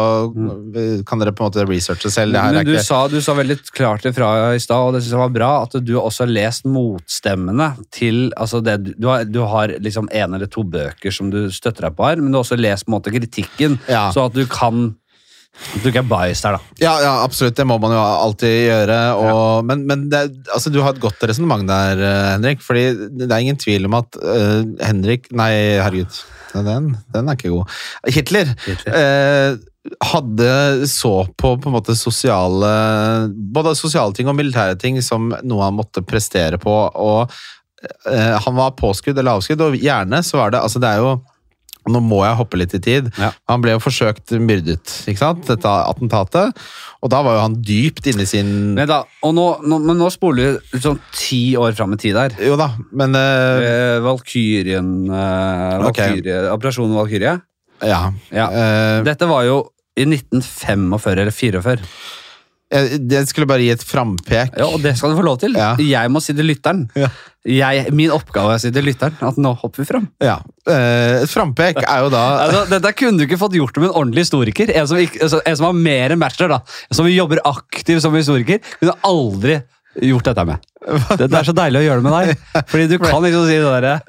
kan 1.07 1.21
dere 1.21 1.33
på 1.35 1.43
en 1.43 1.49
måte 1.51 1.65
researche 1.67 2.11
selv. 2.13 2.37
Men 2.37 2.63
du, 2.65 2.73
ikke... 2.73 2.85
sa, 2.87 3.01
du 3.11 3.19
sa 3.23 3.35
veldig 3.37 3.57
klart 3.75 4.07
ifra 4.07 4.31
i 4.55 4.61
stad, 4.63 4.87
og 4.87 4.95
det 4.95 5.03
synes 5.03 5.15
jeg 5.17 5.23
var 5.23 5.35
bra, 5.35 5.51
at 5.65 5.75
du 5.83 5.93
også 5.99 6.25
har 6.25 6.31
lest 6.31 6.67
motstemmene 6.69 7.71
til 7.93 8.29
altså 8.39 8.61
det, 8.63 8.77
du, 8.95 9.09
har, 9.11 9.27
du 9.27 9.41
har 9.47 9.75
liksom 9.83 10.07
en 10.11 10.37
eller 10.39 10.49
to 10.51 10.63
bøker 10.63 11.11
som 11.13 11.31
du 11.33 11.43
støtter 11.51 11.89
deg 11.89 11.97
på 11.99 12.07
her, 12.07 12.21
men 12.23 12.31
du 12.31 12.39
har 12.39 12.45
også 12.45 12.59
lest 12.59 12.87
på 12.87 12.93
en 12.93 12.97
måte 12.99 13.13
kritikken, 13.13 13.79
Ja. 13.91 14.07
så 14.15 14.29
at 14.29 14.37
du 14.37 14.45
kan 14.49 14.93
du 15.83 15.87
er 15.89 16.03
biased 16.03 16.47
her, 16.47 16.57
da. 16.57 16.75
Ja, 16.81 16.93
ja, 17.03 17.11
absolutt. 17.23 17.55
Det 17.57 17.65
må 17.69 17.77
man 17.81 17.93
jo 17.95 18.01
alltid 18.01 18.55
gjøre. 18.67 18.99
Og, 19.21 19.65
Men, 19.69 19.85
men 19.87 20.07
det, 20.11 20.21
altså, 20.53 20.71
du 20.73 20.81
har 20.83 20.95
et 20.95 21.01
godt 21.03 21.23
resonnement 21.29 21.65
der, 21.69 22.01
eh, 22.01 22.29
Henrik. 22.35 22.61
fordi 22.65 22.85
det 23.21 23.29
er 23.29 23.39
ingen 23.39 23.59
tvil 23.61 23.85
om 23.89 23.99
at 24.01 24.17
uh, 24.21 24.61
Henrik 24.83 25.29
Nei, 25.31 25.51
herregud. 25.79 26.21
Den, 26.51 26.91
den 27.13 27.29
er 27.31 27.37
ikke 27.37 27.53
god. 27.53 27.69
Hitler, 28.11 28.49
Hitler. 28.65 28.97
eh, 28.97 29.95
hadde 30.11 30.87
så 30.91 31.13
på 31.39 31.55
på 31.57 31.69
en 31.71 31.73
måte 31.73 31.95
sosiale 31.97 32.67
Både 33.55 33.71
sosiale 33.79 34.13
ting 34.13 34.27
og 34.29 34.35
militære 34.37 34.75
ting 34.77 34.99
som 35.01 35.31
noe 35.41 35.63
han 35.63 35.77
måtte 35.79 36.03
prestere 36.05 36.59
på. 36.61 36.75
og 36.91 37.31
eh, 38.11 38.35
Han 38.45 38.59
var 38.59 38.75
påskudd 38.77 39.17
eller 39.17 39.39
avskudd, 39.39 39.63
og 39.63 39.79
gjerne 39.79 40.19
så 40.27 40.41
var 40.41 40.51
det 40.53 40.61
altså 40.61 40.83
det 40.83 40.91
er 40.91 41.05
jo 41.05 41.15
nå 41.89 42.01
må 42.05 42.19
jeg 42.21 42.37
hoppe 42.37 42.59
litt 42.61 42.75
i 42.77 42.81
tid. 42.83 43.07
Ja. 43.17 43.31
Han 43.49 43.63
ble 43.63 43.73
jo 43.73 43.81
forsøkt 43.81 44.33
myrdet, 44.37 44.93
ikke 45.09 45.21
sant? 45.21 45.43
dette 45.47 45.71
attentatet. 45.71 46.61
Og 47.01 47.09
da 47.09 47.23
var 47.25 47.37
jo 47.37 47.43
han 47.47 47.57
dypt 47.65 48.11
inne 48.11 48.27
i 48.27 48.29
sin 48.29 48.51
Men, 48.77 48.85
da, 48.89 49.01
og 49.25 49.33
nå, 49.33 49.45
nå, 49.65 49.79
men 49.81 49.97
nå 49.97 50.11
spoler 50.13 50.59
du 50.69 50.77
sånn 50.81 50.99
ti 51.17 51.55
år 51.57 51.73
fram 51.77 51.95
i 51.95 51.99
tid 52.01 52.17
der. 52.19 52.37
Jo 52.45 52.57
da, 52.59 52.69
men 52.93 53.17
uh... 53.17 53.65
Eh, 53.65 53.97
Valkyrien 54.05 54.91
eh, 55.09 55.77
Valkyrie, 55.81 56.21
okay. 56.21 56.51
Operasjonen 56.53 56.97
Valkyrie. 56.99 57.35
Ja. 57.81 58.01
Ja. 58.29 58.47
Eh, 58.53 58.97
Dette 59.07 59.29
var 59.29 59.47
jo 59.47 59.63
i 59.97 60.05
1945 60.05 61.17
eller 61.17 61.33
44. 61.33 61.87
jeg, 62.71 63.01
jeg 63.11 63.27
skulle 63.27 63.49
bare 63.49 63.63
gi 63.65 63.73
et 63.73 63.83
frampek. 63.83 64.55
Ja, 64.55 64.69
og 64.71 64.79
det 64.83 64.95
skal 64.99 65.11
du 65.11 65.19
få 65.19 65.25
lov 65.27 65.41
til. 65.41 65.57
Ja. 65.59 65.73
Jeg 65.81 66.11
må 66.13 66.21
si 66.23 66.35
til 66.37 66.47
lytteren. 66.47 66.85
Ja. 66.95 67.09
Jeg, 67.41 67.89
min 67.97 68.13
oppgave 68.13 68.53
er 68.53 68.59
å 68.59 68.61
si 68.61 68.71
til 68.73 68.85
lytteren 68.85 69.17
at 69.27 69.39
nå 69.41 69.51
hopper 69.59 69.83
vi 69.83 69.87
fram. 69.89 70.07
Ja. 70.23 70.37
Eh, 70.69 71.23
et 71.23 71.31
frampek 71.31 71.81
er 71.81 72.05
jo 72.05 72.11
da 72.13 72.23
Altså, 72.45 72.63
dette 72.69 72.93
kunne 72.95 73.17
du 73.19 73.25
ikke 73.25 73.39
fått 73.41 73.57
gjort 73.57 73.79
med 73.81 73.89
en 73.89 73.95
ordentlig 73.95 74.27
historiker. 74.27 74.71
En 74.77 74.87
som, 74.87 75.01
ikke, 75.01 75.23
altså, 75.25 75.41
en 75.43 75.57
som 75.59 75.67
har 75.71 75.79
mer 75.89 76.15
enn 76.15 76.21
bachelor, 76.21 76.55
da. 76.59 76.81
Som 76.95 77.09
jobber 77.11 77.43
aktivt 77.49 78.05
som 78.05 78.15
historiker. 78.15 78.61
Kunne 78.79 78.95
aldri 79.09 79.59
gjort 80.07 80.31
dette 80.31 80.47
med. 80.47 80.70
Det, 80.81 81.27
det 81.29 81.37
er 81.37 81.45
så 81.45 81.53
deilig 81.53 81.77
å 81.77 81.83
gjøre 81.85 82.01
det 82.01 82.05
med 82.07 82.15
deg. 82.17 82.45
Fordi 82.71 82.85
du 82.89 82.95
kan 83.03 83.21
liksom 83.21 83.43
si 83.45 83.57
det 83.61 83.69
derre 83.69 83.99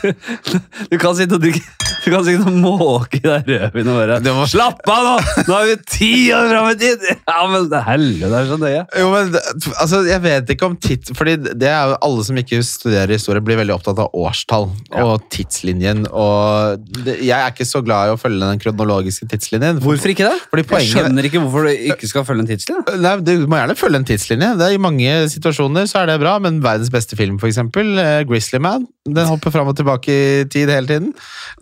Du 0.90 0.96
kan 1.00 1.12
sitte 1.18 1.36
og 1.36 1.42
drikke 1.42 1.60
Du 2.00 2.06
kan 2.14 2.22
sitte 2.24 2.46
og 2.48 2.54
måke 2.56 3.18
i 3.18 3.22
det 3.26 3.34
rødvin 3.44 3.90
og 3.92 3.98
bare 3.98 4.46
Slapp 4.48 4.80
av, 4.88 5.04
nå! 5.04 5.42
Nå 5.50 5.56
er 5.58 5.66
vi 5.68 5.74
ti 5.92 6.08
år 6.32 6.46
fram 6.48 6.68
i 6.70 6.76
tid! 6.80 7.04
Ja, 7.28 7.42
men 7.52 7.66
helvete, 7.84 8.30
det 8.32 8.38
er 8.40 8.48
så 8.48 8.56
nøye. 8.62 8.80
Jo, 9.02 9.10
men 9.12 9.36
altså, 9.82 10.00
Jeg 10.08 10.22
vet 10.24 10.52
ikke 10.54 10.70
om 10.70 10.78
tids... 10.80 11.12
Fordi 11.18 11.34
det 11.60 11.68
er 11.68 11.92
jo 11.92 11.98
alle 12.08 12.24
som 12.30 12.40
ikke 12.40 12.62
studerer 12.64 13.12
historie, 13.18 13.42
blir 13.44 13.60
veldig 13.60 13.76
opptatt 13.76 14.00
av 14.00 14.16
årstall 14.16 14.70
Ja. 14.94 15.04
og 15.04 15.26
tidslinjen. 15.34 16.06
Og 16.08 16.80
det, 17.04 17.18
jeg 17.26 17.36
er 17.36 17.52
ikke 17.52 17.68
så 17.68 17.82
glad 17.84 18.08
i 18.08 18.14
å 18.14 18.18
følge 18.20 18.40
den 18.48 18.62
kronologiske 18.62 19.28
tidslinjen. 19.34 19.82
Hvorfor 19.84 20.14
ikke 20.14 20.30
det? 20.30 20.40
Fordi 20.48 20.64
Jeg 20.64 20.70
poenget- 20.72 20.96
skjønner 20.96 21.28
ikke 21.28 21.44
hvorfor 21.44 21.68
du 21.68 21.86
ikke 21.92 22.08
skal 22.10 22.24
følge 22.28 22.46
en 22.46 22.50
tidslinje. 22.54 22.96
Nei, 23.04 23.14
Du 23.26 23.34
må 23.50 23.60
gjerne 23.60 23.76
følge 23.78 24.00
en 24.00 24.08
tidslinje. 24.08 24.50
Det 24.60 24.70
er 24.70 24.78
I 24.78 24.82
mange 24.88 25.14
situasjoner 25.36 25.89
så 25.90 26.02
er 26.02 26.10
det 26.10 26.20
bra, 26.22 26.36
men 26.42 26.60
verdens 26.64 26.92
beste 26.94 27.18
film, 27.18 27.40
for 27.42 27.50
eksempel, 27.50 27.98
eh, 27.98 28.20
Grizzly 28.28 28.60
Man, 28.62 28.86
den 29.08 29.26
hopper 29.28 29.52
fram 29.54 29.70
og 29.72 29.76
tilbake 29.78 30.14
i 30.14 30.44
tid 30.50 30.70
hele 30.70 30.86
tiden. 30.88 31.10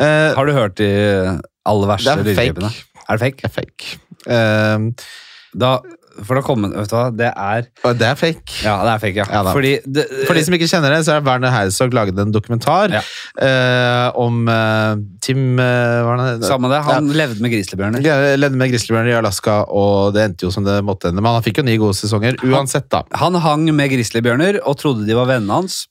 Uh, 0.00 0.36
Har 0.36 0.46
du 0.46 0.52
hørt 0.56 0.76
de 0.80 0.90
aller 1.68 1.90
verste 1.90 2.12
er 2.12 2.22
lydklippene? 2.26 2.70
Er 3.08 3.16
det 3.16 3.24
fake? 3.24 3.40
det 3.40 3.48
er 3.48 3.56
fake. 3.56 3.96
Uh, 4.28 5.08
Da, 5.56 5.78
for 6.26 6.38
da 6.38 6.42
kommer, 6.46 6.72
vet 6.74 6.90
du 6.90 6.94
hva, 6.96 7.04
det 7.14 7.28
er 7.30 7.66
og 7.86 7.98
det 8.00 8.06
er 8.08 8.16
fake. 8.18 8.56
Ja, 8.64 8.76
det 8.86 8.92
er 8.94 9.02
fake, 9.02 9.18
ja. 9.20 9.26
Ja 9.32 9.42
da. 9.46 9.52
Fordi 9.56 9.72
det, 9.84 10.04
For 10.26 10.38
de 10.38 10.44
som 10.46 10.56
ikke 10.56 10.68
kjenner 10.70 10.94
det, 10.94 11.00
så 11.06 11.16
er 11.16 11.26
Werner 11.26 11.52
Herzog 11.54 11.94
laget 11.96 12.18
en 12.18 12.32
dokumentar 12.34 12.92
Ja. 12.94 13.02
eh, 13.44 14.08
om 14.18 14.40
eh, 14.48 14.96
Tim 15.24 15.58
uh, 15.58 16.38
det? 16.40 16.48
Samme 16.48 16.70
det, 16.72 16.80
han 16.88 17.10
levde 17.14 17.42
med 17.44 17.52
grizzlybjørner. 17.54 18.04
Ja, 18.04 18.18
Levde 18.38 18.58
med 18.60 18.72
grizzlybjørner 18.72 19.12
i 19.12 19.18
Alaska, 19.20 19.60
og 19.68 20.14
det 20.16 20.24
endte 20.28 20.48
jo 20.48 20.52
som 20.54 20.66
det 20.66 20.80
måtte 20.86 21.10
ende. 21.12 21.22
Men 21.24 21.38
han 21.38 21.44
fikk 21.46 21.62
jo 21.62 21.66
ni 21.68 21.76
gode 21.80 21.96
sesonger 21.98 22.38
uansett, 22.46 22.88
da. 22.92 23.04
Han 23.20 23.38
hang 23.44 23.68
med 23.74 23.92
grizzlybjørner 23.94 24.62
og 24.64 24.78
trodde 24.80 25.06
de 25.08 25.16
var 25.18 25.30
vennene 25.30 25.60
hans. 25.62 25.84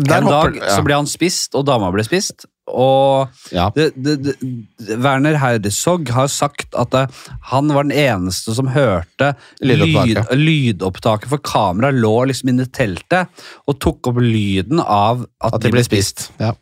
Der 0.00 0.16
en 0.22 0.24
hopper- 0.28 0.54
dag 0.56 0.62
ja. 0.62 0.76
så 0.76 0.84
ble 0.86 0.96
han 0.96 1.08
spist, 1.10 1.54
og 1.58 1.66
dama 1.68 1.90
ble 1.92 2.04
spist. 2.06 2.46
Og 2.68 3.28
Ja. 3.50 3.70
det, 3.74 3.92
det, 3.96 4.16
det, 4.22 4.96
Werner 5.02 5.34
Herzog 5.40 6.08
har 6.14 6.28
sagt 6.30 6.74
at 6.78 6.94
eh, 6.94 7.08
han 7.50 7.68
var 7.74 7.88
den 7.88 7.96
eneste 7.96 8.54
som 8.54 8.68
hørte 8.70 9.32
Lydopptaket. 9.60 10.30
lyd, 10.30 10.76
lydopptaket, 10.78 11.28
for 11.32 11.38
kameraet 11.42 11.98
lå 11.98 12.12
liksom 12.30 12.52
inne 12.52 12.68
i 12.68 12.70
teltet 12.70 13.26
og 13.66 13.80
tok 13.82 14.12
opp 14.12 14.20
lyden 14.22 14.78
av 14.84 15.24
at, 15.40 15.54
At 15.54 15.62
de 15.64 15.72
ble 15.74 15.82
spist. 15.82 16.28
Ja. 16.38 16.52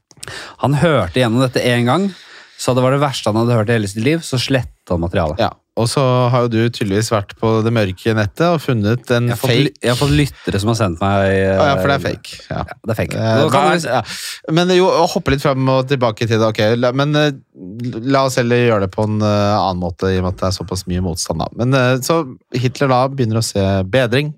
Han 0.65 0.75
hørte 0.81 1.21
gjennom 1.21 1.45
dette 1.45 1.61
én 1.61 1.85
gang, 1.89 2.09
så 2.59 2.73
det 2.75 2.83
var 2.85 2.93
det 2.97 3.03
verste 3.05 3.29
han 3.31 3.43
hadde 3.43 3.59
hørt 3.59 3.69
i 3.71 3.77
hele 3.77 3.89
sitt 3.89 4.05
liv, 4.05 4.21
så 4.25 4.41
sletta 4.41 4.97
han 4.97 5.05
materialet. 5.05 5.39
ja. 5.41 5.53
Og 5.79 5.87
så 5.91 6.03
har 6.33 6.45
jo 6.47 6.51
du 6.53 6.59
tydeligvis 6.75 7.11
vært 7.15 7.37
på 7.39 7.51
det 7.63 7.71
mørke 7.77 8.15
nettet 8.19 8.45
og 8.49 8.59
funnet 8.65 9.13
en 9.15 9.29
Jeg, 9.31 9.39
fake 9.39 9.73
jeg 9.85 9.93
har 9.93 9.99
fått 10.01 10.15
lyttere 10.19 10.61
som 10.63 10.73
har 10.73 10.79
sendt 10.81 11.03
meg 11.03 11.27
eh, 11.31 11.53
ah, 11.55 11.69
ja, 11.71 11.77
for 11.79 11.93
det 11.93 11.97
er 11.99 12.05
fake. 12.09 12.39
Ja. 12.51 12.63
Ja, 12.67 12.79
det 12.83 12.95
er 12.95 12.99
fake. 13.03 13.21
Eh, 13.23 13.45
kan 13.55 13.69
hva 13.69 13.77
er- 13.77 13.87
ja. 13.95 14.03
Men 14.59 14.75
jo, 14.75 14.89
å 14.91 15.07
hoppe 15.15 15.35
litt 15.37 15.45
frem 15.47 15.71
og 15.77 15.87
tilbake 15.93 16.27
til 16.27 16.37
det, 16.43 16.49
ok. 16.51 16.63
La, 16.83 16.91
men 16.99 17.15
eh, 17.17 17.31
la 18.11 18.25
oss 18.29 18.37
heller 18.41 18.65
gjøre 18.67 18.87
det 18.89 18.93
på 18.97 19.07
en 19.07 19.23
eh, 19.23 19.55
annen 19.61 19.81
måte, 19.87 20.11
i 20.11 20.19
og 20.19 20.27
med 20.27 20.35
at 20.37 20.43
det 20.43 20.51
er 20.51 20.59
såpass 20.59 20.85
mye 20.91 21.05
motstand. 21.07 21.45
da. 21.45 21.49
Men 21.63 21.75
eh, 21.79 21.95
Så 22.05 22.21
Hitler 22.59 22.91
da 22.93 23.05
begynner 23.13 23.39
å 23.41 23.47
se 23.47 23.65
bedring 23.89 24.35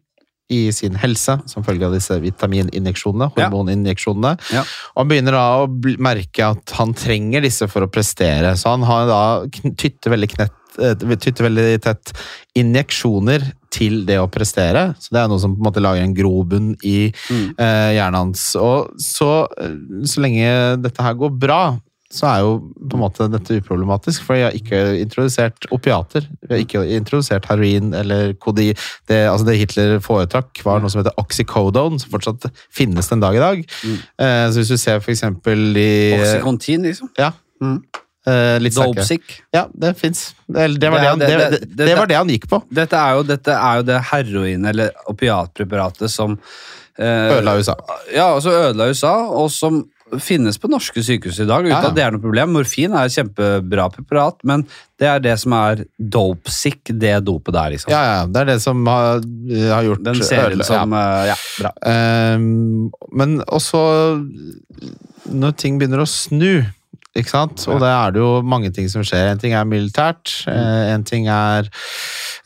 i 0.51 0.72
sin 0.74 0.97
helse 0.99 1.36
som 1.47 1.62
følge 1.62 1.86
av 1.86 1.93
disse 1.95 2.16
vitamininjeksjonene, 2.18 3.28
hormoninjeksjonene. 3.36 4.32
Ja. 4.51 4.64
Og 4.97 5.05
han 5.05 5.11
begynner 5.12 5.36
da 5.38 5.45
å 5.62 5.68
merke 6.03 6.49
at 6.57 6.72
han 6.74 6.95
trenger 6.99 7.45
disse 7.47 7.68
for 7.70 7.86
å 7.86 7.91
prestere, 7.93 8.57
så 8.59 8.72
han 8.74 8.82
har 8.88 9.07
da 9.07 9.20
tytter 9.78 10.11
veldig 10.16 10.30
knett 10.34 10.51
eh, 10.51 10.60
tytter 10.77 11.49
veldig 11.49 11.81
tett 11.83 12.12
injeksjoner 12.59 13.53
til 13.71 14.05
det 14.07 14.18
å 14.21 14.29
prestere. 14.31 14.95
Så 14.99 15.12
det 15.14 15.21
er 15.23 15.29
noe 15.31 15.41
som 15.43 15.55
på 15.55 15.62
en 15.62 15.68
måte 15.68 15.83
lager 15.83 16.03
en 16.03 16.14
grobunn 16.16 16.73
i 16.85 17.12
Mm. 17.31 17.55
eh, 17.59 17.93
hjernen 17.97 18.14
hans. 18.14 18.57
Og 18.57 18.91
så, 18.99 19.47
eh, 19.59 20.05
så 20.05 20.21
lenge 20.21 20.83
dette 20.83 21.01
her 21.03 21.14
går 21.14 21.39
bra, 21.39 21.79
så 22.12 22.27
er 22.27 22.41
jo 22.41 22.73
på 22.89 22.95
en 22.95 23.05
måte 23.05 23.31
dette 23.31 23.61
uproblematisk, 23.62 24.23
for 24.27 24.35
jeg 24.35 24.43
har 24.43 24.57
ikke 24.59 25.01
introdusert 25.01 25.66
opiater. 25.71 26.27
Vi 26.43 26.49
har 26.57 26.64
ikke 26.64 26.83
introdusert 26.99 27.45
heroin 27.47 27.95
eller 27.95 28.33
kodi. 28.35 28.75
Det, 29.07 29.29
altså 29.31 29.47
det 29.47 29.59
Hitler 29.61 30.01
foretrakk, 30.01 30.61
var 30.64 30.81
noe 30.81 30.91
som 30.91 31.05
heter 31.05 31.14
oxycodone, 31.16 32.01
som 32.01 32.11
fortsatt 32.11 32.51
finnes 32.75 33.07
den 33.09 33.21
dag 33.21 33.37
i 33.37 33.39
dag. 33.39 33.64
Mm. 33.85 33.99
Eh, 34.18 34.51
så 34.51 34.59
hvis 34.59 34.68
du 34.75 34.77
ser 34.77 34.99
for 34.99 35.12
eksempel 35.12 35.77
i 35.77 36.18
Oxycontin, 36.18 36.83
liksom. 36.83 37.11
Ja. 37.16 37.31
Mm. 37.62 37.85
Eh, 38.31 38.57
litt 38.62 38.74
sterkere. 38.76 38.95
Dopesick. 39.03 39.37
Ja, 39.57 39.66
det 39.85 39.93
fins. 40.01 40.24
Det, 40.47 40.66
det, 40.81 40.91
var 40.93 40.99
Det 41.03 41.26
det, 41.26 41.37
han- 41.37 41.76
det, 41.83 41.93
var 41.99 42.11
det 42.11 42.18
han 42.20 42.33
gikk 42.33 42.49
på. 42.51 42.62
Dette 42.81 42.99
er 42.99 43.18
jo, 43.18 43.26
dette 43.28 43.55
er 43.59 43.81
jo 43.83 43.89
det 43.91 44.01
heroin- 44.11 44.68
eller 44.72 44.91
opiatpreparatet 45.11 46.11
som 46.12 46.37
uh, 46.39 47.05
Ødela 47.05 47.57
USA. 47.61 47.76
Ja, 48.14 48.31
og 48.37 48.47
ødela 48.47 48.91
USA, 48.91 49.14
og 49.31 49.51
som 49.55 49.85
finnes 50.18 50.57
på 50.59 50.66
norske 50.66 51.03
sykehus 51.07 51.37
i 51.39 51.45
dag, 51.47 51.62
uten 51.62 51.70
Ja, 51.70 51.81
ja. 51.85 51.89
at 51.93 51.95
det 51.95 52.03
er 52.03 52.11
noe 52.11 52.22
problem. 52.22 52.51
Morfin 52.57 52.95
er 52.99 53.07
et 53.07 53.14
kjempebra 53.14 53.85
preparat, 53.95 54.41
men 54.43 54.64
det 54.99 55.07
er 55.07 55.20
det 55.22 55.37
som 55.39 55.55
er 55.55 55.85
dopesick, 56.03 56.91
det 56.99 57.12
dopet 57.28 57.55
der, 57.55 57.70
liksom. 57.76 57.93
Ja, 57.95 58.01
ja, 58.09 58.24
det 58.26 58.41
er 58.43 58.49
det 58.51 58.57
som 58.64 58.83
har, 58.91 59.22
har 59.70 59.87
gjort 59.87 60.03
Den 60.09 60.18
serien 60.26 60.64
som 60.66 60.97
ja. 60.99 61.31
Ja, 61.31 61.37
bra. 61.61 61.70
Ehm, 61.93 62.91
men 63.14 63.39
også 63.47 63.85
når 65.31 65.55
ting 65.61 65.78
begynner 65.78 66.03
å 66.03 66.09
snu, 66.11 66.64
ikke 67.17 67.33
sant? 67.33 67.67
Og 67.69 67.81
det 67.83 67.89
er 67.91 68.15
det 68.15 68.23
jo 68.23 68.41
mange 68.47 68.71
ting 68.75 68.91
som 68.91 69.05
skjer. 69.07 69.33
En 69.33 69.41
ting 69.41 69.55
er 69.57 69.67
militært, 69.69 70.31
eh, 70.51 70.95
en 70.95 71.05
ting 71.05 71.29
er 71.29 71.71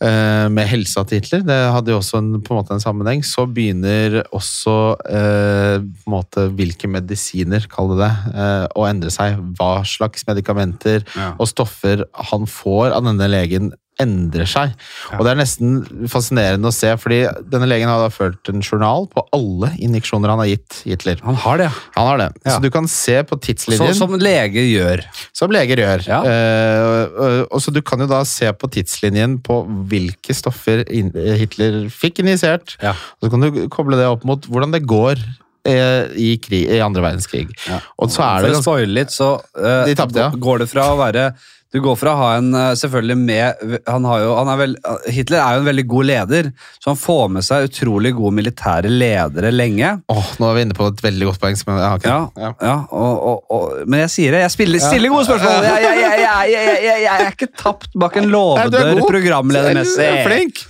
med 0.01 0.67
helsa 0.69 1.05
til 1.07 1.21
Hitler. 1.21 1.45
Det 1.47 1.59
hadde 1.75 1.93
jo 1.95 1.99
også 2.01 2.19
en, 2.19 2.33
på 2.43 2.53
en 2.55 2.61
måte 2.63 2.75
en 2.75 2.83
sammenheng. 2.83 3.23
Så 3.25 3.47
begynner 3.47 4.23
også 4.35 4.75
eh, 5.09 5.79
på 5.79 6.09
en 6.11 6.17
måte 6.17 6.49
hvilke 6.57 6.91
medisiner, 6.91 7.65
kall 7.73 7.95
det 7.95 8.01
det, 8.05 8.13
eh, 8.35 8.67
å 8.75 8.89
endre 8.91 9.11
seg. 9.15 9.39
Hva 9.59 9.85
slags 9.87 10.27
medikamenter 10.29 11.05
Ja. 11.15 11.33
og 11.39 11.47
stoffer 11.49 12.05
han 12.31 12.47
får 12.51 12.93
av 12.97 13.05
denne 13.07 13.29
legen 13.31 13.73
endrer 14.03 14.43
seg. 14.51 14.73
Ja. 15.13 15.19
Og 15.21 15.23
det 15.23 15.31
er 15.31 15.39
nesten 15.39 15.77
fascinerende 16.11 16.67
å 16.67 16.75
se, 16.75 16.89
fordi 16.99 17.21
denne 17.47 17.69
legen 17.71 17.87
har 17.87 18.01
da 18.03 18.09
ført 18.11 18.49
en 18.51 18.59
journal 18.59 19.05
på 19.13 19.23
alle 19.37 19.69
injeksjoner 19.79 20.33
han 20.33 20.41
har 20.43 20.49
gitt 20.51 20.81
Hitler. 20.83 21.21
Han 21.23 21.37
har 21.39 21.61
det, 21.63 21.69
Han 21.95 22.09
har 22.09 22.19
det. 22.19 22.27
Ja. 22.43 22.57
Så 22.57 22.63
du 22.65 22.73
kan 22.75 22.89
se 22.91 23.21
på 23.23 23.39
Så, 23.39 23.45
tidslinjen, 23.47 23.95
som 23.95 24.11
leger 24.19 24.67
gjør. 24.67 25.05
som 25.33 25.55
leger 25.55 25.79
gjør. 25.85 26.03
Ja. 26.11 26.19
Eh, 26.27 27.07
og- 27.07 27.47
og 27.55 27.63
så 27.63 27.71
du 27.73 27.81
kan 27.87 28.01
jo 28.03 28.07
da 28.11 28.25
se 28.25 28.51
på 28.53 28.67
tidslinjen 28.69 29.39
på 29.47 29.63
hvilke 29.91 30.35
stoffer 30.37 30.85
Hitler 30.89 31.85
fikk 31.93 32.23
injisert, 32.25 32.77
Ja. 32.83 32.95
så 33.23 33.31
kan 33.33 33.45
du 33.45 33.65
koble 33.73 33.99
det 34.01 34.07
opp 34.11 34.25
mot 34.29 34.47
hvordan 34.51 34.73
det 34.75 34.85
går 34.89 35.21
eh, 35.67 36.11
i, 36.21 36.37
krig, 36.43 36.67
i 36.69 36.81
andre 36.85 37.03
verdenskrig. 37.05 37.49
Ja. 37.69 37.81
Og 37.99 38.13
så 38.13 38.25
er 38.27 38.41
For 38.45 38.51
det 38.51 38.61
å 38.61 38.65
spoile 38.65 38.97
litt, 39.01 39.15
så 39.15 39.35
uh, 39.41 39.85
De 39.89 39.95
tappte, 39.99 40.21
ja. 40.29 40.31
går 40.35 40.65
det 40.65 40.71
fra 40.73 40.91
å 40.93 40.99
være 41.01 41.31
Du 41.75 41.81
går 41.83 41.97
fra 41.99 42.13
å 42.15 42.19
ha 42.21 42.27
en 42.39 42.53
eh, 42.55 42.73
selvfølgelig 42.79 43.17
med 43.19 43.81
han 43.91 44.05
har 44.07 44.21
jo, 44.23 44.35
han 44.39 44.51
er 44.53 44.59
vel, 44.61 44.77
Hitler 45.11 45.41
er 45.43 45.57
jo 45.57 45.63
en 45.65 45.67
veldig 45.67 45.85
god 45.91 46.07
leder, 46.07 46.51
så 46.79 46.93
han 46.93 47.01
får 47.01 47.33
med 47.35 47.47
seg 47.47 47.67
utrolig 47.67 48.13
gode 48.15 48.37
militære 48.37 48.93
ledere 48.93 49.51
lenge. 49.51 49.91
Åh, 50.15 50.31
Nå 50.39 50.51
er 50.51 50.55
vi 50.55 50.65
inne 50.69 50.79
på 50.79 50.87
et 50.93 51.03
veldig 51.03 51.33
godt 51.33 51.43
poeng. 51.43 51.59
Som 51.59 51.73
jeg, 51.75 51.83
har 51.83 51.99
ikke. 51.99 52.15
Ja, 52.15 52.47
Ja. 52.47 52.53
ja 52.63 52.77
og, 52.95 53.27
og, 53.27 53.43
og, 53.57 53.83
men 53.91 54.05
jeg 54.05 54.15
sier 54.15 54.37
det, 54.37 54.45
jeg 54.45 54.55
spiller, 54.55 54.85
stiller 54.87 55.15
gode 55.17 55.27
spørsmål! 55.27 55.67
Jeg, 55.67 55.85
jeg, 55.99 56.25
jeg, 56.55 56.81
jeg, 56.87 57.11
er 57.17 57.35
ikke 57.35 57.51
tapt 57.59 57.91
bak 57.99 58.23
en 58.23 58.31
låvedør 58.31 59.03
programledermessig. 59.03 60.11
Er 60.13 60.29
Flink! 60.29 60.65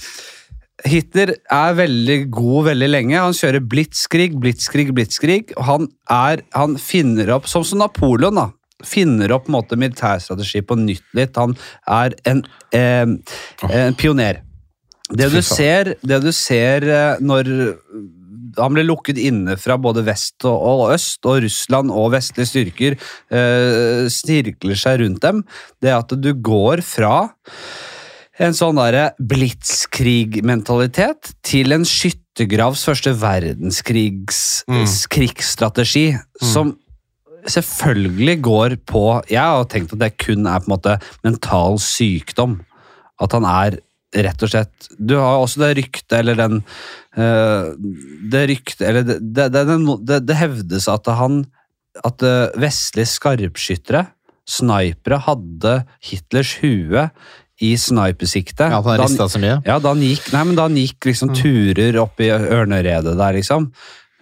Hitler 0.85 1.37
er 1.53 1.77
veldig 1.79 2.19
god 2.33 2.71
veldig 2.73 2.89
lenge. 2.91 3.21
Han 3.21 3.37
kjører 3.37 3.65
blitzkrig, 3.65 4.35
blitzkrig, 4.41 4.91
blitzkrig. 4.97 5.55
Han, 5.69 5.89
er, 6.13 6.45
han 6.57 6.77
finner 6.81 7.33
opp, 7.37 7.49
som 7.49 7.65
som 7.65 7.81
Napoleon, 7.85 8.37
da. 8.41 8.51
Finner 8.87 9.35
opp 9.37 9.49
måte 9.53 9.79
militærstrategi 9.81 10.65
på 10.67 10.79
nytt 10.81 11.07
litt. 11.17 11.37
Han 11.41 11.57
er 11.91 12.17
en, 12.29 12.45
eh, 12.73 13.07
en 13.71 13.99
pioner. 13.99 14.43
Det 15.13 15.29
du 15.33 15.41
ser, 15.45 15.95
det 16.01 16.23
du 16.25 16.31
ser 16.33 16.87
eh, 16.89 17.17
når 17.21 17.51
han 18.59 18.75
ble 18.77 18.85
lukket 18.87 19.19
inne 19.21 19.57
fra 19.61 19.77
både 19.81 20.03
vest 20.07 20.45
og, 20.49 20.93
øst, 20.95 21.21
og 21.27 21.43
Russland 21.45 21.91
og 21.93 22.13
vestlige 22.15 22.47
styrker 22.51 22.93
eh, 22.95 24.07
styrkler 24.13 24.77
seg 24.79 25.01
rundt 25.03 25.23
dem, 25.25 25.37
det 25.83 25.93
at 25.95 26.11
du 26.15 26.33
går 26.35 26.83
fra 26.87 27.29
en 28.43 28.55
sånn 28.57 28.77
derre 28.81 29.13
blitzkrig-mentalitet 29.23 31.33
til 31.47 31.73
en 31.77 31.85
skyttergravs 31.87 32.85
første 32.89 33.13
verdenskrigs 33.21 34.41
Mm. 34.65 34.87
krigsstrategi, 35.13 36.07
som 36.41 36.73
selvfølgelig 37.51 38.37
går 38.45 38.77
på 38.89 39.05
Jeg 39.31 39.43
har 39.43 39.67
tenkt 39.71 39.95
at 39.95 40.01
det 40.03 40.15
kun 40.21 40.47
er 40.49 40.63
på 40.63 40.69
en 40.69 40.75
måte 40.77 40.97
mental 41.27 41.79
sykdom. 41.83 42.61
At 43.23 43.37
han 43.37 43.47
er 43.49 43.79
rett 44.15 44.45
og 44.47 44.51
slett 44.51 44.89
Du 44.99 45.17
har 45.19 45.43
også 45.43 45.63
det 45.65 45.71
ryktet, 45.81 46.17
eller 46.21 46.39
den 46.39 46.61
eh, 47.19 47.71
Det 48.31 48.45
ryktet 48.51 48.89
Eller 48.89 49.07
det, 49.07 49.21
det, 49.35 49.49
det, 49.55 50.21
det, 50.27 50.39
hevdes 50.39 50.89
at 50.91 51.11
han 51.21 51.45
At 52.07 52.23
eh, 52.27 52.55
vestlige 52.61 53.11
skarpskyttere, 53.11 54.07
snipere, 54.49 55.23
hadde 55.29 55.81
Hitlers 56.05 56.59
hue 56.63 57.09
i 57.63 57.71
snipersikte. 57.79 58.67
Ja, 58.67 58.81
at 58.83 58.99
han 58.99 59.45
ja, 59.63 59.77
da 59.79 59.93
han 59.93 60.03
gikk, 60.03 60.25
nei, 60.35 60.41
men 60.49 60.57
da 60.59 60.65
han 60.67 60.75
gikk 60.75 61.07
liksom 61.07 61.31
turer 61.39 61.97
opp 62.03 62.19
i 62.21 62.33
ørneredet 62.35 63.15
der, 63.15 63.37
liksom. 63.39 63.69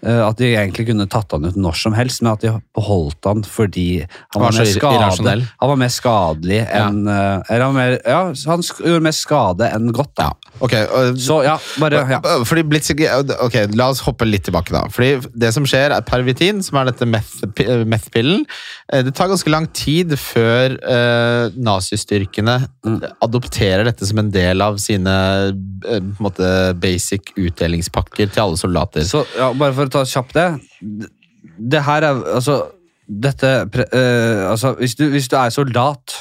Eh, 0.06 0.20
At 0.26 0.36
de 0.38 0.50
egentlig 0.54 0.86
kunne 0.90 1.06
tatt 1.10 1.32
han 1.32 1.44
ut 1.48 1.56
når 1.56 1.76
som 1.78 1.94
helst, 1.96 2.22
men 2.22 2.32
at 2.32 2.40
de 2.44 2.52
beholdt 2.76 3.24
han 3.28 3.42
fordi 3.46 4.00
han 4.02 4.42
Var 4.42 4.48
var, 4.48 4.58
mer 4.58 4.70
skade, 4.72 5.34
han 5.60 5.70
var 5.72 5.76
mer 5.80 5.92
skadelig 5.92 6.60
enn 6.68 7.02
ja. 7.06 7.42
Eller 7.48 7.64
han, 7.66 7.74
mer, 7.76 7.98
ja, 8.06 8.22
han 8.50 8.62
gjorde 8.66 9.02
mer 9.04 9.16
skade 9.16 9.68
enn 9.72 9.92
godt, 9.94 10.14
da. 10.18 10.30
Ok, 10.60 10.72
Okay. 10.72 11.14
Så 11.20 11.40
ja, 11.44 11.56
bare 11.80 12.02
ja. 12.08 12.18
Blitzkrig, 12.62 13.06
ok, 13.44 13.56
La 13.76 13.88
oss 13.92 14.00
hoppe 14.06 14.24
litt 14.28 14.44
tilbake. 14.46 14.72
da 14.72 14.84
Fordi 14.92 15.18
Det 15.34 15.50
som 15.54 15.64
skjer, 15.68 15.92
er 15.96 16.04
pervitin, 16.06 16.62
som 16.64 16.78
er 16.80 16.90
dette 16.90 17.04
meth- 17.08 17.42
meth-pillen. 17.88 18.44
Eh, 18.92 19.02
Det 19.02 19.14
tar 19.14 19.28
ganske 19.32 19.50
lang 19.52 19.66
tid 19.76 20.14
før 20.18 20.76
uh, 20.82 21.50
nazistyrkene 21.56 22.68
Mm. 22.82 22.96
adopterer 23.22 23.84
dette 23.86 24.04
som 24.08 24.18
en 24.18 24.30
del 24.34 24.60
av 24.64 24.76
sine 24.82 25.12
uh, 25.52 26.00
måte 26.18 26.48
basic 26.82 27.30
utdelingspakker 27.38 28.32
til 28.32 28.42
alle 28.42 28.58
soldater. 28.58 29.04
Så 29.06 29.20
ja, 29.38 29.52
bare 29.54 29.74
for 29.76 29.86
å 29.86 29.91
ta 29.92 30.04
kjapt 30.08 30.36
det. 30.38 30.48
Det 31.72 31.82
her 31.86 32.08
er 32.08 32.22
altså 32.36 32.60
dette 33.02 33.48
eh, 33.92 34.42
altså, 34.48 34.76
hvis, 34.78 34.94
du, 34.96 35.08
hvis 35.12 35.28
du 35.28 35.36
er 35.36 35.52
soldat 35.52 36.14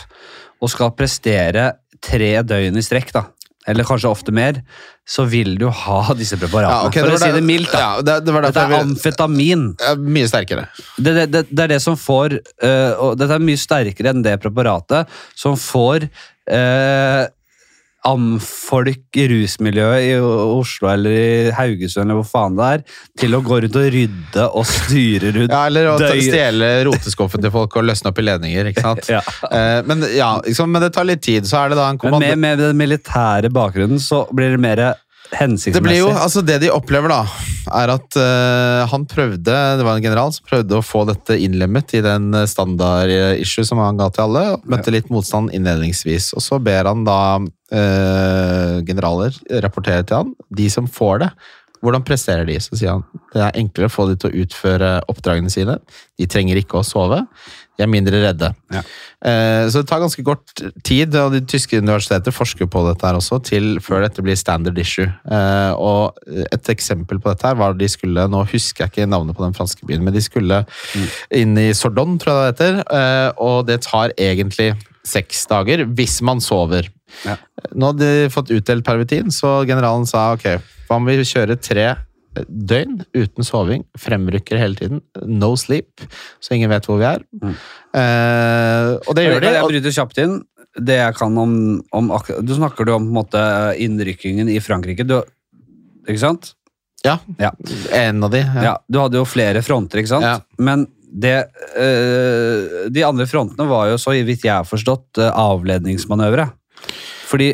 og 0.61 0.71
skal 0.71 0.93
prestere 0.97 1.71
tre 2.01 2.33
døgn 2.45 2.77
i 2.77 2.83
strekk, 2.83 3.13
da, 3.15 3.25
eller 3.69 3.85
kanskje 3.85 4.09
ofte 4.09 4.33
mer, 4.33 4.61
så 5.07 5.25
vil 5.29 5.53
du 5.59 5.67
ha 5.69 5.99
disse 6.17 6.37
preparatene. 6.39 6.73
Ja, 6.73 6.87
okay, 6.89 7.03
for 7.05 7.17
å 7.17 7.21
si 7.21 7.31
det 7.35 7.43
mildt, 7.45 7.71
da. 7.73 7.81
Ja, 7.81 8.05
det, 8.05 8.15
det 8.25 8.43
Dette 8.47 8.63
er 8.63 8.75
amfetamin. 8.79 9.67
Ja, 9.81 9.93
Mye 10.01 10.29
sterkere. 10.29 10.67
Det, 10.97 11.13
det, 11.17 11.25
det, 11.33 11.43
det 11.49 11.65
er 11.65 11.73
det 11.75 11.81
som 11.83 11.97
får 11.99 12.37
uh, 12.39 13.01
Og 13.05 13.19
dette 13.19 13.37
er 13.37 13.43
mye 13.43 13.59
sterkere 13.59 14.13
enn 14.13 14.23
det 14.25 14.37
preparatet 14.41 15.09
som 15.37 15.57
får 15.59 16.07
uh, 16.07 17.25
amfolk 18.07 19.17
i 19.19 19.27
rusmiljøet 19.29 20.05
i 20.07 20.13
Oslo 20.21 20.89
eller 20.89 21.13
i 21.13 21.51
Haugesund 21.53 22.07
eller 22.07 22.17
hvor 22.21 22.29
faen 22.29 22.57
det 22.57 22.69
er, 22.75 22.83
til 23.21 23.37
å 23.37 23.41
gå 23.45 23.59
rundt 23.65 23.77
og 23.77 23.87
rydde 23.93 24.47
og 24.57 24.65
styre 24.69 25.33
rundt. 25.35 25.53
Ja, 25.53 25.61
Eller 25.69 25.91
å 25.91 25.97
stjele 25.99 26.71
roteskuffen 26.87 27.43
til 27.45 27.53
folk 27.53 27.77
og 27.77 27.85
løsne 27.91 28.09
opp 28.09 28.21
i 28.21 28.25
ledninger. 28.25 28.71
ikke 28.73 28.85
sant? 28.87 29.05
Ja. 29.11 29.19
Eh, 29.51 29.81
men 29.85 30.05
ja, 30.15 30.33
liksom, 30.45 30.69
men 30.71 30.83
det 30.85 30.93
tar 30.95 31.05
litt 31.07 31.21
tid. 31.25 31.45
Så 31.49 31.57
er 31.59 31.71
det 31.71 31.77
da 31.79 31.89
en 31.91 31.99
Men 32.01 32.21
med, 32.23 32.37
med 32.39 32.61
den 32.61 32.77
militære 32.79 33.51
bakgrunnen 33.53 33.99
så 34.01 34.23
blir 34.31 34.55
det 34.55 34.61
mer 34.61 34.83
hensiktsmessig. 35.37 35.77
Det 35.77 35.85
blir 35.85 35.99
jo, 35.99 36.09
altså 36.11 36.43
det 36.45 36.57
de 36.63 36.71
opplever 36.73 37.11
da, 37.11 37.21
er 37.81 37.93
at 37.93 38.17
uh, 38.19 38.83
han 38.91 39.05
prøvde, 39.09 39.55
det 39.79 39.85
var 39.87 39.97
en 39.97 40.05
general 40.05 40.33
som 40.35 40.47
prøvde 40.47 40.77
å 40.77 40.85
få 40.85 41.05
dette 41.09 41.37
innlemmet 41.39 41.95
i 41.97 42.03
den 42.05 42.31
standard-issue 42.49 43.65
som 43.67 43.81
han 43.83 43.99
ga 44.01 44.09
til 44.11 44.27
alle, 44.27 44.45
møtte 44.69 44.93
litt 44.93 45.11
motstand 45.13 45.53
innledningsvis. 45.55 46.31
Og 46.37 46.45
så 46.45 46.59
ber 46.63 46.89
han 46.89 47.05
da 47.07 47.21
uh, 47.39 48.77
generaler 48.87 49.37
rapportere 49.63 50.05
til 50.05 50.23
han, 50.23 50.35
de 50.49 50.69
som 50.73 50.89
får 50.91 51.25
det. 51.25 51.31
Hvordan 51.81 52.03
presterer 52.05 52.45
de? 52.45 52.59
Så 52.61 52.77
sier 52.77 52.93
han 52.95 53.05
det 53.33 53.41
er 53.41 53.57
enklere 53.61 53.87
å 53.87 53.93
få 53.93 54.05
de 54.09 54.17
til 54.19 54.29
å 54.29 54.43
utføre 54.43 54.89
oppdragene 55.11 55.49
sine. 55.49 55.77
De 56.19 56.27
trenger 56.29 56.59
ikke 56.59 56.81
å 56.81 56.85
sove. 56.85 57.21
De 57.79 57.85
er 57.85 57.89
mindre 57.89 58.19
redde. 58.21 58.49
Ja. 58.73 58.81
Eh, 59.25 59.69
Så 59.71 59.81
det 59.81 59.87
tar 59.89 60.01
ganske 60.03 60.23
kort 60.27 60.51
tid, 60.83 61.15
og 61.15 61.31
de 61.33 61.39
tyske 61.41 61.79
universiteter 61.79 62.35
forsker 62.35 62.67
på 62.69 62.83
dette 62.89 63.07
her 63.07 63.17
også, 63.17 63.39
til 63.47 63.79
før 63.79 64.03
dette 64.03 64.21
blir 64.21 64.35
standard 64.35 64.77
issue. 64.77 65.07
Eh, 65.07 65.71
Og 65.73 66.13
et 66.51 66.69
eksempel 66.75 67.19
på 67.23 67.31
dette 67.31 67.47
her 67.47 67.55
var 67.55 67.73
de 67.73 67.87
skulle, 67.87 68.27
nå 68.27 68.43
husker 68.51 68.85
jeg 68.85 68.91
ikke 68.91 69.09
navnet 69.09 69.35
på 69.37 69.47
den 69.47 69.55
franske 69.57 69.87
byen, 69.87 70.03
men 70.03 70.13
de 70.13 70.21
skulle 70.21 70.65
inn 71.31 71.57
i 71.57 71.71
Sordon, 71.73 72.19
tror 72.19 72.35
jeg 72.35 72.41
det 72.41 72.51
heter, 72.59 72.83
eh, 72.91 73.31
og 73.39 73.65
det 73.67 73.81
tar 73.87 74.11
egentlig 74.19 74.75
seks 75.07 75.45
dager 75.49 75.85
hvis 75.97 76.19
man 76.25 76.41
sover. 76.43 76.87
Ja. 77.25 77.37
Nå 77.73 77.91
hadde 77.91 78.07
de 78.07 78.29
fått 78.33 78.51
utdelt 78.53 78.85
pervitin, 78.87 79.31
så 79.33 79.61
generalen 79.67 80.07
sa 80.09 80.31
ok, 80.35 80.47
hva 80.87 80.99
om 80.99 81.07
vi 81.09 81.17
kjører 81.25 81.59
tre 81.61 81.89
døgn 82.47 83.01
uten 83.17 83.43
soving, 83.43 83.81
fremrykker 83.99 84.55
hele 84.61 84.77
tiden, 84.79 85.01
no 85.27 85.49
sleep, 85.59 86.05
så 86.39 86.55
ingen 86.55 86.71
vet 86.71 86.85
hvor 86.87 87.01
vi 87.01 87.09
er. 87.09 87.25
Mm. 87.41 87.57
Eh, 87.99 88.93
og 89.03 89.17
det 89.17 89.25
gjør 89.25 89.43
de. 89.43 89.51
Jeg 89.57 89.67
bryter 89.73 89.95
kjapt 89.97 90.21
inn? 90.23 90.37
Det 90.79 90.95
jeg 91.01 91.15
kan 91.17 91.35
om, 91.41 91.53
om 91.91 92.11
Du 92.47 92.53
snakker 92.55 92.87
du 92.87 92.93
om 92.95 93.09
måte, 93.11 93.41
innrykkingen 93.83 94.47
i 94.47 94.61
Frankrike. 94.63 95.03
Du, 95.03 95.17
ikke 96.07 96.21
sant? 96.23 96.53
Ja, 97.03 97.17
Ja. 97.41 97.51
en 97.97 98.23
av 98.23 98.31
de. 98.31 98.39
Ja. 98.45 98.63
Ja, 98.63 98.73
du 98.87 98.99
hadde 99.01 99.19
jo 99.19 99.25
flere 99.27 99.63
fronter, 99.65 99.99
ikke 99.99 100.13
sant? 100.13 100.23
Ja. 100.23 100.37
Men 100.61 100.85
det, 101.11 101.37
eh, 101.75 102.87
de 102.89 103.03
andre 103.03 103.27
frontene 103.27 103.67
var 103.67 103.89
jo, 103.91 103.99
så 103.99 104.15
vidt 104.15 104.45
jeg 104.47 104.53
har 104.55 104.67
forstått, 104.67 105.19
eh, 105.19 105.31
avledningsmanøvre. 105.31 106.47
Fordi 107.27 107.53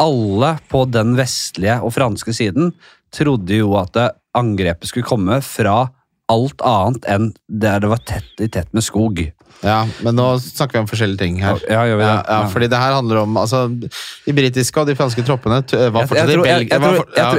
alle 0.00 0.54
på 0.70 0.84
den 0.90 1.14
vestlige 1.18 1.80
og 1.84 1.92
franske 1.94 2.32
siden 2.34 2.72
trodde 3.14 3.60
jo 3.60 3.74
at 3.80 3.92
det, 3.96 4.10
angrepet 4.34 4.90
skulle 4.90 5.06
komme 5.06 5.36
fra 5.46 5.84
alt 6.32 6.62
annet 6.66 7.04
enn 7.06 7.28
der 7.46 7.82
det 7.84 7.90
var 7.92 8.00
tett 8.08 8.40
i 8.42 8.48
tett 8.50 8.72
med 8.74 8.82
skog. 8.82 9.20
Ja, 9.64 9.86
men 10.04 10.16
nå 10.18 10.26
snakker 10.42 10.78
vi 10.78 10.82
om 10.82 10.88
forskjellige 10.90 11.20
ting 11.22 11.38
her. 11.42 11.60
Ja, 11.70 11.84
gjør 11.88 11.98
vi 12.00 12.04
det? 12.04 12.10
Ja, 12.10 12.38
ja, 12.42 12.48
fordi 12.52 12.68
det 12.72 12.80
her 12.80 12.94
handler 12.98 13.20
om 13.22 13.36
altså, 13.40 13.62
De 13.72 14.34
britiske 14.36 14.80
og 14.82 14.88
de 14.90 14.96
franske 14.98 15.24
troppene 15.24 15.60
var 15.94 16.08
fortsatt 16.10 16.32
i 16.34 16.36
Belgia. 16.42 16.80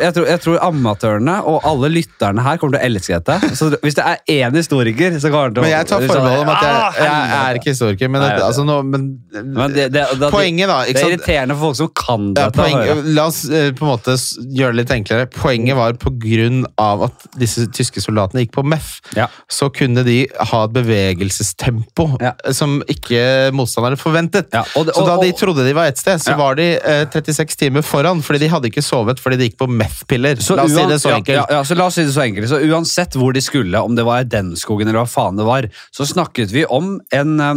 jeg, 0.02 0.14
tror, 0.16 0.30
tror, 0.46 0.60
amatørene 0.66 1.36
og 1.46 1.68
alle 1.70 1.92
lytterne 1.94 2.46
her 2.46 2.58
kommer 2.62 2.78
til 2.78 2.82
å 2.82 2.90
elske 2.90 3.20
dette. 3.20 3.52
Så 3.58 3.70
hvis 3.84 3.98
det 4.00 4.06
er 4.06 4.24
én 4.48 4.58
historiker, 4.58 5.18
så 5.22 5.32
kommer 5.34 5.52
det 5.54 5.60
til 5.60 5.64
å 5.64 5.68
Men 5.68 5.74
jeg 5.76 5.90
tar 5.92 6.06
forbehold 6.08 6.46
om 6.46 6.54
at 6.56 6.66
jeg, 6.66 6.74
Ah, 6.76 6.98
jeg 7.00 7.36
er 7.42 7.60
ikke 7.60 7.72
historiker. 7.74 8.12
Men, 8.12 8.26
det, 8.26 8.32
altså, 8.46 8.66
nå, 8.68 8.80
men, 8.86 9.06
Men 9.32 9.76
det, 9.76 9.88
det, 9.94 10.06
Poenget, 10.34 10.70
da. 10.72 10.80
det 10.88 10.98
er 11.02 11.14
irriterende 11.14 11.58
for 11.58 11.70
folk 11.70 11.80
som 11.82 11.92
kan 11.96 12.28
Ja, 12.34 12.50
dette. 12.50 12.62
å 12.62 12.66
poeng, 12.66 13.14
la 13.16 13.28
oss 13.30 13.44
eh, 13.50 13.70
på 13.76 13.86
en 13.86 13.92
måte 13.94 14.18
gjøre 14.18 14.74
det 14.76 14.82
litt 14.84 14.96
enklere. 14.98 15.30
Poenget 15.36 15.78
var 15.78 15.98
på 16.02 16.14
grunn 16.22 16.64
av 16.82 17.06
at 17.10 17.28
disse 17.40 17.68
tyske 17.76 18.02
soldatene 18.04 18.46
gikk 18.46 18.56
på 18.58 18.66
MEF, 18.66 18.96
Ja. 19.18 19.28
så 19.52 19.70
kunne 19.74 20.04
de 20.08 20.26
ha 20.52 20.64
et 20.66 20.76
bevegelsestempo 20.76 22.05
Ja. 22.22 22.32
eh, 22.46 22.52
som 22.56 22.78
ikke 22.92 23.52
motstanderne 23.56 23.98
forventet. 24.00 24.48
Ja, 24.54 24.64
og 24.76 24.88
og, 24.88 24.94
så 24.96 25.06
da 25.08 25.18
de 25.22 25.32
trodde 25.38 25.66
de 25.68 25.74
var 25.78 25.86
ett 25.92 25.98
sted, 26.02 26.22
så 26.24 26.32
Ja. 26.34 26.38
var 26.38 26.56
de 26.60 26.68
eh, 26.78 27.06
36 27.12 27.56
timer 27.58 27.82
foran, 27.86 28.22
fordi 28.26 28.40
de 28.46 28.48
hadde 28.54 28.70
ikke 28.72 28.84
sovet 28.86 29.20
fordi 29.20 29.38
de 29.38 29.50
gikk 29.50 29.58
på 29.62 29.68
meth-piller. 29.70 30.40
La 30.56 30.64
oss 30.64 30.72
si 30.76 30.86
det 30.90 31.00
så 31.02 31.14
enkelt. 31.16 31.36
Ja, 31.36 31.46
ja, 31.50 31.62
så 31.64 31.76
la 31.78 31.86
oss 31.90 31.96
si 32.00 32.04
det 32.08 32.14
så 32.16 32.22
enkelt. 32.26 32.50
Så 32.50 32.60
uansett 32.70 33.16
hvor 33.20 33.34
de 33.34 33.42
skulle, 33.42 33.82
om 33.82 33.96
det 33.96 34.06
var 34.06 34.22
i 34.22 34.30
den 34.30 34.56
skogen 34.56 34.88
eller 34.88 35.04
hva 35.04 35.10
faen 35.10 35.38
det 35.38 35.46
var, 35.48 35.70
så 35.92 36.06
snakket 36.06 36.52
vi 36.52 36.66
om 36.66 37.00
en 37.12 37.40
eh, 37.40 37.54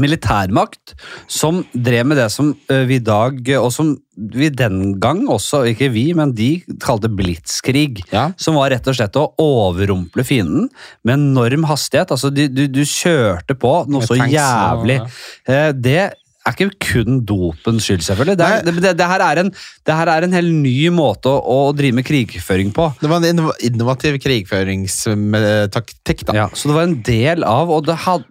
militærmakt 0.00 0.94
som 1.30 1.62
drev 1.72 2.06
med 2.10 2.20
det 2.20 2.28
som 2.34 2.52
eh, 2.72 2.84
vi 2.88 2.98
i 3.00 3.04
dag, 3.04 3.38
eh, 3.48 3.60
og 3.60 3.72
som 3.74 3.94
vi 4.16 4.48
den 4.48 4.96
gang 5.00 5.26
også, 5.28 5.64
ikke 5.72 5.90
vi, 5.92 6.06
men 6.16 6.32
de 6.36 6.62
kalte 6.82 7.10
blitskrig. 7.12 8.00
Ja. 8.12 8.30
Som 8.40 8.56
var 8.56 8.72
rett 8.72 8.86
og 8.88 8.96
slett 8.96 9.18
å 9.20 9.28
overrumple 9.42 10.24
fienden 10.24 10.70
med 11.04 11.18
enorm 11.18 11.66
hastighet. 11.68 12.14
Altså, 12.14 12.32
du, 12.32 12.46
du, 12.48 12.64
du 12.72 12.82
kjørte 12.88 13.56
på 13.60 13.74
noe 13.92 14.06
så 14.06 14.16
jævlig. 14.16 15.02
Eh, 15.48 15.72
Det 15.76 16.00
er 16.46 16.54
ikke 16.54 16.92
kun 16.92 17.20
dopens 17.26 17.86
skyld, 17.86 18.04
selvfølgelig. 18.06 18.36
Det, 18.38 18.46
er, 18.46 18.62
det, 18.66 18.92
det, 18.98 19.08
her 19.10 19.24
er 19.26 19.40
en, 19.42 19.50
det 19.86 19.96
her 19.98 20.10
er 20.12 20.26
en 20.26 20.36
helt 20.36 20.54
ny 20.62 20.76
måte 20.94 21.30
å, 21.30 21.40
å 21.40 21.58
drive 21.76 21.98
med 21.98 22.06
krigføring 22.06 22.72
på. 22.76 22.88
Det 23.00 23.10
var 23.10 23.22
en 23.22 23.28
innov- 23.32 23.56
innovativ 23.66 24.18
krigføringstaktikk, 24.22 26.26
da. 26.28 26.32
Ja, 26.42 26.46
så 26.54 26.70
det 26.70 26.78
var 26.78 26.88
en 26.88 26.98
del 27.06 27.46
av, 27.46 27.72
og 27.72 27.86
det 27.88 27.98
had, 28.06 28.26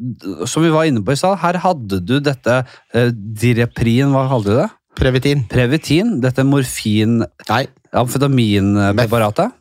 som 0.47 0.65
vi 0.65 0.73
var 0.73 0.87
inne 0.89 1.03
på 1.05 1.15
i 1.15 1.19
stad, 1.19 1.39
her 1.43 1.59
hadde 1.65 2.01
du 2.05 2.17
dette 2.23 2.61
eh, 2.95 3.11
direprin, 3.11 4.13
hva 4.15 4.27
kalte 4.31 4.51
du 4.51 4.59
det? 4.63 4.71
Previtin. 4.95 5.43
Previtin, 5.51 6.19
dette 6.23 6.43
morfin, 6.47 7.19
Nei, 7.49 7.65
amfetaminpreparatet. 7.95 9.51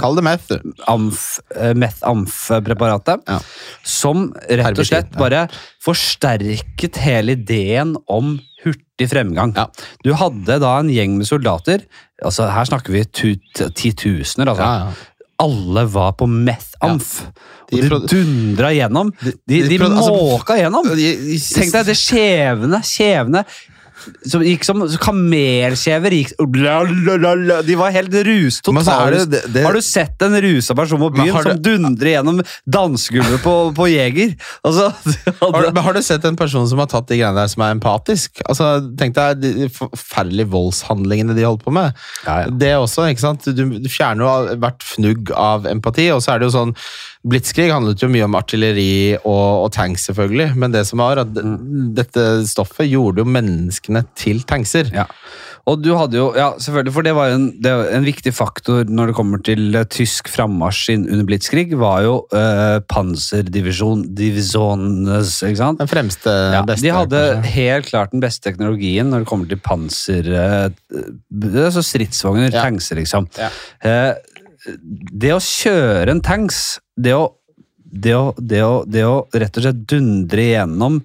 Kall 0.00 0.16
det 0.18 0.24
meth, 0.24 0.48
du. 0.50 0.72
eh, 1.56 1.74
meth-amf-preparatet, 1.74 3.22
Ja. 3.28 3.38
som 3.84 4.32
rett 4.48 4.78
og 4.78 4.86
slett 4.86 5.12
ja. 5.12 5.18
bare 5.18 5.48
forsterket 5.84 6.96
hele 7.04 7.32
ideen 7.36 7.96
om 8.08 8.38
hurtig 8.64 9.08
fremgang. 9.08 9.54
Ja. 9.56 9.68
Du 10.04 10.12
hadde 10.14 10.58
da 10.60 10.78
en 10.80 10.88
gjeng 10.92 11.16
med 11.18 11.26
soldater, 11.28 11.84
altså 12.22 12.50
her 12.52 12.64
snakker 12.68 12.92
vi 12.92 13.04
tu- 13.04 13.70
titusener, 13.74 14.48
altså. 14.48 14.60
Ja, 14.64 14.78
ja. 14.78 14.92
Alle 15.40 15.86
var 15.88 16.12
på 16.20 16.26
meth-amf. 16.28 17.22
De 17.70 17.80
Og 17.80 17.88
de 17.88 18.08
dundra 18.12 18.74
gjennom. 18.76 19.10
De, 19.22 19.32
de, 19.48 19.62
de 19.70 19.78
produ- 19.78 19.96
altså- 19.96 20.18
måka 20.20 20.56
gjennom. 20.58 20.84
Tenk 20.84 21.72
deg 21.72 21.86
det 21.86 21.96
skjevne, 21.96 22.80
skjevne 22.84 23.44
som 24.26 24.42
gikk 24.44 24.64
som 24.66 24.82
kamelkjever. 25.02 26.14
Gikk, 26.14 26.32
de 27.66 27.76
var 27.78 27.90
helt 27.94 28.14
rus, 28.26 28.60
totalt. 28.64 29.30
det- 29.30 29.64
Har 29.64 29.72
du 29.72 29.80
sett 29.82 30.22
en 30.22 30.36
rusa 30.42 30.74
person 30.74 31.00
på 31.00 31.10
byen 31.14 31.42
som 31.42 31.62
dundrer 31.62 32.12
gjennom 32.16 32.40
dansegulvet 32.66 33.42
på, 33.42 33.54
på 33.76 33.88
Jeger? 33.90 34.34
Altså, 34.64 34.90
Har, 35.40 35.70
du, 35.70 35.80
har 35.80 35.92
du 35.94 36.02
sett 36.02 36.24
en 36.24 36.36
person 36.36 36.66
som 36.68 36.78
har 36.78 36.86
tatt 36.90 37.08
de 37.08 37.18
greiene 37.20 37.36
der 37.36 37.48
som 37.52 37.62
er 37.66 37.74
empatisk? 37.76 38.40
Altså, 38.48 38.70
Tenk 39.00 39.14
deg 39.16 39.40
de 39.42 39.68
forferdelige 39.74 40.50
voldshandlingene 40.52 41.34
de 41.36 41.46
holdt 41.46 41.64
på 41.64 41.72
med. 41.74 41.94
Ja, 42.26 42.40
ja. 42.44 42.50
Det 42.50 42.72
også, 42.76 43.06
ikke 43.10 43.24
sant? 43.24 43.44
Du, 43.56 43.64
du 43.80 43.88
fjerner 43.90 44.24
jo 44.26 44.58
hvert 44.60 44.82
fnugg 44.84 45.30
av 45.36 45.66
empati, 45.70 46.10
og 46.14 46.22
så 46.24 46.34
er 46.34 46.42
det 46.42 46.50
jo 46.50 46.56
sånn 46.58 46.74
Blitzkrig 47.20 47.68
handlet 47.68 48.00
jo 48.00 48.08
mye 48.08 48.24
om 48.24 48.34
artilleri 48.38 49.16
og, 49.20 49.66
og 49.66 49.72
tanks, 49.76 50.06
selvfølgelig, 50.08 50.54
men 50.56 50.72
det 50.72 50.86
som 50.88 51.02
var 51.02 51.20
at 51.20 51.34
d- 51.36 51.42
dette 51.98 52.22
stoffet 52.48 52.88
gjorde 52.88 53.20
jo 53.20 53.28
menneskene 53.28 54.06
til 54.16 54.40
tankser. 54.48 54.88
ja. 54.94 55.04
Og 55.68 55.82
du 55.84 55.90
hadde 55.94 56.16
jo, 56.16 56.30
ja 56.34 56.46
selvfølgelig, 56.58 56.92
for 56.96 57.04
det 57.04 57.12
var 57.14 57.26
jo 57.28 57.34
en, 57.36 57.42
det 57.62 57.70
var 57.76 57.90
en 57.92 58.06
viktig 58.06 58.32
faktor 58.34 58.88
når 58.88 59.10
det 59.10 59.14
kommer 59.18 59.42
til 59.44 59.76
eh, 59.76 59.84
tysk 59.92 60.30
frammarsj 60.32 60.94
under 60.96 61.26
Blitzkrig, 61.28 61.74
var 61.78 62.00
jo 62.06 62.14
uh, 62.32 62.80
panserdivisjon, 62.90 64.06
ikke 64.16 65.56
sant? 65.60 65.78
Den 65.84 65.90
fremste, 65.92 66.32
Ja, 66.56 66.62
beste. 66.66 66.86
de 66.88 66.94
hadde 66.96 67.20
kanskje. 67.20 67.52
helt 67.58 67.90
klart 67.92 68.16
den 68.16 68.24
beste 68.24 68.48
teknologien 68.48 69.12
når 69.12 69.22
det 69.26 69.30
kommer 69.30 69.52
til 69.52 69.60
panser 69.62 70.32
eh, 70.32 70.68
altså 71.68 71.84
Stridsvogner, 71.84 72.50
Ja. 72.50 72.64
tankser, 72.64 72.96
liksom. 72.96 73.28
Ja. 73.38 73.50
Eh, 73.84 74.14
det 74.76 75.34
å 75.34 75.42
kjøre 75.42 76.16
en 76.16 76.24
tanks, 76.24 76.80
det 76.96 77.14
å 77.16 77.28
det 77.90 78.12
å, 78.14 78.26
det, 78.38 78.60
å, 78.62 78.74
det 78.86 79.02
å 79.02 79.14
rett 79.34 79.56
og 79.58 79.64
slett 79.64 79.80
dundre 79.90 80.44
igjennom 80.44 81.00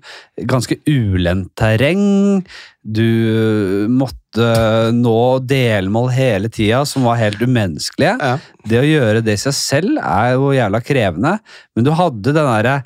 ganske 0.45 0.77
ulendt 0.85 1.49
terreng 1.57 2.43
Du 2.85 3.87
måtte 3.89 4.49
nå 4.93 5.17
delmål 5.49 6.11
hele 6.13 6.51
tida 6.53 6.83
som 6.85 7.07
var 7.07 7.17
helt 7.17 7.41
umenneskelige. 7.41 8.13
Ja. 8.21 8.35
Det 8.69 8.81
å 8.81 8.85
gjøre 8.85 9.23
det 9.25 9.37
i 9.37 9.43
seg 9.47 9.57
selv 9.57 9.97
er 10.03 10.35
jo 10.35 10.53
jævla 10.53 10.83
krevende, 10.85 11.37
men 11.73 11.87
du 11.87 11.93
hadde 11.95 12.35
den 12.35 12.51
derre 12.51 12.81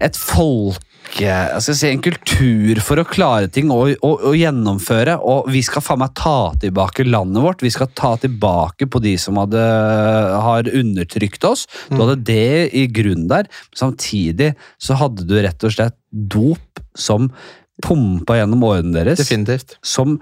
Et 0.00 0.16
folke 0.16 0.85
jeg 1.14 1.62
skal 1.62 1.76
si, 1.78 1.90
En 1.90 2.02
kultur 2.04 2.80
for 2.84 3.00
å 3.00 3.06
klare 3.08 3.50
ting 3.52 3.70
og, 3.72 3.92
og, 4.04 4.24
og 4.30 4.36
gjennomføre. 4.38 5.16
Og 5.22 5.50
vi 5.52 5.62
skal 5.66 5.84
faen 5.84 6.02
meg 6.02 6.14
ta 6.18 6.52
tilbake 6.62 7.06
landet 7.06 7.44
vårt. 7.44 7.64
Vi 7.64 7.72
skal 7.74 7.90
ta 7.96 8.14
tilbake 8.20 8.88
på 8.90 9.02
de 9.04 9.16
som 9.20 9.38
hadde, 9.40 9.62
har 10.46 10.70
undertrykt 10.72 11.46
oss. 11.48 11.66
Du 11.90 12.00
hadde 12.00 12.18
det 12.28 12.74
i 12.76 12.86
grunnen 12.90 13.28
der. 13.30 13.50
Samtidig 13.76 14.54
så 14.82 14.98
hadde 15.00 15.28
du 15.28 15.36
rett 15.38 15.66
og 15.66 15.76
slett 15.76 15.98
dop 16.10 16.82
som 16.96 17.30
pumpa 17.84 18.38
gjennom 18.38 18.64
årene 18.64 18.94
deres 18.96 19.20
Definitivt. 19.20 19.76
som 19.84 20.16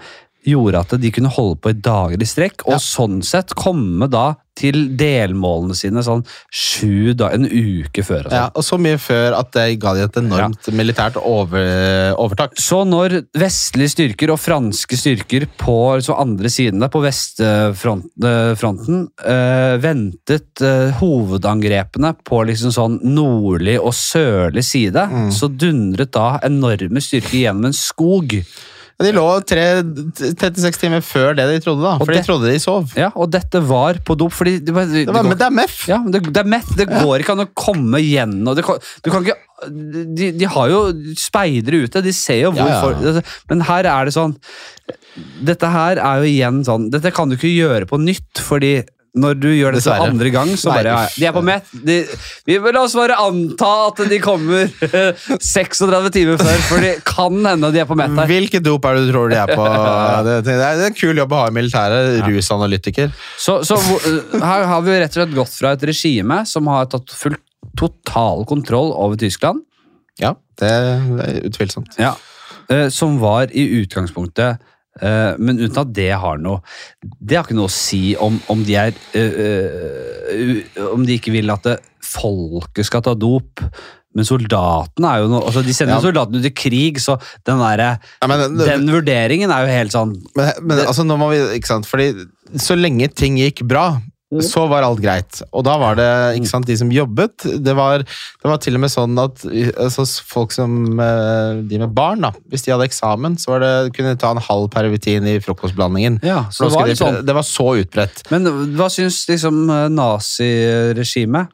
gjorde 0.45 0.81
at 0.85 1.01
de 1.01 1.11
kunne 1.11 1.31
holde 1.33 1.61
på 1.61 1.71
i 1.71 1.81
dager 1.81 2.21
i 2.21 2.25
strekk, 2.29 2.67
og 2.67 2.73
Ja. 2.77 2.79
sånn 2.79 3.23
sett 3.25 3.55
komme 3.55 4.09
da 4.11 4.35
til 4.55 4.95
delmålene 4.97 5.75
sine 5.75 5.99
sånn 6.07 6.21
sju 6.55 7.11
da, 7.19 7.33
en 7.35 7.43
uke 7.45 8.05
før. 8.07 8.27
Og 8.27 8.31
sånn. 8.31 8.39
Ja, 8.39 8.51
og 8.55 8.63
så 8.63 8.77
mye 8.79 8.99
før 9.03 9.35
at 9.41 9.51
det 9.57 9.81
ga 9.83 9.95
de 9.95 10.05
et 10.05 10.15
enormt 10.21 10.69
militært 10.71 11.17
over, 11.19 12.15
overtak. 12.23 12.53
Så 12.55 12.85
når 12.87 13.25
vestlige 13.35 13.91
styrker 13.91 14.31
og 14.31 14.39
franske 14.39 14.95
styrker 14.95 15.49
på 15.59 15.99
så 16.07 16.15
andre 16.21 16.47
siden 16.47 16.79
der, 16.79 16.87
på 16.89 17.03
vestfronten, 17.03 19.09
øh, 19.27 19.77
ventet 19.83 20.63
øh, 20.63 20.93
hovedangrepene 21.01 22.15
på 22.25 22.45
liksom 22.47 22.71
sånn 22.75 23.01
nordlig 23.03 23.81
og 23.81 23.93
sørlig 23.93 24.63
side, 24.65 25.09
Mm. 25.11 25.31
så 25.33 25.49
dundret 25.51 26.13
da 26.13 26.39
enorme 26.43 27.01
styrker 27.03 27.43
gjennom 27.43 27.65
en 27.67 27.73
skog. 27.73 28.45
De 29.03 29.11
lå 29.13 29.25
tre, 29.43 29.63
36 29.83 30.79
timer 30.79 31.01
før 31.03 31.35
det 31.35 31.49
de 31.51 31.57
trodde, 31.65 31.83
da. 31.83 31.97
For 31.99 32.13
det- 32.15 32.23
de 32.23 32.27
trodde 32.29 32.53
de 32.53 32.61
sov. 32.63 32.93
Ja, 32.97 33.09
og 33.17 33.31
dette 33.35 33.59
var 33.67 33.95
på 34.07 34.15
dop, 34.17 34.33
fordi 34.33 34.61
det, 34.65 34.73
var- 34.73 34.87
Det, 34.87 35.07
var, 35.09 35.23
går- 35.23 35.29
men 35.33 35.39
det 35.39 35.47
er 35.49 35.51
meth! 35.51 35.89
Ja, 35.91 35.99
det, 36.07 36.23
det 36.33 36.37
er 36.45 36.49
meth. 36.49 36.77
Det 36.79 36.87
går 36.89 37.19
ikke 37.25 37.33
an 37.35 37.43
å 37.47 37.49
komme 37.59 37.99
gjennom 37.99 38.55
det 38.55 38.65
kan, 38.65 38.79
Du 39.03 39.11
kan 39.11 39.25
ikke 39.27 39.35
de, 40.15 40.31
de 40.37 40.45
har 40.45 40.69
jo 40.69 40.81
speidere 41.17 41.85
ute, 41.87 42.03
de 42.05 42.13
ser 42.13 42.43
jo 42.43 42.51
hvor 42.53 42.69
Ja, 42.69 42.75
ja. 42.75 42.81
folk 42.83 43.25
Men 43.49 43.61
her 43.65 43.87
er 43.89 44.05
det 44.05 44.13
sånn 44.15 44.35
Dette 45.47 45.71
her 45.71 45.97
er 46.03 46.21
jo 46.23 46.29
igjen 46.29 46.59
sånn 46.67 46.91
Dette 46.93 47.13
kan 47.15 47.31
du 47.31 47.37
ikke 47.39 47.51
gjøre 47.55 47.87
på 47.89 47.99
nytt, 48.03 48.43
fordi 48.45 48.75
når 49.15 49.37
du 49.39 49.47
gjør 49.55 49.77
det 49.77 49.83
for 49.85 50.03
andre 50.09 50.31
gang, 50.35 50.49
så 50.59 50.73
Nei, 50.73 50.79
bare 50.81 50.95
ja. 50.95 51.11
De 51.15 51.27
er 51.29 51.35
på 51.37 51.43
mett. 51.47 51.69
De, 51.87 51.99
vi 52.49 52.57
la 52.59 52.81
oss 52.83 52.97
bare 52.99 53.15
anta 53.23 53.71
at 53.85 54.03
de 54.11 54.19
kommer 54.23 54.67
36 55.55 56.11
timer 56.17 56.41
før, 56.41 56.65
for 56.67 56.83
det 56.83 56.97
kan 57.07 57.39
hende 57.47 57.71
de 57.75 57.83
er 57.85 57.87
på 57.87 57.99
mett 57.99 58.11
her. 58.19 58.31
Hvilket 58.33 58.67
dop 58.67 58.89
er 58.91 58.99
det 58.99 59.07
du 59.07 59.13
tror 59.15 59.31
de 59.31 59.39
er 59.39 59.55
på? 59.55 59.69
Det, 60.25 60.37
det 60.47 60.55
er 60.57 60.83
en 60.87 60.97
kul 60.97 61.19
jobb 61.19 61.33
å 61.35 61.41
ha 61.43 61.49
i 61.51 61.55
militæret. 61.55 62.21
Rusanalytiker. 62.27 63.11
Så, 63.39 63.59
så 63.67 63.77
uh, 63.79 64.35
her 64.41 64.67
har 64.71 64.85
vi 64.87 64.97
rett 64.99 65.13
og 65.13 65.21
slett 65.21 65.35
gått 65.37 65.55
fra 65.55 65.75
et 65.77 65.85
regime 65.87 66.41
som 66.49 66.69
har 66.71 66.89
tatt 66.91 67.13
full, 67.15 67.37
total 67.79 68.45
kontroll 68.49 68.93
over 68.93 69.21
Tyskland, 69.21 69.63
Ja, 70.21 70.35
det 70.61 70.71
er 70.71 71.41
utvilsomt. 71.49 71.97
Ja, 71.99 72.15
eh, 72.71 72.89
som 72.95 73.19
var 73.23 73.51
i 73.51 73.67
utgangspunktet 73.81 74.61
eh, 74.61 74.74
Men 75.03 75.59
uten 75.59 75.81
at 75.81 75.91
det 75.91 76.13
har 76.23 76.39
noe 76.39 76.61
Det 77.19 77.35
har 77.35 77.43
ikke 77.49 77.57
noe 77.59 77.67
å 77.67 77.73
si 77.73 78.15
om, 78.15 78.37
om 78.53 78.61
de 78.63 78.77
er 78.79 78.93
øh, 79.19 79.41
øh, 80.31 80.87
Om 80.93 81.03
de 81.09 81.17
ikke 81.19 81.35
vil 81.35 81.51
at 81.51 81.67
det, 81.67 81.75
folket 82.15 82.87
skal 82.87 83.03
ta 83.03 83.15
dop. 83.19 83.63
Men 84.15 84.27
soldatene 84.29 85.11
er 85.11 85.25
jo 85.25 85.31
noe 85.33 85.43
altså 85.49 85.65
De 85.67 85.75
sender 85.75 85.97
Ja. 85.97 86.03
soldatene 86.05 86.39
ut 86.39 86.47
i 86.47 86.55
krig, 86.55 87.01
så 87.03 87.17
den, 87.47 87.59
der, 87.59 87.99
Ja, 88.23 88.29
men, 88.31 88.59
den 88.61 88.87
vurderingen 88.93 89.51
er 89.51 89.67
jo 89.67 89.73
helt 89.75 89.95
sånn 89.97 90.15
men, 90.37 90.53
men 90.63 90.85
altså, 90.85 91.03
nå 91.07 91.17
må 91.19 91.33
vi 91.33 91.41
Ikke 91.59 91.73
sant? 91.73 91.89
Fordi 91.91 92.13
så 92.63 92.77
lenge 92.79 93.09
ting 93.11 93.41
gikk 93.41 93.65
bra, 93.67 93.97
så 94.43 94.65
var 94.71 94.83
alt 94.83 95.03
greit. 95.03 95.41
Og 95.55 95.65
da 95.67 95.77
var 95.79 95.99
det 95.99 96.09
ikke 96.39 96.51
sant, 96.51 96.67
de 96.67 96.77
som 96.79 96.91
jobbet 96.93 97.45
Det 97.63 97.75
var, 97.77 98.03
det 98.03 98.49
var 98.49 98.61
til 98.63 98.79
og 98.79 98.83
med 98.85 98.93
sånn 98.93 99.19
at 99.21 99.45
altså, 99.47 100.07
folk 100.27 100.55
som 100.55 100.99
eh, 100.99 101.61
de 101.69 101.81
med 101.83 101.95
barn, 101.95 102.25
da, 102.25 102.33
hvis 102.51 102.67
de 102.67 102.75
hadde 102.75 102.89
eksamen, 102.89 103.39
så 103.41 103.55
var 103.55 103.65
det, 103.65 103.73
kunne 103.97 104.15
de 104.15 104.21
ta 104.21 104.33
en 104.35 104.43
halv 104.43 104.71
pervitin 104.75 105.29
i 105.29 105.37
frokostblandingen. 105.45 106.21
Ja, 106.27 106.45
så 106.51 106.69
det 106.69 106.77
var 106.77 106.91
de, 106.91 106.97
sånn. 106.99 107.21
det 107.27 107.37
var 107.37 107.47
så 107.47 107.69
utbredt. 107.83 108.25
Men 108.35 108.49
hva 108.79 108.89
syns 108.93 109.23
liksom 109.31 109.67
eh, 109.69 109.87
naziregimet 109.93 111.53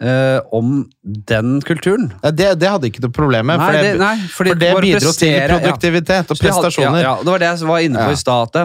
eh, 0.00 0.38
om 0.54 0.82
den 1.02 1.60
kulturen? 1.66 2.12
Ja, 2.22 2.30
Det, 2.30 2.52
det 2.60 2.70
hadde 2.70 2.90
ikke 2.90 3.04
noe 3.06 3.14
problem 3.14 3.50
med. 3.50 3.62
For 3.62 3.78
det, 3.78 3.94
nei, 4.00 4.14
fordi 4.34 4.54
for 4.54 4.62
det 4.62 4.72
bidro 4.84 5.14
til 5.16 5.34
produktivitet 5.52 6.22
ja. 6.22 6.28
og 6.34 6.42
prestasjoner. 6.42 7.00
hadde-. 7.00 7.06
Ja, 7.06 7.16
det 7.22 7.34
var 7.34 7.44
det 7.44 7.50
jeg 7.52 7.72
var 7.72 7.88
inne 7.88 8.06
på 8.06 8.14
i 8.14 8.20
stad. 8.20 8.62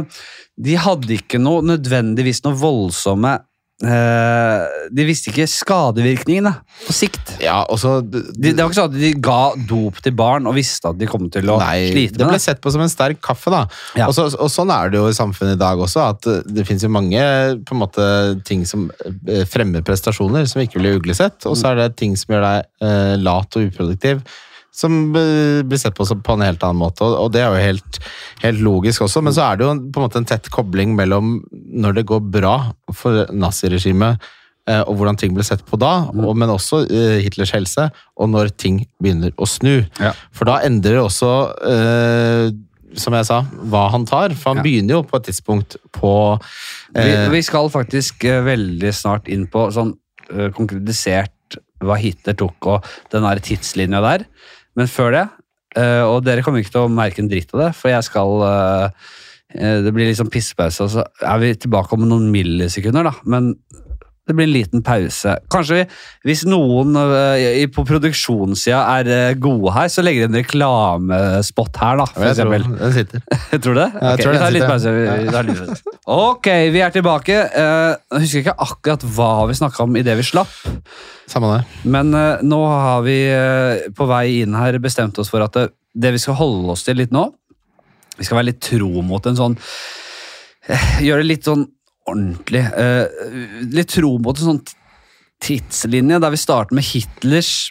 De 0.68 0.78
hadde 0.78 1.18
ikke 1.18 1.42
noe 1.42 1.66
nødvendigvis 1.66 2.44
noe 2.46 2.58
voldsomme 2.60 3.34
eh, 3.40 3.48
De 3.84 5.06
visste 5.08 5.32
ikke 5.32 5.48
skadevirkningene 5.50 6.54
på 6.86 6.96
sikt. 6.96 7.34
Ja, 7.44 7.62
også, 7.72 7.98
De, 8.04 8.22
det 8.40 8.56
var 8.56 8.70
ikke 8.70 8.78
sånn 8.78 8.92
at 8.92 8.98
de 9.00 9.12
ga 9.24 9.40
dop 9.70 10.00
til 10.04 10.16
barn 10.18 10.48
og 10.50 10.56
visste 10.58 10.92
at 10.92 11.00
de 11.00 11.08
kom 11.10 11.28
til 11.34 11.52
å 11.52 11.58
Nei, 11.62 11.90
slite 11.92 12.16
det 12.16 12.24
Det 12.24 12.30
ble 12.30 12.40
sett 12.42 12.62
på 12.64 12.72
som 12.74 12.84
en 12.84 12.92
sterk 12.92 13.20
kaffe, 13.24 13.52
da. 13.54 13.64
Ja. 14.00 14.08
Og, 14.08 14.16
så, 14.16 14.28
og 14.32 14.52
sånn 14.52 14.72
er 14.74 14.94
det 14.94 15.02
jo 15.02 15.10
i 15.12 15.18
samfunnet 15.18 15.58
i 15.58 15.62
dag 15.62 15.82
også, 15.84 16.06
at 16.14 16.30
eh, 16.30 16.42
det 16.56 16.66
finnes 16.68 16.86
jo 16.86 16.92
mange 16.94 17.24
på 17.68 17.76
en 17.76 17.82
måte, 17.82 18.08
ting 18.48 18.64
som 18.70 18.88
eh, 19.04 19.44
fremmer 19.50 19.86
prestasjoner, 19.86 20.48
som 20.50 20.64
ikke 20.64 20.82
blir 20.82 21.00
uglesett, 21.00 21.44
og 21.50 21.58
så 21.60 21.72
er 21.72 21.82
det 21.82 21.92
ting 22.00 22.16
som 22.20 22.36
gjør 22.36 22.48
deg 22.48 22.88
eh, 22.88 23.14
lat 23.22 23.60
og 23.60 23.70
uproduktiv. 23.70 24.24
Som 24.74 25.12
blir 25.14 25.78
sett 25.78 25.94
på 25.94 26.06
på 26.06 26.34
en 26.34 26.42
helt 26.42 26.64
annen 26.66 26.82
måte, 26.82 27.06
og, 27.06 27.28
det 27.34 27.44
er 27.44 27.52
jo 27.54 27.62
helt, 27.62 28.00
helt 28.42 28.62
logisk 28.66 29.04
også. 29.06 29.22
Men 29.22 29.36
så 29.36 29.44
er 29.46 29.60
det 29.60 29.68
jo 29.68 29.74
på 29.94 30.02
en 30.02 30.08
måte 30.08 30.18
en 30.18 30.26
tett 30.26 30.50
kobling 30.50 30.96
mellom 30.98 31.36
når 31.54 32.00
det 32.00 32.08
går 32.10 32.24
bra 32.34 32.56
for 32.98 33.28
naziregimet, 33.30 34.18
eh, 34.66 34.82
og 34.82 34.98
hvordan 34.98 35.20
ting 35.22 35.36
ble 35.38 35.46
sett 35.46 35.62
på 35.70 35.78
da, 35.78 35.92
og, 36.10 36.34
men 36.40 36.50
også 36.50 36.88
uh, 36.90 37.20
Hitlers 37.22 37.54
helse, 37.54 37.86
og 38.18 38.32
når 38.34 38.50
ting 38.58 38.82
begynner 38.98 39.36
å 39.38 39.46
snu. 39.46 39.84
Ja. 40.02 40.16
For 40.34 40.50
da 40.50 40.58
endrer 40.66 40.98
det 40.98 41.06
også, 41.06 41.32
uh, 41.70 42.50
som 42.98 43.14
jeg 43.18 43.30
sa, 43.30 43.44
hva 43.70 43.88
han 43.94 44.08
tar. 44.10 44.34
For 44.34 44.54
han 44.56 44.64
Ja. 44.64 44.66
begynner 44.66 44.98
jo 44.98 45.04
på 45.06 45.18
et 45.22 45.30
tidspunkt 45.30 45.78
på 45.94 46.40
Vi, 46.94 47.02
eh, 47.02 47.30
vi 47.30 47.42
skal 47.42 47.70
faktisk 47.74 48.22
veldig 48.22 48.92
snart 48.94 49.30
inn 49.30 49.48
på 49.50 49.68
sånn 49.74 49.96
konkretisert 50.54 51.58
hva 51.84 51.98
Hitler 52.00 52.34
tok 52.38 52.68
og 52.70 52.86
den 53.12 53.26
der 53.26 53.42
tidslinja 53.44 54.02
der. 54.02 54.26
Men 54.80 54.90
før 54.90 55.14
det, 55.16 55.26
eh, 55.78 56.02
og 56.06 56.24
dere 56.26 56.44
kommer 56.46 56.64
ikke 56.64 56.76
til 56.76 56.88
å 56.88 56.94
merke 56.94 57.24
en 57.24 57.30
dritt 57.32 57.54
av 57.54 57.66
det, 57.66 57.72
for 57.78 57.94
jeg 57.94 58.08
skal 58.10 58.46
eh, 58.48 59.12
eh, 59.56 59.78
Det 59.86 59.94
blir 59.94 60.10
liksom 60.10 60.32
pissepause, 60.34 60.86
og 60.86 60.94
så 60.96 61.06
er 61.22 61.42
vi 61.44 61.54
tilbake 61.56 61.98
om 61.98 62.08
noen 62.08 62.30
millisekunder, 62.34 63.10
da. 63.10 63.16
Men 63.26 63.54
det 64.28 64.34
blir 64.38 64.46
en 64.48 64.54
liten 64.54 64.82
pause. 64.88 65.34
Kanskje 65.52 65.76
vi, 65.82 65.86
hvis 66.30 66.46
noen 66.48 66.96
uh, 66.96 67.34
i- 67.36 67.68
på 67.68 67.84
produksjonssida 67.88 68.80
er 69.02 69.10
uh, 69.12 69.34
gode 69.44 69.74
her, 69.76 69.90
så 69.92 70.04
legger 70.06 70.24
de 70.26 70.30
en 70.32 70.38
reklamespot 70.40 71.80
her, 71.82 71.98
da. 72.00 72.06
For 72.14 72.24
jeg 72.30 72.38
tror 72.38 72.54
eksempel. 72.56 72.78
den 72.80 72.94
sitter. 72.96 73.26
Tror 73.64 73.76
du 73.76 73.82
det? 73.82 73.90
Okay, 74.00 74.22
tror 74.24 74.32
vi 74.36 74.40
tar 74.44 74.56
litt 74.56 74.64
sitter. 74.64 74.72
pause. 74.72 74.94
Vi, 74.96 75.04
vi 75.26 75.34
tar 75.36 75.50
litt 75.50 75.60
pause. 75.60 75.98
Ok, 76.16 76.50
vi 76.76 76.84
er 76.88 76.96
tilbake. 76.96 77.40
Uh, 77.52 77.92
Jeg 78.16 78.24
husker 78.26 78.44
ikke 78.46 78.56
akkurat 78.68 79.04
hva 79.18 79.30
vi 79.52 79.58
snakka 79.60 79.84
om 79.88 80.00
idet 80.00 80.16
vi 80.22 80.26
slapp, 80.32 80.56
Samme 81.28 81.52
det. 81.58 81.62
men 81.92 82.16
uh, 82.16 82.40
nå 82.44 82.58
har 82.68 83.04
vi 83.06 83.18
eh, 83.32 83.86
på 83.96 84.06
vei 84.10 84.42
inn 84.42 84.56
her 84.60 84.76
bestemt 84.84 85.20
oss 85.24 85.30
for 85.32 85.44
at 85.46 85.54
det, 85.56 85.68
det 85.96 86.12
vi 86.16 86.20
skal 86.20 86.36
holde 86.40 86.74
oss 86.74 86.84
til 86.84 86.98
litt 87.00 87.14
nå 87.16 87.28
Vi 88.20 88.26
skal 88.28 88.40
være 88.42 88.50
litt 88.52 88.60
tro 88.66 88.90
mot 89.08 89.24
en 89.32 89.38
sånn 89.40 89.56
eh, 90.68 90.90
Gjøre 91.08 91.24
det 91.24 91.30
litt 91.32 91.48
sånn 91.48 91.64
ordentlig. 92.10 92.64
eh, 92.78 93.06
Litt 93.74 93.94
tro 93.96 94.18
mot 94.20 94.38
en 94.40 94.50
sånn 94.50 94.64
tidslinje 95.44 96.20
der 96.24 96.34
vi 96.34 96.40
starter 96.40 96.76
med 96.78 96.86
Hitlers 96.88 97.70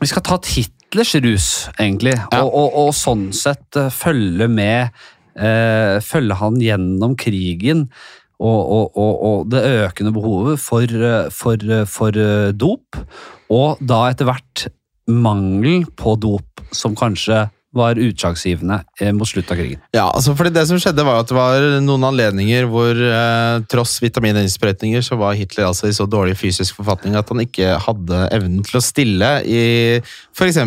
Vi 0.00 0.06
skal 0.10 0.22
ta 0.26 0.38
Hitlers 0.46 1.14
rus, 1.24 1.48
egentlig, 1.78 2.14
Ja. 2.16 2.42
og, 2.44 2.52
og, 2.54 2.78
og 2.86 2.94
sånn 2.94 3.28
sett 3.36 3.76
eh, 3.76 3.90
følge 3.90 4.48
med 4.48 4.90
eh, 5.38 5.98
Følge 6.04 6.38
han 6.40 6.58
gjennom 6.62 7.16
krigen 7.18 7.88
og, 8.38 8.94
og, 8.94 9.48
det 9.50 9.64
økende 9.88 10.12
behovet 10.14 10.60
for, 10.62 10.84
eh, 10.86 11.26
for, 11.34 11.58
eh, 11.58 11.84
for 11.90 12.14
dop, 12.54 12.94
og 13.50 13.80
da 13.82 14.04
etter 14.12 14.28
hvert 14.28 14.68
mangelen 15.10 15.88
på 15.98 16.14
dop 16.22 16.62
som 16.70 16.94
kanskje 16.94 17.48
var 17.78 18.00
utslagsgivende 18.02 18.80
eh, 19.00 19.12
mot 19.16 19.28
slutten 19.30 19.54
av 19.54 19.60
krigen. 19.62 19.80
Ja, 19.94 20.08
altså 20.10 20.34
fordi 20.38 20.52
Det 20.58 20.66
som 20.68 20.80
skjedde 20.82 21.04
var 21.06 21.22
at 21.22 21.30
det 21.30 21.36
var 21.38 21.64
noen 21.84 22.04
anledninger 22.10 22.66
hvor 22.70 22.98
eh, 22.98 23.62
tross 23.70 23.96
vitamininnsprøytninger 24.04 25.04
så 25.06 25.18
var 25.20 25.36
Hitler 25.38 25.68
altså 25.70 25.88
i 25.90 25.94
så 25.96 26.06
dårlig 26.10 26.36
fysisk 26.40 26.76
forfatning 26.80 27.16
at 27.18 27.28
han 27.32 27.42
ikke 27.44 27.76
hadde 27.86 28.22
evnen 28.34 28.62
til 28.66 28.78
å 28.80 28.84
stille 28.84 29.30
i 29.46 29.62
f.eks. 30.02 30.58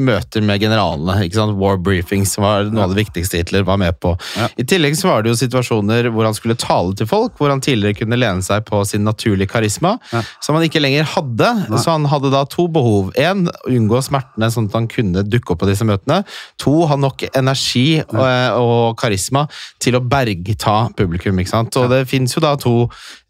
møter 0.00 0.44
med 0.44 0.60
generalene. 0.62 1.18
ikke 1.26 1.38
sant? 1.40 1.56
War 1.60 1.78
briefings 1.80 2.36
var 2.40 2.68
noe 2.70 2.84
av 2.86 2.94
det 2.94 3.00
viktigste 3.04 3.40
Hitler 3.40 3.64
var 3.68 3.80
med 3.80 3.98
på. 4.02 4.14
Ja. 4.38 4.48
I 4.60 4.66
tillegg 4.68 4.96
så 4.98 5.10
var 5.10 5.22
det 5.24 5.32
jo 5.32 5.38
situasjoner 5.40 6.10
hvor 6.14 6.26
han 6.28 6.36
skulle 6.36 6.56
tale 6.60 6.94
til 6.98 7.08
folk, 7.10 7.36
hvor 7.40 7.52
han 7.52 7.62
tidligere 7.64 7.98
kunne 8.02 8.18
lene 8.20 8.44
seg 8.46 8.64
på 8.68 8.82
sin 8.88 9.04
naturlige 9.06 9.50
karisma, 9.52 9.96
Ja. 10.12 10.22
som 10.42 10.56
han 10.56 10.64
ikke 10.66 10.80
lenger 10.82 11.04
hadde. 11.14 11.50
Nei. 11.70 11.78
Så 11.80 11.92
han 11.94 12.04
hadde 12.10 12.30
da 12.32 12.44
to 12.50 12.66
behov. 12.72 13.12
Én, 13.20 13.46
unngå 13.68 14.00
smertene 14.04 14.48
sånn 14.52 14.68
at 14.70 14.76
han 14.78 14.88
kunne 14.90 15.22
dukke 15.26 15.54
opp 15.54 15.60
på 15.62 15.68
disse 15.70 15.84
møtene. 15.86 16.22
To, 16.60 16.74
ha 16.90 16.96
nok 16.98 17.24
energi 17.30 18.00
og, 18.02 18.20
og 18.60 18.98
karisma 19.00 19.46
til 19.80 19.96
å 19.98 20.02
bergta 20.04 20.90
publikum. 20.96 21.38
ikke 21.40 21.52
sant? 21.52 21.76
Og 21.80 21.90
det 21.92 22.04
fins 22.10 22.34
jo 22.36 22.42
da 22.44 22.54
to 22.60 22.74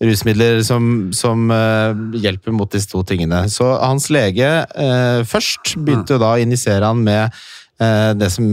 rusmidler 0.03 0.63
som, 0.67 1.11
som 1.17 1.51
uh, 1.53 1.93
hjelper 2.17 2.55
mot 2.57 2.71
disse 2.73 2.91
to 2.91 3.03
tingene. 3.07 3.45
Så 3.53 3.69
hans 3.79 4.11
lege 4.13 4.51
uh, 4.65 5.21
først 5.29 5.77
begynte 5.79 6.17
jo 6.17 6.23
da 6.23 6.35
å 6.35 6.43
injisere 6.43 6.89
han 6.89 7.03
med 7.05 7.27
eh, 7.27 7.49
det 7.81 8.27
som 8.28 8.44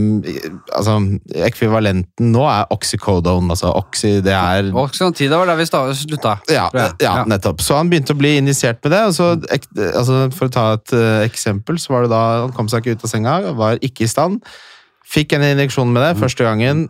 altså 0.72 0.94
Ekvivalenten 1.44 2.30
nå 2.32 2.46
er 2.48 2.70
oxycodone. 2.72 3.50
altså 3.52 3.74
oxy, 3.76 4.22
det 4.24 4.32
er 4.32 4.70
det 5.28 5.36
var 5.36 5.50
der 5.50 5.58
vi 5.58 5.66
slutta. 5.68 6.38
ja, 6.48 6.88
ja, 7.02 7.12
nettopp. 7.28 7.60
Så 7.60 7.76
han 7.76 7.90
begynte 7.90 8.16
å 8.16 8.20
bli 8.20 8.36
injisert 8.40 8.80
med 8.84 8.96
det. 8.96 9.02
og 9.10 9.14
så, 9.14 9.28
altså, 9.92 10.30
For 10.32 10.48
å 10.48 10.54
ta 10.54 10.66
et 10.78 10.96
eh, 10.96 11.26
eksempel, 11.28 11.78
så 11.78 11.92
var 11.92 12.06
det 12.06 12.14
da 12.14 12.24
han 12.46 12.56
kom 12.56 12.72
seg 12.72 12.82
ikke 12.86 12.96
ut 12.96 13.04
av 13.04 13.12
senga, 13.12 13.36
var 13.58 13.84
ikke 13.84 14.06
i 14.06 14.10
stand. 14.10 14.40
Fikk 15.08 15.36
en 15.36 15.44
injeksjon 15.44 15.92
med 15.92 16.04
det 16.04 16.16
første 16.20 16.44
gangen. 16.44 16.86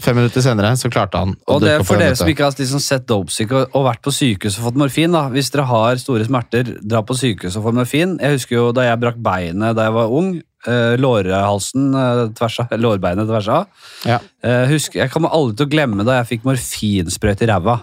Fem 0.00 0.16
minutter 0.16 0.40
senere 0.40 0.70
så 0.80 0.88
klarte 0.88 1.20
han 1.20 1.34
Og 1.50 1.60
det 1.60 1.74
er 1.74 1.82
for 1.84 2.00
dere 2.00 2.16
som 2.16 2.28
ikke 2.30 2.46
har 2.46 2.54
liksom 2.56 2.80
sett 2.80 3.04
Dopesick 3.08 3.50
og, 3.52 3.74
og 3.76 3.84
vært 3.84 4.00
på 4.06 4.12
sykehus 4.14 4.56
og 4.58 4.70
fått 4.70 4.78
morfin. 4.80 5.12
da. 5.12 5.26
Hvis 5.32 5.52
dere 5.52 5.66
har 5.68 6.00
store 6.00 6.24
smerter, 6.24 6.76
dra 6.80 7.02
på 7.04 7.16
sykehus 7.18 7.58
og 7.60 7.66
få 7.66 7.74
morfin. 7.76 8.16
Jeg 8.22 8.38
husker 8.38 8.56
jo 8.56 8.70
da 8.76 8.86
jeg 8.88 9.00
brakk 9.02 9.20
beinet 9.20 9.76
da 9.76 9.88
jeg 9.88 9.96
var 9.98 10.14
ung. 10.20 10.38
Eh, 10.68 10.94
lårhalsen 11.00 11.94
uh, 11.96 12.26
tvers 12.36 12.58
av, 12.60 12.72
lårbeinet 12.84 13.28
tvers 13.28 13.46
av. 13.48 13.86
Ja. 14.04 14.18
Uh, 14.44 14.66
husk, 14.68 14.98
jeg 14.98 15.12
kommer 15.12 15.32
aldri 15.32 15.56
til 15.56 15.70
å 15.70 15.72
glemme 15.72 16.04
da 16.04 16.18
jeg 16.18 16.34
fikk 16.34 16.48
morfinsprøyte 16.48 17.46
i 17.46 17.48
ræva. 17.48 17.78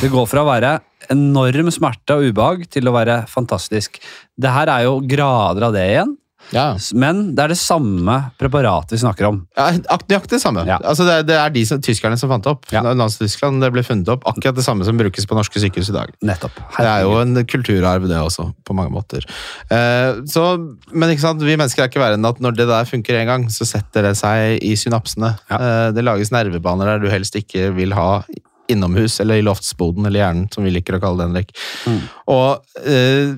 Det 0.00 0.08
går 0.08 0.28
fra 0.30 0.40
å 0.40 0.48
være 0.48 0.78
enorm 1.12 1.68
smerte 1.74 2.16
og 2.16 2.30
ubehag 2.30 2.64
til 2.72 2.88
å 2.88 2.94
være 2.94 3.18
fantastisk. 3.28 4.00
Det 4.32 4.52
her 4.54 4.72
er 4.72 4.86
jo 4.86 4.96
grader 5.04 5.68
av 5.68 5.76
det 5.76 5.84
igjen, 5.90 6.14
Ja, 6.52 6.64
men 6.98 7.34
det 7.36 7.44
er 7.44 7.52
det 7.52 7.58
samme 7.60 8.16
preparatet 8.40 8.96
vi 8.96 9.00
snakker 9.04 9.28
om. 9.28 9.36
ja 9.56 9.68
ak- 9.94 10.06
Nøyaktig 10.10 10.34
det 10.36 10.40
samme. 10.42 10.64
Ja. 10.66 10.78
Altså, 10.82 11.04
det, 11.06 11.12
er- 11.20 11.26
det 11.28 11.36
er 11.38 11.52
de 11.54 11.64
som, 11.68 11.80
tyskerne 11.80 12.18
som 12.18 12.28
fant 12.32 12.42
det 12.44 12.50
opp. 12.50 12.64
Ja. 12.74 12.82
Nazi-Tyskland 12.82 13.62
det 13.62 13.70
ble 13.74 13.84
funnet 13.86 14.08
opp 14.10 14.26
akkurat 14.26 14.56
det 14.58 14.64
samme 14.66 14.84
som 14.84 14.98
brukes 14.98 15.26
på 15.30 15.38
norske 15.38 15.62
sykehus 15.62 15.90
i 15.92 15.96
dag. 15.96 16.10
Nettopp. 16.26 16.58
Det 16.76 16.86
er 16.90 17.04
jo 17.06 17.14
en 17.22 17.38
kulturarv, 17.46 18.08
det 18.10 18.18
også, 18.18 18.48
på 18.66 18.74
mange 18.74 18.90
måter. 18.94 19.22
Eh, 19.70 20.20
så, 20.26 20.44
men 20.92 21.12
ikke 21.14 21.22
sant, 21.28 21.42
vi 21.46 21.54
mennesker 21.60 21.84
er 21.86 21.92
ikke 21.92 22.02
verre 22.02 22.18
enn 22.18 22.26
at 22.26 22.40
når 22.42 22.58
det 22.58 22.66
der 22.70 22.88
funker 22.90 23.20
en 23.20 23.30
gang, 23.30 23.46
så 23.54 23.66
setter 23.68 24.08
det 24.10 24.16
seg 24.18 24.58
i 24.66 24.74
synapsene. 24.80 25.36
Ja. 25.50 25.58
Eh, 25.60 25.90
det 25.94 26.02
lages 26.06 26.32
nervebaner 26.34 26.94
der 26.96 27.04
du 27.04 27.10
helst 27.12 27.36
ikke 27.38 27.70
vil 27.78 27.94
ha 27.94 28.24
innomhus, 28.70 29.16
eller 29.22 29.40
i 29.40 29.42
loftsboden, 29.42 30.04
eller 30.06 30.20
hjernen, 30.22 30.44
som 30.54 30.62
vi 30.66 30.70
liker 30.70 30.94
å 30.94 31.00
kalle 31.02 31.24
det, 31.24 31.30
Henrik. 31.30 31.54
Mm. 31.90 32.02
Og 32.30 32.84
eh, 32.86 33.32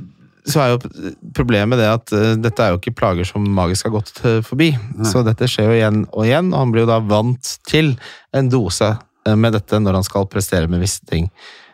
så 0.49 0.63
er 0.63 0.73
jo 0.73 1.13
problemet 1.37 1.79
det 1.79 1.89
at 1.89 2.13
uh, 2.17 2.35
dette 2.41 2.65
er 2.65 2.73
jo 2.73 2.81
ikke 2.81 2.97
plager 2.99 3.29
som 3.29 3.47
magisk 3.55 3.89
har 3.89 3.97
gått 3.99 4.13
eh, 4.27 4.41
forbi. 4.45 4.73
Så 5.07 5.23
dette 5.27 5.49
skjer 5.51 5.71
jo 5.71 5.79
igjen 5.79 6.05
og 6.11 6.27
igjen, 6.27 6.51
og 6.53 6.65
han 6.65 6.75
blir 6.75 6.87
jo 6.87 6.93
da 6.93 7.01
vant 7.07 7.57
til 7.69 7.95
en 8.35 8.51
dose 8.51 8.93
uh, 8.97 9.37
med 9.39 9.55
dette 9.55 9.79
når 9.79 10.01
han 10.01 10.09
skal 10.09 10.31
prestere 10.31 10.71
med 10.71 10.83
visse 10.83 11.05
ting. 11.09 11.31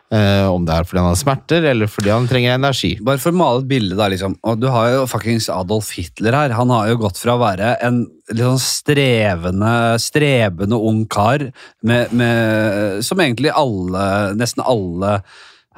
Om 0.09 0.63
det 0.65 0.73
er 0.73 0.87
fordi 0.89 1.03
han 1.03 1.11
har 1.11 1.17
smerter, 1.19 1.65
eller 1.69 1.85
fordi 1.85 2.09
han 2.09 2.25
trenger 2.25 2.55
energi. 2.55 2.95
Bare 3.05 3.21
for 3.21 3.29
å 3.29 3.37
male 3.37 3.61
et 3.61 3.67
bilde, 3.69 3.93
da, 3.93 4.07
liksom. 4.09 4.39
Og 4.41 4.55
du 4.57 4.65
har 4.73 4.87
jo 4.89 5.03
fuckings 5.05 5.51
Adolf 5.53 5.91
Hitler 5.93 6.33
her. 6.33 6.55
Han 6.57 6.73
har 6.73 6.87
jo 6.89 6.97
gått 7.03 7.21
fra 7.21 7.35
å 7.37 7.41
være 7.43 7.75
en 7.85 7.99
litt 8.31 8.41
sånn 8.41 8.63
strevende, 8.63 9.75
strebende 10.01 10.81
ung 10.81 11.03
kar 11.13 11.45
med, 11.85 12.09
med, 12.09 13.05
som 13.05 13.21
egentlig 13.21 13.53
alle, 13.53 14.07
nesten 14.41 14.65
alle 14.65 15.19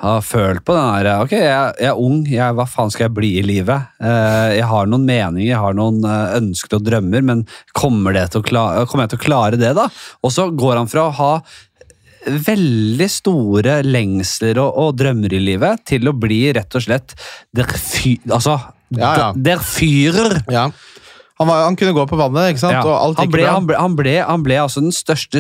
har 0.01 0.21
følt 0.25 0.63
på 0.65 0.75
den 0.75 0.87
her 0.89 1.09
Ok, 1.21 1.33
jeg, 1.37 1.73
jeg 1.81 1.89
er 1.91 1.99
ung, 1.99 2.21
jeg, 2.29 2.55
hva 2.57 2.65
faen 2.69 2.91
skal 2.93 3.07
jeg 3.07 3.15
bli 3.17 3.31
i 3.39 3.43
livet? 3.45 3.91
Eh, 4.01 4.57
jeg 4.57 4.69
har 4.71 4.89
noen 4.89 5.05
meninger, 5.07 5.51
jeg 5.51 5.61
har 5.61 5.77
noen 5.77 6.01
eh, 6.07 6.37
ønsker 6.39 6.79
og 6.79 6.87
drømmer, 6.87 7.25
men 7.27 7.43
kommer, 7.77 8.17
klare, 8.47 8.85
kommer 8.89 9.05
jeg 9.05 9.13
til 9.13 9.21
å 9.21 9.25
klare 9.27 9.59
det, 9.61 9.75
da? 9.77 9.87
Og 10.25 10.33
så 10.33 10.47
går 10.49 10.79
han 10.81 10.89
fra 10.91 11.07
å 11.07 11.17
ha 11.19 11.33
veldig 12.21 13.07
store 13.09 13.79
lengsler 13.85 14.59
og, 14.61 14.77
og 14.77 14.97
drømmer 14.99 15.33
i 15.33 15.41
livet 15.41 15.85
til 15.89 16.09
å 16.09 16.15
bli 16.17 16.43
rett 16.53 16.77
og 16.77 16.85
slett 16.85 17.15
der, 17.53 17.69
fy, 17.69 18.17
altså, 18.29 18.59
Ja, 18.91 19.11
ja. 19.17 19.27
der 19.37 19.61
fyrer. 19.63 20.41
Ja. 20.51 20.69
Han, 21.41 21.49
var, 21.49 21.63
han 21.65 21.77
kunne 21.79 21.95
gå 21.97 22.03
på 22.05 22.17
vannet, 22.19 22.51
ikke 22.51 22.61
sant? 22.61 22.75
Ja. 22.77 22.97
Han, 23.17 23.29
ble, 23.33 23.45
han, 23.49 23.65
ble, 23.65 23.77
han, 23.79 23.95
ble, 23.97 24.15
han 24.21 24.43
ble 24.45 24.57
altså 24.61 24.83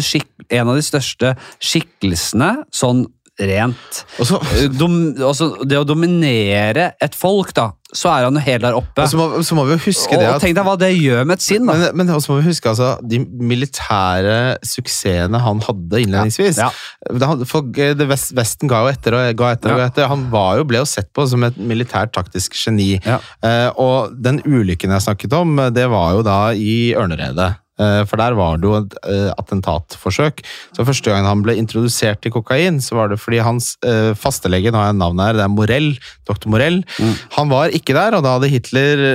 skikk, 0.01 0.29
en 0.49 0.71
av 0.71 0.77
de 0.79 0.85
største 0.85 1.35
skikkelsene 1.61 2.55
sånn 2.73 3.05
rent 3.49 4.01
Også, 4.21 4.39
eh, 4.57 4.67
dom, 4.77 4.95
også 5.17 5.51
Det 5.67 5.77
å 5.81 5.85
dominere 5.87 6.91
et 7.01 7.15
folk, 7.17 7.53
da, 7.57 7.71
så 7.93 8.07
er 8.13 8.23
han 8.29 8.37
jo 8.37 8.43
helt 8.45 8.61
der 8.63 8.75
oppe. 8.77 9.01
og 9.03 9.09
så, 9.11 9.17
må, 9.19 9.41
så 9.43 9.55
må 9.57 9.65
vi 9.67 9.73
jo 9.75 9.81
huske 9.87 10.15
Og, 10.15 10.21
det 10.21 10.27
og 10.29 10.35
at 10.37 10.41
tenk 10.45 10.55
deg 10.55 10.67
hva 10.67 10.75
det 10.79 10.91
gjør 10.95 11.25
med 11.27 11.35
et 11.39 11.45
sinn, 11.45 11.65
da. 11.67 11.73
men, 11.75 11.97
men 12.01 12.13
også 12.15 12.31
må 12.33 12.37
vi 12.41 12.47
huske 12.51 12.69
altså, 12.71 12.91
de 13.03 13.19
militære 13.25 14.37
suksessene 14.65 15.41
han 15.41 15.61
hadde 15.65 16.01
innledningsvis. 16.05 16.59
Ja. 16.61 16.69
Det, 17.09 17.27
han- 17.27 17.45
folk, 17.49 17.77
eh, 17.77 17.93
det 17.97 18.07
vest, 18.09 18.31
Vesten 18.37 18.69
ga 18.71 18.83
jo 18.85 18.91
etter 18.93 19.17
og 19.17 19.35
ga 19.39 19.51
etter. 19.55 19.73
og 19.73 19.79
Ja. 19.83 19.87
etter. 19.91 20.07
Han 20.11 20.29
var 20.31 20.57
jo, 20.61 20.63
ble 20.69 20.77
jo 20.83 20.85
sett 20.89 21.11
på 21.13 21.27
som 21.27 21.43
et 21.43 21.57
militært 21.57 22.13
taktisk 22.15 22.55
geni. 22.55 22.99
Ja. 23.05 23.19
Eh, 23.43 23.69
og 23.77 24.15
den 24.21 24.39
ulykken 24.45 24.91
jeg 24.93 25.01
snakket 25.07 25.33
om, 25.37 25.57
eh, 25.59 25.69
det 25.69 25.87
var 25.89 26.13
jo 26.15 26.23
da 26.23 26.39
i 26.53 26.93
Ørneredet. 26.95 27.55
Eh, 27.81 28.03
For 28.09 28.21
der 28.21 28.35
var 28.37 28.59
det 28.61 28.69
jo 28.69 28.75
et 28.81 28.93
eh, 29.09 29.31
attentatforsøk. 29.41 30.43
Så 30.77 30.85
Første 30.87 31.09
gang 31.13 31.25
han 31.29 31.41
ble 31.45 31.55
introdusert 31.59 32.21
til 32.21 32.31
kokain, 32.35 32.77
så 32.83 32.95
var 32.99 33.09
det 33.11 33.19
fordi 33.23 33.41
hans 33.43 33.73
eh, 33.85 34.11
fastelege, 34.19 34.69
nå 34.71 34.77
har 34.81 34.91
jeg 34.91 34.99
navnet 35.01 35.25
her, 35.31 35.39
det 35.41 35.45
er 35.47 35.55
Morell, 35.57 35.91
dr. 36.29 36.47
Morell, 36.53 36.81
Mm. 37.01 37.13
han 37.37 37.49
var 37.49 37.73
ikke 37.75 37.93
der, 37.97 38.15
og 38.17 38.23
da 38.25 38.35
hadde 38.37 38.49
Hitler 38.51 39.05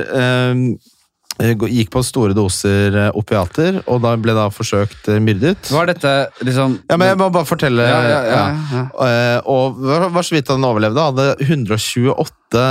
gikk 1.69 1.91
på 1.93 2.01
store 2.07 2.33
doser 2.37 2.95
opiater, 3.13 3.83
og 3.93 4.01
da 4.01 4.15
ble 4.17 4.33
da 4.37 4.47
forsøkt 4.49 5.11
myrdet. 5.21 5.69
Var 5.69 5.91
dette 5.91 6.13
liksom 6.49 6.79
Ja, 6.89 6.97
men 6.97 7.11
jeg 7.11 7.19
må 7.21 7.27
bare 7.35 7.45
fortelle 7.49 7.85
Ja, 7.85 7.99
ja, 8.09 8.21
ja, 8.25 8.45
ja. 8.73 9.43
Og 9.45 9.77
var 9.85 10.25
så 10.25 10.33
vidt 10.39 10.49
han 10.49 10.65
overlevde. 10.65 11.05
Hadde 11.11 11.27
128 11.45 12.63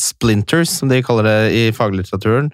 splinters, 0.00 0.72
som 0.80 0.88
de 0.88 1.02
kaller 1.04 1.28
det 1.28 1.38
i 1.52 1.64
faglitteraturen. 1.76 2.48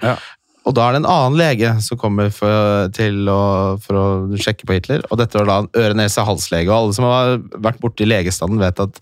Og 0.64 0.76
da 0.76 0.86
er 0.86 0.94
det 0.94 1.02
en 1.02 1.10
annen 1.12 1.38
lege 1.38 1.72
som 1.84 2.00
kommer 2.00 2.30
for, 2.32 2.88
til 2.96 3.28
å, 3.28 3.40
for 3.84 4.00
å 4.00 4.06
sjekke 4.40 4.68
på 4.68 4.78
Hitler. 4.78 5.04
Og 5.10 5.20
dette 5.20 5.36
var 5.36 5.50
da 5.50 5.58
en 5.62 5.72
øre-nese-halslege. 5.76 6.70
Og 6.70 6.76
alle 6.78 6.96
som 6.96 7.08
har 7.08 7.34
vært 7.66 7.82
borti 7.82 8.08
legestanden, 8.08 8.62
vet 8.62 8.80
at 8.80 9.00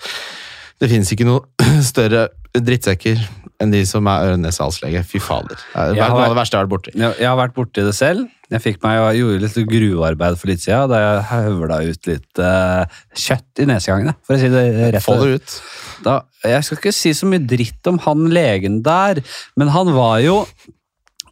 det 0.83 0.91
finnes 0.91 1.13
ikke 1.15 1.29
noen 1.29 1.79
større 1.93 2.27
drittsekker 2.53 3.23
enn 3.63 3.71
de 3.71 3.85
som 3.87 4.09
er 4.11 4.33
øre-nese-halslege. 4.33 5.05
Fy 5.07 5.21
fader. 5.23 5.55
Det 5.55 6.03
er 6.03 6.11
noe 6.11 6.25
av 6.27 6.35
det 6.35 6.41
verste 6.41 6.59
jeg 6.59 6.65
har 6.65 6.67
vært 6.67 6.75
borti. 6.75 6.95
Jeg, 6.97 7.19
jeg 7.23 7.31
har 7.31 7.39
vært 7.39 7.57
borti 7.57 7.87
det 7.87 7.95
selv. 7.95 8.27
Jeg 8.53 8.65
fikk 8.65 8.83
meg, 8.83 8.99
jeg 8.99 9.23
gjorde 9.23 9.47
litt 9.47 9.71
gruvearbeid 9.71 10.37
for 10.41 10.51
litt 10.51 10.65
siden, 10.65 10.91
da 10.91 10.99
jeg 11.01 11.23
høvla 11.31 11.79
ut 11.87 12.11
litt 12.11 12.43
uh, 12.43 12.99
kjøtt 13.17 13.63
i 13.63 13.69
nesegangene. 13.71 14.19
For 14.27 14.37
å 14.37 14.43
si 14.43 14.51
det 14.53 14.67
rett. 14.83 15.05
Få 15.07 15.17
det 15.23 15.39
ut. 15.39 15.57
Da, 16.05 16.19
jeg 16.51 16.67
skal 16.67 16.83
ikke 16.83 16.97
si 16.97 17.15
så 17.17 17.31
mye 17.31 17.47
dritt 17.55 17.89
om 17.89 18.03
han 18.03 18.27
legen 18.35 18.83
der, 18.85 19.23
men 19.57 19.71
han 19.73 19.95
var 19.95 20.19
jo 20.27 20.43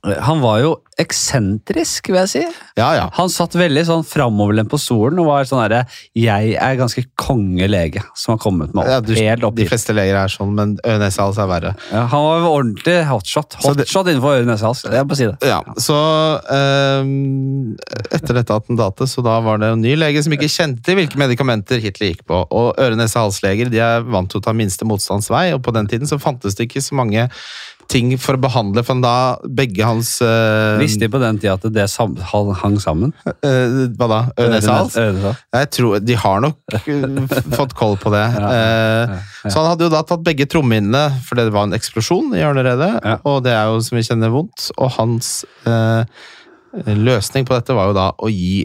han 0.01 0.40
var 0.40 0.60
jo 0.62 0.70
eksentrisk, 1.01 2.09
vil 2.09 2.18
jeg 2.22 2.31
si. 2.31 2.43
Ja, 2.78 2.89
ja. 2.97 3.06
Han 3.16 3.31
satt 3.32 3.55
veldig 3.56 3.82
sånn 3.89 4.05
framoverlent 4.06 4.70
på 4.72 4.78
stolen 4.81 5.20
og 5.20 5.28
var 5.31 5.47
sånn 5.48 5.62
herre 5.62 5.81
Jeg 6.16 6.55
er 6.60 6.77
ganske 6.78 7.05
kongelege 7.20 8.02
som 8.18 8.35
har 8.35 8.40
kommet 8.43 8.74
meg 8.77 8.89
ja 8.89 8.98
du, 9.05 9.12
helt 9.16 9.44
opp 9.47 9.56
de 9.56 9.66
fleste 9.68 9.94
leger 9.97 10.16
er 10.20 10.32
sånn, 10.32 10.52
men 10.56 10.74
øre-nese-hals 10.85 11.40
er 11.40 11.48
verre. 11.51 11.72
Ja, 11.93 12.05
han 12.12 12.24
var 12.27 12.47
ordentlig 12.48 12.97
hotshot. 13.09 13.59
Hotshot 13.64 14.10
innenfor 14.10 14.39
øre, 14.39 14.48
nese, 14.48 14.66
hals. 14.66 14.85
Jeg 14.89 15.09
må 15.09 15.18
si 15.18 15.28
det. 15.28 15.36
Ja, 15.47 15.60
så 15.81 15.98
um, 16.48 17.74
Etter 18.10 18.36
dette 18.40 18.56
attentatet 18.56 19.10
så 19.10 19.24
da 19.24 19.39
var 19.44 19.60
det 19.60 19.72
en 19.74 19.85
ny 19.85 19.94
lege 19.98 20.22
som 20.24 20.35
ikke 20.36 20.51
kjente 20.52 20.97
hvilke 20.97 21.20
medikamenter 21.20 21.81
Hitler 21.82 22.14
gikk 22.14 22.24
på. 22.28 22.43
Og 22.48 22.81
øre-nese-halsleger 22.81 23.72
de 23.72 23.82
er 23.85 24.05
vant 24.09 24.31
til 24.32 24.40
å 24.40 24.44
ta 24.48 24.56
minste 24.56 24.89
motstands 24.89 25.31
vei, 25.32 25.51
og 25.56 25.64
på 25.66 25.77
den 25.77 25.89
tiden 25.90 26.09
så 26.09 26.20
fantes 26.20 26.56
det 26.59 26.68
ikke 26.68 26.85
så 26.85 26.97
mange 26.98 27.28
ting 27.91 28.12
for 28.21 28.39
å 28.39 28.41
behandle, 28.41 28.83
for 28.87 29.01
da 29.03 29.15
begge 29.45 29.87
hans 29.87 30.17
uh, 30.23 30.79
Visste 30.81 31.05
de 31.05 31.11
på 31.12 31.21
den 31.23 31.41
tida 31.41 31.57
at 31.59 31.67
det 31.75 31.87
sam 31.91 32.17
hang 32.31 32.79
sammen? 32.83 33.15
Uh, 33.27 33.91
Hva 33.99 34.09
da? 34.11 34.21
Hals. 34.71 34.97
Jeg 34.97 35.71
tror, 35.75 35.99
De 36.05 36.17
har 36.19 36.43
nok 36.45 36.77
eh, 36.77 37.07
fått 37.57 37.75
koll 37.79 37.99
på 38.01 38.12
det. 38.15 38.27
Ja, 38.41 38.51
ja, 38.55 39.17
ja. 39.43 39.51
Så 39.51 39.61
han 39.61 39.71
hadde 39.71 39.87
jo 39.87 39.93
da 39.93 40.01
tatt 40.07 40.23
begge 40.25 40.47
trommehinnene, 40.51 41.21
for 41.27 41.39
det 41.39 41.51
var 41.53 41.67
en 41.67 41.77
eksplosjon 41.77 42.33
i 42.37 42.41
hjørneredet, 42.41 42.91
og 43.29 43.41
det 43.45 43.53
er 43.57 43.71
jo 43.71 43.81
som 43.85 43.99
vi 43.99 44.05
kjenner 44.07 44.33
vondt. 44.33 44.69
Og 44.77 44.93
hans 44.97 45.31
løsning 47.01 47.49
på 47.49 47.57
dette 47.57 47.77
var 47.77 47.91
jo 47.91 47.97
da 47.97 48.07
å 48.17 48.31
gi 48.33 48.65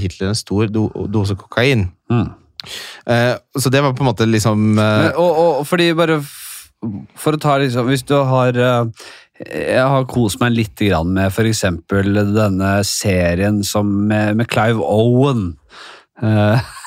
Hitler 0.00 0.30
en 0.30 0.38
stor 0.38 0.70
do 0.72 0.86
dose 1.10 1.36
kokain. 1.38 1.88
Mm. 2.12 2.26
Så 3.58 3.72
det 3.74 3.82
var 3.84 3.96
på 3.96 4.04
en 4.04 4.10
måte 4.10 4.28
liksom 4.28 4.64
Men, 4.78 5.10
og, 5.20 5.40
og 5.60 5.66
fordi 5.68 5.90
bare 5.98 6.20
For 7.20 7.36
å 7.36 7.40
ta 7.40 7.58
liksom 7.62 7.88
Hvis 7.90 8.04
du 8.08 8.14
har 8.28 8.56
eh, 8.56 9.04
Jeg 9.42 9.84
har 9.94 10.06
kost 10.10 10.40
meg 10.42 10.54
litt 10.54 10.84
med 11.08 11.26
f.eks. 11.26 11.64
denne 11.90 12.72
serien 12.86 13.62
som 13.66 13.90
med, 14.08 14.36
med 14.36 14.48
Clive 14.50 14.82
Owen. 14.82 15.54
Eh, 16.22 16.60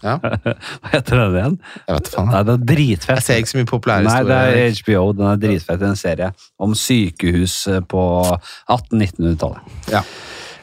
Ja. 0.00 0.16
Hva 0.16 0.90
heter 0.94 1.18
den 1.18 1.34
igjen? 1.36 1.56
Jeg 1.84 1.96
vet 1.98 2.10
faen. 2.14 2.30
Nei, 2.32 2.40
det 2.48 2.54
er 2.54 2.66
dritfett. 2.70 3.18
Jeg 3.18 3.26
ser 3.26 3.40
ikke 3.42 3.50
så 3.52 3.58
mye 3.58 3.68
populære 3.68 4.06
Nei, 4.06 4.20
det 4.24 4.38
er 4.40 4.78
HBO. 4.78 5.02
Den 5.18 5.28
er 5.28 5.40
dritfett. 5.42 5.84
En 5.84 6.00
serie 6.00 6.30
om 6.60 6.76
sykehus 6.78 7.56
eh, 7.68 7.82
på 7.84 8.04
1800-1900-tallet. 8.24 9.74
Ja. 9.92 10.00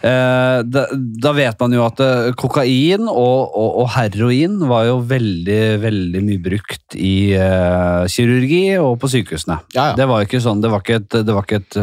Eh, 0.08 0.60
da, 0.68 0.86
da 0.94 1.34
vet 1.36 1.60
man 1.62 1.76
jo 1.76 1.84
at 1.86 2.02
eh, 2.04 2.30
kokain 2.38 3.08
og, 3.10 3.52
og, 3.52 3.70
og 3.84 3.90
heroin 3.96 4.58
var 4.70 4.88
jo 4.88 4.98
veldig 5.10 5.62
veldig 5.84 6.24
mye 6.24 6.44
brukt 6.44 6.98
i 6.98 7.34
eh, 7.36 8.04
kirurgi 8.14 8.64
og 8.82 8.98
på 9.02 9.12
sykehusene. 9.12 9.60
Ja, 9.76 9.92
ja. 9.92 9.98
Det 10.00 10.08
var 10.10 10.26
ikke 10.26 10.42
sånn, 10.44 10.64
det 10.64 10.72
var 10.74 10.86
ikke 10.86 11.00
et, 11.02 11.20
det 11.28 11.36
var 11.36 11.48
ikke 11.48 11.62
et, 11.64 11.80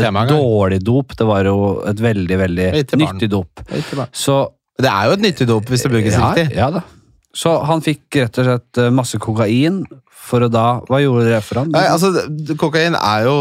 et 0.00 0.20
dårlig 0.30 0.80
dop, 0.86 1.16
det 1.18 1.28
var 1.28 1.50
jo 1.50 1.58
et 1.90 2.04
veldig 2.04 2.40
veldig 2.44 2.68
nyttig 3.02 3.30
dop. 3.32 3.64
Så 4.14 4.44
Det 4.80 4.90
er 4.90 5.08
jo 5.08 5.18
et 5.18 5.22
nyttig 5.22 5.48
dop 5.50 5.68
hvis 5.70 5.84
det 5.86 5.92
brukes 5.92 6.16
ja, 6.16 6.28
riktig. 6.30 6.58
ja 6.58 6.70
da. 6.74 6.84
Så 7.34 7.52
han 7.66 7.82
fikk 7.84 8.20
rett 8.20 8.40
og 8.40 8.48
slett 8.48 8.80
eh, 8.80 8.92
masse 8.94 9.18
kokain 9.22 9.82
for 10.24 10.44
å 10.44 10.48
da 10.48 10.64
Hva 10.88 11.00
gjorde 11.02 11.26
det 11.28 11.40
for 11.44 11.60
han? 11.60 11.72
Nei, 11.74 11.84
altså, 11.90 12.10
Kokain 12.60 12.96
er 12.96 13.26
jo 13.26 13.34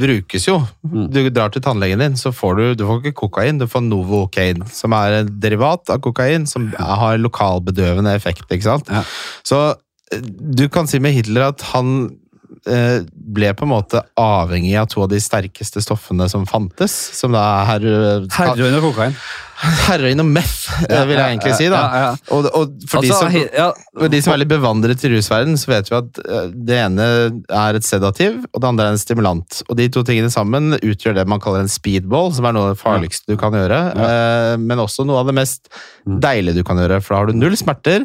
brukes 0.00 0.48
jo. 0.48 0.56
Mm. 0.86 1.06
Du 1.12 1.20
drar 1.28 1.52
til 1.54 1.62
tannlegen 1.64 2.02
din, 2.02 2.18
så 2.18 2.32
får 2.34 2.58
du 2.58 2.64
du 2.80 2.84
får 2.88 3.02
ikke 3.02 3.20
kokain, 3.24 3.60
du 3.60 3.68
får 3.70 3.84
Novocaine, 3.86 4.66
som 4.74 4.96
er 4.96 5.20
en 5.20 5.32
derivat 5.42 5.94
av 5.94 6.02
kokain, 6.04 6.48
som 6.50 6.72
har 6.74 7.20
lokalbedøvende 7.22 8.16
effekt. 8.18 8.48
ikke 8.48 8.66
sant? 8.66 8.90
Ja. 8.90 9.04
Så 9.46 9.62
eh, 10.10 10.24
du 10.24 10.66
kan 10.72 10.90
si 10.90 11.02
med 11.02 11.14
Hitler 11.16 11.52
at 11.52 11.64
han 11.74 12.10
ble 12.64 13.50
på 13.54 13.66
en 13.66 13.72
måte 13.74 14.00
avhengig 14.18 14.74
av 14.80 14.86
to 14.92 15.02
av 15.04 15.10
de 15.12 15.18
sterkeste 15.20 15.82
stoffene 15.84 16.28
som 16.32 16.46
fantes, 16.48 16.92
som 17.18 17.32
da 17.34 17.42
er 17.62 17.66
her, 17.68 17.88
Heroin 18.38 18.78
og 18.78 18.86
kokain. 18.90 19.16
heroin 19.86 20.20
og 20.20 20.26
meth, 20.26 20.64
eh, 20.88 21.04
vil 21.06 21.16
jeg 21.20 21.36
egentlig 21.36 21.52
si. 21.56 21.68
da. 21.70 21.78
Ja, 21.80 22.00
ja. 22.02 22.14
Og, 22.34 22.48
og 22.56 22.72
for 22.90 23.04
de 23.04 23.12
Altså, 23.12 23.28
som... 23.30 23.76
For 24.00 24.10
de 24.12 24.20
som 24.24 24.32
er 24.34 24.40
litt 24.42 24.50
bevandret 24.50 25.04
i 25.06 25.10
rusverden, 25.12 25.54
så 25.60 25.70
vet 25.70 25.88
vi 25.92 25.96
at 26.00 26.20
eh, 26.24 26.48
det 26.72 26.80
ene 26.86 27.06
er 27.54 27.78
et 27.78 27.86
sedativ, 27.86 28.40
og 28.50 28.60
det 28.64 28.68
andre 28.72 28.88
er 28.90 28.96
en 28.96 29.00
stimulant. 29.04 29.60
Og 29.68 29.78
de 29.78 29.88
to 29.94 30.02
tingene 30.08 30.32
sammen 30.34 30.74
utgjør 30.80 31.20
det 31.20 31.26
man 31.30 31.40
kaller 31.44 31.64
en 31.64 31.70
speedball, 31.72 32.32
som 32.34 32.48
er 32.50 32.56
noe 32.56 32.70
av 32.70 32.74
det 32.74 32.82
farligste 32.82 33.30
du 33.30 33.38
kan 33.40 33.54
gjøre. 33.56 33.80
Ja. 33.94 34.56
Men 34.60 34.82
også 34.82 35.06
noe 35.06 35.22
av 35.22 35.30
det 35.30 35.36
mest 35.38 35.68
Mm. 36.04 36.18
deilige 36.20 36.58
du 36.58 36.64
kan 36.68 36.76
gjøre, 36.76 36.98
for 37.00 37.14
da 37.14 37.18
har 37.22 37.30
du 37.30 37.38
null 37.38 37.54
smerter. 37.56 38.02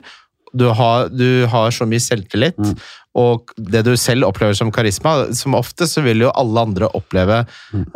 Du 0.56 0.70
har, 0.74 1.10
du 1.12 1.46
har 1.52 1.68
så 1.76 1.84
mye 1.86 2.00
selvtillit, 2.00 2.56
Mm. 2.58 2.78
Og 3.18 3.50
det 3.58 3.82
du 3.88 3.96
selv 3.98 4.28
opplever 4.28 4.54
som 4.54 4.70
karisma 4.72 5.34
Som 5.34 5.56
ofte 5.58 5.88
så 5.90 6.04
vil 6.06 6.22
jo 6.22 6.30
alle 6.38 6.62
andre 6.62 6.88
oppleve 6.94 7.40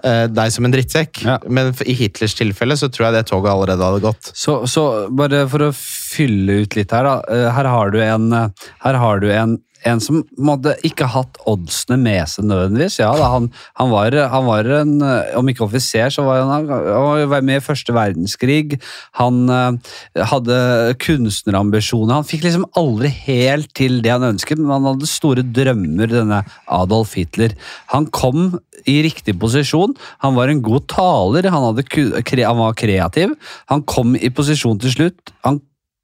eh, 0.04 0.26
deg 0.28 0.52
som 0.52 0.66
en 0.66 0.74
drittsekk, 0.74 1.22
Mm. 1.24 1.30
Ja. 1.30 1.38
men 1.48 1.70
i 1.86 1.94
Hitlers 1.94 2.34
tilfelle 2.36 2.74
så 2.80 2.90
tror 2.90 3.08
jeg 3.12 3.14
det 3.20 3.28
toget 3.30 3.52
allerede 3.54 3.84
hadde 3.86 4.02
gått. 4.04 4.32
Så, 4.34 4.64
så 4.68 5.08
bare 5.14 5.44
for 5.52 5.68
å 5.68 5.72
fylle 5.76 6.64
ut 6.66 6.76
litt 6.76 6.92
her, 6.92 7.04
da. 7.06 7.14
eh, 7.30 7.52
Her 7.54 7.70
har 7.70 7.92
du 7.94 8.00
en, 8.02 8.32
eh, 8.34 8.50
her 8.84 8.94
har 9.00 9.20
du 9.22 9.30
en, 9.32 9.58
en 9.90 10.02
som 10.04 10.22
hadde 10.48 10.76
ikke 10.88 11.08
hatt 11.14 11.40
oddsene 11.50 11.98
med 12.02 12.30
seg 12.32 12.48
nødvendigvis. 12.50 13.00
Ja, 13.02 13.12
da, 13.20 13.30
han, 13.36 13.50
han, 13.80 13.92
var, 13.94 14.18
han 14.34 14.48
var 14.48 14.70
en, 14.80 14.94
om 15.40 15.52
ikke 15.52 15.66
offiser, 15.68 16.14
så 16.14 16.26
var 16.28 16.44
han, 16.44 16.70
han 16.70 17.32
var 17.32 17.46
med 17.46 17.62
i 17.62 17.66
første 17.66 17.96
verdenskrig. 17.96 18.80
Han 19.20 19.44
eh, 19.52 19.96
hadde 20.32 20.60
kunstnerambisjoner. 21.04 22.16
Han 22.20 22.28
fikk 22.28 22.48
liksom 22.48 22.68
aldri 22.80 23.12
helt 23.26 23.74
til 23.78 24.02
det 24.06 24.14
han 24.14 24.30
ønsket, 24.34 24.62
men 24.62 24.76
han 24.78 24.90
hadde 24.94 25.10
store 25.10 25.46
drømmer, 25.56 26.12
denne 26.12 26.44
Adolf 26.72 27.16
Hitler. 27.20 27.56
Han 27.94 28.08
kom 28.14 28.58
i 28.90 29.00
riktig 29.06 29.36
posisjon. 29.40 29.96
Han 30.24 30.38
var 30.38 30.52
en 30.52 30.64
god 30.64 30.88
taler, 30.92 31.50
han, 31.52 31.70
hadde, 31.70 31.86
han 32.44 32.60
var 32.60 32.80
kreativ. 32.80 33.36
Han 33.72 33.86
kom 33.88 34.18
i 34.18 34.32
posisjon 34.34 34.82
til 34.82 34.96
slutt. 34.98 35.34
Han 35.48 35.62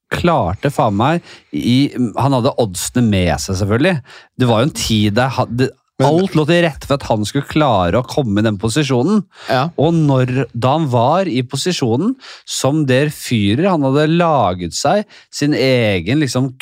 klarte 0.09 0.71
faen 0.73 0.97
meg 0.97 1.25
i 1.55 1.91
Han 2.17 2.33
hadde 2.37 2.55
oddsene 2.61 3.05
med 3.05 3.35
seg, 3.41 3.59
selvfølgelig. 3.61 3.99
Det 4.39 4.49
var 4.49 4.63
jo 4.63 4.69
en 4.69 4.79
tid 4.79 5.19
der 5.19 5.35
hadde, 5.37 5.69
Alt 5.99 6.35
lå 6.37 6.45
til 6.47 6.61
rette 6.63 6.87
for 6.87 6.95
at 6.95 7.07
han 7.09 7.25
skulle 7.27 7.49
klare 7.49 7.99
å 7.99 8.07
komme 8.07 8.39
i 8.39 8.45
den 8.45 8.55
posisjonen. 8.61 9.25
Ja. 9.51 9.65
Og 9.75 9.97
når, 9.97 10.45
da 10.53 10.77
han 10.77 10.87
var 10.91 11.27
i 11.27 11.41
posisjonen 11.43 12.13
som 12.47 12.85
der 12.87 13.11
fyrer, 13.11 13.67
han 13.67 13.83
hadde 13.83 14.07
laget 14.13 14.77
seg 14.77 15.03
sin 15.27 15.55
egen 15.57 16.23
liksom 16.23 16.53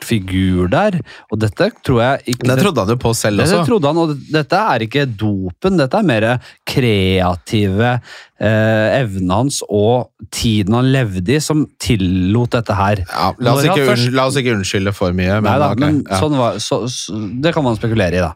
kultfigur 0.00 0.68
der, 0.72 0.98
og 1.30 1.40
dette 1.40 1.70
tror 1.84 2.00
jeg 2.02 2.34
ikke 2.34 2.48
Det 2.48 2.56
trodde 2.62 2.84
han 2.84 2.92
jo 2.94 2.98
på 3.00 3.12
selv 3.16 3.44
også. 3.44 3.60
Det 3.60 3.68
trodde 3.68 3.90
han, 3.90 4.00
og 4.02 4.14
dette 4.32 4.60
er 4.74 4.84
ikke 4.86 5.06
dopen, 5.06 5.78
dette 5.80 6.00
er 6.00 6.08
mer 6.08 6.26
kreative 6.68 7.92
eh, 8.40 9.00
evnen 9.00 9.30
hans 9.34 9.62
og 9.68 10.10
tiden 10.32 10.76
han 10.78 10.90
levde 10.92 11.36
i 11.36 11.40
som 11.42 11.66
tillot 11.82 12.56
dette 12.56 12.76
her. 12.76 13.04
Ja, 13.06 13.32
la, 13.38 13.54
oss 13.54 13.64
ikke, 13.68 13.88
først- 13.92 14.14
la 14.16 14.28
oss 14.30 14.38
ikke 14.40 14.56
unnskylde 14.56 14.94
for 14.96 15.16
mye. 15.16 15.40
Men, 15.40 15.50
Nei 15.50 15.58
da, 15.62 15.72
men 15.78 16.04
ja. 16.08 16.20
sånn 16.20 16.38
var, 16.38 16.60
så, 16.62 16.84
så, 16.90 17.18
det 17.42 17.54
kan 17.56 17.66
man 17.66 17.78
spekulere 17.78 18.20
i, 18.20 18.24
da. 18.24 18.34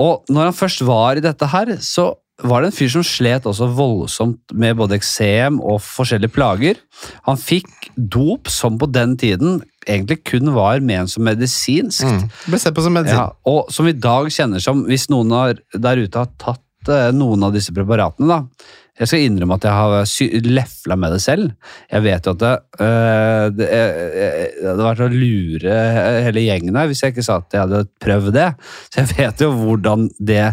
Og 0.00 0.26
når 0.30 0.50
han 0.50 0.58
først 0.58 0.84
var 0.86 1.18
i 1.18 1.24
dette 1.24 1.48
her, 1.50 1.76
så 1.82 2.12
var 2.40 2.62
det 2.62 2.70
en 2.70 2.76
fyr 2.76 2.88
som 2.88 3.02
slet 3.04 3.44
også 3.44 3.66
voldsomt 3.76 4.54
med 4.56 4.78
både 4.78 4.96
eksem 4.96 5.58
og 5.60 5.82
forskjellige 5.84 6.32
plager. 6.32 6.78
Han 7.26 7.36
fikk 7.36 7.90
dop 7.96 8.48
som 8.48 8.78
på 8.80 8.88
den 8.88 9.16
tiden 9.20 9.60
egentlig 9.86 10.20
kun 10.28 10.52
var 10.54 10.82
ment 10.84 11.12
som 11.12 11.24
medisinsk. 11.26 12.04
Mm. 12.04 12.26
Ble 12.46 12.60
sett 12.60 12.76
på 12.76 12.84
som 12.84 12.96
medisin. 12.96 13.20
Ja, 13.20 13.30
og 13.48 13.70
som 13.72 13.88
i 13.88 13.96
dag 13.96 14.28
kjenner 14.32 14.62
som 14.62 14.84
Hvis 14.88 15.08
noen 15.12 15.32
har, 15.34 15.56
der 15.72 16.02
ute 16.02 16.20
har 16.20 16.30
tatt 16.40 16.90
eh, 16.90 17.10
noen 17.16 17.46
av 17.46 17.56
disse 17.56 17.74
preparatene, 17.76 18.28
da. 18.30 18.68
Jeg 19.00 19.08
skal 19.08 19.22
innrømme 19.24 19.56
at 19.56 19.64
jeg 19.64 19.72
har 19.72 20.42
lefla 20.44 20.96
med 21.00 21.14
det 21.14 21.22
selv. 21.24 21.70
Jeg 21.88 22.04
vet 22.04 22.26
jo 22.26 22.34
at 22.34 22.40
det, 22.42 22.50
øh, 22.84 23.44
det, 23.56 23.68
eh, 23.72 24.42
det 24.58 24.66
hadde 24.68 24.88
vært 24.90 25.06
å 25.06 25.08
lure 25.14 25.78
hele 26.26 26.42
gjengen 26.44 26.76
her 26.76 26.90
hvis 26.90 27.00
jeg 27.06 27.14
ikke 27.14 27.24
sa 27.24 27.38
at 27.40 27.56
jeg 27.56 27.64
hadde 27.64 27.80
prøvd 28.04 28.34
det. 28.36 28.50
Så 28.90 29.00
jeg 29.00 29.10
vet 29.14 29.46
jo 29.46 29.50
hvordan 29.56 30.10
det 30.20 30.44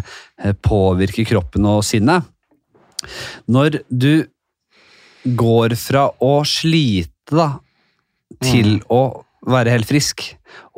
påvirker 0.64 1.28
kroppen 1.28 1.68
og 1.68 1.84
sinnet. 1.84 2.24
Når 3.52 3.82
du 3.92 4.24
går 5.36 5.76
fra 5.76 6.08
å 6.24 6.40
slite 6.48 7.36
da, 7.36 7.50
til 8.44 8.78
å 8.92 9.02
være 9.48 9.72
helt 9.72 9.88
frisk, 9.88 10.24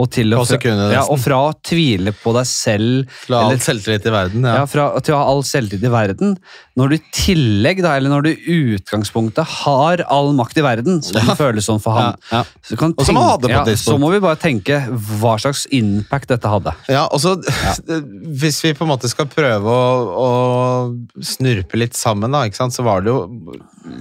og 0.00 0.08
til 0.14 0.32
å 0.32 0.40
På 0.40 0.46
sekundet, 0.48 0.92
ja, 0.94 1.02
og 1.04 1.18
fra 1.20 1.36
å 1.50 1.52
tvile 1.66 2.12
på 2.16 2.32
deg 2.36 2.46
selv 2.48 3.10
Til 3.26 3.34
å 3.34 3.38
ha 3.38 3.44
eller- 3.50 3.58
all 3.58 3.64
selvtillit 3.66 4.06
i 4.06 4.14
verden. 4.14 4.42
ja. 4.48 4.54
Ja. 4.60 4.66
fra, 4.66 4.86
til 5.00 5.14
å 5.14 5.18
ha 5.20 5.24
all 5.32 5.42
selvtillit 5.42 5.84
i 5.84 5.92
verden. 5.92 6.36
Når 6.78 6.88
du 6.88 6.94
i 6.96 7.02
tillegg, 7.12 7.82
da, 7.84 7.96
eller 7.98 8.08
når 8.14 8.22
du 8.22 8.30
i 8.30 8.56
utgangspunktet 8.78 9.44
har 9.64 10.02
all 10.08 10.32
makt 10.32 10.56
i 10.56 10.64
verden, 10.64 11.02
som 11.02 11.20
det 11.20 11.36
føles 11.36 11.66
sånn 11.68 11.80
for 11.82 11.92
ham, 11.98 12.14
Ja, 12.32 12.38
ja. 12.38 12.44
så, 12.64 12.78
Og 12.80 12.96
på 12.96 13.50
ja, 13.50 13.64
så 13.76 13.98
må 14.00 14.10
vi 14.14 14.20
bare 14.20 14.36
tenke 14.40 14.80
hva 15.20 15.36
slags 15.40 15.66
impact 15.70 16.28
dette 16.32 16.48
hadde. 16.48 16.72
Ja, 16.88 17.06
og 17.10 17.20
så 17.20 17.36
Hvis 18.40 18.62
vi 18.64 18.72
på 18.74 18.86
en 18.86 18.92
måte 18.92 19.08
skal 19.10 19.26
prøve 19.30 19.66
å, 19.68 19.84
å 20.24 21.22
snurpe 21.22 21.76
litt 21.80 21.94
sammen, 21.98 22.32
da, 22.32 22.44
ikke 22.48 22.56
sant, 22.62 22.72
så 22.76 22.84
var 22.86 23.02
det 23.04 23.12
jo 23.12 23.20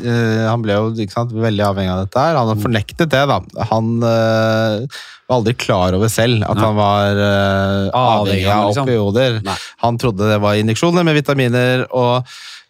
eh, 0.03 0.45
Han 0.47 0.63
ble 0.63 0.77
jo 0.77 0.91
ikke 0.95 1.15
sant, 1.15 1.33
veldig 1.35 1.65
avhengig 1.65 1.93
av 1.93 2.03
dette 2.05 2.23
her. 2.23 2.39
Han 2.39 2.53
har 2.53 2.59
fornektet 2.61 3.09
det, 3.11 3.23
da. 3.29 3.39
Han 3.71 3.91
eh, 4.03 5.01
var 5.29 5.39
aldri 5.39 5.55
klar 5.61 5.95
over 5.97 6.09
selv 6.11 6.43
at 6.47 6.57
Nei. 6.57 6.65
han 6.65 6.77
var 6.79 7.19
uh, 7.21 7.97
avhengig 7.99 8.47
av 8.49 8.69
liksom. 8.69 8.87
opioider. 8.89 9.41
Han 9.85 9.99
trodde 10.01 10.29
det 10.31 10.39
var 10.41 10.59
injeksjoner 10.59 11.05
med 11.05 11.19
vitaminer 11.19 11.85
og 11.89 12.15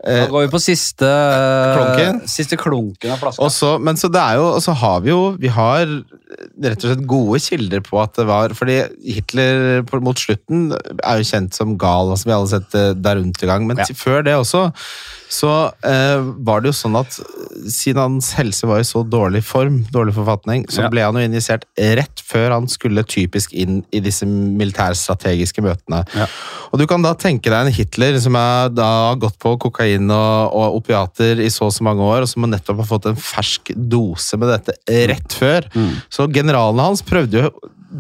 eh, 0.03 0.25
Da 0.25 0.29
går 0.31 0.45
vi 0.45 0.51
på 0.53 0.61
siste 0.63 1.09
Klunken? 1.77 2.21
Siste 2.29 2.59
klunken 2.59 3.13
av 3.15 3.21
flaska. 3.23 3.45
Og 3.45 3.53
så, 3.55 3.73
men 3.79 3.99
så 3.99 4.11
det 4.11 4.25
jo, 4.39 4.49
så 4.63 4.75
har 4.83 5.03
vi 5.05 5.13
jo 5.13 5.21
vi 5.39 5.51
har 5.55 5.85
rett 6.61 6.83
og 6.83 6.91
slett 6.91 7.05
gode 7.09 7.39
kilder 7.41 7.81
på 7.85 7.99
at 8.03 8.19
det 8.19 8.27
var 8.29 8.53
Fordi 8.57 8.81
Hitler 9.07 9.81
på, 9.87 10.01
mot 10.05 10.19
slutten 10.19 10.69
er 10.75 11.21
jo 11.21 11.29
kjent 11.31 11.55
som 11.57 11.77
gal, 11.79 12.11
altså 12.13 12.29
vi 12.29 12.35
har 12.35 12.43
alle 12.43 12.51
sett 12.57 12.75
eh, 12.77 12.91
Der 12.97 13.23
undergang, 13.23 13.67
men 13.69 13.79
Ja. 13.81 13.87
før 13.95 14.21
det 14.27 14.35
også 14.37 14.67
så 15.29 15.49
eh, 15.85 16.23
var 16.41 16.63
det 16.63 16.71
jo 16.71 16.77
sånn 16.79 16.95
at 16.97 17.13
siden 17.69 17.99
hans 18.01 18.31
helse 18.33 18.65
var 18.65 18.81
i 18.81 18.87
så 18.87 19.03
dårlig 19.05 19.43
form, 19.45 19.83
dårlig 19.93 20.15
forfatning, 20.15 20.63
så 20.73 20.81
Ja. 20.81 20.89
ble 20.89 21.03
han 21.05 21.19
jo 21.19 21.21
injisert 21.27 21.67
rett 21.77 22.23
før 22.25 22.55
han 22.55 22.67
skulle 22.71 23.03
typisk 23.05 23.53
inn 23.53 23.83
i 23.93 24.01
disse 24.01 24.25
militærstrategiske 24.25 25.61
møtene. 25.61 26.01
Ja. 26.17 26.25
Og 26.73 26.81
du 26.81 26.85
kan 26.89 27.05
da 27.05 27.13
tenke 27.13 27.51
deg 27.51 27.67
en 27.67 27.73
Hitler 27.75 28.17
som 28.23 28.35
er 28.39 28.69
da 28.73 28.87
har 29.11 29.19
gått 29.21 29.37
på 29.41 29.53
kokain 29.61 30.09
og, 30.09 30.53
og 30.55 30.79
opiater 30.81 31.39
i 31.45 31.49
så 31.53 31.67
og 31.69 31.75
så 31.75 31.85
mange 31.85 32.01
år, 32.01 32.23
og 32.25 32.31
som 32.31 32.47
nettopp 32.49 32.81
har 32.81 32.89
fått 32.89 33.09
en 33.11 33.19
fersk 33.21 33.73
dose 33.75 34.37
med 34.41 34.49
dette 34.49 34.77
rett 35.11 35.35
før. 35.37 35.67
Mm. 35.75 35.91
Så 36.09 36.25
generalene 36.33 36.87
hans 36.89 37.05
prøvde 37.05 37.43
jo 37.45 37.51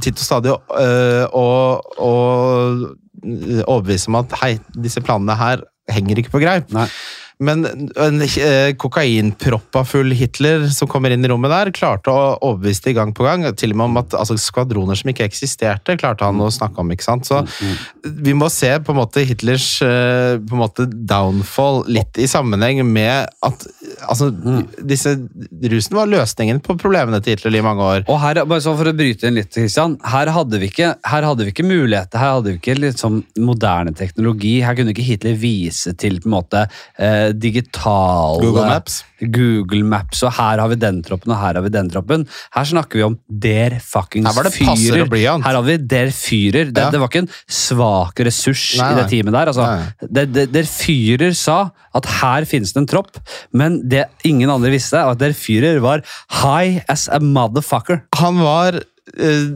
titt 0.01 0.17
og 0.17 0.25
stadig 0.25 0.53
å, 0.53 0.59
øh, 0.81 1.25
å, 1.37 1.45
å 1.99 2.13
overbevise 3.69 4.09
om 4.09 4.17
at 4.21 4.33
hei, 4.41 4.53
disse 4.73 5.01
planene 5.05 5.35
her 5.37 5.63
henger 5.95 6.21
ikke 6.21 6.33
på 6.35 6.41
greip. 6.43 6.71
Nei. 6.75 6.87
Men 7.39 7.63
en 7.95 8.21
eh, 8.21 8.73
kokainproppa 8.75 9.85
full 9.87 10.11
Hitler 10.11 10.65
som 10.75 10.89
kommer 10.91 11.13
inn 11.15 11.23
i 11.23 11.29
rommet 11.31 11.53
der, 11.53 11.69
klarte 11.71 12.11
å 12.11 12.33
overbevise 12.35 12.83
det 12.89 12.93
gang 12.97 13.13
på 13.15 13.23
gang. 13.23 13.45
Til 13.55 13.71
og 13.71 13.79
med 13.79 13.85
om 13.85 13.99
at 14.01 14.15
altså, 14.19 14.35
skvadroner 14.35 14.99
som 14.99 15.11
ikke 15.13 15.23
eksisterte, 15.29 15.95
klarte 16.01 16.27
han 16.27 16.41
å 16.43 16.49
snakke 16.51 16.83
om. 16.83 16.91
ikke 16.91 17.05
sant? 17.07 17.29
Så 17.29 17.39
vi 18.03 18.35
må 18.35 18.49
se 18.51 18.73
på 18.83 18.91
en 18.91 18.99
måte 18.99 19.23
Hitlers 19.23 19.69
eh, 19.85 20.35
på 20.43 20.57
en 20.57 20.63
måte 20.65 20.87
downfall 20.89 21.85
litt 21.87 22.19
i 22.19 22.27
sammenheng 22.27 22.81
med 22.83 23.31
at 23.47 23.63
altså, 24.03 24.27
disse 24.83 25.15
rusen 25.71 25.95
var 25.95 26.11
løsningen 26.11 26.59
på 26.65 26.75
problemene 26.81 27.21
til 27.23 27.37
Hitler 27.37 27.61
i 27.61 27.63
mange 27.63 27.87
år. 27.87 28.03
Og 28.11 28.19
her, 28.19 28.43
bare 28.51 28.65
så 28.67 28.75
for 28.75 28.91
å 28.91 28.95
bryte 28.99 29.31
inn 29.31 29.39
litt, 29.39 29.53
Christian. 29.55 29.95
Her 30.03 30.33
hadde 30.35 30.59
vi 30.59 30.73
ikke, 30.73 30.91
her 31.07 31.29
hadde 31.29 31.47
vi 31.47 31.55
ikke 31.55 31.67
muligheter, 31.67 32.19
her 32.19 32.35
hadde 32.35 32.57
vi 32.57 32.59
ikke 32.59 32.93
sånn 32.99 33.23
moderne 33.39 33.95
teknologi. 33.95 34.57
Her 34.65 34.75
kunne 34.75 34.91
ikke 34.91 35.07
Hitler 35.07 35.39
vise 35.39 35.95
til 35.95 36.19
på 36.19 36.27
en 36.27 36.35
måte 36.35 36.67
eh, 36.99 37.28
digitale 37.33 38.39
Google 38.43 38.65
Maps. 38.69 39.03
Google 39.19 39.83
Maps, 39.83 40.21
og 40.23 40.31
her 40.37 40.61
har 40.63 40.69
vi 40.71 40.77
den 40.79 41.01
troppen, 41.03 41.31
og 41.33 41.39
her 41.41 41.57
har 41.59 41.63
vi 41.65 41.71
den 41.73 41.89
troppen. 41.91 42.25
Her 42.55 42.63
snakker 42.69 42.99
vi 42.99 43.03
om 43.03 43.17
der 43.27 43.75
fuckings 43.83 44.29
Her 44.29 44.35
var 44.37 44.47
det 44.47 44.53
fyrer. 44.55 45.09
Her 45.43 45.57
har 45.59 45.65
vi 45.67 45.77
der 45.77 46.11
fyrer. 46.15 46.71
Det, 46.71 46.77
Ja. 46.85 46.89
det 46.93 46.99
var 47.01 47.09
ikke 47.11 47.25
en 47.25 47.31
svak 47.47 48.19
ressurs 48.25 48.63
Nei, 48.79 48.91
i 48.93 48.99
det 49.01 49.07
teamet 49.11 49.33
der. 49.35 49.51
Altså, 49.51 49.67
der, 50.07 50.45
der 50.47 50.63
fyrer 50.69 51.35
sa 51.35 51.59
at 51.95 52.05
her 52.21 52.45
finnes 52.45 52.71
det 52.73 52.83
en 52.83 52.87
tropp, 52.87 53.17
men 53.53 53.81
det 53.89 54.05
ingen 54.23 54.49
andre 54.49 54.69
visste, 54.71 54.99
at 55.03 55.19
der 55.19 55.33
fyrer 55.33 55.79
var 55.83 56.01
high 56.41 56.81
as 56.87 57.07
a 57.09 57.19
motherfucker. 57.19 58.03
Han 58.15 58.39
var 58.39 58.79
eh, 59.17 59.49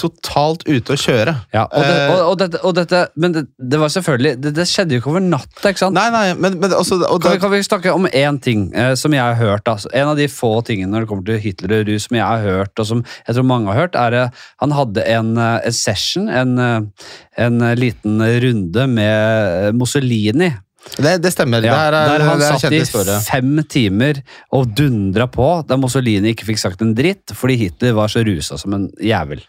totalt 0.00 0.64
ute 0.66 0.96
å 0.96 0.98
kjøre. 0.98 1.36
Ja, 1.54 1.66
og, 1.68 1.84
det, 1.84 2.00
Eh, 2.00 2.10
og, 2.10 2.20
og, 2.30 2.36
dette, 2.40 2.60
og 2.66 2.74
dette, 2.76 3.00
men 3.20 3.34
det, 3.34 3.42
det 3.58 3.80
var 3.80 3.90
selvfølgelig 3.92 4.32
det, 4.40 4.52
det 4.56 4.66
skjedde 4.70 4.96
jo 4.96 5.02
ikke 5.02 5.12
over 5.12 5.24
natta. 5.24 5.72
ikke 5.72 5.82
sant? 5.82 5.96
Nei, 5.96 6.06
nei, 6.14 6.24
men, 6.38 6.56
men 6.62 6.74
også 6.76 7.00
og 7.04 7.20
Kan 7.22 7.36
vi, 7.36 7.40
kan 7.42 7.52
vi 7.52 7.60
snakke 7.66 7.94
om 7.94 8.08
én 8.08 8.38
ting 8.42 8.68
eh, 8.74 8.94
som 8.98 9.14
jeg 9.14 9.22
har 9.22 9.36
hørt? 9.40 9.68
Altså, 9.70 9.90
en 9.96 10.12
av 10.12 10.18
de 10.18 10.28
få 10.30 10.52
tingene 10.66 10.92
når 10.94 11.04
det 11.04 11.10
kommer 11.10 11.28
til 11.28 11.42
Hitler 11.42 11.76
og 11.80 11.90
rus 11.90 12.08
som 12.08 12.18
jeg 12.18 12.26
har 12.26 12.46
hørt, 12.46 12.72
og 12.80 12.88
som 12.88 13.04
jeg 13.26 13.36
tror 13.36 13.46
mange 13.50 13.70
har 13.72 13.84
hørt, 13.84 13.98
er 13.98 14.18
at 14.24 14.42
han 14.62 14.74
hadde 14.76 15.04
en, 15.16 15.34
eh, 15.38 15.58
en 15.68 15.76
session, 15.76 16.30
en, 16.30 16.56
eh, 16.64 17.06
en 17.46 17.62
eh, 17.68 17.76
liten 17.78 18.20
runde 18.44 18.86
med 18.90 19.66
eh, 19.68 19.70
Mussolini. 19.76 20.50
det, 20.96 21.18
det 21.24 21.34
stemmer. 21.34 21.64
Ja, 21.64 21.74
det 21.92 21.98
er, 22.00 22.14
der 22.14 22.24
han 22.28 22.40
det 22.40 22.52
satt 22.54 22.72
i 22.72 22.80
historie. 22.80 23.18
fem 23.26 23.58
timer 23.68 24.22
og 24.56 24.70
dundra 24.76 25.28
på, 25.30 25.50
da 25.68 25.76
Mussolini 25.80 26.32
ikke 26.32 26.48
fikk 26.52 26.62
sagt 26.62 26.84
en 26.84 26.94
dritt 26.96 27.34
fordi 27.36 27.58
Hitler 27.66 27.94
var 27.98 28.08
så 28.12 28.24
rusa 28.26 28.58
som 28.60 28.74
en 28.78 28.88
jævel. 29.04 29.44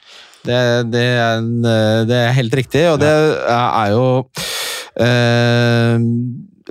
Det, 0.45 0.61
det, 0.93 1.03
er 1.17 1.41
en, 1.41 1.51
eh, 1.67 1.99
det 2.09 2.17
er 2.17 2.33
helt 2.37 2.55
riktig, 2.57 2.85
og 2.89 2.97
det 3.01 3.11
er 3.11 3.91
jo 3.93 4.05
eh, 5.01 6.01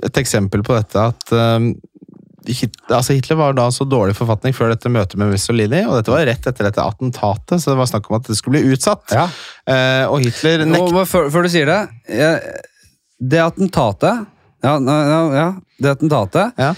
et 0.07 0.19
eksempel 0.19 0.65
på 0.65 0.75
dette 0.75 1.07
at 1.11 1.33
eh, 1.37 1.71
Hit, 2.49 2.73
altså 2.89 3.13
Hitler 3.13 3.37
var 3.37 3.53
da 3.53 3.67
så 3.69 3.85
dårlig 3.85 4.15
forfatning 4.17 4.55
før 4.57 4.71
dette 4.71 4.89
møtet 4.89 5.19
med 5.21 5.29
Mussolini, 5.29 5.83
og 5.85 5.99
dette 5.99 6.09
var 6.09 6.25
rett 6.25 6.47
etter 6.49 6.65
dette 6.65 6.81
attentatet, 6.81 7.61
så 7.61 7.69
det 7.69 7.77
var 7.77 7.89
snakk 7.91 8.09
om 8.09 8.17
at 8.17 8.31
det 8.31 8.37
skulle 8.39 8.57
bli 8.57 8.73
utsatt. 8.73 9.13
Ja. 9.13 9.27
Eh, 9.69 10.05
og 10.09 10.25
Hitler 10.25 10.65
Og, 10.79 11.03
før, 11.05 11.29
før 11.29 11.45
du 11.45 11.51
sier 11.53 11.69
det 11.69 12.23
Det 13.21 13.43
attentatet 13.43 14.25
ja, 14.65 14.73
ja, 14.77 15.21
ja, 15.37 15.45
det 15.81 15.93
attentatet 15.95 16.57
Ja. 16.57 16.73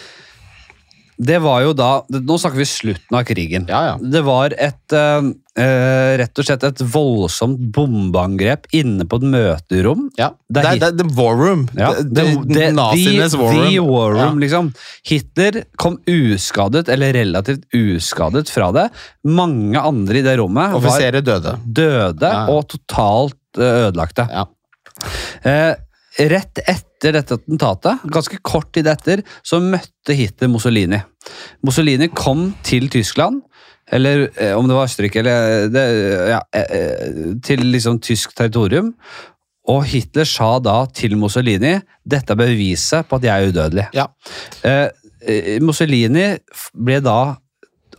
Det 1.24 1.40
var 1.44 1.64
jo 1.66 1.74
da 1.78 1.92
Nå 2.14 2.38
snakker 2.42 2.60
vi 2.62 2.68
slutten 2.68 3.18
av 3.18 3.24
krigen. 3.28 3.66
Ja, 3.72 3.82
ja. 3.92 3.96
Det 4.00 4.22
var 4.26 4.56
et 4.58 4.96
eh, 4.98 5.30
rett 6.20 6.40
og 6.42 6.48
slett 6.48 6.64
et 6.68 6.82
voldsomt 6.94 7.62
bombeangrep 7.76 8.68
inne 8.76 9.06
på 9.10 9.20
et 9.22 9.28
møterom. 9.34 10.08
Ja. 10.20 10.32
Det 10.50 10.64
er 10.64 10.96
the 10.98 11.08
war 11.18 11.38
room. 11.38 11.68
Nazienes 11.74 13.38
war 13.40 13.54
room. 13.54 13.68
the 13.70 13.84
war 13.86 14.16
room, 14.18 14.42
liksom. 14.44 14.72
Hitler 15.10 15.64
kom 15.82 16.00
uskadet, 16.10 16.88
eller 16.94 17.14
relativt 17.16 17.68
uskadet 17.74 18.50
fra 18.54 18.72
det. 18.76 18.88
Mange 19.30 19.80
andre 19.80 20.22
i 20.22 20.26
det 20.26 20.38
rommet 20.42 20.76
Offiserer 20.80 21.26
døde. 21.26 21.58
døde 21.66 22.34
og 22.54 22.66
totalt 22.74 23.62
eh, 23.62 23.88
ødelagte. 23.88 24.28
Ja. 24.32 24.48
Eh, 25.44 25.72
rett 26.30 26.60
etter 26.66 26.93
dette 27.12 27.36
attentatet, 27.36 28.06
ganske 28.08 28.40
kort 28.42 28.72
tid 28.72 28.88
etter, 28.88 29.26
så 29.44 29.60
møtte 29.60 30.16
Hitler 30.16 30.48
Mussolini. 30.48 31.02
Mussolini 31.62 32.08
kom 32.16 32.54
til 32.64 32.88
Tyskland, 32.94 33.42
eller 33.92 34.30
eh, 34.40 34.54
om 34.56 34.70
det 34.70 34.78
var 34.78 34.88
Østerrike, 34.88 35.20
eller 35.20 35.68
det, 35.74 35.84
ja, 36.32 36.40
eh, 36.56 36.74
eh, 36.80 37.38
til 37.44 37.66
liksom 37.74 38.00
tysk 38.00 38.32
territorium, 38.38 38.94
Og 39.72 39.86
Hitler 39.88 40.28
sa 40.28 40.58
da 40.60 40.82
til 40.92 41.16
Mussolini 41.16 41.78
dette 42.04 42.36
er 42.36 42.40
beviset 42.40 43.08
på 43.08 43.20
at 43.20 43.28
jeg 43.28 43.32
er 43.32 43.52
udødelig. 43.54 43.86
Ja. 43.96 44.10
Eh, 44.68 44.90
eh, 45.24 45.62
Mussolini 45.64 46.34
ble 46.76 47.00
da 47.04 47.36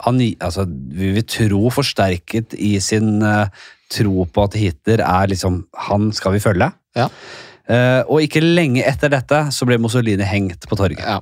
han, 0.05 0.21
altså, 0.43 0.67
vi 0.69 1.15
vil 1.15 1.25
tro 1.31 1.71
forsterket 1.73 2.57
i 2.59 2.75
sin 2.85 3.23
eh, 3.25 3.49
tro 3.95 4.27
på 4.29 4.45
at 4.45 4.59
Hitler 4.59 5.01
er 5.07 5.31
liksom 5.31 5.63
Han 5.89 6.11
skal 6.13 6.35
vi 6.37 6.43
følge. 6.45 6.71
Ja. 6.97 7.09
Eh, 7.65 8.03
og 8.13 8.21
ikke 8.21 8.43
lenge 8.45 8.83
etter 8.85 9.09
dette 9.09 9.39
så 9.57 9.65
ble 9.65 9.79
Mussolini 9.81 10.27
hengt 10.29 10.67
på 10.69 10.77
torget. 10.77 11.01
Ja. 11.01 11.21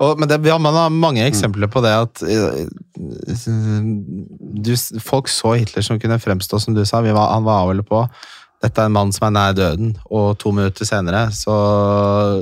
Og, 0.00 0.20
men 0.20 0.30
det, 0.30 0.38
har, 0.46 0.60
man 0.62 0.76
har 0.78 0.92
mange 0.92 1.26
eksempler 1.26 1.68
på 1.72 1.82
det 1.84 1.92
at 1.92 2.22
eh, 2.24 2.62
du, 2.96 4.72
folk 5.04 5.28
så 5.28 5.52
Hitler 5.58 5.84
som 5.84 6.00
kunne 6.00 6.20
fremstå, 6.22 6.62
som 6.62 6.76
du 6.76 6.84
sa. 6.88 7.02
Vi 7.04 7.12
var, 7.12 7.34
han 7.34 7.44
var 7.44 7.68
vel 7.68 7.84
på 7.84 8.06
dette 8.62 8.78
er 8.78 8.88
en 8.88 8.94
mann 8.94 9.12
som 9.14 9.26
er 9.26 9.34
nær 9.34 9.54
døden, 9.58 9.94
og 10.06 10.36
to 10.38 10.52
minutter 10.54 10.86
senere 10.86 11.24
så 11.34 11.54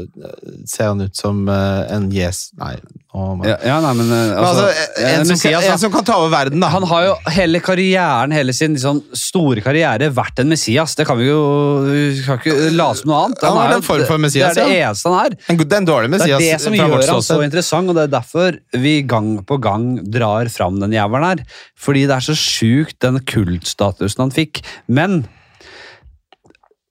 eh, 0.05 0.57
ser 0.69 0.91
han 0.93 1.01
ut 1.01 1.17
som 1.17 1.47
eh, 1.49 1.93
en 1.95 2.11
yes... 2.13 2.51
Nei, 2.61 2.75
oh 3.17 3.41
Ja, 3.47 3.57
ja, 3.65 3.79
nei, 3.81 3.93
men, 3.97 4.11
altså, 4.13 4.35
Men 4.35 4.45
altså, 4.45 4.67
altså, 4.67 5.07
en, 5.07 5.25
som, 5.25 5.33
Messias, 5.33 5.69
en 5.73 5.81
som 5.81 5.95
kan 5.95 6.07
ta 6.11 6.19
over 6.21 6.33
verden, 6.35 6.61
da. 6.61 6.69
Han 6.75 6.85
har 6.91 7.07
jo 7.07 7.15
hele 7.33 7.63
karrieren, 7.65 8.35
hele 8.37 8.55
sin 8.57 8.77
liksom, 8.77 9.01
store 9.17 9.65
karriere, 9.65 10.11
vært 10.15 10.45
en 10.45 10.53
Messias. 10.53 10.95
Det 10.99 11.09
kan 11.09 11.19
vi 11.21 11.31
jo 11.31 11.41
vi 11.89 12.05
kan 12.27 12.43
ikke 12.43 12.69
late 12.77 13.01
som 13.01 13.13
noe 13.13 13.23
annet. 13.25 13.49
Han 13.49 13.63
er 13.63 13.73
er 13.73 13.79
en 13.79 13.89
form 13.89 14.07
for 14.13 14.27
Messias, 14.27 14.55
Det 14.59 14.67
er 14.67 14.75
det 14.75 14.85
eneste 14.85 15.15
han 15.15 15.19
er. 15.25 15.41
en, 15.49 15.65
den 15.65 15.89
det 15.89 15.97
er 15.97 16.13
Det 16.13 16.31
er 16.37 16.47
det 16.47 16.63
som 16.67 16.77
gjør 16.77 16.97
ham 16.99 17.09
han 17.17 17.27
så 17.31 17.41
interessant, 17.49 17.89
og 17.89 17.97
det 17.97 18.07
er 18.11 18.15
derfor 18.19 18.61
vi 18.77 18.97
gang 19.09 19.33
på 19.49 19.61
gang 19.63 19.91
drar 20.05 20.53
fram 20.53 20.81
den 20.85 21.01
jævelen 21.01 21.31
her. 21.33 21.45
Fordi 21.81 22.05
det 22.05 22.19
er 22.21 22.29
så 22.29 22.37
sjukt, 22.37 23.01
den 23.01 23.23
kultstatusen 23.25 24.27
han 24.29 24.35
fikk. 24.35 24.61
Men 24.87 25.23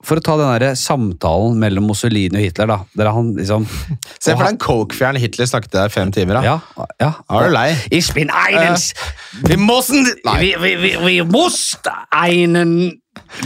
for 0.06 0.16
å 0.20 0.24
ta 0.24 0.38
den 0.40 0.52
der 0.62 0.78
samtalen 0.80 1.58
mellom 1.60 1.90
Mussolini 1.92 2.38
og 2.40 2.44
Hitler, 2.46 2.70
da. 2.72 2.78
Der 2.96 3.10
han 3.12 3.34
liksom 3.36 3.66
Se 4.24 4.32
for 4.32 4.46
deg 4.46 4.54
en 4.54 4.62
coke-fjern 4.64 5.20
Hitler 5.20 5.50
snakket 5.50 5.76
der 5.76 5.92
fem 5.94 6.14
timer. 6.16 6.40
da. 6.40 6.44
Ja, 6.46 6.88
ja. 7.04 7.10
Er 7.30 7.50
du 7.50 7.54
lei? 7.56 7.68
Ich 7.92 8.14
bin 8.16 8.32
einen 8.32 8.80
Vi 9.50 9.58
måssen 9.60 10.08
Vi, 10.40 10.54
vi, 10.62 10.76
vi, 10.80 10.94
vi 11.04 11.18
must 11.28 11.88
einen 12.16 13.02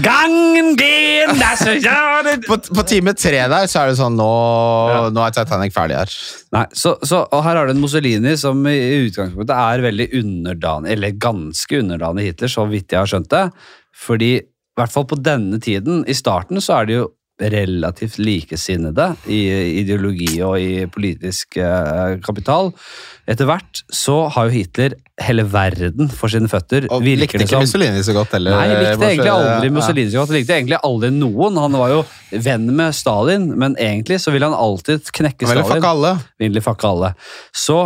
gangen 0.05 0.75
gehen, 0.77 1.39
På, 2.47 2.57
på 2.61 2.83
time 2.85 3.13
tre 3.17 3.39
der 3.49 3.65
så 3.71 3.81
er 3.81 3.89
det 3.91 3.97
sånn 3.97 4.15
Nå, 4.19 4.27
Ja. 4.93 4.99
nå 5.13 5.23
er 5.25 5.33
Titanic 5.33 5.73
ferdig 5.73 5.97
her. 5.97 6.13
Nei, 6.53 6.65
så, 6.77 6.93
så, 7.01 7.23
og 7.33 7.41
her 7.47 7.57
har 7.57 7.67
du 7.67 7.73
en 7.73 7.81
Mussolini 7.81 8.35
som 8.39 8.61
i 8.69 8.77
utgangspunktet 9.07 9.55
er 9.57 9.83
veldig 9.87 10.07
underdanig, 10.21 10.93
eller 10.93 11.17
ganske 11.17 11.81
underdanig 11.81 12.27
Hitler, 12.29 12.51
så 12.53 12.67
vidt 12.69 12.93
jeg 12.93 13.01
har 13.01 13.09
skjønt 13.09 13.31
det. 13.33 13.43
Fordi, 14.05 14.31
i 14.73 14.81
hvert 14.81 14.93
fall 14.93 15.05
på 15.05 15.19
denne 15.21 15.59
tiden, 15.61 16.01
i 16.09 16.15
starten 16.17 16.61
så 16.63 16.79
er 16.79 16.89
det 16.89 16.95
jo 16.97 17.11
relativt 17.41 18.19
likesinnede 18.21 19.07
i 19.29 19.39
ideologi 19.81 20.37
og 20.45 20.57
i 20.61 20.85
politisk 20.89 21.57
eh, 21.61 22.19
kapital. 22.25 22.71
Etter 23.29 23.49
hvert 23.49 23.83
så 23.93 24.27
har 24.33 24.47
jo 24.47 24.55
Hitler 24.57 24.95
hele 25.21 25.43
verden 25.45 26.09
for 26.09 26.31
sine 26.31 26.49
føtter. 26.49 26.87
Og 26.93 27.03
likte 27.05 27.37
ikke 27.37 27.51
som. 27.51 27.61
Mussolini 27.61 28.01
så 28.05 28.15
godt 28.15 28.33
heller. 28.33 28.55
Nei, 28.55 28.63
jeg 28.71 28.79
likte 28.79 29.09
egentlig 29.11 29.31
aldri 29.33 29.69
ja. 29.69 29.73
Mussolini 29.75 30.09
så 30.09 30.19
godt. 30.19 30.31
Jeg 30.33 30.41
likte 30.41 30.55
egentlig 30.57 30.79
aldri 30.89 31.11
noen. 31.13 31.59
Han 31.61 31.77
var 31.77 31.91
jo 31.93 31.99
venn 32.47 32.65
med 32.73 32.97
Stalin, 32.97 33.45
men 33.61 33.77
egentlig 33.81 34.17
så 34.23 34.33
ville 34.33 34.49
han 34.49 34.57
alltid 34.57 35.11
knekke 35.13 35.45
Han 35.45 35.53
ville 35.53 35.65
Stalin. 35.67 35.83
fucke 35.83 35.91
alle. 35.91 36.13
Ville 36.41 36.63
fucke 36.65 36.89
alle. 36.89 37.11
Så 37.53 37.77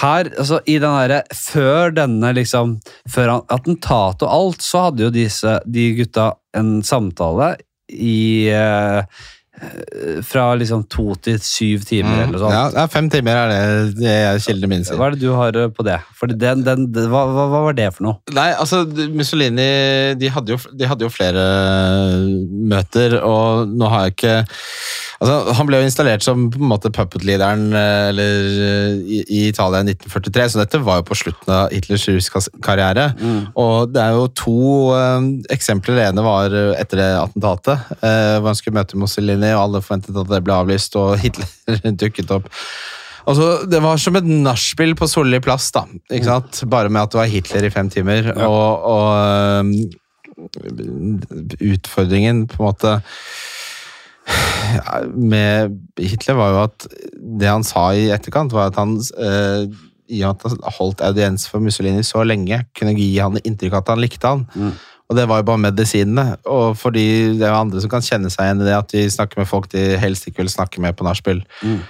her, 0.00 0.32
altså 0.38 0.62
i 0.64 0.78
den 0.80 0.96
derre 0.96 1.20
Før 1.36 1.92
denne 1.96 2.30
liksom 2.36 2.76
Før 3.10 3.34
attentatet 3.42 4.24
og 4.28 4.32
alt, 4.32 4.64
så 4.64 4.86
hadde 4.86 5.06
jo 5.08 5.12
disse, 5.12 5.58
de 5.66 5.86
gutta 5.98 6.32
en 6.56 6.80
samtale 6.86 7.54
i 7.92 8.48
eh, 8.48 9.04
Fra 10.26 10.48
liksom 10.58 10.80
to 10.90 11.12
til 11.22 11.36
syv 11.38 11.84
timer, 11.86 12.24
eller 12.24 12.32
noe 12.34 12.40
sånt. 12.42 12.54
Mm. 12.56 12.76
Ja, 12.80 12.86
fem 12.90 13.10
timer 13.12 13.38
er 13.44 13.52
det, 13.52 13.60
det 14.00 14.10
er 14.10 14.40
kildene 14.42 14.70
mine 14.72 14.88
sier. 14.88 14.98
Hva 14.98 15.06
er 15.10 15.14
det 15.14 15.22
du 15.22 15.28
har 15.38 15.58
eh, 15.60 15.68
på 15.76 15.84
det? 15.86 16.00
Den, 16.34 16.64
den, 16.66 16.88
det- 16.94 17.04
hva, 17.12 17.22
hva, 17.30 17.44
hva 17.52 17.60
var 17.68 17.76
det 17.78 17.86
for 17.94 18.08
noe? 18.08 18.18
Nei, 18.34 18.48
altså 18.58 18.82
Mussolini 19.14 19.68
de 20.18 20.32
hadde, 20.34 20.56
jo, 20.56 20.74
de 20.74 20.88
hadde 20.90 21.06
jo 21.06 21.12
flere 21.14 21.44
møter, 22.72 23.18
og 23.22 23.70
nå 23.70 23.90
har 23.92 24.08
jeg 24.08 24.16
ikke 24.16 24.36
Altså, 25.22 25.54
Han 25.54 25.68
ble 25.68 25.78
jo 25.78 25.86
installert 25.86 26.24
som 26.24 26.48
på 26.50 26.58
en 26.58 26.70
måte 26.72 26.90
puppet-leaderen 26.90 27.68
eh, 27.78 28.22
eh, 28.24 28.94
i, 29.06 29.20
i 29.22 29.42
Italia 29.52 29.84
i 29.84 29.92
1943, 29.92 30.46
så 30.50 30.62
dette 30.62 30.80
var 30.82 30.98
jo 30.98 31.06
på 31.12 31.18
slutten 31.20 31.52
av 31.54 31.70
Hitlers 31.70 32.08
ruskarriere. 32.10 32.62
karriere. 32.64 33.04
Og 33.62 33.92
det 33.94 34.02
er 34.02 34.16
jo 34.16 34.26
to 34.38 34.56
eh, 34.96 35.28
eksempler. 35.54 36.00
Det 36.00 36.08
ene 36.08 36.26
var 36.26 36.56
etter 36.74 37.02
det 37.04 37.10
attentatet, 37.20 37.94
eh, 38.00 38.34
hvor 38.40 38.50
han 38.50 38.58
skulle 38.58 38.80
møte 38.80 38.98
Mussolini, 38.98 39.52
og 39.54 39.62
alle 39.68 39.84
forventet 39.84 40.18
at 40.24 40.32
det 40.32 40.42
ble 40.42 40.58
avlyst, 40.58 40.98
og 40.98 41.14
Hitler 41.22 41.94
dukket 42.02 42.34
opp. 42.34 42.50
Altså, 43.22 43.52
Det 43.70 43.78
var 43.84 44.02
som 44.02 44.18
et 44.18 44.26
nachspiel 44.26 44.96
på 44.98 45.06
Solli 45.06 45.38
plass, 45.44 45.70
da. 45.74 45.86
ikke 46.10 46.26
sant? 46.26 46.64
Bare 46.66 46.90
med 46.90 47.04
at 47.04 47.14
det 47.14 47.22
var 47.22 47.30
Hitler 47.30 47.68
i 47.68 47.70
fem 47.70 47.90
timer. 47.92 48.32
Ja. 48.32 48.50
Og, 48.50 48.90
og 48.90 49.62
um, 49.62 49.74
utfordringen 51.62 52.48
på 52.50 52.58
en 52.58 52.66
måte 52.72 52.96
med 55.32 55.78
Hitler 56.00 56.38
var 56.38 56.52
jo 56.52 56.60
at 56.66 56.86
det 57.42 57.50
han 57.50 57.66
sa 57.66 57.90
i 57.96 58.10
etterkant, 58.14 58.54
var 58.54 58.70
at 58.70 58.78
han 58.80 58.96
øh, 58.98 59.66
i 60.12 60.22
og 60.22 60.36
med 60.36 60.46
at 60.46 60.54
han 60.54 60.76
holdt 60.78 61.04
audiens 61.06 61.48
for 61.48 61.62
Mussolini 61.64 62.04
så 62.06 62.24
lenge, 62.26 62.62
kunne 62.78 62.94
gi 62.98 63.10
han 63.18 63.40
inntrykk 63.42 63.78
av 63.78 63.84
at 63.84 63.94
han 63.94 64.02
likte 64.02 64.34
han. 64.34 64.44
Mm. 64.54 64.72
Og 65.10 65.16
det 65.18 65.26
var 65.28 65.42
jo 65.42 65.48
bare 65.50 65.60
medisinene. 65.60 66.26
Og 66.48 66.76
fordi 66.80 67.06
det 67.36 67.44
er 67.44 67.56
andre 67.56 67.82
som 67.84 67.90
kan 67.92 68.04
kjenne 68.04 68.30
seg 68.32 68.46
igjen 68.48 68.62
i 68.62 68.68
det 68.68 68.78
at 68.78 68.94
de 68.94 69.02
snakker 69.12 69.42
med 69.42 69.50
folk 69.50 69.68
de 69.74 69.82
helst 70.00 70.28
ikke 70.28 70.44
vil 70.44 70.52
snakke 70.52 70.80
med 70.84 70.96
på 70.96 71.04
nachspiel. 71.04 71.42
Mm. 71.60 71.82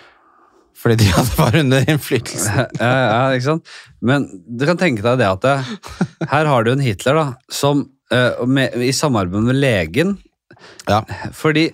Fordi 0.83 0.97
de 0.99 1.11
hadde 1.13 1.39
var 1.39 1.59
under 1.61 1.85
innflytelse. 1.87 2.67
ja, 2.83 2.91
ja, 2.91 3.21
ikke 3.37 3.47
sant? 3.53 3.75
Men 4.03 4.27
du 4.47 4.67
kan 4.67 4.81
tenke 4.81 5.05
deg 5.05 5.21
det 5.21 5.29
at 5.29 5.45
det, 5.45 5.55
her 6.33 6.51
har 6.51 6.67
du 6.67 6.73
en 6.73 6.83
Hitler 6.83 7.21
da, 7.21 7.27
som 7.53 7.85
eh, 8.11 8.43
med, 8.49 8.75
i 8.83 8.91
samarbeid 8.97 9.51
med 9.51 9.61
legen 9.63 10.19
Ja. 10.87 11.01
Fordi 11.35 11.69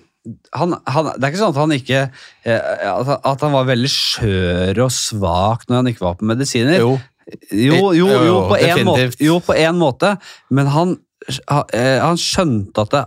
han, 0.53 0.75
han, 0.87 1.05
det 1.15 1.23
er 1.23 1.31
ikke 1.31 1.41
sånn 1.41 1.53
at 1.55 1.61
han 1.61 1.75
ikke 1.75 2.01
eh, 2.45 3.15
at 3.23 3.41
han- 3.45 3.53
var 3.55 3.65
veldig 3.69 3.91
skjør 3.93 4.83
og 4.85 4.91
svak 4.95 5.65
når 5.69 5.75
han 5.81 5.91
ikke 5.93 6.05
var 6.05 6.17
på 6.19 6.27
medisiner. 6.29 6.79
Jo. 6.81 6.97
jo, 7.51 7.77
jo, 7.77 7.93
Jo, 7.93 8.07
jo, 8.09 8.19
jo, 8.25 8.37
på 8.49 8.57
en 8.65 8.85
måte, 8.87 9.07
jo, 9.21 9.39
på 9.45 9.55
en 9.57 9.79
måte. 9.81 10.15
Men 10.49 10.67
han, 10.73 10.97
eh, 11.73 11.97
han 12.01 12.17
skjønte 12.17 12.85
at 12.87 12.95
det, 12.95 13.03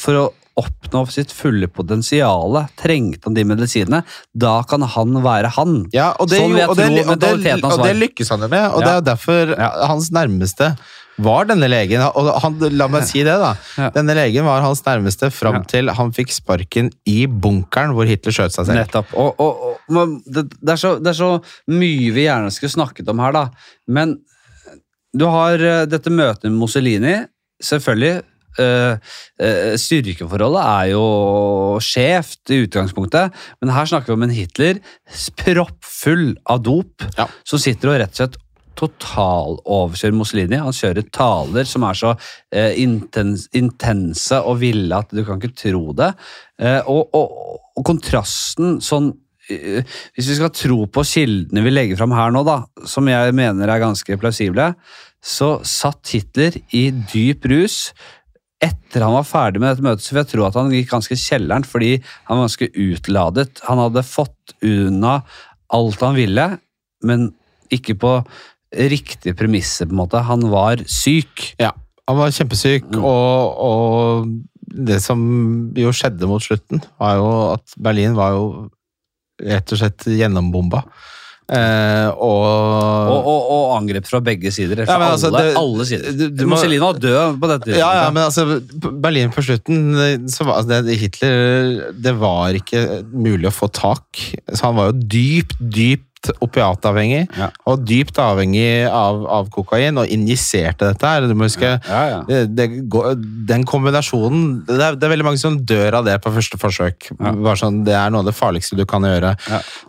for 0.00 0.20
å 0.22 0.24
oppnå 0.54 1.00
sitt 1.10 1.32
fulle 1.34 1.66
potensial 1.66 2.60
trengte 2.78 3.26
han 3.26 3.34
de 3.34 3.42
medisinene. 3.48 4.04
Da 4.30 4.60
kan 4.70 4.84
han 4.86 5.16
være 5.24 5.50
han. 5.56 5.80
Ja, 5.92 6.12
og 6.22 6.28
det, 6.30 6.38
Sånn 6.38 6.54
jeg 6.54 6.68
og 6.70 6.76
det, 6.78 6.86
og 7.08 7.18
det, 7.18 7.54
og 7.66 7.82
det 7.82 7.96
lykkes 7.98 8.30
han 8.30 8.44
jo 8.46 8.50
med, 8.52 8.68
og 8.70 8.84
Ja. 8.84 8.86
det 8.86 8.92
er 9.00 9.08
derfor 9.16 9.54
Ja. 9.58 9.70
hans 9.90 10.12
nærmeste 10.14 10.76
var 11.22 11.46
denne 11.46 11.68
legen. 11.70 12.02
Og 12.16 12.28
han, 12.42 12.56
la 12.74 12.88
meg 12.90 13.04
si 13.06 13.22
det, 13.26 13.36
da. 13.38 13.52
Ja. 13.78 13.90
Denne 13.94 14.14
legen 14.18 14.44
var 14.46 14.62
hans 14.64 14.82
nærmeste 14.86 15.30
fram 15.34 15.60
Ja. 15.60 15.64
til 15.70 15.90
han 15.94 16.12
fikk 16.16 16.32
sparken 16.34 16.90
i 17.06 17.24
bunkeren 17.26 17.94
hvor 17.94 18.08
Hitler 18.08 18.34
skjøt 18.34 18.54
seg 18.56 18.66
selv. 18.70 18.80
Nettopp. 18.82 19.14
Og, 19.14 19.38
og, 19.40 19.80
og, 19.94 20.18
det, 20.26 20.48
det, 20.60 20.72
er 20.74 20.80
så, 20.80 20.94
det 20.98 21.12
er 21.14 21.18
så 21.20 21.30
mye 21.70 22.10
vi 22.16 22.26
gjerne 22.26 22.50
skulle 22.54 22.74
snakket 22.74 23.08
om 23.14 23.22
her, 23.22 23.32
da. 23.36 23.46
Men 23.86 24.18
du 25.14 25.26
har 25.30 25.54
eh, 25.62 25.84
dette 25.86 26.10
møtet 26.10 26.48
med 26.50 26.58
Mussolini. 26.58 27.16
Selvfølgelig. 27.62 28.22
eh, 28.58 28.96
eh, 29.42 29.72
styrkeforholdet 29.78 30.62
er 30.62 30.88
jo 30.92 31.04
skjevt 31.82 32.52
i 32.54 32.60
utgangspunktet, 32.66 33.32
men 33.62 33.72
her 33.74 33.86
snakker 33.90 34.12
vi 34.12 34.14
om 34.18 34.26
en 34.26 34.34
Hitler 34.34 34.78
proppfull 35.40 36.34
av 36.50 36.62
dop, 36.62 37.02
Ja. 37.18 37.26
som 37.46 37.58
sitter 37.62 37.90
og 37.94 38.00
rett 38.02 38.14
og 38.14 38.20
slett 38.20 38.38
totaloverkjører 38.78 40.16
Mussolini. 40.16 40.60
Han 40.60 40.74
kjører 40.74 41.06
taler 41.14 41.68
som 41.68 41.86
er 41.88 41.98
så 41.98 42.14
eh, 42.54 42.74
intens, 42.82 43.48
intense 43.56 44.40
og 44.40 44.60
ville 44.62 44.98
at 44.98 45.12
du 45.14 45.24
kan 45.26 45.40
ikke 45.40 45.56
tro 45.66 45.94
det. 45.96 46.12
Eh, 46.60 46.80
og, 46.90 47.14
og, 47.16 47.60
og 47.74 47.86
kontrasten 47.86 48.78
sånn 48.84 49.12
eh, 49.50 49.82
Hvis 50.14 50.30
vi 50.30 50.38
skal 50.38 50.52
tro 50.54 50.84
på 50.86 51.06
kildene 51.08 51.64
vi 51.64 51.72
legger 51.74 52.00
fram 52.00 52.14
her 52.16 52.34
nå, 52.34 52.44
da, 52.46 52.60
som 52.88 53.08
jeg 53.10 53.34
mener 53.36 53.70
er 53.70 53.82
ganske 53.82 54.20
plausible, 54.20 54.72
så 55.24 55.56
satt 55.64 56.12
Hitler 56.12 56.58
i 56.76 56.90
dyp 56.92 57.48
rus. 57.48 57.78
Etter 58.62 59.04
han 59.04 59.16
var 59.16 59.26
ferdig 59.28 59.60
med 59.60 59.72
dette 59.72 59.84
møtet, 59.84 60.04
så 60.04 60.14
vil 60.14 60.22
jeg 60.22 60.32
tro 60.34 60.44
at 60.46 60.58
han 60.58 60.72
gikk 60.72 60.92
ganske 60.92 61.16
kjelleren 61.18 61.66
fordi 61.68 61.96
han 62.28 62.38
var 62.38 62.46
ganske 62.46 62.70
utladet. 62.86 63.64
Han 63.68 63.82
hadde 63.82 64.04
fått 64.06 64.54
unna 64.64 65.18
alt 65.74 66.04
han 66.04 66.16
ville, 66.16 66.46
men 67.04 67.32
ikke 67.72 67.96
på 68.00 68.12
riktige 68.74 69.34
premisset, 69.38 69.88
på 69.88 69.94
en 69.94 70.02
måte. 70.02 70.22
Han 70.26 70.46
var 70.50 70.82
syk. 70.90 71.54
Ja, 71.60 71.72
han 72.08 72.16
var 72.20 72.30
kjempesyk, 72.34 72.90
Mm. 72.92 73.04
og, 73.04 73.64
og 73.64 74.28
det 74.74 75.00
som 75.02 75.72
jo 75.76 75.92
skjedde 75.94 76.26
mot 76.26 76.42
slutten, 76.42 76.82
var 76.98 77.16
jo 77.20 77.28
at 77.54 77.74
Berlin 77.78 78.14
var 78.18 78.32
jo 78.34 78.46
rett 79.42 79.72
og 79.72 79.78
slett 79.82 80.04
gjennombomba 80.06 80.84
Eh, 81.44 82.08
og, 82.08 82.44
Og, 83.12 83.26
og, 83.28 83.40
og 83.52 83.72
angrep 83.76 84.06
fra 84.08 84.16
begge 84.24 84.48
sider. 84.50 84.78
Fra 84.86 84.94
Ja, 84.94 84.98
men 85.02 85.10
altså, 85.12 85.28
alle, 85.28 85.42
det- 85.44 85.56
alle 85.60 85.84
sider. 85.84 86.12
du- 86.16 86.30
du 86.40 86.46
Mussolini 86.48 86.78
var 86.80 86.94
død 86.94 87.36
på 87.38 87.48
dette 87.50 87.76
Ja, 87.76 87.90
ja, 87.98 88.06
men 88.10 88.22
altså, 88.24 88.62
Berlin 89.02 89.28
på 89.30 89.44
slutten 89.44 90.24
så 90.26 90.46
var 90.46 90.62
altså, 90.62 90.82
det, 90.86 90.96
Hitler 90.96 91.92
Det 92.00 92.14
var 92.16 92.48
ikke 92.56 93.04
mulig 93.12 93.44
å 93.44 93.52
få 93.52 93.68
tak. 93.70 94.06
Så 94.54 94.62
han 94.64 94.74
var 94.76 94.86
jo 94.92 95.02
dypt, 95.04 95.52
dypt 95.60 96.13
opiatavhengig. 96.44 97.26
Ja. 97.38 97.48
Og 97.70 97.82
dypt 97.86 98.18
avhengig 98.22 98.86
av, 98.88 99.22
av 99.26 99.48
kokain, 99.54 99.98
og 100.00 100.10
injiserte 100.12 100.90
dette 100.92 101.06
her. 101.10 101.26
Du 101.28 101.34
må 101.36 101.48
huske 101.48 101.74
Ja, 101.88 102.22
det, 102.28 102.40
det, 102.56 102.68
går- 102.92 103.14
den 103.48 103.64
kombinasjonen 103.68 104.64
det 104.68 104.78
er, 104.80 104.96
det 104.98 105.06
er 105.08 105.12
veldig 105.14 105.26
mange 105.28 105.40
som 105.42 105.58
dør 105.66 106.00
av 106.00 106.06
det 106.08 106.16
på 106.24 106.32
første 106.34 106.58
forsøk. 106.60 107.10
Sånn, 107.60 107.82
det 107.86 107.94
er 107.96 108.10
noe 108.12 108.24
av 108.24 108.28
det 108.30 108.36
farligste 108.36 108.76
du 108.78 108.84
kan 108.88 109.04
gjøre. 109.06 109.34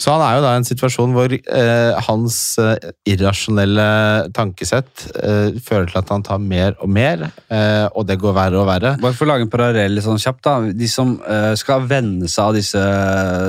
Så 0.01 0.13
han 0.13 0.23
er 0.25 0.37
jo 0.37 0.43
da 0.45 0.53
i 0.55 0.59
en 0.61 0.67
situasjon 0.67 1.15
hvor 1.15 1.33
eh, 1.35 2.03
hans 2.07 2.37
eh, 2.61 2.91
irrasjonelle 3.09 3.87
tankesett 4.35 5.05
eh, 5.21 5.57
fører 5.65 5.89
til 5.91 5.99
at 6.01 6.11
han 6.13 6.23
tar 6.25 6.41
mer 6.43 6.75
og 6.83 6.89
mer, 6.91 7.27
eh, 7.49 7.85
og 7.95 8.07
det 8.09 8.19
går 8.21 8.35
verre 8.37 8.61
og 8.61 8.67
verre. 8.69 8.95
Bare 9.01 9.15
for 9.17 9.27
å 9.27 9.31
lage 9.33 9.47
en 9.47 9.53
parallell 9.53 10.01
sånn 10.05 10.21
kjapt, 10.21 10.43
da. 10.45 10.55
De 10.75 10.89
som 10.91 11.15
eh, 11.25 11.53
skal 11.59 11.85
venne 11.89 12.27
seg 12.31 12.43
av 12.49 12.57
disse 12.57 12.83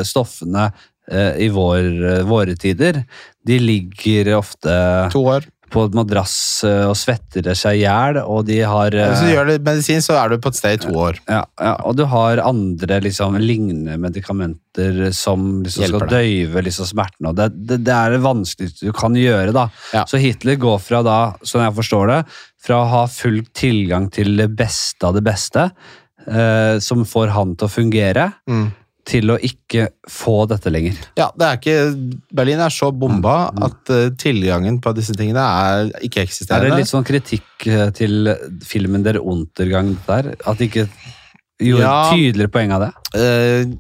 stoffene 0.08 0.66
eh, 0.70 0.84
i 1.39 1.47
vår, 1.55 2.24
våre 2.27 2.57
tider, 2.59 3.05
de 3.47 3.59
ligger 3.62 4.33
ofte 4.41 4.73
To 5.12 5.20
år. 5.31 5.45
på 5.70 5.85
et 5.87 5.95
madrass 5.99 6.65
eh, 6.66 6.85
og 6.89 6.95
svetter 6.99 7.47
seg 7.59 7.77
i 7.78 7.85
hjel, 7.85 8.19
og 8.23 8.45
de 8.47 8.57
har 8.66 8.95
eh, 8.95 9.09
Hvis 9.12 9.23
du 9.27 9.31
gjør 9.35 9.49
det 9.51 9.57
medisin, 9.66 10.03
så 10.03 10.15
er 10.19 10.31
du 10.31 10.39
på 10.43 10.51
et 10.51 10.59
sted 10.59 10.77
i 10.78 10.81
to 10.87 10.93
år. 10.99 11.19
ja, 11.28 11.41
ja, 11.62 11.73
og 11.87 11.97
du 11.99 12.05
har 12.11 12.39
andre 12.43 13.01
liksom, 13.03 13.37
lignende 13.43 13.97
medikamenter 14.03 15.12
som 15.15 15.62
liksom, 15.65 15.85
skal 15.91 16.09
døyve 16.11 16.62
liksom, 16.66 16.87
smertene. 16.91 17.35
Det, 17.39 17.49
det, 17.66 17.78
det 17.87 17.95
er 17.99 18.15
det 18.16 18.23
vanskeligste 18.24 18.87
du 18.89 18.93
kan 18.97 19.15
gjøre. 19.19 19.53
da. 19.55 19.69
Ja. 19.95 20.05
Så 20.11 20.19
Hitler 20.23 20.59
går 20.62 20.78
fra, 20.83 21.03
da, 21.07 21.19
sånn 21.47 21.66
jeg 21.66 21.77
forstår 21.83 22.11
det, 22.15 22.20
fra 22.66 22.81
å 22.83 22.89
ha 22.91 23.05
full 23.11 23.43
tilgang 23.55 24.09
til 24.11 24.35
det 24.39 24.49
beste 24.59 25.07
av 25.07 25.15
det 25.19 25.23
beste, 25.27 25.69
eh, 26.27 26.78
som 26.83 27.05
får 27.07 27.31
han 27.37 27.55
til 27.59 27.69
å 27.69 27.74
fungere, 27.74 28.33
Mm. 28.51 28.66
Til 29.07 29.31
å 29.31 29.39
ikke 29.39 29.89
få 30.11 30.41
dette 30.51 30.70
lenger. 30.73 30.99
Ja, 31.19 31.28
det 31.39 31.47
er 31.47 31.61
ikke, 31.61 32.20
Berlin 32.35 32.62
er 32.65 32.74
så 32.74 32.91
bomba 32.91 33.37
at 33.69 33.93
eh, 33.95 34.09
tilgangen 34.19 34.81
på 34.83 34.93
disse 34.97 35.15
tingene 35.16 35.43
er 35.47 35.83
Er 35.87 36.07
ikke-eksisterende. 36.09 36.74
det 36.74 36.83
litt 36.83 36.91
sånn 36.91 37.07
kritikk 37.07 37.69
eh, 37.70 37.89
til 37.95 38.33
filmen 38.66 39.07
Der 39.07 39.20
Untergang 39.23 39.95
der? 40.09 40.35
At 40.43 40.59
de 40.59 40.66
ikke 40.70 40.89
gjorde 41.62 41.85
Ja. 41.85 41.99
tydeligere 42.11 42.53
poeng 42.53 42.74
av 42.74 42.83
det? 42.83 42.91
Uh, 43.15 43.77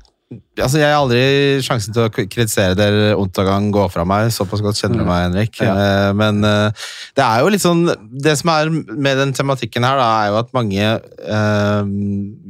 altså, 0.62 0.78
Jeg 0.78 0.86
har 0.92 1.00
aldri 1.00 1.24
sjansen 1.66 1.96
til 1.96 2.06
å 2.06 2.12
kritisere 2.14 2.78
'Der 2.78 3.18
Untergang 3.18 3.72
gå 3.74 3.88
fra 3.90 4.04
meg. 4.04 4.30
Såpass 4.30 4.62
godt 4.62 4.78
kjenner 4.78 5.02
du 5.02 5.04
meg, 5.04 5.26
Henrik. 5.26 5.58
Ja. 5.60 5.74
Uh, 5.74 6.12
men 6.14 6.38
uh, 6.44 6.70
det 7.18 7.26
er 7.26 7.42
jo 7.42 7.50
litt 7.50 7.66
sånn 7.66 7.82
Det 8.14 8.38
som 8.38 8.54
er 8.54 8.70
med 8.70 9.18
den 9.18 9.34
tematikken 9.34 9.84
her, 9.84 9.98
da, 9.98 10.08
er 10.22 10.30
jo 10.30 10.38
at 10.38 10.54
mange 10.54 10.86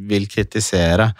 vil 0.07 0.29
kritisere 0.29 1.15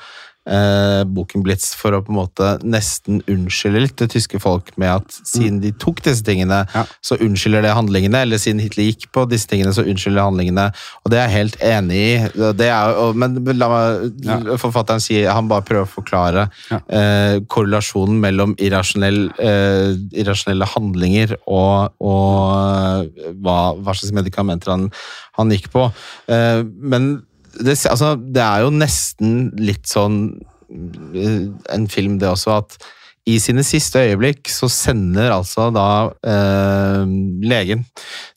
eh, 0.47 1.03
boken 1.05 1.43
Blitz 1.45 1.75
for 1.79 1.93
å 1.97 2.03
på 2.07 2.13
en 2.13 2.19
måte 2.21 2.51
nesten 2.65 3.21
unnskylde 3.31 3.83
litt 3.83 3.97
det 3.99 4.11
tyske 4.15 4.39
folk 4.43 4.73
med 4.79 4.89
at 5.03 5.19
siden 5.27 5.61
de 5.63 5.73
tok 5.73 6.03
disse 6.07 6.23
tingene, 6.27 6.63
Ja. 6.75 6.85
så 7.03 7.19
unnskylder 7.21 7.63
det 7.67 7.75
handlingene, 7.77 8.23
eller 8.23 8.39
siden 8.39 8.61
Hitler 8.63 8.85
gikk 8.91 9.09
på 9.13 9.27
disse 9.29 9.49
tingene, 9.51 9.73
så 9.75 9.83
unnskylder 9.85 10.21
det 10.21 10.27
handlingene. 10.31 10.67
Og 11.05 11.11
det 11.11 11.19
er 11.19 11.29
jeg 11.29 11.37
helt 11.37 11.57
enig 11.61 12.01
i. 12.01 12.53
Det 12.57 12.69
er, 12.71 12.95
og, 12.97 13.17
men 13.17 13.39
la 13.59 13.69
meg, 13.69 14.13
Ja. 14.25 14.39
forfatteren 14.57 15.01
si 15.03 15.23
han 15.25 15.49
bare 15.49 15.63
prøver 15.63 15.87
å 15.87 15.95
forklare 15.97 16.49
Ja. 16.71 16.81
eh, 16.89 17.41
korrelasjonen 17.47 18.21
mellom 18.21 18.55
irrasjonell, 18.59 19.31
eh, 19.39 19.95
irrasjonelle 20.23 20.67
handlinger 20.67 21.37
og, 21.47 21.93
og 22.01 23.07
eh, 23.27 23.33
hva, 23.43 23.75
hva 23.81 23.95
slags 23.95 24.13
medikamenter 24.13 24.71
han, 24.71 24.91
han 25.39 25.51
gikk 25.51 25.71
på. 25.73 25.93
Eh, 26.29 26.63
men 26.81 27.23
det, 27.61 27.79
altså, 27.91 28.15
det 28.17 28.43
er 28.43 28.67
jo 28.67 28.75
nesten 28.75 29.51
litt 29.61 29.89
sånn 29.91 30.21
eh, 30.69 31.49
en 31.75 31.89
film, 31.91 32.19
det 32.21 32.31
også, 32.31 32.61
at 32.61 32.79
i 33.27 33.41
sine 33.43 33.65
siste 33.67 33.99
øyeblikk 34.07 34.47
så 34.53 34.69
sender 34.71 35.33
altså 35.35 35.67
da 35.75 35.87
eh, 36.31 37.15
legen 37.43 37.83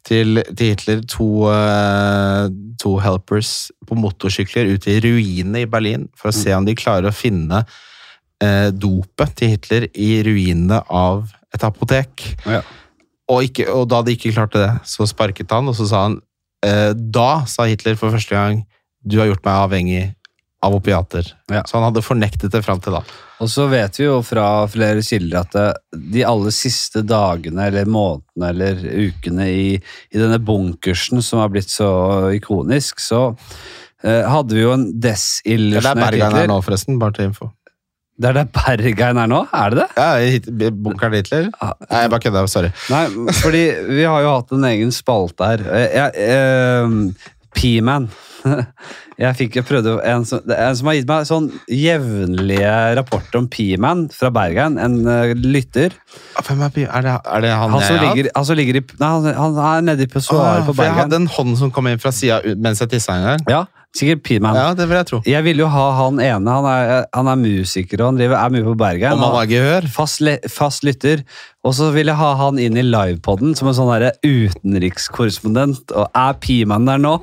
til, 0.07 0.41
til 0.49 0.71
Hitler 0.71 1.03
to, 1.05 1.27
eh, 1.51 2.47
to 2.81 2.95
helpers 3.03 3.69
på 3.85 3.97
motorsykler 3.99 4.71
ut 4.73 4.87
i 4.89 4.97
ruinene 5.05 5.61
i 5.61 5.69
Berlin 5.69 6.07
for 6.17 6.31
å 6.31 6.35
se 6.35 6.55
om 6.57 6.65
de 6.65 6.73
klarer 6.77 7.11
å 7.11 7.13
finne 7.13 7.61
eh, 8.41 8.71
dopet 8.73 9.37
til 9.37 9.53
Hitler 9.53 9.85
i 9.93 10.09
ruinene 10.25 10.81
av 10.89 11.27
et 11.53 11.65
apotek. 11.65 12.25
Ja. 12.49 12.63
Og, 13.29 13.45
ikke, 13.45 13.69
og 13.69 13.85
da 13.93 14.01
de 14.01 14.17
ikke 14.17 14.33
klarte 14.33 14.63
det, 14.63 14.71
så 14.89 15.05
sparket 15.09 15.53
han, 15.53 15.69
og 15.69 15.77
så 15.77 15.85
sa 15.85 16.01
han 16.07 16.17
eh, 16.65 16.91
Da 16.97 17.45
sa 17.49 17.69
Hitler 17.69 17.93
for 17.99 18.09
første 18.15 18.33
gang 18.33 18.63
du 19.03 19.19
har 19.21 19.29
gjort 19.31 19.45
meg 19.45 19.63
avhengig 19.65 20.05
av 20.65 20.75
opiater. 20.75 21.23
Ja. 21.47 21.61
Så 21.67 21.77
han 21.77 21.85
hadde 21.87 22.03
fornektet 22.03 22.51
det 22.51 22.59
fram 22.65 22.81
til 22.83 22.97
da. 22.97 23.03
Og 23.39 23.47
så 23.47 23.69
vet 23.71 23.95
vi 23.95 24.03
jo 24.09 24.17
fra 24.27 24.65
flere 24.67 24.99
kilder 25.05 25.45
at 25.45 25.53
det, 25.55 25.67
de 26.17 26.25
aller 26.27 26.51
siste 26.51 26.99
dagene 27.07 27.69
eller 27.69 27.87
månedene 27.87 28.49
eller 28.51 28.81
ukene 29.07 29.45
i, 29.47 29.69
i 30.11 30.19
denne 30.19 30.41
bunkersen 30.43 31.23
som 31.23 31.39
har 31.39 31.53
blitt 31.53 31.71
så 31.71 31.87
ikonisk, 32.35 32.99
så 32.99 33.21
eh, 34.03 34.27
hadde 34.27 34.57
vi 34.57 34.65
jo 34.65 34.73
en 34.75 34.89
Det 34.91 35.13
er 35.13 35.15
desillusjonert 35.15 36.03
Bergheim 36.03 36.27
er 36.27 36.35
Hitler. 36.41 36.51
nå, 36.51 36.59
forresten. 36.67 36.99
Bare 36.99 37.15
til 37.15 37.29
info. 37.31 37.49
Det 38.19 38.33
er 38.33 38.35
der 38.41 38.51
Bergein 38.51 39.23
er 39.23 39.31
nå? 39.31 39.45
Er 39.55 39.71
det 39.71 39.85
det? 39.85 39.89
Ja, 39.95 40.69
Bunkeren 40.75 41.15
Hitler? 41.21 41.45
Ah, 41.63 41.71
Nei, 41.87 42.01
jeg 42.03 42.11
bare 42.11 42.25
kødda. 42.27 42.45
Sorry. 42.51 42.75
Nei, 42.91 43.05
fordi 43.39 43.63
vi 43.95 44.03
har 44.03 44.25
jo 44.27 44.33
hatt 44.41 44.51
en 44.59 44.67
egen 44.73 44.91
spalte 44.91 45.53
her. 45.53 45.63
Jeg, 45.71 45.93
Jeg, 45.95 46.31
eh, 46.35 47.37
P-man. 47.55 48.09
Jeg 49.19 49.35
fikk 49.35 49.57
jeg 49.57 49.65
prøvde 49.67 49.97
en 50.07 50.21
som, 50.23 50.39
en 50.47 50.75
som 50.79 50.87
har 50.87 50.95
gitt 50.95 51.07
meg 51.09 51.25
sånn 51.27 51.49
jevnlige 51.75 52.69
rapporter 52.95 53.41
om 53.41 53.49
P-man 53.51 54.05
fra 54.15 54.29
Bergen, 54.31 54.77
en 54.79 54.95
uh, 55.03 55.33
lytter. 55.35 55.91
Hvem 56.37 56.63
er, 56.63 56.77
er, 56.85 57.03
det, 57.03 57.15
er 57.19 57.43
det 57.43 57.51
han, 57.51 57.73
Han 57.75 57.83
som 57.83 57.99
ligger, 57.99 58.29
han 58.31 58.47
som 58.47 58.59
ligger 58.61 58.79
i 58.79 58.83
Nei, 59.01 59.09
han, 59.11 59.27
han 59.35 59.59
er 59.65 59.83
nede 59.89 60.07
i 60.07 60.11
pissoaret 60.13 60.63
Åh, 60.63 60.69
på 60.69 60.77
Bergen. 60.77 60.93
jeg 60.93 61.01
hadde 61.01 61.19
en 61.19 61.27
hånd 61.35 61.59
som 61.59 61.73
kom 61.75 61.91
inn 61.91 61.99
fra 61.99 62.13
sida 62.15 62.39
mens 62.55 62.79
jeg 62.79 62.93
tissa 62.95 63.17
en 63.19 63.27
gang. 63.27 63.43
Ja, 63.51 63.65
sikkert 63.97 64.21
P-man. 64.23 64.55
Ja, 64.55 64.73
det 64.77 64.85
vil 64.89 64.97
jeg 64.99 65.07
tro. 65.09 65.19
Jeg 65.25 65.43
ville 65.43 65.63
jo 65.65 65.69
ha 65.73 65.85
han 65.97 66.19
ene. 66.21 66.55
Han 66.59 66.65
er, 66.69 67.05
han 67.15 67.27
er 67.31 67.39
musiker 67.41 68.01
og 68.03 68.11
han 68.11 68.19
driver, 68.21 68.37
er 68.37 68.53
mye 68.53 68.65
på 68.67 68.75
Bergen. 68.79 69.15
Om 69.17 69.23
han 69.25 69.37
har 69.39 69.49
gehør? 69.49 69.87
fast, 69.91 70.21
fast 70.53 70.83
lytter. 70.87 71.23
Og 71.67 71.73
så 71.75 71.89
vil 71.91 72.07
jeg 72.07 72.15
ha 72.15 72.29
han 72.39 72.59
inn 72.61 72.77
i 72.79 72.83
livepoden 72.85 73.51
som 73.57 73.67
en 73.67 73.75
sånn 73.75 73.89
der 73.91 74.13
utenrikskorrespondent. 74.23 75.91
Og 75.97 76.07
er 76.15 76.37
P-man 76.39 76.85
der 76.87 77.01
nå? 77.01 77.15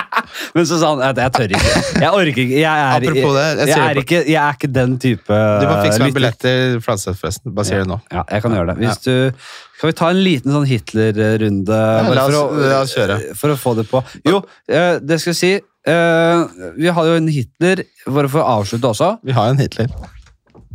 Men 0.54 0.66
så 0.68 0.76
sa 0.78 0.92
han 0.92 1.02
at 1.08 1.18
jeg 1.18 1.32
tør 1.34 1.54
ikke. 1.56 1.72
Jeg 2.04 2.10
orker 2.12 2.42
ikke. 2.44 2.60
Jeg 2.60 2.68
er, 2.68 2.92
Apropos 3.00 3.34
det, 3.34 3.46
jeg 3.64 3.72
jeg, 3.72 3.80
er 3.88 4.00
ikke, 4.04 4.20
jeg 4.30 4.38
er 4.44 4.58
ikke 4.60 4.70
den 4.76 4.94
type 5.02 5.40
Du 5.62 5.66
må 5.66 5.74
fikse 5.82 6.02
meg 6.04 6.14
billett 6.16 6.38
til 6.42 6.78
Fladseth, 6.84 7.18
forresten. 7.18 7.54
Bare 7.56 7.68
sier 7.70 7.82
det 7.82 7.90
nå. 7.90 7.98
Ja, 8.12 8.22
jeg 8.30 8.44
kan 8.44 8.54
gjøre 8.58 8.74
det. 8.74 8.76
Hvis 8.84 9.02
du, 9.08 9.50
skal 9.80 9.90
vi 9.90 9.96
ta 10.02 10.10
en 10.12 10.22
liten 10.22 10.54
sånn 10.54 10.68
Hitler-runde? 10.70 11.80
Ja, 11.80 12.06
la 12.14 12.26
oss- 12.28 12.36
for 12.36 12.38
å- 12.60 12.70
la 12.70 12.80
oss 12.84 12.94
kjøre. 12.94 13.18
For 13.40 13.54
å 13.56 13.58
få 13.58 13.74
det 13.80 13.88
på. 13.90 14.04
Jo, 14.28 14.42
eh, 14.68 14.98
det 15.02 15.20
skal 15.24 15.32
jeg 15.34 15.40
si. 15.40 15.52
Eh, 15.86 16.72
Vi 16.76 16.88
har 16.88 17.06
jo 17.08 17.16
en 17.18 17.30
Hitler, 17.30 17.84
bare 18.06 18.28
for 18.32 18.42
å 18.42 18.58
avslutte 18.60 18.90
også. 18.90 19.14
Vi 19.26 19.36
har 19.36 19.52
en 19.52 19.60
Hitler. 19.60 19.88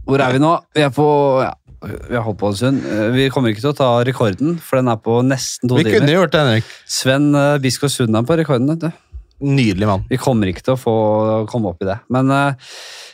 Hvor 0.05 0.21
er 0.21 0.35
vi 0.35 0.41
nå? 0.41 0.55
Vi 0.75 0.83
er 0.85 0.91
på 0.93 1.05
ja, 1.41 1.53
vi 1.85 2.15
har 2.15 2.23
holdt 2.25 2.39
på 2.41 2.51
en 2.51 2.57
stund. 2.57 2.85
Eh, 2.85 3.07
Vi 3.15 3.29
kommer 3.33 3.53
ikke 3.53 3.63
til 3.63 3.73
å 3.73 3.77
ta 3.77 3.89
rekorden, 4.07 4.57
for 4.61 4.79
den 4.79 4.91
er 4.91 4.99
på 5.01 5.19
nesten 5.25 5.69
to 5.69 5.79
Vi 5.79 5.87
kunne 5.87 6.13
gjort 6.13 6.33
det, 6.33 6.43
Henrik. 6.43 6.69
Sven 6.89 7.31
uh, 7.35 7.57
Biskår 7.61 7.91
Sund 7.93 8.17
er 8.17 8.27
på 8.27 8.37
rekorden. 8.39 8.71
vet 8.73 8.85
du. 8.85 9.01
Nydelig 9.45 9.89
mann. 9.89 10.05
Vi 10.09 10.17
kommer 10.21 10.49
ikke 10.49 10.63
til 10.63 10.75
å 10.77 10.79
få 10.79 10.95
komme 11.51 11.73
opp 11.73 11.83
i 11.83 11.89
det. 11.89 11.99
Men 12.13 12.31
uh, 12.31 12.71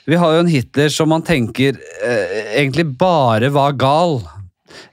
vi 0.07 0.19
har 0.21 0.35
jo 0.35 0.43
en 0.43 0.51
Hitler 0.51 0.91
som 0.93 1.09
man 1.11 1.25
tenker 1.25 1.79
uh, 1.79 2.37
egentlig 2.53 2.87
bare 2.99 3.51
var 3.53 3.75
gal. 3.79 4.19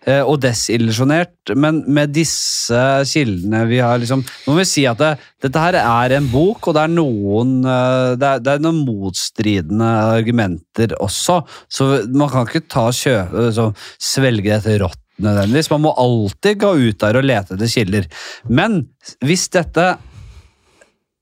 Eh, 0.06 0.20
og 0.20 0.40
desillusjonert, 0.44 1.54
men 1.56 1.82
med 1.86 2.12
disse 2.16 2.82
kildene 3.08 3.64
vi 3.70 3.80
har 3.84 4.00
liksom 4.00 4.24
Nå 4.24 4.52
må 4.52 4.60
vi 4.60 4.68
si 4.68 4.84
at 4.88 5.00
det, 5.00 5.14
dette 5.44 5.62
her 5.62 5.78
er 5.80 6.16
en 6.16 6.28
bok, 6.32 6.70
og 6.70 6.76
det 6.76 6.84
er 6.84 6.94
noen 6.94 7.58
eh, 7.64 8.14
det 8.20 8.30
er, 8.30 8.44
det 8.44 8.54
er 8.54 8.64
noen 8.64 8.84
motstridende 8.86 9.90
argumenter 10.18 10.96
også, 11.02 11.42
så 11.72 11.90
man 12.08 12.32
kan 12.32 12.48
ikke 12.48 12.66
ta 12.70 12.88
kjø, 12.94 13.18
så 13.54 13.70
svelge 14.00 14.50
dette 14.54 14.80
rått 14.82 15.04
nødvendigvis. 15.22 15.70
Man 15.72 15.84
må 15.86 15.94
alltid 15.98 16.60
gå 16.62 16.74
ut 16.78 17.00
der 17.02 17.18
og 17.18 17.26
lete 17.26 17.56
etter 17.56 17.72
kilder. 17.72 18.06
Men 18.50 18.84
hvis 19.24 19.48
dette 19.54 19.88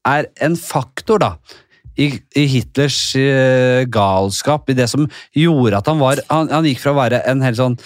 er 0.06 0.28
en 0.44 0.58
faktor, 0.58 1.22
da. 1.22 1.32
I, 1.96 2.10
i 2.36 2.42
Hitlers 2.52 2.98
eh, 3.16 3.86
galskap, 3.88 4.68
i 4.68 4.76
det 4.76 4.84
som 4.92 5.06
gjorde 5.32 5.78
at 5.78 5.86
han 5.88 5.96
var 5.96 6.20
Han, 6.28 6.50
han 6.52 6.66
gikk 6.68 6.82
fra 6.82 6.92
å 6.92 6.98
være 6.98 7.22
en 7.24 7.40
helt 7.40 7.56
sånn 7.56 7.78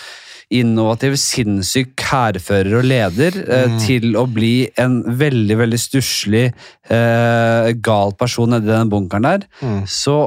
innovativ, 0.51 1.15
sinnssyk 1.21 1.95
hærfører 2.11 2.81
og 2.81 2.89
leder, 2.91 3.37
mm. 3.39 3.79
til 3.85 4.19
å 4.19 4.27
bli 4.31 4.67
en 4.81 5.01
veldig, 5.21 5.57
veldig 5.63 5.79
stusslig, 5.79 6.49
eh, 6.91 7.71
gal 7.79 8.17
person 8.19 8.51
nedi 8.51 8.71
den 8.71 8.91
bunkeren 8.91 9.29
der. 9.29 9.47
Mm. 9.63 9.85
Så 9.87 10.19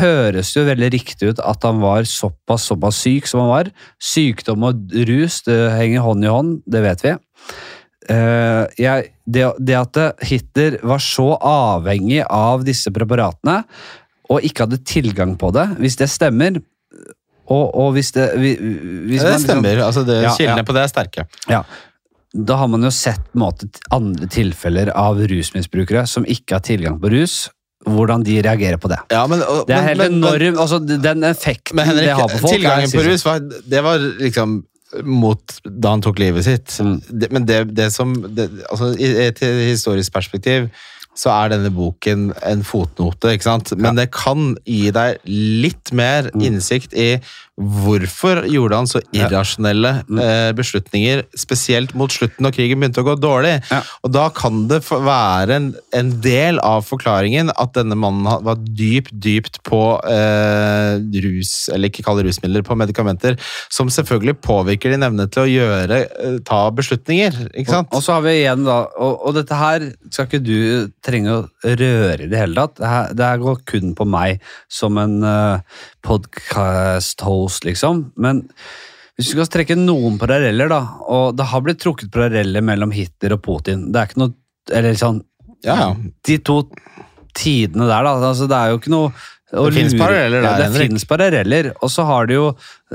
høres 0.00 0.52
det 0.52 0.60
jo 0.60 0.66
veldig 0.68 0.90
riktig 0.94 1.30
ut 1.34 1.42
at 1.44 1.64
han 1.66 1.80
var 1.82 2.06
såpass, 2.08 2.66
såpass 2.70 3.02
syk 3.04 3.28
som 3.30 3.44
han 3.44 3.52
var. 3.52 3.72
Sykdom 4.02 4.66
og 4.66 4.98
rus 5.08 5.42
det 5.46 5.58
henger 5.76 6.04
hånd 6.06 6.24
i 6.24 6.32
hånd, 6.32 6.54
det 6.66 6.84
vet 6.86 7.04
vi. 7.04 7.16
Uh, 8.04 8.64
jeg, 8.76 9.14
det, 9.24 9.46
det 9.64 9.76
at 9.78 9.98
Hitler 10.28 10.76
var 10.84 11.00
så 11.00 11.34
avhengig 11.40 12.20
av 12.26 12.64
disse 12.66 12.92
preparatene, 12.92 13.62
og 14.32 14.44
ikke 14.44 14.64
hadde 14.64 14.84
tilgang 14.88 15.34
på 15.40 15.50
det, 15.54 15.66
hvis 15.80 15.98
det 16.00 16.08
stemmer 16.12 16.58
og, 17.48 17.74
og 17.74 17.92
hvis 17.96 18.12
det 18.16 18.30
hvis 18.38 18.54
Ja, 18.60 19.28
det 19.28 19.32
liksom- 19.34 19.40
stemmer. 19.44 19.82
altså 19.84 20.04
det, 20.06 20.22
Ja, 20.22 20.30
Kildene 20.36 20.62
ja. 20.62 20.68
på 20.68 20.72
det 20.76 20.82
er 20.82 20.88
sterke. 20.92 21.26
Ja. 21.48 21.62
Da 22.34 22.56
har 22.56 22.66
man 22.68 22.82
jo 22.82 22.90
sett 22.90 23.20
måte, 23.34 23.68
andre 23.92 24.26
tilfeller 24.26 24.90
av 24.94 25.16
rusmisbrukere 25.18 26.06
som 26.08 26.24
ikke 26.24 26.56
har 26.56 26.60
tilgang 26.60 26.98
på 27.00 27.10
rus, 27.12 27.48
hvordan 27.86 28.24
de 28.24 28.40
reagerer 28.42 28.78
på 28.80 28.88
det. 28.88 28.98
Ja, 29.12 29.26
men, 29.26 29.42
og, 29.42 29.66
Det 29.68 29.76
er 29.76 29.82
helt 29.82 29.98
men- 29.98 30.20
men- 30.20 30.34
enorm, 30.40 30.58
altså 30.58 30.78
Den 31.02 31.22
effekten 31.22 31.78
Henrik, 31.78 32.06
det 32.06 32.16
har 32.16 32.28
på 32.28 32.38
folk 32.40 32.54
tilgangen 32.54 32.88
er 32.88 32.98
på 32.98 33.04
rus 33.06 33.24
var, 33.24 33.38
det 33.40 33.82
var 33.84 33.98
liksom 33.98 34.64
mot 35.04 35.60
da 35.64 35.90
han 35.90 36.00
tok 36.00 36.18
livet 36.18 36.44
sitt. 36.44 36.66
Mm. 36.80 37.00
Det, 37.20 37.32
men 37.32 37.44
det, 37.46 37.74
det 37.74 37.92
som 37.92 38.14
det, 38.34 38.48
altså, 38.70 38.92
I 38.98 39.26
et 39.28 39.38
historisk 39.40 40.12
perspektiv 40.12 40.70
så 41.14 41.30
er 41.30 41.52
denne 41.54 41.70
boken 41.70 42.32
en 42.46 42.64
fotnote, 42.66 43.30
ikke 43.32 43.46
sant? 43.46 43.70
Men 43.78 43.96
det 43.96 44.08
kan 44.10 44.56
gi 44.66 44.90
deg 44.94 45.18
litt 45.30 45.92
mer 45.92 46.30
Mm. 46.34 46.40
innsikt 46.48 46.92
i 46.92 47.20
hvorfor 47.54 48.42
gjorde 48.50 48.78
han 48.80 48.88
så 48.90 49.00
irrasjonelle 49.14 49.92
Mm. 50.08 50.18
eh, 50.18 50.52
beslutninger, 50.52 51.22
spesielt 51.38 51.94
mot 51.94 52.10
slutten 52.10 52.42
når 52.42 52.54
krigen 52.56 52.80
begynte 52.80 53.02
å 53.02 53.06
gå 53.06 53.14
dårlig. 53.20 53.62
Ja. 53.70 53.80
Og 54.02 54.10
da 54.12 54.28
kan 54.34 54.66
det 54.68 54.80
være 54.90 55.54
en, 55.54 55.68
en 55.94 56.10
del 56.20 56.58
av 56.58 56.82
forklaringen 56.88 57.52
at 57.54 57.74
denne 57.76 57.94
mannen 57.94 58.26
var 58.44 58.58
dypt, 58.58 59.12
dypt 59.14 59.60
på 59.62 60.00
eh, 60.10 60.98
rus, 61.24 61.70
eller 61.72 61.88
ikke 61.92 62.04
kalle 62.06 62.24
rusmidler, 62.26 62.64
på 62.66 62.76
medikamenter, 62.78 63.38
som 63.70 63.90
selvfølgelig 63.92 64.36
påvirker 64.42 64.90
din 64.90 65.06
evne 65.06 65.28
til 65.30 65.44
å 65.44 65.50
gjøre, 65.50 66.00
eh, 66.10 66.38
ta 66.46 66.64
beslutninger, 66.74 67.38
ikke 67.54 67.70
sant? 67.70 67.88
Og, 67.92 68.00
og 68.00 68.06
så 68.06 68.18
har 68.18 68.26
vi 68.26 68.34
igjen 68.40 68.66
da, 68.66 68.80
og, 68.98 69.14
og 69.28 69.38
dette 69.38 69.58
her 69.58 69.88
skal 70.10 70.26
ikke 70.26 70.42
du 70.42 70.90
trenge 71.04 71.38
å 71.38 71.44
røre 71.64 72.26
i 72.26 72.30
det 72.30 72.40
hele 72.40 72.58
tatt. 72.58 72.78
Det 72.82 72.90
her, 72.90 73.14
det 73.14 73.30
her 73.30 73.42
går 73.46 73.62
kun 73.70 73.94
på 73.94 74.08
meg 74.08 74.42
som 74.72 74.98
en 74.98 75.20
uh, 75.22 75.80
podcast-host, 77.44 77.64
liksom. 77.64 78.12
Men 78.16 78.46
hvis 79.16 79.30
du 79.30 79.36
skal 79.36 79.46
trekke 79.46 79.76
noen 79.78 80.18
paralleller, 80.18 80.68
da, 80.68 80.98
og 81.06 81.36
det 81.36 81.46
har 81.46 81.62
blitt 81.62 81.80
trukket 81.82 82.12
paralleller 82.12 82.62
mellom 82.62 82.92
Hitler 82.92 83.36
og 83.36 83.42
Putin. 83.42 83.92
Det 83.92 84.00
er 84.00 84.08
ikke 84.08 84.24
noe 84.24 84.34
Eller 84.72 84.94
sånn 84.96 85.22
ja, 85.64 85.74
ja. 85.76 85.94
De 86.24 86.38
to 86.44 86.62
tidene 87.34 87.86
der, 87.88 88.04
da. 88.04 88.14
Altså, 88.16 88.46
det 88.48 88.56
er 88.56 88.70
jo 88.70 88.78
ikke 88.78 88.92
noe 88.92 89.12
å 89.52 89.66
Det 89.68 89.74
finnes 89.76 89.94
paralleller 89.98 90.40
der, 90.40 90.46
Ja, 90.48 90.56
det 90.56 90.64
Henrik. 90.70 90.88
finnes 90.88 91.04
paralleller. 91.04 91.66
Og 91.84 91.90
så 91.92 92.04
har 92.08 92.26
du 92.26 92.32
jo 92.34 92.44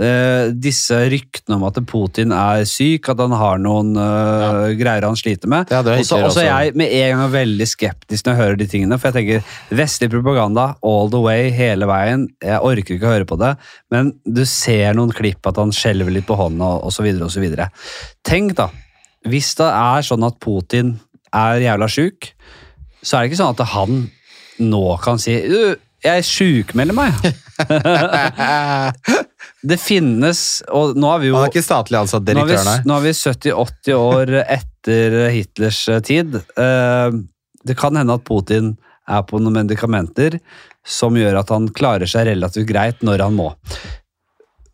eh, 0.02 0.50
disse 0.52 0.98
ryktene 1.12 1.56
om 1.60 1.64
at 1.68 1.78
Putin 1.88 2.34
er 2.34 2.64
syk, 2.68 3.08
at 3.14 3.20
han 3.22 3.32
har 3.38 3.60
noen 3.62 3.92
eh, 3.96 4.74
greier 4.80 5.06
han 5.06 5.16
sliter 5.16 5.48
med. 5.48 5.70
Ja, 5.70 5.80
Og 5.84 6.04
så 6.04 6.18
og 6.18 6.36
er 6.42 6.48
jeg 6.50 6.76
med 6.76 6.92
en 6.92 7.22
gang 7.22 7.32
veldig 7.32 7.68
skeptisk 7.70 8.26
når 8.26 8.34
jeg 8.34 8.42
hører 8.42 8.58
de 8.60 8.68
tingene, 8.74 8.98
for 9.00 9.12
jeg 9.12 9.20
tenker 9.22 9.78
vestlig 9.78 10.10
propaganda 10.12 10.76
all 10.84 11.10
the 11.14 11.22
way, 11.22 11.50
hele 11.54 11.86
veien. 11.88 12.28
Jeg 12.44 12.60
orker 12.66 12.98
ikke 12.98 13.08
å 13.08 13.14
høre 13.14 13.30
på 13.30 13.38
det, 13.40 13.54
men 13.94 14.14
du 14.26 14.42
ser 14.50 14.98
noen 14.98 15.14
klipp 15.16 15.46
at 15.48 15.60
han 15.62 15.72
skjelver 15.76 16.12
litt 16.12 16.28
på 16.28 16.36
hånda 16.40 16.72
og 16.84 16.92
så 16.96 17.06
videre 17.06 17.30
og 17.30 17.32
så 17.32 17.44
videre. 17.46 17.70
Tenk 18.26 18.56
da, 18.58 18.72
hvis 19.30 19.54
det 19.60 19.70
er 19.70 20.02
sånn 20.08 20.26
at 20.28 20.40
Putin 20.44 20.98
er 21.32 21.62
jævla 21.62 21.88
sjuk, 21.88 22.32
så 23.06 23.16
er 23.16 23.22
det 23.22 23.32
ikke 23.32 23.40
sånn 23.46 23.54
at 23.56 23.70
han 23.78 24.02
nå 24.60 24.82
kan 25.00 25.22
si 25.22 25.38
«Du, 25.48 25.78
jeg 26.04 26.26
sjukmelder 26.28 26.96
meg. 26.96 27.14
det 29.70 29.78
finnes, 29.82 30.42
og 30.72 30.96
nå 31.00 31.10
er 31.14 31.20
vi 31.24 31.30
jo 31.32 31.36
Han 31.38 31.48
er 31.48 31.52
ikke 31.54 31.64
statlig 31.66 32.00
ansatt 32.00 32.26
direktør, 32.28 32.64
nei. 32.68 32.78
nå 32.88 32.98
er 33.00 33.04
vi 33.08 33.14
70-80 33.18 33.98
år 34.00 34.34
etter 34.46 35.18
Hitlers 35.36 35.82
eh, 35.92 36.02
tid. 36.08 36.38
Eh, 36.56 37.10
Det 37.68 37.76
kan 37.78 37.98
hende 38.00 38.16
at 38.16 38.24
Putin 38.28 38.74
er 39.10 39.24
på 39.28 39.40
noen 39.42 39.58
medikamenter 39.60 40.38
som 40.88 41.18
gjør 41.20 41.42
at 41.42 41.50
han 41.52 41.68
klarer 41.76 42.08
seg 42.10 42.30
relativt 42.30 42.70
greit 42.70 43.02
når 43.06 43.26
han 43.26 43.36
må. 43.36 43.50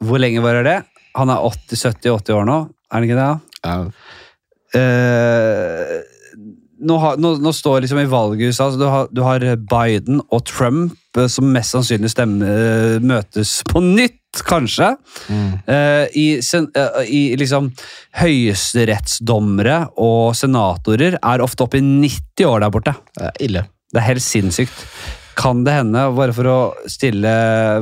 Hvor 0.06 0.20
lenge 0.22 0.44
varer 0.44 0.64
det? 0.68 0.78
Han 1.18 1.32
er 1.32 1.42
80-70-80 1.50 2.36
år 2.36 2.46
nå, 2.50 2.58
er 2.92 2.96
han 3.00 3.06
ikke 3.08 3.18
det? 3.18 3.32
Ja. 3.66 3.76
Eh, 4.76 5.96
nå, 6.86 6.98
har, 7.02 7.18
nå, 7.22 7.36
nå 7.42 7.54
står 7.54 7.84
liksom 7.84 8.00
i 8.02 8.10
valget 8.10 8.44
i 8.44 8.52
USA, 8.52 8.70
du 8.78 8.86
har, 8.90 9.10
du 9.12 9.22
har 9.26 9.44
Biden 9.70 10.22
og 10.30 10.46
Trump 10.50 11.18
eh, 11.18 11.28
som 11.32 11.50
mest 11.54 11.76
sannsynlig 11.76 12.12
stemme, 12.14 12.46
eh, 12.46 12.96
møtes 13.04 13.58
på 13.70 13.82
nytt, 13.84 14.22
kanskje. 14.46 14.90
Mm. 15.32 15.52
Uh, 15.64 16.06
i, 16.20 16.26
sen, 16.44 16.66
eh, 16.76 16.98
I 17.08 17.22
liksom 17.40 17.70
høyesterettsdommere 18.20 19.78
og 20.04 20.34
senatorer 20.36 21.16
er 21.22 21.44
ofte 21.44 21.64
oppe 21.64 21.80
i 21.80 21.86
90 21.86 22.50
år 22.50 22.66
der 22.66 22.74
borte. 22.74 22.96
Det 23.16 23.30
er 23.30 23.46
ille. 23.48 23.64
Det 23.94 24.02
er 24.02 24.10
helt 24.10 24.26
sinnssykt. 24.26 24.84
Kan 25.40 25.64
det 25.64 25.78
hende, 25.78 26.04
bare 26.16 26.36
for 26.36 26.52
å 26.52 26.58
stille, 26.92 27.32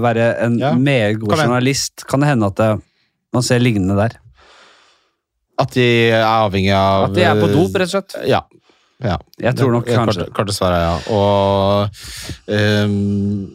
være 0.02 0.30
en 0.46 0.60
Ja, 0.62 0.74
meget 0.78 1.20
god 1.22 1.34
kom 1.34 1.42
journalist, 1.46 2.06
kan 2.10 2.22
det 2.22 2.32
hende 2.34 2.50
at 2.50 2.62
det, 2.62 2.70
man 3.34 3.46
ser 3.46 3.62
lignende 3.62 3.98
der? 3.98 4.20
At 5.62 5.74
de 5.76 5.86
er 6.10 6.24
avhengig 6.26 6.74
av 6.74 7.08
At 7.08 7.18
de 7.18 7.26
er 7.30 7.38
på 7.38 7.50
dop, 7.52 7.76
rett 7.78 7.90
og 7.90 7.94
slett? 7.94 8.16
Ja. 8.30 8.42
Ja. 9.04 9.18
Jeg 9.42 9.58
tror 9.60 9.74
nok 9.78 9.90
kanskje 9.90 10.30
korte 10.36 10.56
svaret 10.56 10.80
er 10.80 10.86
ja. 10.88 10.96
Og 11.14 11.90
um, 12.88 13.50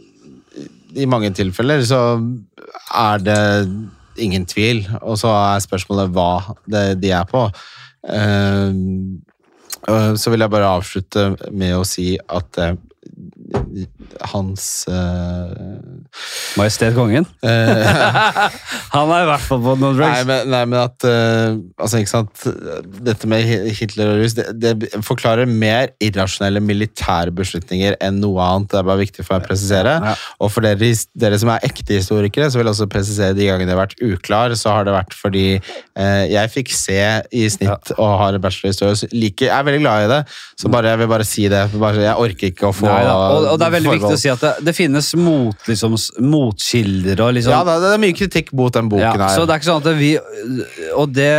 i 0.99 1.07
mange 1.09 1.31
tilfeller 1.37 1.85
så 1.87 2.03
er 2.97 3.23
det 3.23 3.41
ingen 4.19 4.47
tvil, 4.49 4.83
og 5.01 5.19
så 5.20 5.31
er 5.31 5.62
spørsmålet 5.62 6.12
hva 6.15 6.31
det, 6.66 6.85
de 7.03 7.12
er 7.15 7.27
på. 7.29 7.47
Um, 8.03 9.23
så 9.89 10.33
vil 10.33 10.43
jeg 10.43 10.53
bare 10.53 10.75
avslutte 10.79 11.31
med 11.55 11.77
å 11.79 11.85
si 11.87 12.11
at 12.19 12.59
eh, 12.61 12.75
hans 14.32 14.65
uh, 14.90 15.49
Majestet 16.59 16.97
Kongen? 16.97 17.27
eh, 17.47 18.59
Han 18.95 19.12
er 19.15 19.24
i 19.24 19.28
hvert 19.28 19.45
fall 19.45 19.61
på 19.65 19.74
noen 19.78 19.99
Nei, 19.99 20.09
drugs. 20.09 20.27
men, 20.28 20.51
nei, 20.53 20.62
men 20.70 20.81
at 20.81 21.07
uh, 21.07 21.59
Altså, 21.78 22.01
ikke 22.01 22.12
sant 22.12 22.45
Dette 23.07 23.31
med 23.31 23.47
Hitler 23.78 24.12
og 24.12 24.23
rus, 24.23 24.36
det, 24.39 24.47
det 24.59 24.90
forklarer 25.07 25.49
mer 25.49 25.93
irrasjonelle 26.05 26.62
militære 26.65 27.32
beslutninger 27.35 27.97
enn 28.05 28.19
noe 28.23 28.43
annet. 28.43 28.70
Det 28.73 28.81
er 28.81 28.86
bare 28.89 29.03
viktig 29.03 29.24
for 29.24 29.36
meg 29.36 29.45
å 29.45 29.49
presisere. 29.49 29.95
Ja. 30.03 30.15
Og 30.43 30.53
for 30.53 30.65
dere, 30.65 30.90
dere 31.19 31.39
som 31.40 31.53
er 31.53 31.65
ekte 31.66 31.99
historikere, 31.99 32.49
så 32.51 32.61
vil 32.61 32.69
jeg 32.69 32.74
også 32.77 32.89
presisere 32.90 33.36
de 33.36 33.49
gangene 33.49 33.73
jeg 33.73 33.77
har 33.77 33.82
vært 33.82 34.03
uklar, 34.05 34.55
så 34.59 34.74
har 34.74 34.89
det 34.89 34.95
vært 34.97 35.16
fordi 35.16 35.47
uh, 35.59 36.24
jeg 36.28 36.53
fikk 36.55 36.74
se 36.74 36.99
i 37.35 37.45
snitt 37.53 37.93
og 37.97 38.15
har 38.23 38.36
en 38.36 38.45
bachelor 38.45 38.70
i 38.70 38.74
historie. 38.74 39.11
Like, 39.15 39.47
jeg 39.49 39.55
er 39.55 39.66
veldig 39.69 39.82
glad 39.85 40.07
i 40.07 40.11
det, 40.12 40.20
så 40.61 40.73
bare, 40.73 40.93
jeg 40.93 41.03
vil 41.03 41.12
bare 41.15 41.28
si 41.28 41.47
det. 41.53 41.62
Bare, 41.78 42.05
jeg 42.05 42.27
orker 42.27 42.53
ikke 42.53 42.70
å 42.70 42.74
få 42.77 42.89
Nei, 42.89 43.03
og, 43.12 43.49
og 43.53 43.61
det 43.61 43.69
er 43.69 43.74
veldig 43.78 43.95
viktig 43.97 44.08
forbehold. 44.09 44.19
å 44.19 44.23
si 44.23 44.29
at 44.33 44.41
det, 44.45 44.53
det 44.67 44.75
finnes 44.77 45.11
mot, 45.21 45.69
liksom, 45.69 45.97
motkilder 46.33 47.21
og 47.27 47.35
liksom 47.37 47.53
Ja, 47.53 47.63
det 47.69 47.93
er 47.95 48.03
mye 48.03 48.17
kritikk 48.17 48.53
mot 48.59 48.73
den 48.75 48.89
boken 48.89 49.05
Ja, 49.05 49.13
her. 49.29 49.35
så 49.37 49.45
det 49.47 49.55
er 49.55 49.61
ikke 49.63 49.71
sånn 49.71 49.85
at 49.85 49.99
vi 50.01 50.11
Og 50.97 51.13
det 51.15 51.31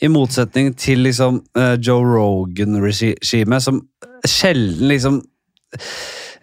i 0.00 0.08
motsetning 0.08 0.72
til 0.78 1.02
liksom 1.06 1.42
eh, 1.58 1.74
Joe 1.82 2.02
Rogan-regimet, 2.04 3.62
som 3.62 3.82
sjelden 4.26 4.88
liksom 4.88 5.20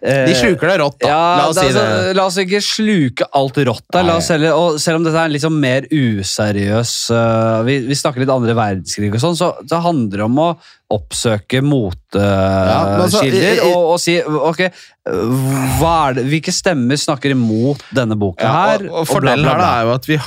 De 0.02 0.32
sluker 0.34 0.66
det 0.72 0.76
rått, 0.80 0.96
da. 0.98 1.08
Ja, 1.12 1.18
La 1.38 1.44
oss 1.52 1.58
si 1.60 1.66
altså, 1.68 1.82
det. 1.86 2.14
La 2.18 2.24
oss 2.26 2.38
ikke 2.42 2.58
sluke 2.66 3.26
alt 3.38 3.60
rått 3.68 3.84
der. 3.94 4.08
Heller, 4.10 4.56
og 4.58 4.80
selv 4.82 4.98
om 4.98 5.04
dette 5.06 5.20
er 5.20 5.28
en 5.30 5.34
liksom 5.36 5.58
mer 5.62 5.86
useriøs 5.94 6.94
uh, 7.14 7.60
vi, 7.68 7.76
vi 7.86 7.98
snakker 8.00 8.24
litt 8.24 8.32
andre 8.34 8.56
verdenskrig 8.58 9.12
og 9.14 9.22
sånn, 9.22 9.38
så, 9.38 9.52
så 9.70 9.78
handler 9.84 10.24
det 10.24 10.26
om 10.26 10.40
å 10.42 10.48
oppsøke 10.92 11.62
motekilder 11.64 12.98
uh, 12.98 13.04
altså, 13.06 13.22
i- 13.30 13.54
og, 13.68 13.78
og 13.94 14.02
si 14.02 14.18
ok, 14.26 14.64
det, 15.06 16.26
hvilke 16.34 16.52
stemmer 16.52 16.98
snakker 17.00 17.32
imot 17.36 17.86
denne 17.96 18.18
boka 18.18 18.44
Ja, 18.44 18.58
her? 18.74 18.88
og, 18.90 19.04
og 19.04 19.08
Fordelen 19.08 19.46
her 19.48 19.62
er 19.70 19.86
jo 19.86 19.94
at 19.96 20.10
vi 20.10 20.18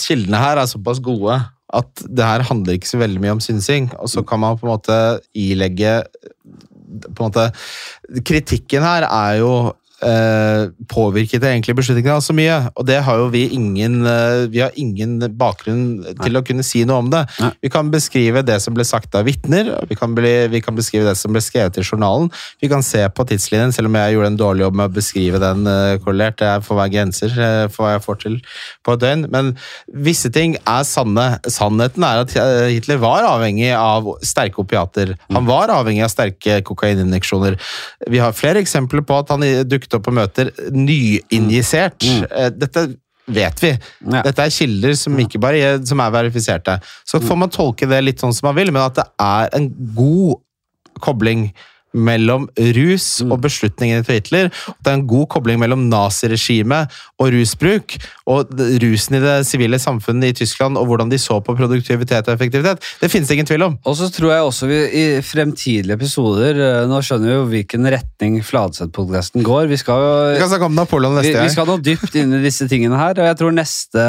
kildene 0.00 0.40
her 0.42 0.64
er 0.64 0.70
såpass 0.72 0.98
gode 1.04 1.36
at 1.70 2.02
det 2.08 2.26
her 2.26 2.42
handler 2.48 2.74
ikke 2.80 2.88
så 2.90 2.98
veldig 2.98 3.20
mye 3.22 3.36
om 3.36 3.40
synsing. 3.44 3.84
Og 4.02 4.08
så 4.10 4.24
kan 4.26 4.40
man 4.42 4.56
på 4.58 4.66
en 4.66 4.72
måte 4.72 4.96
ilegge 5.38 6.00
på 7.14 7.26
en 7.26 7.30
måte, 7.30 7.46
Kritikken 8.26 8.84
her 8.84 9.06
er 9.08 9.38
jo 9.40 9.52
eh, 10.06 10.70
påvirket 10.90 11.44
egentlig 11.44 11.76
beslutningene 11.78 12.20
så 12.24 12.34
mye. 12.36 12.56
Og 12.78 12.86
det 12.88 13.00
har 13.06 13.20
jo 13.20 13.28
vi 13.32 13.46
ingen 13.56 14.00
eh, 14.06 14.46
Vi 14.50 14.62
har 14.62 14.74
ingen 14.80 15.18
bakgrunn 15.38 16.02
til 16.22 16.38
å 16.38 16.44
kunne 16.46 16.64
si 16.66 16.82
noe 16.88 17.02
om 17.04 17.10
det. 17.12 17.22
Nei. 17.40 17.52
Vi 17.66 17.72
kan 17.72 17.90
beskrive 17.92 18.42
det 18.46 18.58
som 18.64 18.76
ble 18.76 18.86
sagt 18.88 19.14
av 19.18 19.26
vitner, 19.28 19.72
vi, 19.88 19.96
kan 19.98 20.14
vi 20.16 20.62
kan 20.64 20.76
beskrive 20.76 21.08
det 21.08 21.16
som 21.18 21.34
ble 21.34 21.42
skrevet 21.44 21.78
i 21.78 21.84
journalen. 21.84 22.30
Vi 22.62 22.70
kan 22.72 22.84
se 22.86 23.02
på 23.14 23.26
tidslinjen, 23.28 23.74
selv 23.74 23.90
om 23.90 23.98
jeg 23.98 24.16
gjorde 24.16 24.32
en 24.32 24.40
dårlig 24.40 24.64
jobb 24.66 24.78
med 24.80 24.90
å 24.90 24.96
beskrive 24.96 25.42
den 25.42 25.68
eh, 25.68 25.98
korrelert. 26.02 26.38
Det 26.40 26.50
for 26.64 26.78
hver 26.78 26.90
grenser 26.92 27.32
for 27.72 27.84
hva 27.84 27.94
jeg 27.94 28.02
får 28.04 28.18
til 28.22 28.36
på 28.86 28.94
et 28.94 29.02
døgn. 29.02 29.26
Men 29.32 29.52
visse 30.06 30.30
ting 30.32 30.56
er 30.58 30.86
sanne. 30.88 31.26
Sannheten 31.50 32.04
er 32.06 32.22
at 32.22 32.34
Hitler 32.70 33.00
var 33.02 33.26
avhengig 33.28 33.70
av 33.76 34.08
sterke 34.24 34.62
opiater. 34.62 35.14
Han 35.34 35.48
var 35.48 35.72
avhengig 35.74 36.04
av 36.06 36.12
sterke 36.12 36.60
kokaininjeksjoner. 36.66 37.58
Vi 38.10 38.22
har 38.22 38.36
flere 38.36 38.62
eksempler 38.62 39.04
på 39.06 39.18
at 39.20 39.34
han 39.34 39.44
dukket 39.68 39.89
dukke 39.90 40.00
opp 40.00 40.06
på 40.06 40.14
møter 40.14 40.52
nyinjisert. 40.70 42.06
Mm. 42.06 42.52
Dette 42.58 42.86
vet 43.30 43.62
vi. 43.62 43.72
Ja. 44.10 44.22
Dette 44.26 44.46
er 44.46 44.54
kilder 44.54 44.94
som 44.98 45.18
ikke 45.22 45.40
bare 45.42 45.62
er, 45.62 45.80
som 45.86 46.00
er 46.02 46.14
verifiserte. 46.14 46.78
Så 47.06 47.20
får 47.22 47.38
man 47.38 47.52
tolke 47.52 47.88
det 47.90 48.00
litt 48.04 48.22
sånn 48.22 48.34
som 48.34 48.50
man 48.50 48.58
vil, 48.58 48.72
men 48.74 48.82
at 48.82 48.98
det 48.98 49.06
er 49.22 49.50
en 49.58 49.68
god 49.96 50.40
kobling 51.00 51.50
mellom 51.92 52.48
rus 52.76 53.06
og 53.26 53.36
beslutningene 53.44 54.04
til 54.06 54.18
Hitler. 54.18 54.50
Det 54.80 54.92
er 54.92 54.98
en 54.98 55.06
god 55.10 55.28
kobling 55.34 55.60
mellom 55.60 55.88
naziregimet 55.90 56.90
og 57.20 57.32
rusbruk, 57.34 57.96
og 58.30 58.52
rusen 58.82 59.18
i 59.18 59.22
det 59.22 59.36
sivile 59.48 59.80
samfunnet 59.82 60.30
i 60.30 60.38
Tyskland, 60.42 60.78
og 60.78 60.86
hvordan 60.88 61.10
de 61.10 61.18
så 61.20 61.40
på 61.44 61.56
produktivitet 61.58 62.28
og 62.28 62.34
effektivitet. 62.36 62.82
Det 63.00 63.10
finnes 63.12 63.28
det 63.28 63.38
ingen 63.38 63.50
tvil 63.50 63.66
om. 63.66 63.76
Og 63.84 63.96
så 63.98 64.08
tror 64.14 64.34
jeg 64.34 64.46
også 64.46 64.70
vi 64.70 64.80
i 65.00 65.04
fremtidige 65.24 65.96
episoder 65.96 66.56
eh, 66.56 66.88
Nå 66.90 67.00
skjønner 67.04 67.28
vi 67.28 67.34
jo 67.34 67.46
hvilken 67.50 67.88
retning 67.92 68.38
Fladseth-podkasten 68.44 69.44
går. 69.46 69.68
Vi 69.70 69.78
skal 69.80 70.04
jo 70.04 70.12
Vi 70.34 70.40
kan 70.40 70.50
snakke 70.52 70.68
om 70.70 70.78
Napoleon 70.78 71.16
neste 71.18 71.34
vi 71.34 71.50
vi 71.50 71.52
skal 71.52 71.68
nå 71.68 71.76
dypt 71.82 72.14
inn 72.18 72.34
i 72.36 72.42
disse 72.44 72.66
tingene 72.70 72.98
her, 72.98 73.18
og 73.18 73.26
jeg 73.26 73.38
tror 73.40 73.54
neste 73.54 74.04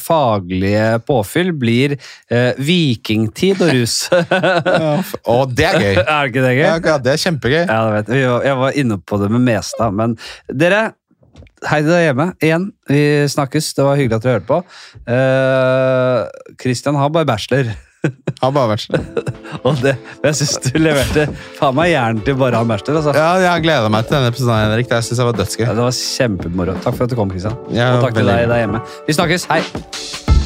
faglige 0.00 0.86
påfyll 1.06 1.52
blir 1.56 1.96
eh, 1.96 2.56
vikingtid 2.56 3.60
og 3.64 3.72
rus. 3.76 3.96
ja, 4.12 4.94
Og 5.32 5.52
det 5.56 5.68
er 5.68 5.80
gøy! 5.82 5.92
er 6.02 6.06
det 6.06 6.32
ikke 6.32 6.44
det 6.46 6.54
gøy? 6.56 6.64
Ja, 6.64 6.98
det 7.02 7.12
er 7.12 7.22
kjempegøy. 7.26 7.64
Ja, 7.64 7.80
jeg 7.88 7.96
vet. 7.98 8.14
Jeg 8.46 8.60
var 8.62 8.78
inne 8.82 9.00
på 9.02 9.18
det 9.22 9.32
med 9.34 9.44
Mestad, 9.46 9.96
men 9.96 10.16
dere 10.52 10.92
Hei 11.66 11.80
til 11.80 11.88
deg 11.88 12.02
hjemme 12.04 12.26
igjen. 12.44 12.66
Vi 12.86 13.00
snakkes. 13.32 13.70
Det 13.74 13.84
var 13.86 13.96
hyggelig 13.96 14.18
at 14.18 14.26
dere 14.26 14.34
hørte 14.36 14.48
på. 14.50 14.58
Kristian, 15.08 16.56
Christian 16.60 16.98
har 17.00 17.10
bare 17.14 17.28
bachelor. 17.28 17.72
Har 18.42 18.52
bare 18.54 18.76
sånn. 18.78 19.02
Og 19.66 19.80
det, 19.82 19.96
jeg 20.22 20.38
syns 20.38 20.52
du 20.66 20.78
leverte 20.78 21.24
faen 21.56 21.74
meg 21.74 21.90
jern 21.90 22.20
til 22.22 22.36
bare 22.38 22.60
han 22.60 22.70
bachelor. 22.70 23.00
Altså. 23.00 23.16
Ja, 23.16 23.32
jeg 23.42 23.66
gleda 23.66 23.90
meg 23.90 24.06
til 24.06 24.18
denne 24.18 24.30
episoden, 24.30 24.60
Henrik. 24.62 24.90
Det 24.92 25.02
syns 25.08 25.22
jeg 25.24 25.30
var 25.32 25.40
dødsgøy. 25.40 25.64
Ja, 25.66 25.74
det 25.74 25.88
var 25.88 25.98
kjempemoro. 25.98 26.78
Takk 26.84 27.00
for 27.00 27.08
at 27.08 27.16
du 27.16 27.18
kom, 27.18 27.34
Christian. 27.34 27.58
Ja, 27.74 27.96
og 27.96 28.06
takk 28.06 28.20
til 28.20 28.30
deg 28.30 28.46
der 28.52 28.62
hjemme. 28.62 28.84
Vi 29.08 29.18
snakkes. 29.18 29.50
Hei! 29.50 30.45